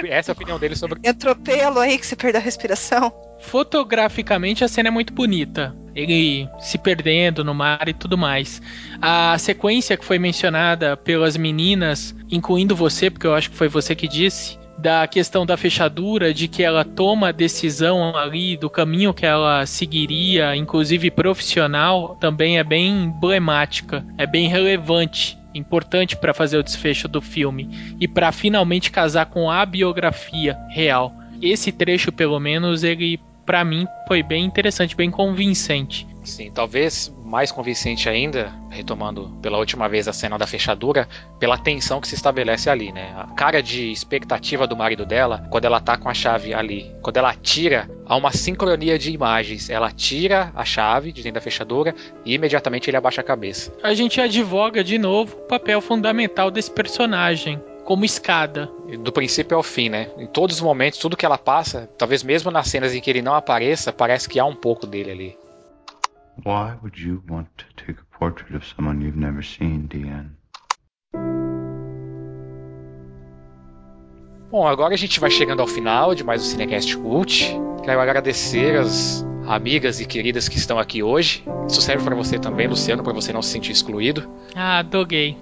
Essa 0.10 0.32
é 0.32 0.32
a 0.32 0.34
opinião 0.34 0.60
dele 0.60 0.76
sobre. 0.76 1.00
Entrou 1.04 1.36
pelo 1.36 1.80
aí 1.80 1.98
que 1.98 2.06
você 2.06 2.16
perdeu 2.16 2.40
a 2.40 2.44
respiração. 2.44 3.12
Fotograficamente 3.42 4.64
a 4.64 4.68
cena 4.68 4.90
é 4.90 4.92
muito 4.92 5.14
bonita. 5.14 5.76
Ele 5.96 6.48
se 6.60 6.78
perdendo 6.78 7.44
no 7.44 7.54
mar 7.54 7.88
e 7.90 7.94
tudo 7.94 8.18
mais. 8.18 8.62
A 9.02 9.38
sequência 9.38 9.98
que 9.98 10.06
foi 10.06 10.20
mencionada 10.20 10.96
pelas 10.96 11.36
meninas, 11.36 12.16
incluindo 12.30 12.76
você, 12.76 13.10
porque 13.10 13.26
eu 13.28 13.34
acho 13.34 13.50
que 13.50 13.58
foi 13.58 13.68
você 13.68 13.96
que 13.96 14.08
disse, 14.08 14.59
da 14.82 15.06
questão 15.08 15.46
da 15.46 15.58
fechadura, 15.58 16.34
de 16.34 16.48
que 16.48 16.64
ela 16.64 16.86
toma 16.86 17.30
a 17.30 17.34
decisão 17.34 18.16
ali 18.16 18.56
do 18.56 18.70
caminho 18.70 19.14
que 19.14 19.26
ela 19.26 19.66
seguiria, 19.66 20.56
inclusive 20.56 21.12
profissional, 21.12 22.18
também 22.20 22.58
é 22.58 22.64
bem 22.64 23.04
emblemática, 23.04 24.06
é 24.18 24.26
bem 24.26 24.48
relevante, 24.48 25.38
importante 25.54 26.16
para 26.16 26.34
fazer 26.34 26.58
o 26.58 26.64
desfecho 26.64 27.08
do 27.08 27.22
filme 27.22 27.96
e 28.00 28.08
para 28.08 28.32
finalmente 28.32 28.92
casar 28.92 29.26
com 29.26 29.52
a 29.52 29.66
biografia 29.66 30.58
real. 30.70 31.14
Esse 31.42 31.72
trecho, 31.72 32.12
pelo 32.12 32.40
menos, 32.40 32.84
ele 32.84 33.20
para 33.46 33.66
mim 33.66 33.88
foi 34.08 34.22
bem 34.22 34.46
interessante, 34.46 34.96
bem 34.96 35.10
convincente. 35.10 36.08
Sim, 36.24 36.52
talvez 36.52 37.14
mais 37.24 37.52
convincente 37.52 38.10
ainda, 38.10 38.54
retomando 38.70 39.30
pela 39.42 39.58
última 39.58 39.88
vez 39.88 40.08
a 40.08 40.14
cena 40.14 40.38
da 40.38 40.46
fechadura, 40.46 41.08
pela 41.40 41.58
tensão 41.58 42.02
que 42.02 42.08
se 42.08 42.16
estabelece 42.16 42.70
ali, 42.70 42.92
né? 42.92 43.14
A 43.16 43.28
cara 43.34 43.64
de 43.64 43.92
expectativa 43.92 44.68
do 44.68 44.76
marido 44.76 45.06
dela 45.06 45.48
quando 45.50 45.66
ela 45.66 45.80
tá 45.80 45.98
com 45.98 46.10
a 46.10 46.14
chave 46.14 46.54
ali. 46.54 46.94
Quando 47.02 47.18
ela 47.18 47.34
tira, 47.34 47.90
há 48.06 48.16
uma 48.16 48.32
sincronia 48.32 48.98
de 48.98 49.12
imagens. 49.12 49.70
Ela 49.70 49.92
tira 49.92 50.52
a 50.56 50.66
chave 50.66 51.12
de 51.12 51.24
dentro 51.24 51.36
da 51.36 51.42
fechadura 51.42 51.96
e 52.26 52.34
imediatamente 52.34 52.90
ele 52.90 52.98
abaixa 52.98 53.22
a 53.22 53.24
cabeça. 53.24 53.74
A 53.82 53.94
gente 53.94 54.20
advoga 54.20 54.84
de 54.84 54.98
novo 54.98 55.36
o 55.36 55.48
papel 55.48 55.82
fundamental 55.82 56.52
desse 56.52 56.72
personagem. 56.72 57.62
Como 57.86 58.06
escada. 58.06 58.70
Do 59.02 59.12
princípio 59.12 59.58
ao 59.58 59.64
fim, 59.64 59.90
né? 59.90 60.12
Em 60.16 60.28
todos 60.28 60.58
os 60.58 60.62
momentos, 60.62 61.00
tudo 61.00 61.18
que 61.18 61.26
ela 61.26 61.40
passa, 61.40 61.90
talvez 61.98 62.22
mesmo 62.22 62.52
nas 62.52 62.68
cenas 62.68 62.94
em 62.94 63.02
que 63.02 63.10
ele 63.10 63.22
não 63.22 63.34
apareça, 63.34 63.92
parece 63.92 64.30
que 64.30 64.40
há 64.40 64.46
um 64.46 64.56
pouco 64.56 64.86
dele 64.86 65.12
ali. 65.12 65.38
Why 66.44 66.76
would 66.82 66.98
you 66.98 67.22
want 67.28 67.48
to 67.58 67.66
take 67.76 68.00
a 68.00 68.18
portrait 68.18 68.56
of 68.56 68.66
someone 68.66 69.02
you've 69.02 69.18
never 69.18 69.44
seen, 69.44 69.88
Deanne? 69.88 70.38
Bom, 74.50 74.66
agora 74.66 74.94
a 74.94 74.98
gente 74.98 75.20
vai 75.20 75.30
chegando 75.30 75.62
ao 75.62 75.68
final 75.68 76.16
de 76.16 76.24
mais 76.24 76.42
um 76.42 76.46
Cinecast 76.46 76.98
Cult. 76.98 77.56
Quero 77.84 78.00
agradecer 78.00 78.78
as 78.78 79.26
amigas 79.46 80.00
e 80.00 80.06
queridas 80.06 80.48
que 80.48 80.58
estão 80.58 80.80
aqui 80.80 81.04
hoje. 81.04 81.44
Isso 81.68 81.82
serve 81.82 82.04
para 82.06 82.16
você 82.16 82.40
também, 82.40 82.68
Luciano, 82.68 83.04
para 83.04 83.14
você 83.14 83.34
não 83.34 83.42
se 83.42 83.50
sentir 83.50 83.74
excluído. 83.74 84.28
Ah, 84.56 84.82
doguei. 84.82 85.38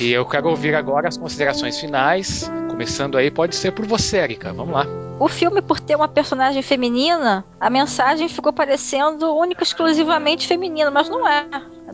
e 0.00 0.10
eu 0.10 0.26
quero 0.26 0.48
ouvir 0.48 0.74
agora 0.74 1.08
as 1.08 1.16
considerações 1.16 1.80
finais. 1.80 2.50
Começando 2.68 3.16
aí, 3.16 3.30
pode 3.30 3.56
ser 3.56 3.72
por 3.72 3.86
você, 3.86 4.18
Erika. 4.18 4.52
Vamos 4.52 4.74
lá. 4.74 5.07
O 5.20 5.26
filme, 5.26 5.60
por 5.60 5.80
ter 5.80 5.96
uma 5.96 6.06
personagem 6.06 6.62
feminina, 6.62 7.44
a 7.58 7.68
mensagem 7.68 8.28
ficou 8.28 8.52
parecendo 8.52 9.34
única 9.34 9.64
exclusivamente 9.64 10.46
feminina, 10.46 10.92
mas 10.92 11.08
não 11.08 11.26
é. 11.26 11.44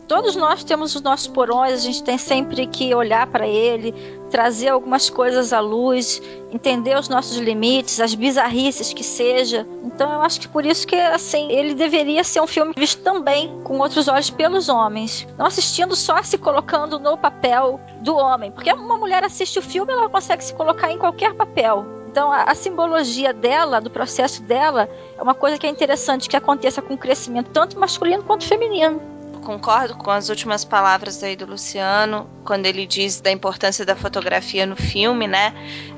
Todos 0.06 0.36
nós 0.36 0.62
temos 0.62 0.94
os 0.94 1.01
nossos 1.01 1.28
porões, 1.28 1.72
a 1.72 1.76
gente 1.78 2.02
tem 2.02 2.18
sempre 2.18 2.66
que 2.66 2.94
olhar 2.94 3.26
para 3.28 3.46
ele, 3.46 3.94
trazer 4.30 4.68
algumas 4.68 5.09
coisas 5.09 5.55
à 5.55 5.60
luz, 5.60 6.20
entender 6.52 6.98
os 6.98 7.09
nossos 7.09 7.38
limites, 7.38 7.98
as 7.98 8.14
bizarrices 8.14 8.92
que 8.92 9.02
seja. 9.02 9.66
Então 9.82 10.12
eu 10.12 10.20
acho 10.20 10.40
que 10.40 10.48
por 10.48 10.66
isso 10.66 10.86
que 10.86 10.94
assim, 10.94 11.51
ele 11.51 11.72
deveria 11.72 12.22
ser 12.22 12.42
um 12.42 12.46
filme 12.46 12.74
visto 12.76 13.02
também 13.02 13.59
com 13.64 13.78
outros 13.78 14.06
olhos 14.06 14.28
pelos 14.28 14.68
homens, 14.68 15.26
não 15.38 15.46
assistindo 15.46 15.96
só 15.96 16.22
se 16.22 16.36
colocando 16.36 16.98
no 16.98 17.16
papel 17.16 17.80
do 18.02 18.14
homem, 18.16 18.51
porque 18.51 18.70
uma 18.70 18.98
mulher 18.98 19.24
assiste 19.24 19.59
o 19.59 19.62
filme, 19.62 19.92
ela 19.92 20.10
consegue 20.10 20.44
se 20.44 20.52
colocar 20.52 20.92
em 20.92 20.98
qualquer 20.98 21.32
papel. 21.32 22.03
Então, 22.15 22.31
a, 22.31 22.45
a, 22.45 22.55
simbologia 22.55 23.32
dela, 23.32 23.81
do 23.81 23.91
processo 23.91 24.41
dela, 24.41 24.89
é 25.19 25.20
uma 25.20 25.35
coisa 25.35 25.59
que 25.59 25.66
é 25.66 25.69
interessante 25.69 26.28
que 26.28 26.36
aconteça 26.36 26.81
com 26.81 26.95
o 26.95 26.97
crescimento 26.97 27.51
tanto 27.51 27.77
masculino 27.77 28.23
quanto 28.23 28.45
feminino. 28.45 29.03
Concordo 29.43 29.97
com 29.97 30.12
as 30.12 30.28
últimas 30.28 30.65
palavras 30.65 31.24
aí 31.24 31.35
do 31.35 31.45
Luciano, 31.45 32.31
quando 32.45 32.66
ele 32.66 32.86
diz 32.86 33.20
da 33.20 33.32
importância 33.32 33.85
da 33.85 33.97
fotografia 33.97 34.65
no 34.65 34.77
filme, 34.77 35.27
né? 35.27 35.53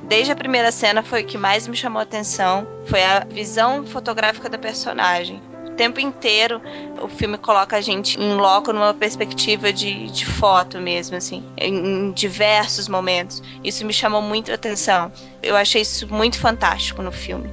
Desde 0.04 0.32
a 0.32 0.36
primeira 0.36 0.72
cena 0.72 1.02
foi 1.02 1.20
o 1.20 1.26
que 1.26 1.36
mais 1.36 1.68
me 1.68 1.76
chamou 1.76 2.00
a 2.00 2.04
atenção, 2.04 2.66
foi 2.86 3.04
a 3.04 3.20
visão 3.20 3.84
fotográfica 3.84 4.48
da 4.48 4.56
personagem 4.56 5.42
tempo 5.76 6.00
inteiro 6.00 6.60
o 7.00 7.08
filme 7.08 7.36
coloca 7.38 7.76
a 7.76 7.80
gente 7.80 8.18
em 8.18 8.34
loco 8.34 8.72
numa 8.72 8.94
perspectiva 8.94 9.72
de, 9.72 10.10
de 10.10 10.26
foto 10.26 10.80
mesmo, 10.80 11.16
assim, 11.16 11.44
em, 11.56 11.74
em 11.74 12.12
diversos 12.12 12.88
momentos. 12.88 13.42
Isso 13.62 13.84
me 13.84 13.92
chamou 13.92 14.22
muito 14.22 14.50
a 14.50 14.54
atenção. 14.54 15.12
Eu 15.42 15.56
achei 15.56 15.82
isso 15.82 16.12
muito 16.12 16.38
fantástico 16.38 17.02
no 17.02 17.12
filme. 17.12 17.50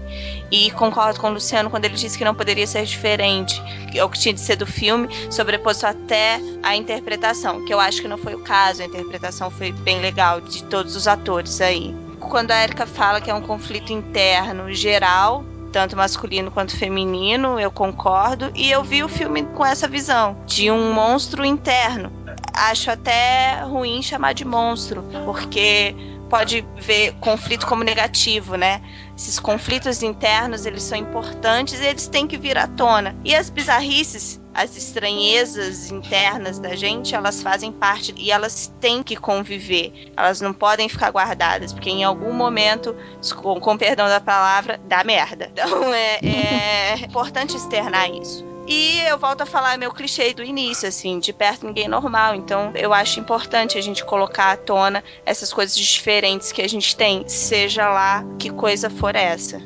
E 0.52 0.72
concordo 0.72 1.20
com 1.20 1.28
o 1.28 1.34
Luciano 1.34 1.70
quando 1.70 1.86
ele 1.86 1.96
disse 1.96 2.18
que 2.18 2.24
não 2.24 2.34
poderia 2.34 2.66
ser 2.66 2.86
diferente, 2.86 3.62
é 3.94 4.04
o 4.04 4.10
que 4.10 4.20
tinha 4.20 4.34
de 4.34 4.40
ser 4.40 4.56
do 4.56 4.66
filme, 4.66 5.08
sobreposto 5.32 5.86
até 5.86 6.40
a 6.62 6.76
interpretação, 6.76 7.66
que 7.66 7.74
eu 7.74 7.80
acho 7.80 8.02
que 8.02 8.08
não 8.08 8.18
foi 8.18 8.36
o 8.36 8.40
caso, 8.40 8.82
a 8.82 8.86
interpretação 8.86 9.52
foi 9.52 9.72
bem 9.72 10.00
legal 10.00 10.40
de 10.42 10.64
todos 10.66 10.96
os 10.96 11.08
atores 11.08 11.60
aí. 11.60 11.94
Quando 12.20 12.52
a 12.52 12.64
Erika 12.64 12.86
fala 12.86 13.20
que 13.20 13.30
é 13.30 13.34
um 13.34 13.42
conflito 13.42 13.92
interno 13.92 14.72
geral, 14.74 15.44
tanto 15.74 15.98
masculino 15.98 16.52
quanto 16.52 16.78
feminino, 16.78 17.60
eu 17.60 17.72
concordo. 17.72 18.52
E 18.56 18.72
eu 18.72 18.84
vi 18.84 19.04
o 19.04 19.10
filme 19.10 19.44
com 19.44 19.66
essa 19.66 19.88
visão 19.88 20.38
de 20.46 20.72
um 20.72 20.94
monstro 20.94 21.44
interno. 21.44 22.14
Acho 22.54 22.92
até 22.92 23.62
ruim 23.64 24.02
chamar 24.04 24.34
de 24.34 24.46
monstro, 24.46 25.04
porque 25.26 25.96
pode 26.30 26.66
ver 26.78 27.14
conflito 27.20 27.66
como 27.66 27.84
negativo, 27.84 28.56
né? 28.56 28.82
Esses 29.18 29.40
conflitos 29.40 30.04
internos, 30.04 30.66
eles 30.66 30.84
são 30.84 30.98
importantes 30.98 31.80
e 31.80 31.86
eles 31.86 32.08
têm 32.08 32.28
que 32.28 32.38
vir 32.38 32.58
à 32.58 32.68
tona. 32.68 33.16
E 33.24 33.36
as 33.36 33.50
bizarrices, 33.50 34.40
as 34.54 34.78
estranhezas 34.78 35.90
internas 35.90 36.60
da 36.60 36.76
gente, 36.76 37.16
elas 37.16 37.42
fazem 37.42 37.72
parte 37.72 38.14
e 38.18 38.32
elas 38.32 38.72
têm 38.80 39.02
que 39.02 39.16
conviver. 39.16 40.12
Elas 40.16 40.42
não 40.42 40.54
podem 40.54 40.88
ficar 40.88 41.12
guardadas, 41.12 41.74
porque 41.74 41.90
em 41.90 42.04
algum 42.04 42.32
momento, 42.32 42.96
com, 43.36 43.60
com 43.60 43.78
perdão 43.78 44.08
da 44.08 44.22
palavra, 44.22 44.80
dá 44.86 45.04
merda. 45.04 45.50
Então 45.52 45.92
é, 45.94 46.20
é 46.22 46.96
importante 47.00 47.56
externar 47.56 48.10
isso. 48.12 48.54
E 48.66 49.02
eu 49.02 49.18
volto 49.18 49.42
a 49.42 49.46
falar 49.46 49.78
meu 49.78 49.92
clichê 49.92 50.34
do 50.34 50.42
início, 50.42 50.88
assim, 50.88 51.20
de 51.20 51.34
perto 51.34 51.66
ninguém 51.66 51.86
é 51.86 51.90
normal. 51.90 52.36
Então 52.36 52.72
eu 52.76 52.94
acho 52.94 53.20
importante 53.20 53.78
a 53.78 53.82
gente 53.82 54.06
colocar 54.06 54.52
à 54.52 54.58
tona 54.58 55.04
essas 55.26 55.52
coisas 55.52 55.76
diferentes 55.76 56.52
que 56.52 56.62
a 56.62 56.70
gente 56.70 56.96
tem, 56.96 57.28
seja 57.28 57.90
lá 57.90 58.24
que 58.40 58.50
coisa 58.50 58.90
for 58.90 59.16
essa. 59.16 59.62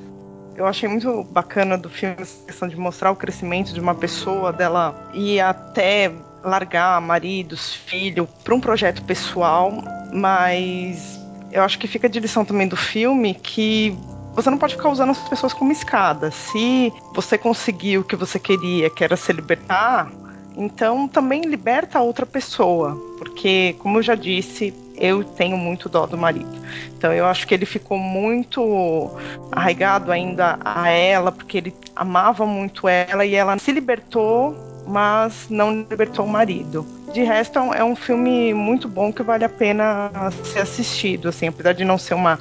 Eu 0.57 0.65
achei 0.65 0.89
muito 0.89 1.23
bacana 1.25 1.77
do 1.77 1.87
filme 1.87 2.15
essa 2.19 2.43
questão 2.43 2.67
de 2.67 2.75
mostrar 2.75 3.11
o 3.11 3.15
crescimento 3.15 3.71
de 3.71 3.79
uma 3.79 3.93
pessoa, 3.93 4.51
dela 4.51 5.09
ir 5.13 5.39
até 5.39 6.11
largar 6.43 6.99
maridos, 6.99 7.75
filho, 7.75 8.27
para 8.43 8.55
um 8.55 8.59
projeto 8.59 9.03
pessoal, 9.03 9.71
mas 10.11 11.19
eu 11.51 11.61
acho 11.61 11.77
que 11.77 11.87
fica 11.87 12.09
de 12.09 12.19
lição 12.19 12.43
também 12.43 12.67
do 12.67 12.75
filme 12.75 13.35
que 13.35 13.95
você 14.33 14.49
não 14.49 14.57
pode 14.57 14.75
ficar 14.75 14.89
usando 14.89 15.11
as 15.11 15.29
pessoas 15.29 15.53
como 15.53 15.71
escada. 15.71 16.31
Se 16.31 16.91
você 17.13 17.37
conseguiu 17.37 18.01
o 18.01 18.03
que 18.03 18.15
você 18.15 18.39
queria, 18.39 18.89
que 18.89 19.03
era 19.03 19.15
se 19.15 19.31
libertar, 19.31 20.11
então 20.55 21.07
também 21.07 21.41
liberta 21.41 21.99
a 21.99 22.01
outra 22.01 22.25
pessoa. 22.25 22.95
Porque, 23.19 23.75
como 23.77 23.99
eu 23.99 24.01
já 24.01 24.15
disse, 24.15 24.73
eu 24.97 25.23
tenho 25.23 25.57
muito 25.57 25.87
dó 25.87 26.05
do 26.05 26.17
marido. 26.17 26.49
Então 26.97 27.13
eu 27.13 27.25
acho 27.25 27.47
que 27.47 27.53
ele 27.53 27.65
ficou 27.65 27.97
muito 27.97 29.11
arraigado 29.51 30.11
ainda 30.11 30.57
a 30.63 30.89
ela, 30.89 31.31
porque 31.31 31.57
ele 31.57 31.75
amava 31.95 32.45
muito 32.45 32.87
ela 32.87 33.25
e 33.25 33.35
ela 33.35 33.57
se 33.59 33.71
libertou, 33.71 34.55
mas 34.87 35.47
não 35.49 35.85
libertou 35.89 36.25
o 36.25 36.29
marido. 36.29 36.85
De 37.13 37.23
resto, 37.23 37.59
é 37.73 37.83
um 37.83 37.95
filme 37.95 38.53
muito 38.53 38.87
bom 38.87 39.13
que 39.13 39.23
vale 39.23 39.45
a 39.45 39.49
pena 39.49 40.11
ser 40.43 40.59
assistido, 40.59 41.29
assim, 41.29 41.47
apesar 41.47 41.73
de 41.73 41.85
não 41.85 41.97
ser 41.97 42.13
uma 42.13 42.39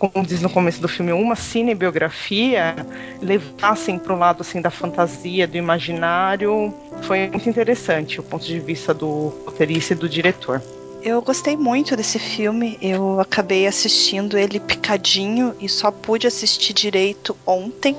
como 0.00 0.26
diz 0.26 0.40
no 0.40 0.48
começo 0.48 0.80
do 0.80 0.88
filme, 0.88 1.12
uma 1.12 1.36
cinebiografia, 1.36 2.74
levassem 3.20 3.98
para 3.98 4.14
o 4.14 4.18
lado 4.18 4.40
assim 4.40 4.58
da 4.58 4.70
fantasia, 4.70 5.46
do 5.46 5.58
imaginário, 5.58 6.74
foi 7.02 7.28
muito 7.28 7.46
interessante 7.46 8.18
o 8.18 8.22
ponto 8.22 8.46
de 8.46 8.58
vista 8.58 8.94
do 8.94 9.28
roteirista 9.44 9.92
e 9.92 9.96
do 9.96 10.08
diretor. 10.08 10.62
Eu 11.02 11.22
gostei 11.22 11.56
muito 11.56 11.96
desse 11.96 12.18
filme. 12.18 12.76
Eu 12.80 13.20
acabei 13.20 13.66
assistindo 13.66 14.36
ele 14.36 14.60
picadinho 14.60 15.54
e 15.58 15.68
só 15.68 15.90
pude 15.90 16.26
assistir 16.26 16.74
direito 16.74 17.34
ontem, 17.46 17.96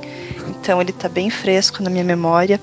então 0.50 0.80
ele 0.80 0.92
está 0.92 1.10
bem 1.10 1.30
fresco 1.30 1.82
na 1.82 1.90
minha 1.90 2.04
memória. 2.04 2.62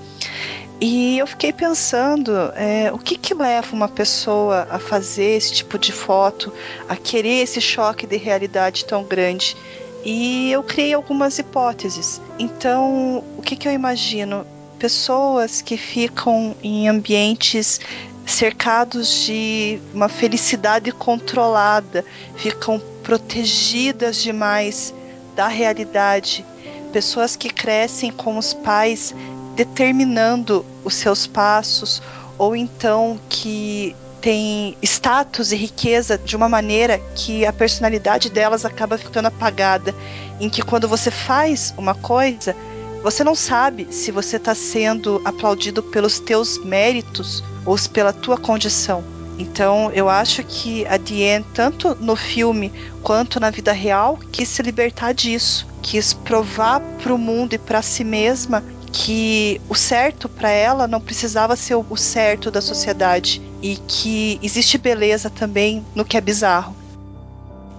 E 0.81 1.19
eu 1.19 1.27
fiquei 1.27 1.53
pensando, 1.53 2.33
é, 2.55 2.93
o 2.93 2.99
que 2.99 3.19
que 3.19 3.35
leva 3.35 3.75
uma 3.75 3.89
pessoa 3.89 4.69
a 4.71 4.79
fazer 4.79 5.37
esse 5.37 5.53
tipo 5.53 5.77
de 5.77 5.91
foto, 5.91 6.53
a 6.89 6.95
querer 6.95 7.43
esse 7.43 7.61
choque 7.61 8.07
de 8.07 8.17
realidade 8.17 8.85
tão 8.85 9.03
grande? 9.03 9.57
E 10.05 10.53
eu 10.53 10.63
criei 10.63 10.95
algumas 10.95 11.37
hipóteses. 11.41 12.21
Então, 12.39 13.25
o 13.37 13.43
que 13.43 13.57
que 13.57 13.67
eu 13.67 13.73
imagino? 13.73 14.47
Pessoas 14.79 15.61
que 15.61 15.77
ficam 15.77 16.55
em 16.63 16.89
ambientes 16.89 17.81
cercados 18.31 19.25
de 19.25 19.81
uma 19.95 20.09
felicidade 20.09 20.93
controlada, 20.93 22.05
ficam 22.37 22.81
protegidas 23.03 24.23
demais 24.23 24.95
da 25.35 25.49
realidade. 25.49 26.45
Pessoas 26.93 27.37
que 27.37 27.49
crescem 27.49 28.11
com 28.11 28.37
os 28.39 28.53
pais 28.53 29.15
determinando 29.55 30.65
os 30.85 30.95
seus 30.95 31.27
passos, 31.27 32.03
ou 32.37 32.55
então 32.55 33.19
que 33.29 33.95
tem 34.21 34.77
status 34.83 35.53
e 35.53 35.57
riqueza 35.57 36.19
de 36.19 36.37
uma 36.37 36.49
maneira 36.49 36.99
que 37.15 37.47
a 37.47 37.53
personalidade 37.53 38.31
delas 38.31 38.65
acaba 38.65 38.99
ficando 38.99 39.27
apagada, 39.27 39.95
em 40.41 40.49
que 40.49 40.63
quando 40.63 40.89
você 40.89 41.11
faz 41.11 41.75
uma 41.77 41.95
coisa, 41.95 42.55
você 43.03 43.23
não 43.23 43.35
sabe 43.35 43.87
se 43.91 44.11
você 44.11 44.37
está 44.37 44.55
sendo 44.55 45.21
aplaudido 45.25 45.83
pelos 45.83 46.19
teus 46.19 46.63
méritos 46.65 47.43
ou 47.65 47.77
pela 47.93 48.13
tua 48.13 48.37
condição. 48.37 49.05
Então, 49.39 49.91
eu 49.93 50.09
acho 50.09 50.43
que 50.43 50.85
a 50.87 50.97
Diane, 50.97 51.45
tanto 51.55 51.97
no 52.01 52.17
filme 52.17 52.73
quanto 53.03 53.39
na 53.39 53.51
vida 53.51 53.73
real, 53.73 54.19
quis 54.33 54.49
se 54.49 54.63
libertar 54.63 55.15
disso, 55.15 55.67
quis 55.81 56.13
provar 56.13 56.81
para 56.81 57.15
o 57.15 57.19
mundo 57.19 57.55
e 57.55 57.59
para 57.59 57.81
si 57.81 58.03
mesma 58.03 58.65
que 58.93 59.61
o 59.69 59.75
certo 59.75 60.29
para 60.29 60.51
ela 60.51 60.89
não 60.89 61.01
precisava 61.01 61.55
ser 61.55 61.77
o 61.77 61.97
certo 61.97 62.51
da 62.51 62.61
sociedade 62.61 63.41
e 63.63 63.77
que 63.87 64.41
existe 64.43 64.77
beleza 64.77 65.31
também 65.31 65.85
no 65.95 66.05
que 66.05 66.17
é 66.17 66.21
bizarro. 66.21 66.75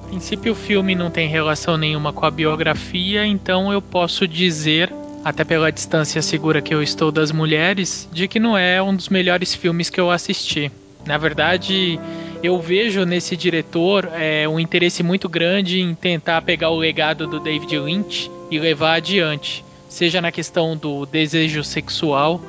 A 0.04 0.08
princípio, 0.08 0.54
o 0.54 0.56
filme 0.56 0.96
não 0.96 1.12
tem 1.12 1.28
relação 1.28 1.78
nenhuma 1.78 2.14
com 2.14 2.26
a 2.26 2.32
biografia, 2.32 3.26
então 3.26 3.72
eu 3.72 3.82
posso 3.82 4.28
dizer, 4.28 4.94
até 5.24 5.44
pela 5.44 5.72
distância 5.72 6.22
segura 6.22 6.62
que 6.62 6.74
eu 6.74 6.82
estou 6.82 7.12
das 7.12 7.32
mulheres, 7.32 8.08
de 8.12 8.28
que 8.28 8.40
não 8.40 8.58
é 8.58 8.82
um 8.82 8.96
dos 8.96 9.10
melhores 9.10 9.54
filmes 9.54 9.90
que 9.90 10.00
eu 10.00 10.10
assisti. 10.10 10.72
Na 11.06 11.18
verdade, 11.18 12.00
eu 12.44 12.60
vejo 12.60 13.06
nesse 13.06 13.36
diretor 13.36 14.10
é, 14.14 14.48
um 14.48 14.60
interesse 14.60 15.04
muito 15.04 15.28
grande 15.28 15.82
em 15.82 15.94
tentar 15.94 16.42
pegar 16.42 16.70
o 16.70 16.78
legado 16.78 17.28
do 17.28 17.40
David 17.40 17.78
Lynch 17.80 18.32
e 18.50 18.60
levar 18.60 18.96
adiante, 18.96 19.64
seja 19.88 20.22
na 20.22 20.32
questão 20.32 20.76
do 20.76 21.06
desejo 21.06 21.64
sexual 21.64 22.42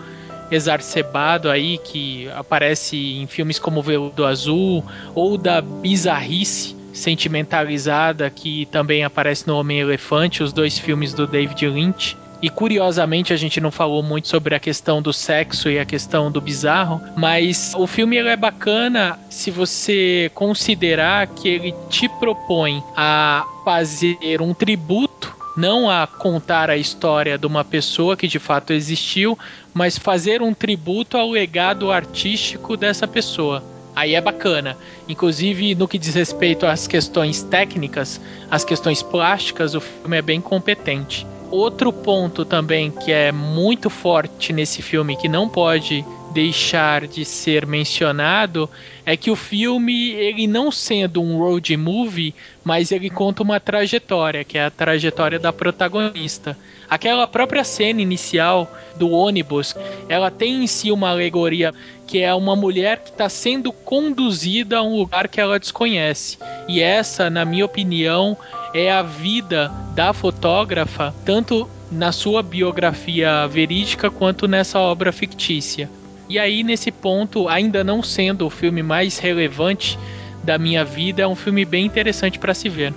exacerbado 0.51 1.48
aí 1.48 1.78
que 1.78 2.28
aparece 2.30 2.97
em 2.97 3.26
filmes 3.26 3.59
como 3.59 3.82
Veludo 3.82 4.24
Azul 4.24 4.84
ou 5.14 5.38
da 5.38 5.60
bizarrice 5.60 6.74
sentimentalizada 6.92 8.28
que 8.28 8.66
também 8.66 9.05
aparece 9.05 9.47
no 9.47 9.56
Homem 9.56 9.80
Elefante, 9.80 10.42
os 10.42 10.52
dois 10.52 10.78
filmes 10.78 11.14
do 11.14 11.26
David 11.26 11.68
Lynch. 11.68 12.16
E 12.42 12.48
curiosamente 12.48 13.32
a 13.32 13.36
gente 13.36 13.60
não 13.60 13.70
falou 13.70 14.02
muito 14.02 14.28
sobre 14.28 14.54
a 14.54 14.60
questão 14.60 15.02
do 15.02 15.12
sexo 15.12 15.68
e 15.68 15.78
a 15.78 15.84
questão 15.84 16.30
do 16.30 16.40
bizarro, 16.40 17.00
mas 17.16 17.74
o 17.76 17.86
filme 17.86 18.16
é 18.16 18.36
bacana 18.36 19.18
se 19.28 19.50
você 19.50 20.30
considerar 20.34 21.26
que 21.26 21.48
ele 21.48 21.74
te 21.90 22.08
propõe 22.08 22.82
a 22.96 23.44
fazer 23.64 24.40
um 24.40 24.54
tributo 24.54 25.40
não 25.56 25.90
a 25.90 26.06
contar 26.06 26.70
a 26.70 26.76
história 26.76 27.36
de 27.36 27.46
uma 27.46 27.64
pessoa 27.64 28.16
que 28.16 28.26
de 28.26 28.38
fato 28.38 28.72
existiu, 28.72 29.38
mas 29.74 29.98
fazer 29.98 30.40
um 30.40 30.54
tributo 30.54 31.18
ao 31.18 31.28
legado 31.28 31.90
artístico 31.90 32.76
dessa 32.76 33.06
pessoa. 33.06 33.62
Aí 33.94 34.14
é 34.14 34.20
bacana. 34.20 34.76
Inclusive, 35.08 35.74
no 35.74 35.88
que 35.88 35.98
diz 35.98 36.14
respeito 36.14 36.64
às 36.64 36.86
questões 36.86 37.42
técnicas, 37.42 38.20
as 38.50 38.64
questões 38.64 39.02
plásticas, 39.02 39.74
o 39.74 39.80
filme 39.80 40.16
é 40.16 40.22
bem 40.22 40.40
competente. 40.40 41.26
Outro 41.51 41.93
ponto 41.93 42.44
também 42.44 42.90
que 42.90 43.10
é 43.10 43.32
muito 43.32 43.90
forte 43.90 44.52
nesse 44.52 44.82
filme, 44.82 45.16
que 45.16 45.28
não 45.28 45.48
pode 45.48 46.05
deixar 46.32 47.07
de 47.07 47.24
ser 47.24 47.66
mencionado, 47.66 48.70
é 49.05 49.16
que 49.16 49.31
o 49.31 49.36
filme, 49.36 50.11
ele 50.11 50.47
não 50.47 50.70
sendo 50.70 51.20
um 51.20 51.39
road 51.39 51.77
movie, 51.77 52.35
mas 52.62 52.93
ele 52.93 53.11
conta 53.11 53.43
uma 53.43 53.59
trajetória, 53.59 54.44
que 54.44 54.57
é 54.57 54.65
a 54.65 54.70
trajetória 54.70 55.39
da 55.39 55.52
protagonista. 55.52 56.57
Aquela 56.89 57.27
própria 57.27 57.65
cena 57.65 58.01
inicial 58.01 58.70
do 58.97 59.11
ônibus, 59.11 59.74
ela 60.09 60.31
tem 60.31 60.65
em 60.65 60.66
si 60.66 60.93
uma 60.93 61.11
alegoria 61.11 61.74
que 62.07 62.20
é 62.20 62.35
uma 62.35 62.57
mulher 62.57 62.98
que 62.98 63.11
está 63.11 63.28
sendo 63.28 63.73
conduzida 63.73 64.78
a 64.78 64.82
um 64.82 64.97
lugar 64.97 65.28
que 65.28 65.40
ela 65.40 65.61
desconhece. 65.61 66.39
E 66.66 66.81
essa, 66.81 67.31
na 67.31 67.44
minha 67.44 67.65
opinião, 67.65 68.36
é 68.74 68.90
a 68.90 69.02
vida 69.02 69.70
da 69.94 70.12
fotógrafa, 70.12 71.15
tanto 71.24 71.70
na 71.90 72.11
sua 72.11 72.43
biografia 72.43 73.47
verídica 73.47 74.11
quanto 74.11 74.48
nessa 74.48 74.81
obra 74.81 75.12
fictícia. 75.12 75.89
E 76.31 76.39
aí, 76.39 76.62
nesse 76.62 76.93
ponto, 76.93 77.48
ainda 77.48 77.82
não 77.82 78.05
sendo 78.05 78.47
o 78.47 78.51
filme 78.51 78.85
mais 78.85 79.19
relevante 79.19 79.98
da 80.44 80.57
minha 80.59 80.85
vida, 80.85 81.23
é 81.23 81.27
um 81.27 81.35
filme 81.35 81.65
bem 81.65 81.85
interessante 81.85 82.39
para 82.39 82.55
se 82.55 82.69
ver. 82.69 82.94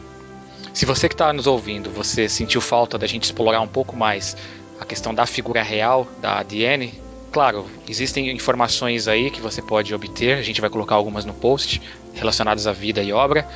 Se 0.71 0.85
você 0.85 1.09
que 1.09 1.15
está 1.15 1.33
nos 1.33 1.47
ouvindo, 1.47 1.89
você 1.89 2.29
sentiu 2.29 2.61
falta 2.61 2.95
da 2.95 3.07
gente 3.07 3.23
explorar 3.23 3.59
um 3.61 3.67
pouco 3.67 3.97
mais 3.97 4.37
a 4.79 4.85
questão 4.85 5.15
da 5.15 5.25
figura 5.25 5.63
real 5.63 6.07
da 6.21 6.43
Diane, 6.43 6.93
claro, 7.31 7.65
existem 7.89 8.29
informações 8.29 9.07
aí 9.07 9.31
que 9.31 9.41
você 9.41 9.63
pode 9.63 9.95
obter, 9.95 10.37
a 10.37 10.43
gente 10.43 10.61
vai 10.61 10.69
colocar 10.69 10.93
algumas 10.93 11.25
no 11.25 11.33
post 11.33 11.81
relacionadas 12.13 12.67
à 12.67 12.71
vida 12.71 13.01
e 13.01 13.11
obra, 13.11 13.47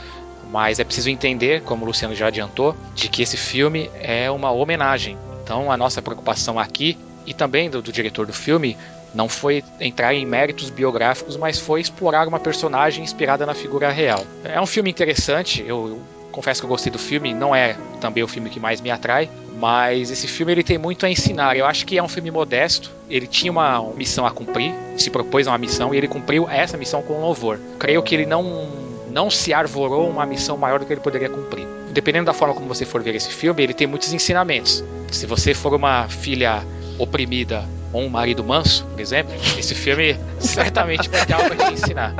mas 0.52 0.80
é 0.80 0.84
preciso 0.84 1.12
entender, 1.12 1.62
como 1.62 1.84
o 1.84 1.88
Luciano 1.88 2.16
já 2.16 2.30
adiantou, 2.30 2.76
de 2.96 3.10
que 3.10 3.22
esse 3.22 3.38
filme 3.38 3.92
é 4.00 4.32
uma 4.32 4.50
homenagem. 4.50 5.16
Então 5.44 5.72
a 5.72 5.78
nossa 5.78 6.02
preocupação 6.02 6.58
aqui 6.58 6.98
e 7.28 7.34
também 7.34 7.70
do, 7.70 7.80
do 7.80 7.92
diretor 7.92 8.26
do 8.26 8.34
filme 8.34 8.76
não 9.18 9.28
foi 9.28 9.64
entrar 9.80 10.14
em 10.14 10.28
méritos 10.28 10.70
biográficos, 10.70 11.36
mas 11.36 11.58
foi 11.58 11.82
explorar 11.82 12.28
uma 12.28 12.40
personagem 12.40 13.04
inspirada 13.04 13.48
na 13.48 13.56
figura 13.56 13.90
real. 13.90 14.24
É 14.44 14.62
um 14.62 14.68
filme 14.68 14.92
interessante, 14.92 15.66
eu, 15.68 16.00
confesso 16.32 16.62
que 16.62 16.66
eu 16.66 16.70
gostei 16.70 16.92
do 16.92 17.00
filme, 17.00 17.34
não 17.34 17.56
é 17.56 17.76
também 18.00 18.22
o 18.22 18.28
filme 18.28 18.48
que 18.48 18.60
mais 18.60 18.80
me 18.80 18.92
atrai, 18.92 19.28
mas 19.60 20.12
esse 20.12 20.28
filme 20.28 20.52
ele 20.52 20.64
tem 20.64 20.78
muito 20.78 21.04
a 21.04 21.10
ensinar. 21.10 21.58
Eu 21.58 21.66
acho 21.66 21.84
que 21.84 21.98
é 21.98 22.04
um 22.04 22.08
filme 22.08 22.30
modesto, 22.30 22.92
ele 23.10 23.26
tinha 23.26 23.52
uma 23.52 23.82
missão 23.96 24.24
a 24.24 24.30
cumprir, 24.30 24.72
se 24.96 25.10
propôs 25.10 25.48
a 25.48 25.52
uma 25.52 25.58
missão 25.58 25.96
e 25.96 25.98
ele 25.98 26.08
cumpriu 26.08 26.48
essa 26.48 26.78
missão 26.78 27.02
com 27.02 27.20
louvor. 27.20 27.60
Creio 27.80 28.04
que 28.04 28.14
ele 28.14 28.28
não 28.28 28.70
não 29.10 29.32
se 29.32 29.52
arvorou 29.52 30.08
uma 30.08 30.28
missão 30.28 30.58
maior 30.58 30.80
do 30.80 30.86
que 30.86 30.94
ele 30.94 31.02
poderia 31.02 31.30
cumprir. 31.30 31.66
Dependendo 31.92 32.26
da 32.26 32.34
forma 32.34 32.54
como 32.54 32.68
você 32.68 32.86
for 32.86 33.02
ver 33.02 33.16
esse 33.16 33.30
filme, 33.30 33.64
ele 33.64 33.74
tem 33.74 33.88
muitos 33.88 34.14
ensinamentos. 34.14 34.84
Se 35.12 35.26
você 35.26 35.56
for 35.56 35.74
uma 35.74 36.08
filha 36.08 36.64
oprimida 37.00 37.66
ou 37.98 38.04
um 38.04 38.10
marido 38.10 38.44
manso, 38.44 38.86
por 38.86 39.00
exemplo, 39.00 39.34
esse 39.58 39.74
filme 39.74 40.16
certamente 40.38 41.10
vai 41.10 41.26
ter 41.26 41.34
algo 41.34 41.52
a 41.52 41.56
te 41.56 41.74
ensinar. 41.74 42.14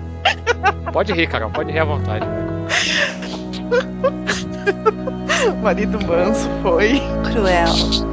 Pode 0.92 1.14
rir, 1.14 1.28
Carol, 1.28 1.52
pode 1.52 1.72
rir 1.72 1.78
à 1.80 1.86
vontade. 1.86 2.26
Marido 5.62 6.04
manso 6.04 6.50
foi 6.64 7.00
cruel. 7.32 8.07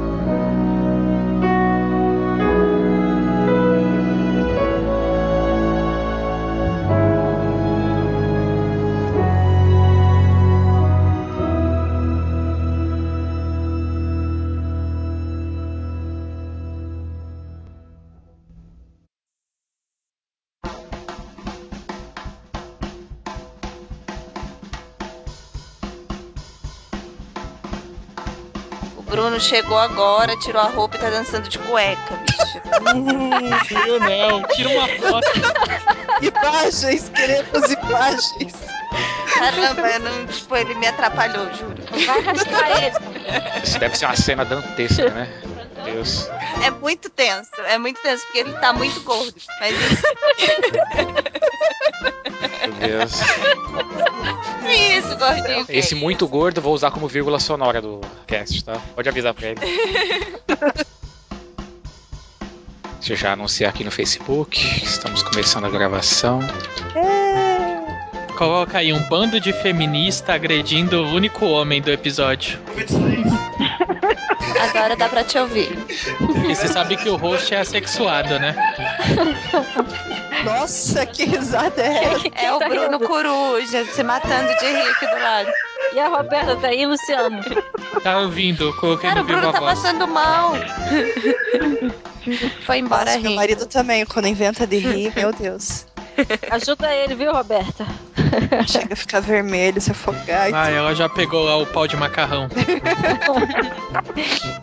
Bruno 29.15 29.39
chegou 29.39 29.77
agora, 29.77 30.35
tirou 30.39 30.61
a 30.61 30.67
roupa 30.67 30.97
e 30.97 30.99
tá 30.99 31.09
dançando 31.09 31.47
de 31.47 31.57
cueca, 31.57 32.15
bicho. 32.17 32.61
Eu 33.87 33.97
não, 33.97 34.43
tira 34.49 34.69
uma 34.69 34.89
foto. 34.89 35.27
Imagens, 36.21 37.09
queremos 37.15 37.71
imagens. 37.71 38.53
Caramba, 39.33 39.87
eu 39.87 39.99
não, 40.01 40.27
tipo, 40.27 40.53
ele 40.57 40.75
me 40.75 40.87
atrapalhou, 40.87 41.45
juro. 41.53 41.81
Vai 42.05 42.19
arrastar 42.19 42.83
ele. 42.83 43.63
Isso 43.63 43.79
deve 43.79 43.97
ser 43.97 44.05
uma 44.05 44.17
cena 44.17 44.43
dantesca, 44.43 45.09
né? 45.09 45.29
Meu 45.75 45.93
Deus. 45.93 46.27
É 46.61 46.69
muito 46.69 47.09
tenso, 47.09 47.51
é 47.67 47.77
muito 47.77 48.01
tenso, 48.01 48.25
porque 48.25 48.39
ele 48.39 48.51
tá 48.55 48.73
muito 48.73 48.99
gordo. 48.99 49.33
Mas 49.61 49.75
isso. 49.79 50.03
Meu 52.61 52.73
Deus. 52.73 53.13
Isso, 54.75 55.17
gordinho. 55.17 55.65
Esse 55.69 55.95
muito 55.95 56.27
gordo 56.27 56.61
vou 56.61 56.73
usar 56.73 56.91
como 56.91 57.07
vírgula 57.07 57.39
sonora 57.39 57.81
do 57.81 58.01
cast, 58.27 58.63
tá? 58.63 58.81
Pode 58.95 59.07
avisar 59.09 59.33
pra 59.33 59.49
ele. 59.49 59.59
Deixa 62.99 63.13
eu 63.13 63.17
já 63.17 63.33
anunciar 63.33 63.69
aqui 63.69 63.83
no 63.83 63.91
Facebook. 63.91 64.59
Estamos 64.83 65.21
começando 65.21 65.65
a 65.65 65.69
gravação. 65.69 66.39
Coloca 68.35 68.79
aí 68.79 68.91
um 68.91 68.99
bando 69.07 69.39
de 69.39 69.53
feminista 69.53 70.33
agredindo 70.33 71.03
o 71.03 71.09
único 71.13 71.45
homem 71.45 71.81
do 71.81 71.91
episódio. 71.91 72.59
Agora 74.59 74.95
dá 74.95 75.09
pra 75.09 75.23
te 75.23 75.37
ouvir. 75.37 75.77
E 76.49 76.55
você 76.55 76.67
sabe 76.67 76.95
que 76.97 77.09
o 77.09 77.15
host 77.15 77.53
é 77.53 77.59
assexuado, 77.59 78.39
né? 78.39 78.55
Nossa, 80.43 81.05
que 81.05 81.25
risada 81.25 81.81
é 81.81 82.03
essa? 82.05 82.25
É 82.35 82.51
o 82.53 82.59
Bruno? 82.59 82.99
Coruja 82.99 83.85
se 83.85 84.03
matando 84.03 84.53
de 84.59 84.65
rir 84.65 84.89
aqui 84.89 85.07
do 85.07 85.19
lado. 85.21 85.51
E 85.93 85.99
a 85.99 86.07
Roberta 86.09 86.55
tá 86.57 86.67
aí, 86.67 86.85
Luciano? 86.85 87.39
Tá 88.03 88.19
ouvindo? 88.19 88.73
Coloquei 88.79 89.09
Cara, 89.09 89.21
no 89.21 89.25
o 89.25 89.27
Bruno 89.27 89.51
tá 89.53 89.59
voz. 89.59 89.73
passando 89.79 90.07
mal. 90.07 90.53
Foi 92.65 92.77
embora 92.79 93.05
Nossa, 93.05 93.19
meu 93.19 93.31
rir. 93.31 93.35
marido 93.35 93.65
também, 93.65 94.05
quando 94.05 94.27
inventa 94.27 94.65
de 94.67 94.77
rir, 94.77 95.13
meu 95.15 95.31
Deus. 95.31 95.85
Ajuda 96.51 96.93
ele, 96.93 97.15
viu, 97.15 97.31
Roberta? 97.31 97.85
Chega 98.67 98.93
a 98.93 98.95
ficar 98.95 99.19
vermelho, 99.19 99.79
se 99.79 99.91
afogar. 99.91 100.53
Ah, 100.53 100.69
ela 100.69 100.93
já 100.95 101.07
pegou 101.07 101.43
lá 101.43 101.57
o 101.57 101.65
pau 101.65 101.87
de 101.87 101.95
macarrão. 101.95 102.47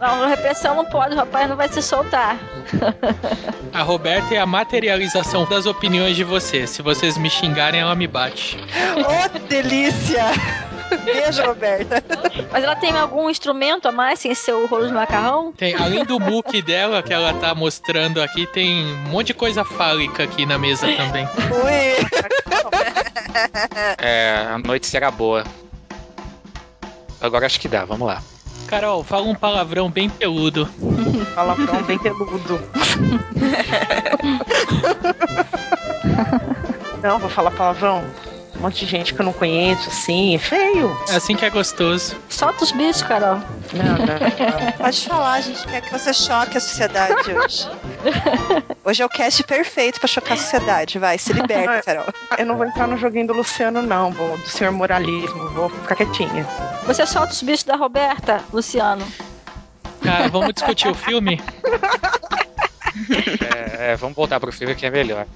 Não, 0.00 0.28
repressão 0.28 0.74
não 0.74 0.84
pode, 0.84 1.14
o 1.14 1.16
rapaz 1.16 1.48
não 1.48 1.56
vai 1.56 1.68
se 1.68 1.80
soltar. 1.80 2.36
A 3.72 3.82
Roberta 3.82 4.34
é 4.34 4.38
a 4.38 4.46
materialização 4.46 5.44
das 5.44 5.64
opiniões 5.66 6.16
de 6.16 6.24
vocês. 6.24 6.70
Se 6.70 6.82
vocês 6.82 7.16
me 7.16 7.30
xingarem, 7.30 7.80
ela 7.80 7.94
me 7.94 8.06
bate. 8.06 8.58
Oh, 8.98 9.38
delícia! 9.48 10.24
Beijo, 10.98 11.42
Roberta. 11.42 12.02
Mas 12.50 12.64
ela 12.64 12.76
tem 12.76 12.90
algum 12.92 13.30
instrumento 13.30 13.88
a 13.88 13.92
mais 13.92 14.18
sem 14.18 14.34
ser 14.34 14.52
o 14.52 14.66
rolo 14.66 14.86
de 14.86 14.92
macarrão? 14.92 15.52
Tem, 15.52 15.74
além 15.74 16.04
do 16.04 16.20
muque 16.20 16.60
dela 16.62 17.02
que 17.02 17.12
ela 17.12 17.34
tá 17.34 17.54
mostrando 17.54 18.22
aqui, 18.22 18.46
tem 18.46 18.84
um 18.84 19.10
monte 19.10 19.28
de 19.28 19.34
coisa 19.34 19.64
fálica 19.64 20.24
aqui 20.24 20.44
na 20.46 20.58
mesa 20.58 20.86
também. 20.96 21.24
Ui. 21.24 22.02
É, 23.98 24.46
a 24.50 24.58
noite 24.58 24.86
será 24.86 25.10
boa. 25.10 25.44
Agora 27.20 27.46
acho 27.46 27.58
que 27.58 27.68
dá, 27.68 27.84
vamos 27.84 28.06
lá. 28.06 28.22
Carol, 28.66 29.04
fala 29.04 29.26
um 29.26 29.34
palavrão 29.34 29.90
bem 29.90 30.08
peludo. 30.08 30.68
Palavrão 31.34 31.82
bem 31.82 31.98
peludo. 31.98 32.60
Não, 37.02 37.18
vou 37.18 37.28
falar 37.28 37.50
palavrão. 37.50 38.04
Um 38.62 38.66
monte 38.66 38.86
de 38.86 38.92
gente 38.92 39.12
que 39.12 39.20
eu 39.20 39.24
não 39.24 39.32
conheço, 39.32 39.88
assim, 39.88 40.36
é 40.36 40.38
feio. 40.38 40.96
É 41.08 41.16
assim 41.16 41.34
que 41.34 41.44
é 41.44 41.50
gostoso. 41.50 42.14
Solta 42.28 42.62
os 42.62 42.70
bichos, 42.70 43.02
Carol. 43.02 43.40
Não, 43.72 43.84
não, 43.84 44.06
não. 44.06 44.72
Pode 44.78 45.08
falar, 45.08 45.32
a 45.32 45.40
gente 45.40 45.66
quer 45.66 45.80
que 45.80 45.90
você 45.90 46.14
choque 46.14 46.56
a 46.56 46.60
sociedade 46.60 47.32
hoje. 47.32 47.68
Hoje 48.84 49.02
é 49.02 49.06
o 49.06 49.08
cast 49.08 49.42
perfeito 49.42 49.98
pra 49.98 50.06
chocar 50.06 50.34
a 50.34 50.36
sociedade. 50.36 50.96
Vai, 50.96 51.18
se 51.18 51.32
liberta, 51.32 51.82
Carol. 51.82 52.04
Eu 52.38 52.46
não 52.46 52.56
vou 52.56 52.64
entrar 52.64 52.86
no 52.86 52.96
joguinho 52.96 53.26
do 53.26 53.32
Luciano, 53.32 53.82
não, 53.82 54.12
vou, 54.12 54.38
do 54.38 54.48
senhor 54.48 54.72
moralismo, 54.72 55.48
vou 55.50 55.68
ficar 55.68 55.96
quietinha. 55.96 56.46
Você 56.86 57.04
solta 57.04 57.32
os 57.32 57.42
bichos 57.42 57.64
da 57.64 57.74
Roberta, 57.74 58.44
Luciano. 58.52 59.04
Cara, 60.02 60.28
vamos 60.28 60.54
discutir 60.54 60.86
o 60.88 60.94
filme? 60.94 61.40
É, 63.56 63.92
é, 63.92 63.96
vamos 63.96 64.14
voltar 64.14 64.38
pro 64.38 64.52
filme 64.52 64.74
que 64.74 64.84
é 64.84 64.90
melhor. 64.90 65.26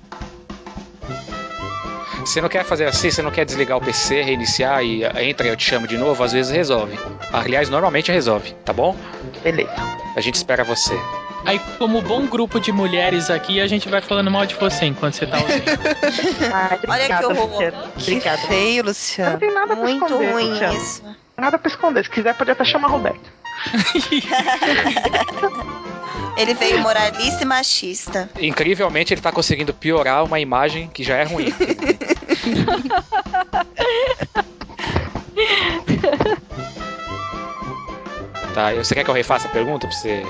Você 2.27 2.41
não 2.41 2.49
quer 2.49 2.65
fazer 2.65 2.87
assim, 2.87 3.11
você 3.11 3.23
não 3.23 3.31
quer 3.31 3.45
desligar 3.45 3.79
o 3.79 3.81
PC, 3.81 4.21
reiniciar 4.23 4.83
e 4.83 5.05
entra 5.29 5.47
e 5.47 5.51
eu 5.51 5.57
te 5.57 5.65
chamo 5.65 5.87
de 5.87 5.97
novo, 5.97 6.23
às 6.25 6.33
vezes 6.33 6.51
resolve. 6.53 6.99
Aliás, 7.33 7.69
normalmente 7.71 8.11
resolve, 8.11 8.53
tá 8.65 8.73
bom? 8.73 8.97
Beleza. 9.43 9.71
A 10.17 10.21
gente 10.21 10.35
espera 10.35 10.65
você. 10.65 10.99
Aí, 11.45 11.61
como 11.79 12.03
bom 12.03 12.27
grupo 12.27 12.59
de 12.59 12.73
mulheres 12.73 13.31
aqui, 13.31 13.61
a 13.61 13.67
gente 13.69 13.89
vai 13.89 14.01
falando 14.03 14.31
mal 14.31 14.45
de 14.45 14.57
você 14.57 14.87
enquanto 14.87 15.15
você 15.15 15.27
tá 15.27 15.37
ouvindo. 15.39 15.63
Ai, 16.53 16.69
Olha 16.73 16.79
que 16.79 16.87
obrigada, 17.15 17.29
horror. 17.29 17.51
Luciano. 17.53 17.77
Que 17.97 18.11
Obrigada. 18.11 18.39
feio, 18.49 18.79
Eu 18.79 18.83
não 18.83 18.89
Luciano. 18.91 19.39
tenho 19.39 19.55
nada 19.55 19.67
pra 19.69 19.77
Muito 19.77 20.05
esconder, 20.05 20.33
ruim 20.33 20.51
Luciano. 20.51 20.75
isso. 20.77 21.03
Nada 21.37 21.59
pra 21.59 21.69
esconder. 21.71 22.05
Se 22.05 22.11
quiser, 22.11 22.35
pode 22.35 22.51
até 22.51 22.65
chamar 22.65 22.89
Roberto. 22.89 23.21
Ele 26.37 26.53
veio 26.53 26.79
moralista 26.81 27.43
e 27.43 27.47
machista. 27.47 28.29
Incrivelmente, 28.39 29.15
ele 29.15 29.23
tá 29.23 29.33
conseguindo 29.33 29.73
piorar 29.73 30.23
uma 30.23 30.39
imagem 30.39 30.87
que 30.89 31.03
já 31.03 31.17
é 31.17 31.25
ruim. 31.25 31.51
tá, 38.55 38.75
você 38.75 38.95
quer 38.95 39.03
que 39.03 39.09
eu 39.09 39.15
refaça 39.15 39.49
a 39.49 39.51
pergunta 39.51 39.87
pra 39.87 39.97
você 39.97 40.23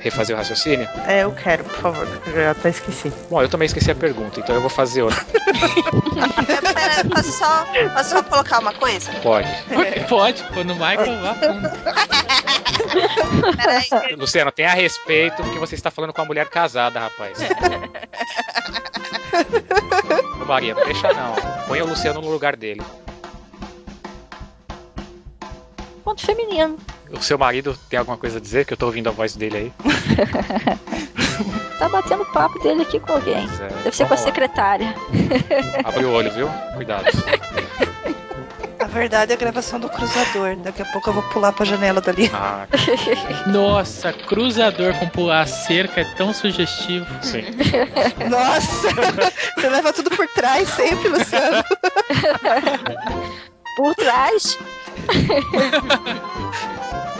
refazer 0.00 0.34
o 0.34 0.38
raciocínio? 0.38 0.88
É, 1.06 1.24
eu 1.24 1.32
quero, 1.32 1.62
por 1.64 1.76
favor, 1.76 2.06
porque 2.06 2.30
eu 2.30 2.34
já 2.34 2.52
até 2.52 2.70
esqueci. 2.70 3.12
Bom, 3.30 3.42
eu 3.42 3.48
também 3.48 3.66
esqueci 3.66 3.90
a 3.90 3.94
pergunta, 3.94 4.40
então 4.40 4.54
eu 4.54 4.62
vou 4.62 4.70
fazer 4.70 5.02
outra. 5.02 5.22
Pera, 5.24 7.04
posso 7.14 7.32
só, 7.32 7.66
posso 7.94 8.10
só 8.10 8.22
colocar 8.22 8.60
uma 8.60 8.72
coisa? 8.72 9.10
Pode. 9.22 9.48
Pode, 10.08 10.42
pô, 10.54 10.64
no 10.64 10.74
fundo. 10.74 10.86
Peraí. 13.56 14.14
Luciano, 14.18 14.50
tenha 14.52 14.72
respeito, 14.74 15.42
porque 15.42 15.58
você 15.58 15.74
está 15.74 15.90
falando 15.90 16.12
com 16.12 16.20
uma 16.20 16.26
mulher 16.26 16.48
casada, 16.48 17.00
rapaz. 17.00 17.38
Ô 20.40 20.44
Maria, 20.44 20.74
não 20.74 20.84
deixa 20.84 21.12
não. 21.12 21.34
Põe 21.66 21.80
o 21.82 21.86
Luciano 21.86 22.20
no 22.20 22.30
lugar 22.30 22.56
dele. 22.56 22.82
Ponto 26.04 26.24
feminino. 26.24 26.78
O 27.10 27.22
seu 27.22 27.36
marido 27.38 27.76
tem 27.88 27.98
alguma 27.98 28.16
coisa 28.16 28.38
a 28.38 28.40
dizer? 28.40 28.64
Que 28.64 28.72
eu 28.72 28.76
tô 28.76 28.86
ouvindo 28.86 29.08
a 29.08 29.12
voz 29.12 29.34
dele 29.36 29.56
aí. 29.56 29.72
Tá 31.78 31.88
batendo 31.88 32.26
papo 32.26 32.58
dele 32.58 32.82
aqui 32.82 33.00
com 33.00 33.12
alguém. 33.14 33.48
É, 33.58 33.68
Deve 33.84 33.96
ser 33.96 34.06
com 34.06 34.12
a 34.12 34.16
lá. 34.18 34.22
secretária. 34.22 34.94
Abre 35.82 36.04
o 36.04 36.12
olho, 36.12 36.30
viu? 36.30 36.46
Cuidado. 36.74 37.06
Na 38.92 38.98
verdade, 38.98 39.30
é 39.30 39.34
a 39.36 39.38
gravação 39.38 39.78
do 39.78 39.88
cruzador. 39.88 40.56
Daqui 40.56 40.82
a 40.82 40.84
pouco 40.86 41.10
eu 41.10 41.14
vou 41.14 41.22
pular 41.30 41.52
pra 41.52 41.64
janela 41.64 42.00
dali. 42.00 42.28
Ah, 42.34 42.66
Nossa, 43.46 44.12
cruzador 44.12 44.92
com 44.98 45.08
pular 45.08 45.42
a 45.42 45.46
cerca 45.46 46.00
é 46.00 46.04
tão 46.16 46.34
sugestivo. 46.34 47.06
sim. 47.22 47.44
Nossa! 48.28 48.88
Você 49.56 49.68
leva 49.68 49.92
tudo 49.92 50.10
por 50.10 50.26
trás 50.28 50.68
sempre, 50.70 51.08
Luciano. 51.08 51.62
Por 53.76 53.94
trás. 53.94 54.58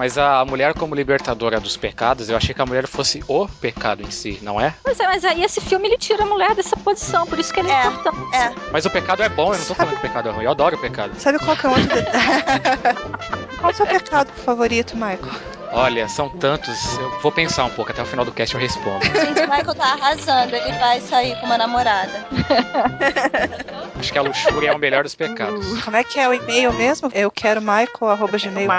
Mas 0.00 0.16
a 0.16 0.42
mulher 0.46 0.72
como 0.72 0.94
libertadora 0.94 1.60
dos 1.60 1.76
pecados, 1.76 2.30
eu 2.30 2.36
achei 2.38 2.54
que 2.54 2.62
a 2.62 2.64
mulher 2.64 2.86
fosse 2.86 3.22
o 3.28 3.46
pecado 3.46 4.02
em 4.02 4.10
si, 4.10 4.38
não 4.40 4.58
é? 4.58 4.74
Mas, 4.82 4.98
é, 4.98 5.06
mas 5.06 5.22
aí 5.26 5.44
esse 5.44 5.60
filme 5.60 5.88
ele 5.88 5.98
tira 5.98 6.22
a 6.22 6.26
mulher 6.26 6.54
dessa 6.54 6.74
posição, 6.74 7.26
por 7.26 7.38
isso 7.38 7.52
que 7.52 7.60
ele 7.60 7.70
é, 7.70 7.82
É, 7.82 7.86
importante. 7.86 8.34
É, 8.34 8.54
Mas 8.72 8.86
o 8.86 8.90
pecado 8.90 9.22
é 9.22 9.28
bom, 9.28 9.52
eu 9.52 9.58
não 9.58 9.66
tô 9.66 9.74
falando 9.74 9.92
que 9.92 9.98
o 9.98 10.00
pecado 10.00 10.30
é 10.30 10.32
ruim, 10.32 10.44
eu 10.44 10.52
adoro 10.52 10.74
o 10.74 10.80
pecado. 10.80 11.12
Sabe 11.20 11.38
qual 11.38 11.54
que 11.54 11.66
é 11.66 11.68
outro 11.68 11.86
detalhe? 11.86 12.42
qual 13.60 13.70
é 13.70 13.74
o 13.74 13.76
seu 13.76 13.86
pecado 13.86 14.32
favorito, 14.42 14.94
Michael? 14.94 15.59
Olha, 15.72 16.08
são 16.08 16.28
tantos, 16.28 16.98
eu 16.98 17.20
vou 17.20 17.30
pensar 17.30 17.64
um 17.64 17.70
pouco, 17.70 17.92
até 17.92 18.02
o 18.02 18.06
final 18.06 18.24
do 18.24 18.32
cast 18.32 18.54
eu 18.54 18.60
respondo. 18.60 19.04
gente, 19.06 19.40
o 19.40 19.48
Michael 19.48 19.74
tá 19.74 19.92
arrasando. 19.92 20.56
Ele 20.56 20.78
vai 20.78 21.00
sair 21.00 21.38
com 21.38 21.46
uma 21.46 21.56
namorada. 21.56 22.26
Acho 23.98 24.12
que 24.12 24.18
a 24.18 24.22
luxúria 24.22 24.70
é 24.70 24.72
o 24.72 24.78
melhor 24.78 25.04
dos 25.04 25.14
pecados. 25.14 25.82
Como 25.82 25.96
é 25.96 26.02
que 26.02 26.18
é 26.18 26.28
o 26.28 26.34
e-mail 26.34 26.72
mesmo? 26.72 27.10
Eu 27.14 27.30
quero 27.30 27.60
michael.gmail. 27.60 28.70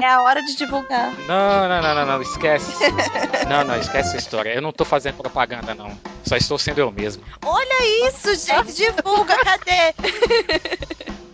É 0.00 0.06
a 0.06 0.22
hora 0.22 0.42
de 0.42 0.56
divulgar. 0.56 1.12
Não, 1.26 1.68
não, 1.68 1.82
não, 1.82 1.94
não, 1.94 2.06
não, 2.06 2.22
esquece. 2.22 2.72
Não, 3.48 3.64
não, 3.64 3.76
esquece 3.76 4.08
essa 4.08 4.16
história. 4.16 4.50
Eu 4.50 4.60
não 4.60 4.72
tô 4.72 4.84
fazendo 4.84 5.16
propaganda, 5.16 5.74
não. 5.74 5.96
Só 6.24 6.36
estou 6.36 6.58
sendo 6.58 6.80
eu 6.80 6.90
mesmo. 6.90 7.22
Olha 7.44 8.08
isso, 8.08 8.34
gente. 8.34 8.74
Divulga, 8.74 9.36
cadê? 9.44 9.94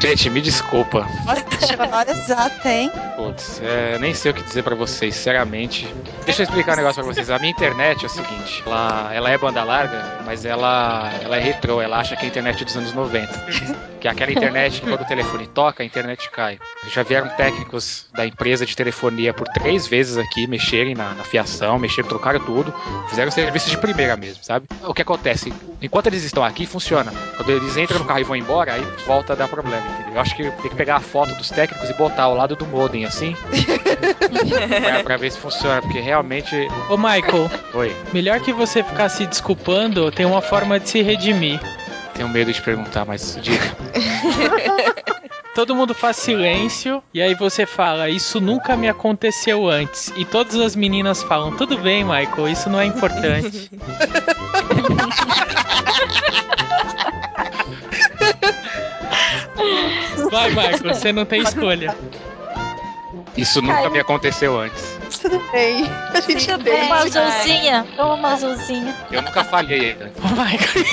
Gente, 0.00 0.30
me 0.30 0.40
desculpa. 0.40 1.06
Olha, 1.26 1.44
chegou 1.66 1.86
na 1.86 1.96
hora 1.98 2.10
exata, 2.10 2.68
hein? 2.68 2.90
Putz, 3.16 3.60
é, 3.62 3.98
nem 3.98 4.14
sei 4.14 4.30
o 4.30 4.34
que 4.34 4.42
dizer 4.42 4.62
pra 4.62 4.74
vocês, 4.74 5.14
sinceramente. 5.14 5.92
Deixa 6.24 6.42
eu 6.42 6.44
explicar 6.44 6.74
um 6.74 6.76
negócio 6.76 7.02
pra 7.02 7.12
vocês. 7.12 7.28
A 7.30 7.38
minha 7.38 7.50
internet 7.50 8.04
é 8.04 8.06
o 8.06 8.10
seguinte: 8.10 8.62
ela, 8.64 9.10
ela 9.12 9.30
é 9.30 9.38
banda 9.38 9.64
larga, 9.64 10.20
mas 10.24 10.44
ela, 10.44 11.12
ela 11.22 11.36
é 11.36 11.40
retrô. 11.40 11.80
Ela 11.80 11.98
acha 11.98 12.14
que 12.16 12.22
é 12.22 12.26
a 12.26 12.28
internet 12.28 12.64
dos 12.64 12.76
anos 12.76 12.92
90. 12.92 13.84
Que 14.04 14.08
é 14.08 14.10
aquela 14.10 14.30
internet 14.32 14.82
que 14.82 14.86
quando 14.86 15.00
o 15.00 15.06
telefone 15.06 15.46
toca, 15.46 15.82
a 15.82 15.86
internet 15.86 16.28
cai. 16.28 16.58
Já 16.92 17.02
vieram 17.02 17.26
técnicos 17.38 18.04
da 18.12 18.26
empresa 18.26 18.66
de 18.66 18.76
telefonia 18.76 19.32
por 19.32 19.48
três 19.48 19.86
vezes 19.86 20.18
aqui 20.18 20.46
mexerem 20.46 20.94
na, 20.94 21.14
na 21.14 21.24
fiação, 21.24 21.78
mexeram, 21.78 22.06
trocaram 22.06 22.38
tudo. 22.38 22.70
Fizeram 23.08 23.30
serviços 23.30 23.70
de 23.70 23.78
primeira 23.78 24.14
mesmo, 24.14 24.44
sabe? 24.44 24.66
O 24.82 24.92
que 24.92 25.00
acontece? 25.00 25.54
Enquanto 25.80 26.08
eles 26.08 26.22
estão 26.22 26.44
aqui, 26.44 26.66
funciona. 26.66 27.10
Quando 27.38 27.48
eles 27.64 27.76
entram 27.76 27.98
no 27.98 28.04
carro 28.04 28.20
e 28.20 28.24
vão 28.24 28.36
embora, 28.36 28.74
aí 28.74 28.82
volta 29.06 29.32
a 29.32 29.36
dar 29.36 29.48
problema, 29.48 29.84
entendeu? 29.86 30.14
Eu 30.14 30.20
acho 30.20 30.36
que 30.36 30.42
tem 30.42 30.70
que 30.70 30.76
pegar 30.76 30.96
a 30.96 31.00
foto 31.00 31.34
dos 31.34 31.48
técnicos 31.48 31.88
e 31.88 31.94
botar 31.94 32.24
ao 32.24 32.34
lado 32.34 32.54
do 32.54 32.66
modem, 32.66 33.04
assim. 33.04 33.34
pra, 34.82 35.02
pra 35.02 35.16
ver 35.16 35.32
se 35.32 35.38
funciona, 35.38 35.80
porque 35.80 35.98
realmente. 35.98 36.54
Ô 36.88 36.96
Michael, 36.96 37.50
Oi, 37.72 37.96
melhor 38.12 38.40
que 38.40 38.52
você 38.52 38.82
ficar 38.82 39.08
se 39.08 39.26
desculpando, 39.26 40.10
tem 40.12 40.26
uma 40.26 40.42
forma 40.42 40.78
de 40.78 40.88
se 40.88 41.02
redimir. 41.02 41.60
tenho 42.14 42.28
medo 42.28 42.52
de 42.52 42.60
perguntar, 42.60 43.04
mas 43.04 43.38
diga. 43.40 43.74
Todo 45.54 45.74
mundo 45.74 45.94
faz 45.94 46.16
silêncio 46.16 47.00
e 47.14 47.22
aí 47.22 47.32
você 47.36 47.64
fala, 47.64 48.10
isso 48.10 48.40
nunca 48.40 48.76
me 48.76 48.88
aconteceu 48.88 49.68
antes. 49.68 50.12
E 50.16 50.24
todas 50.24 50.56
as 50.56 50.74
meninas 50.74 51.22
falam, 51.22 51.56
tudo 51.56 51.78
bem, 51.78 52.02
Michael, 52.02 52.48
isso 52.48 52.68
não 52.68 52.80
é 52.80 52.86
importante. 52.86 53.70
Vai, 60.30 60.50
Michael, 60.50 60.94
você 60.94 61.12
não 61.12 61.24
tem 61.24 61.42
escolha. 61.42 61.96
Isso 63.36 63.60
nunca 63.60 63.90
me 63.90 63.98
aconteceu 63.98 64.58
antes. 64.58 64.98
Tudo 65.20 65.40
bem. 65.50 65.84
A 66.12 66.20
gente 66.20 66.56
bem. 66.58 66.84
Uma 66.84 66.96
azulzinha. 66.96 67.86
Toma 67.96 68.14
uma 68.14 68.32
azulzinha. 68.32 68.94
Eu 69.10 69.22
nunca 69.22 69.44
falhei 69.44 69.90
ainda. 69.90 70.12
Ô, 70.22 70.28
Michael. 70.28 70.84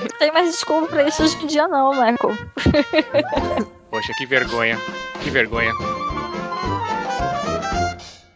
Não 0.00 0.18
tem 0.18 0.32
mais 0.32 0.50
desculpa 0.50 0.88
pra 0.88 1.08
isso 1.08 1.22
hoje 1.22 1.36
em 1.42 1.46
dia, 1.46 1.68
não, 1.68 1.90
Michael. 1.90 2.36
Poxa, 3.90 4.12
que 4.16 4.26
vergonha. 4.26 4.78
Que 5.22 5.30
vergonha. 5.30 5.72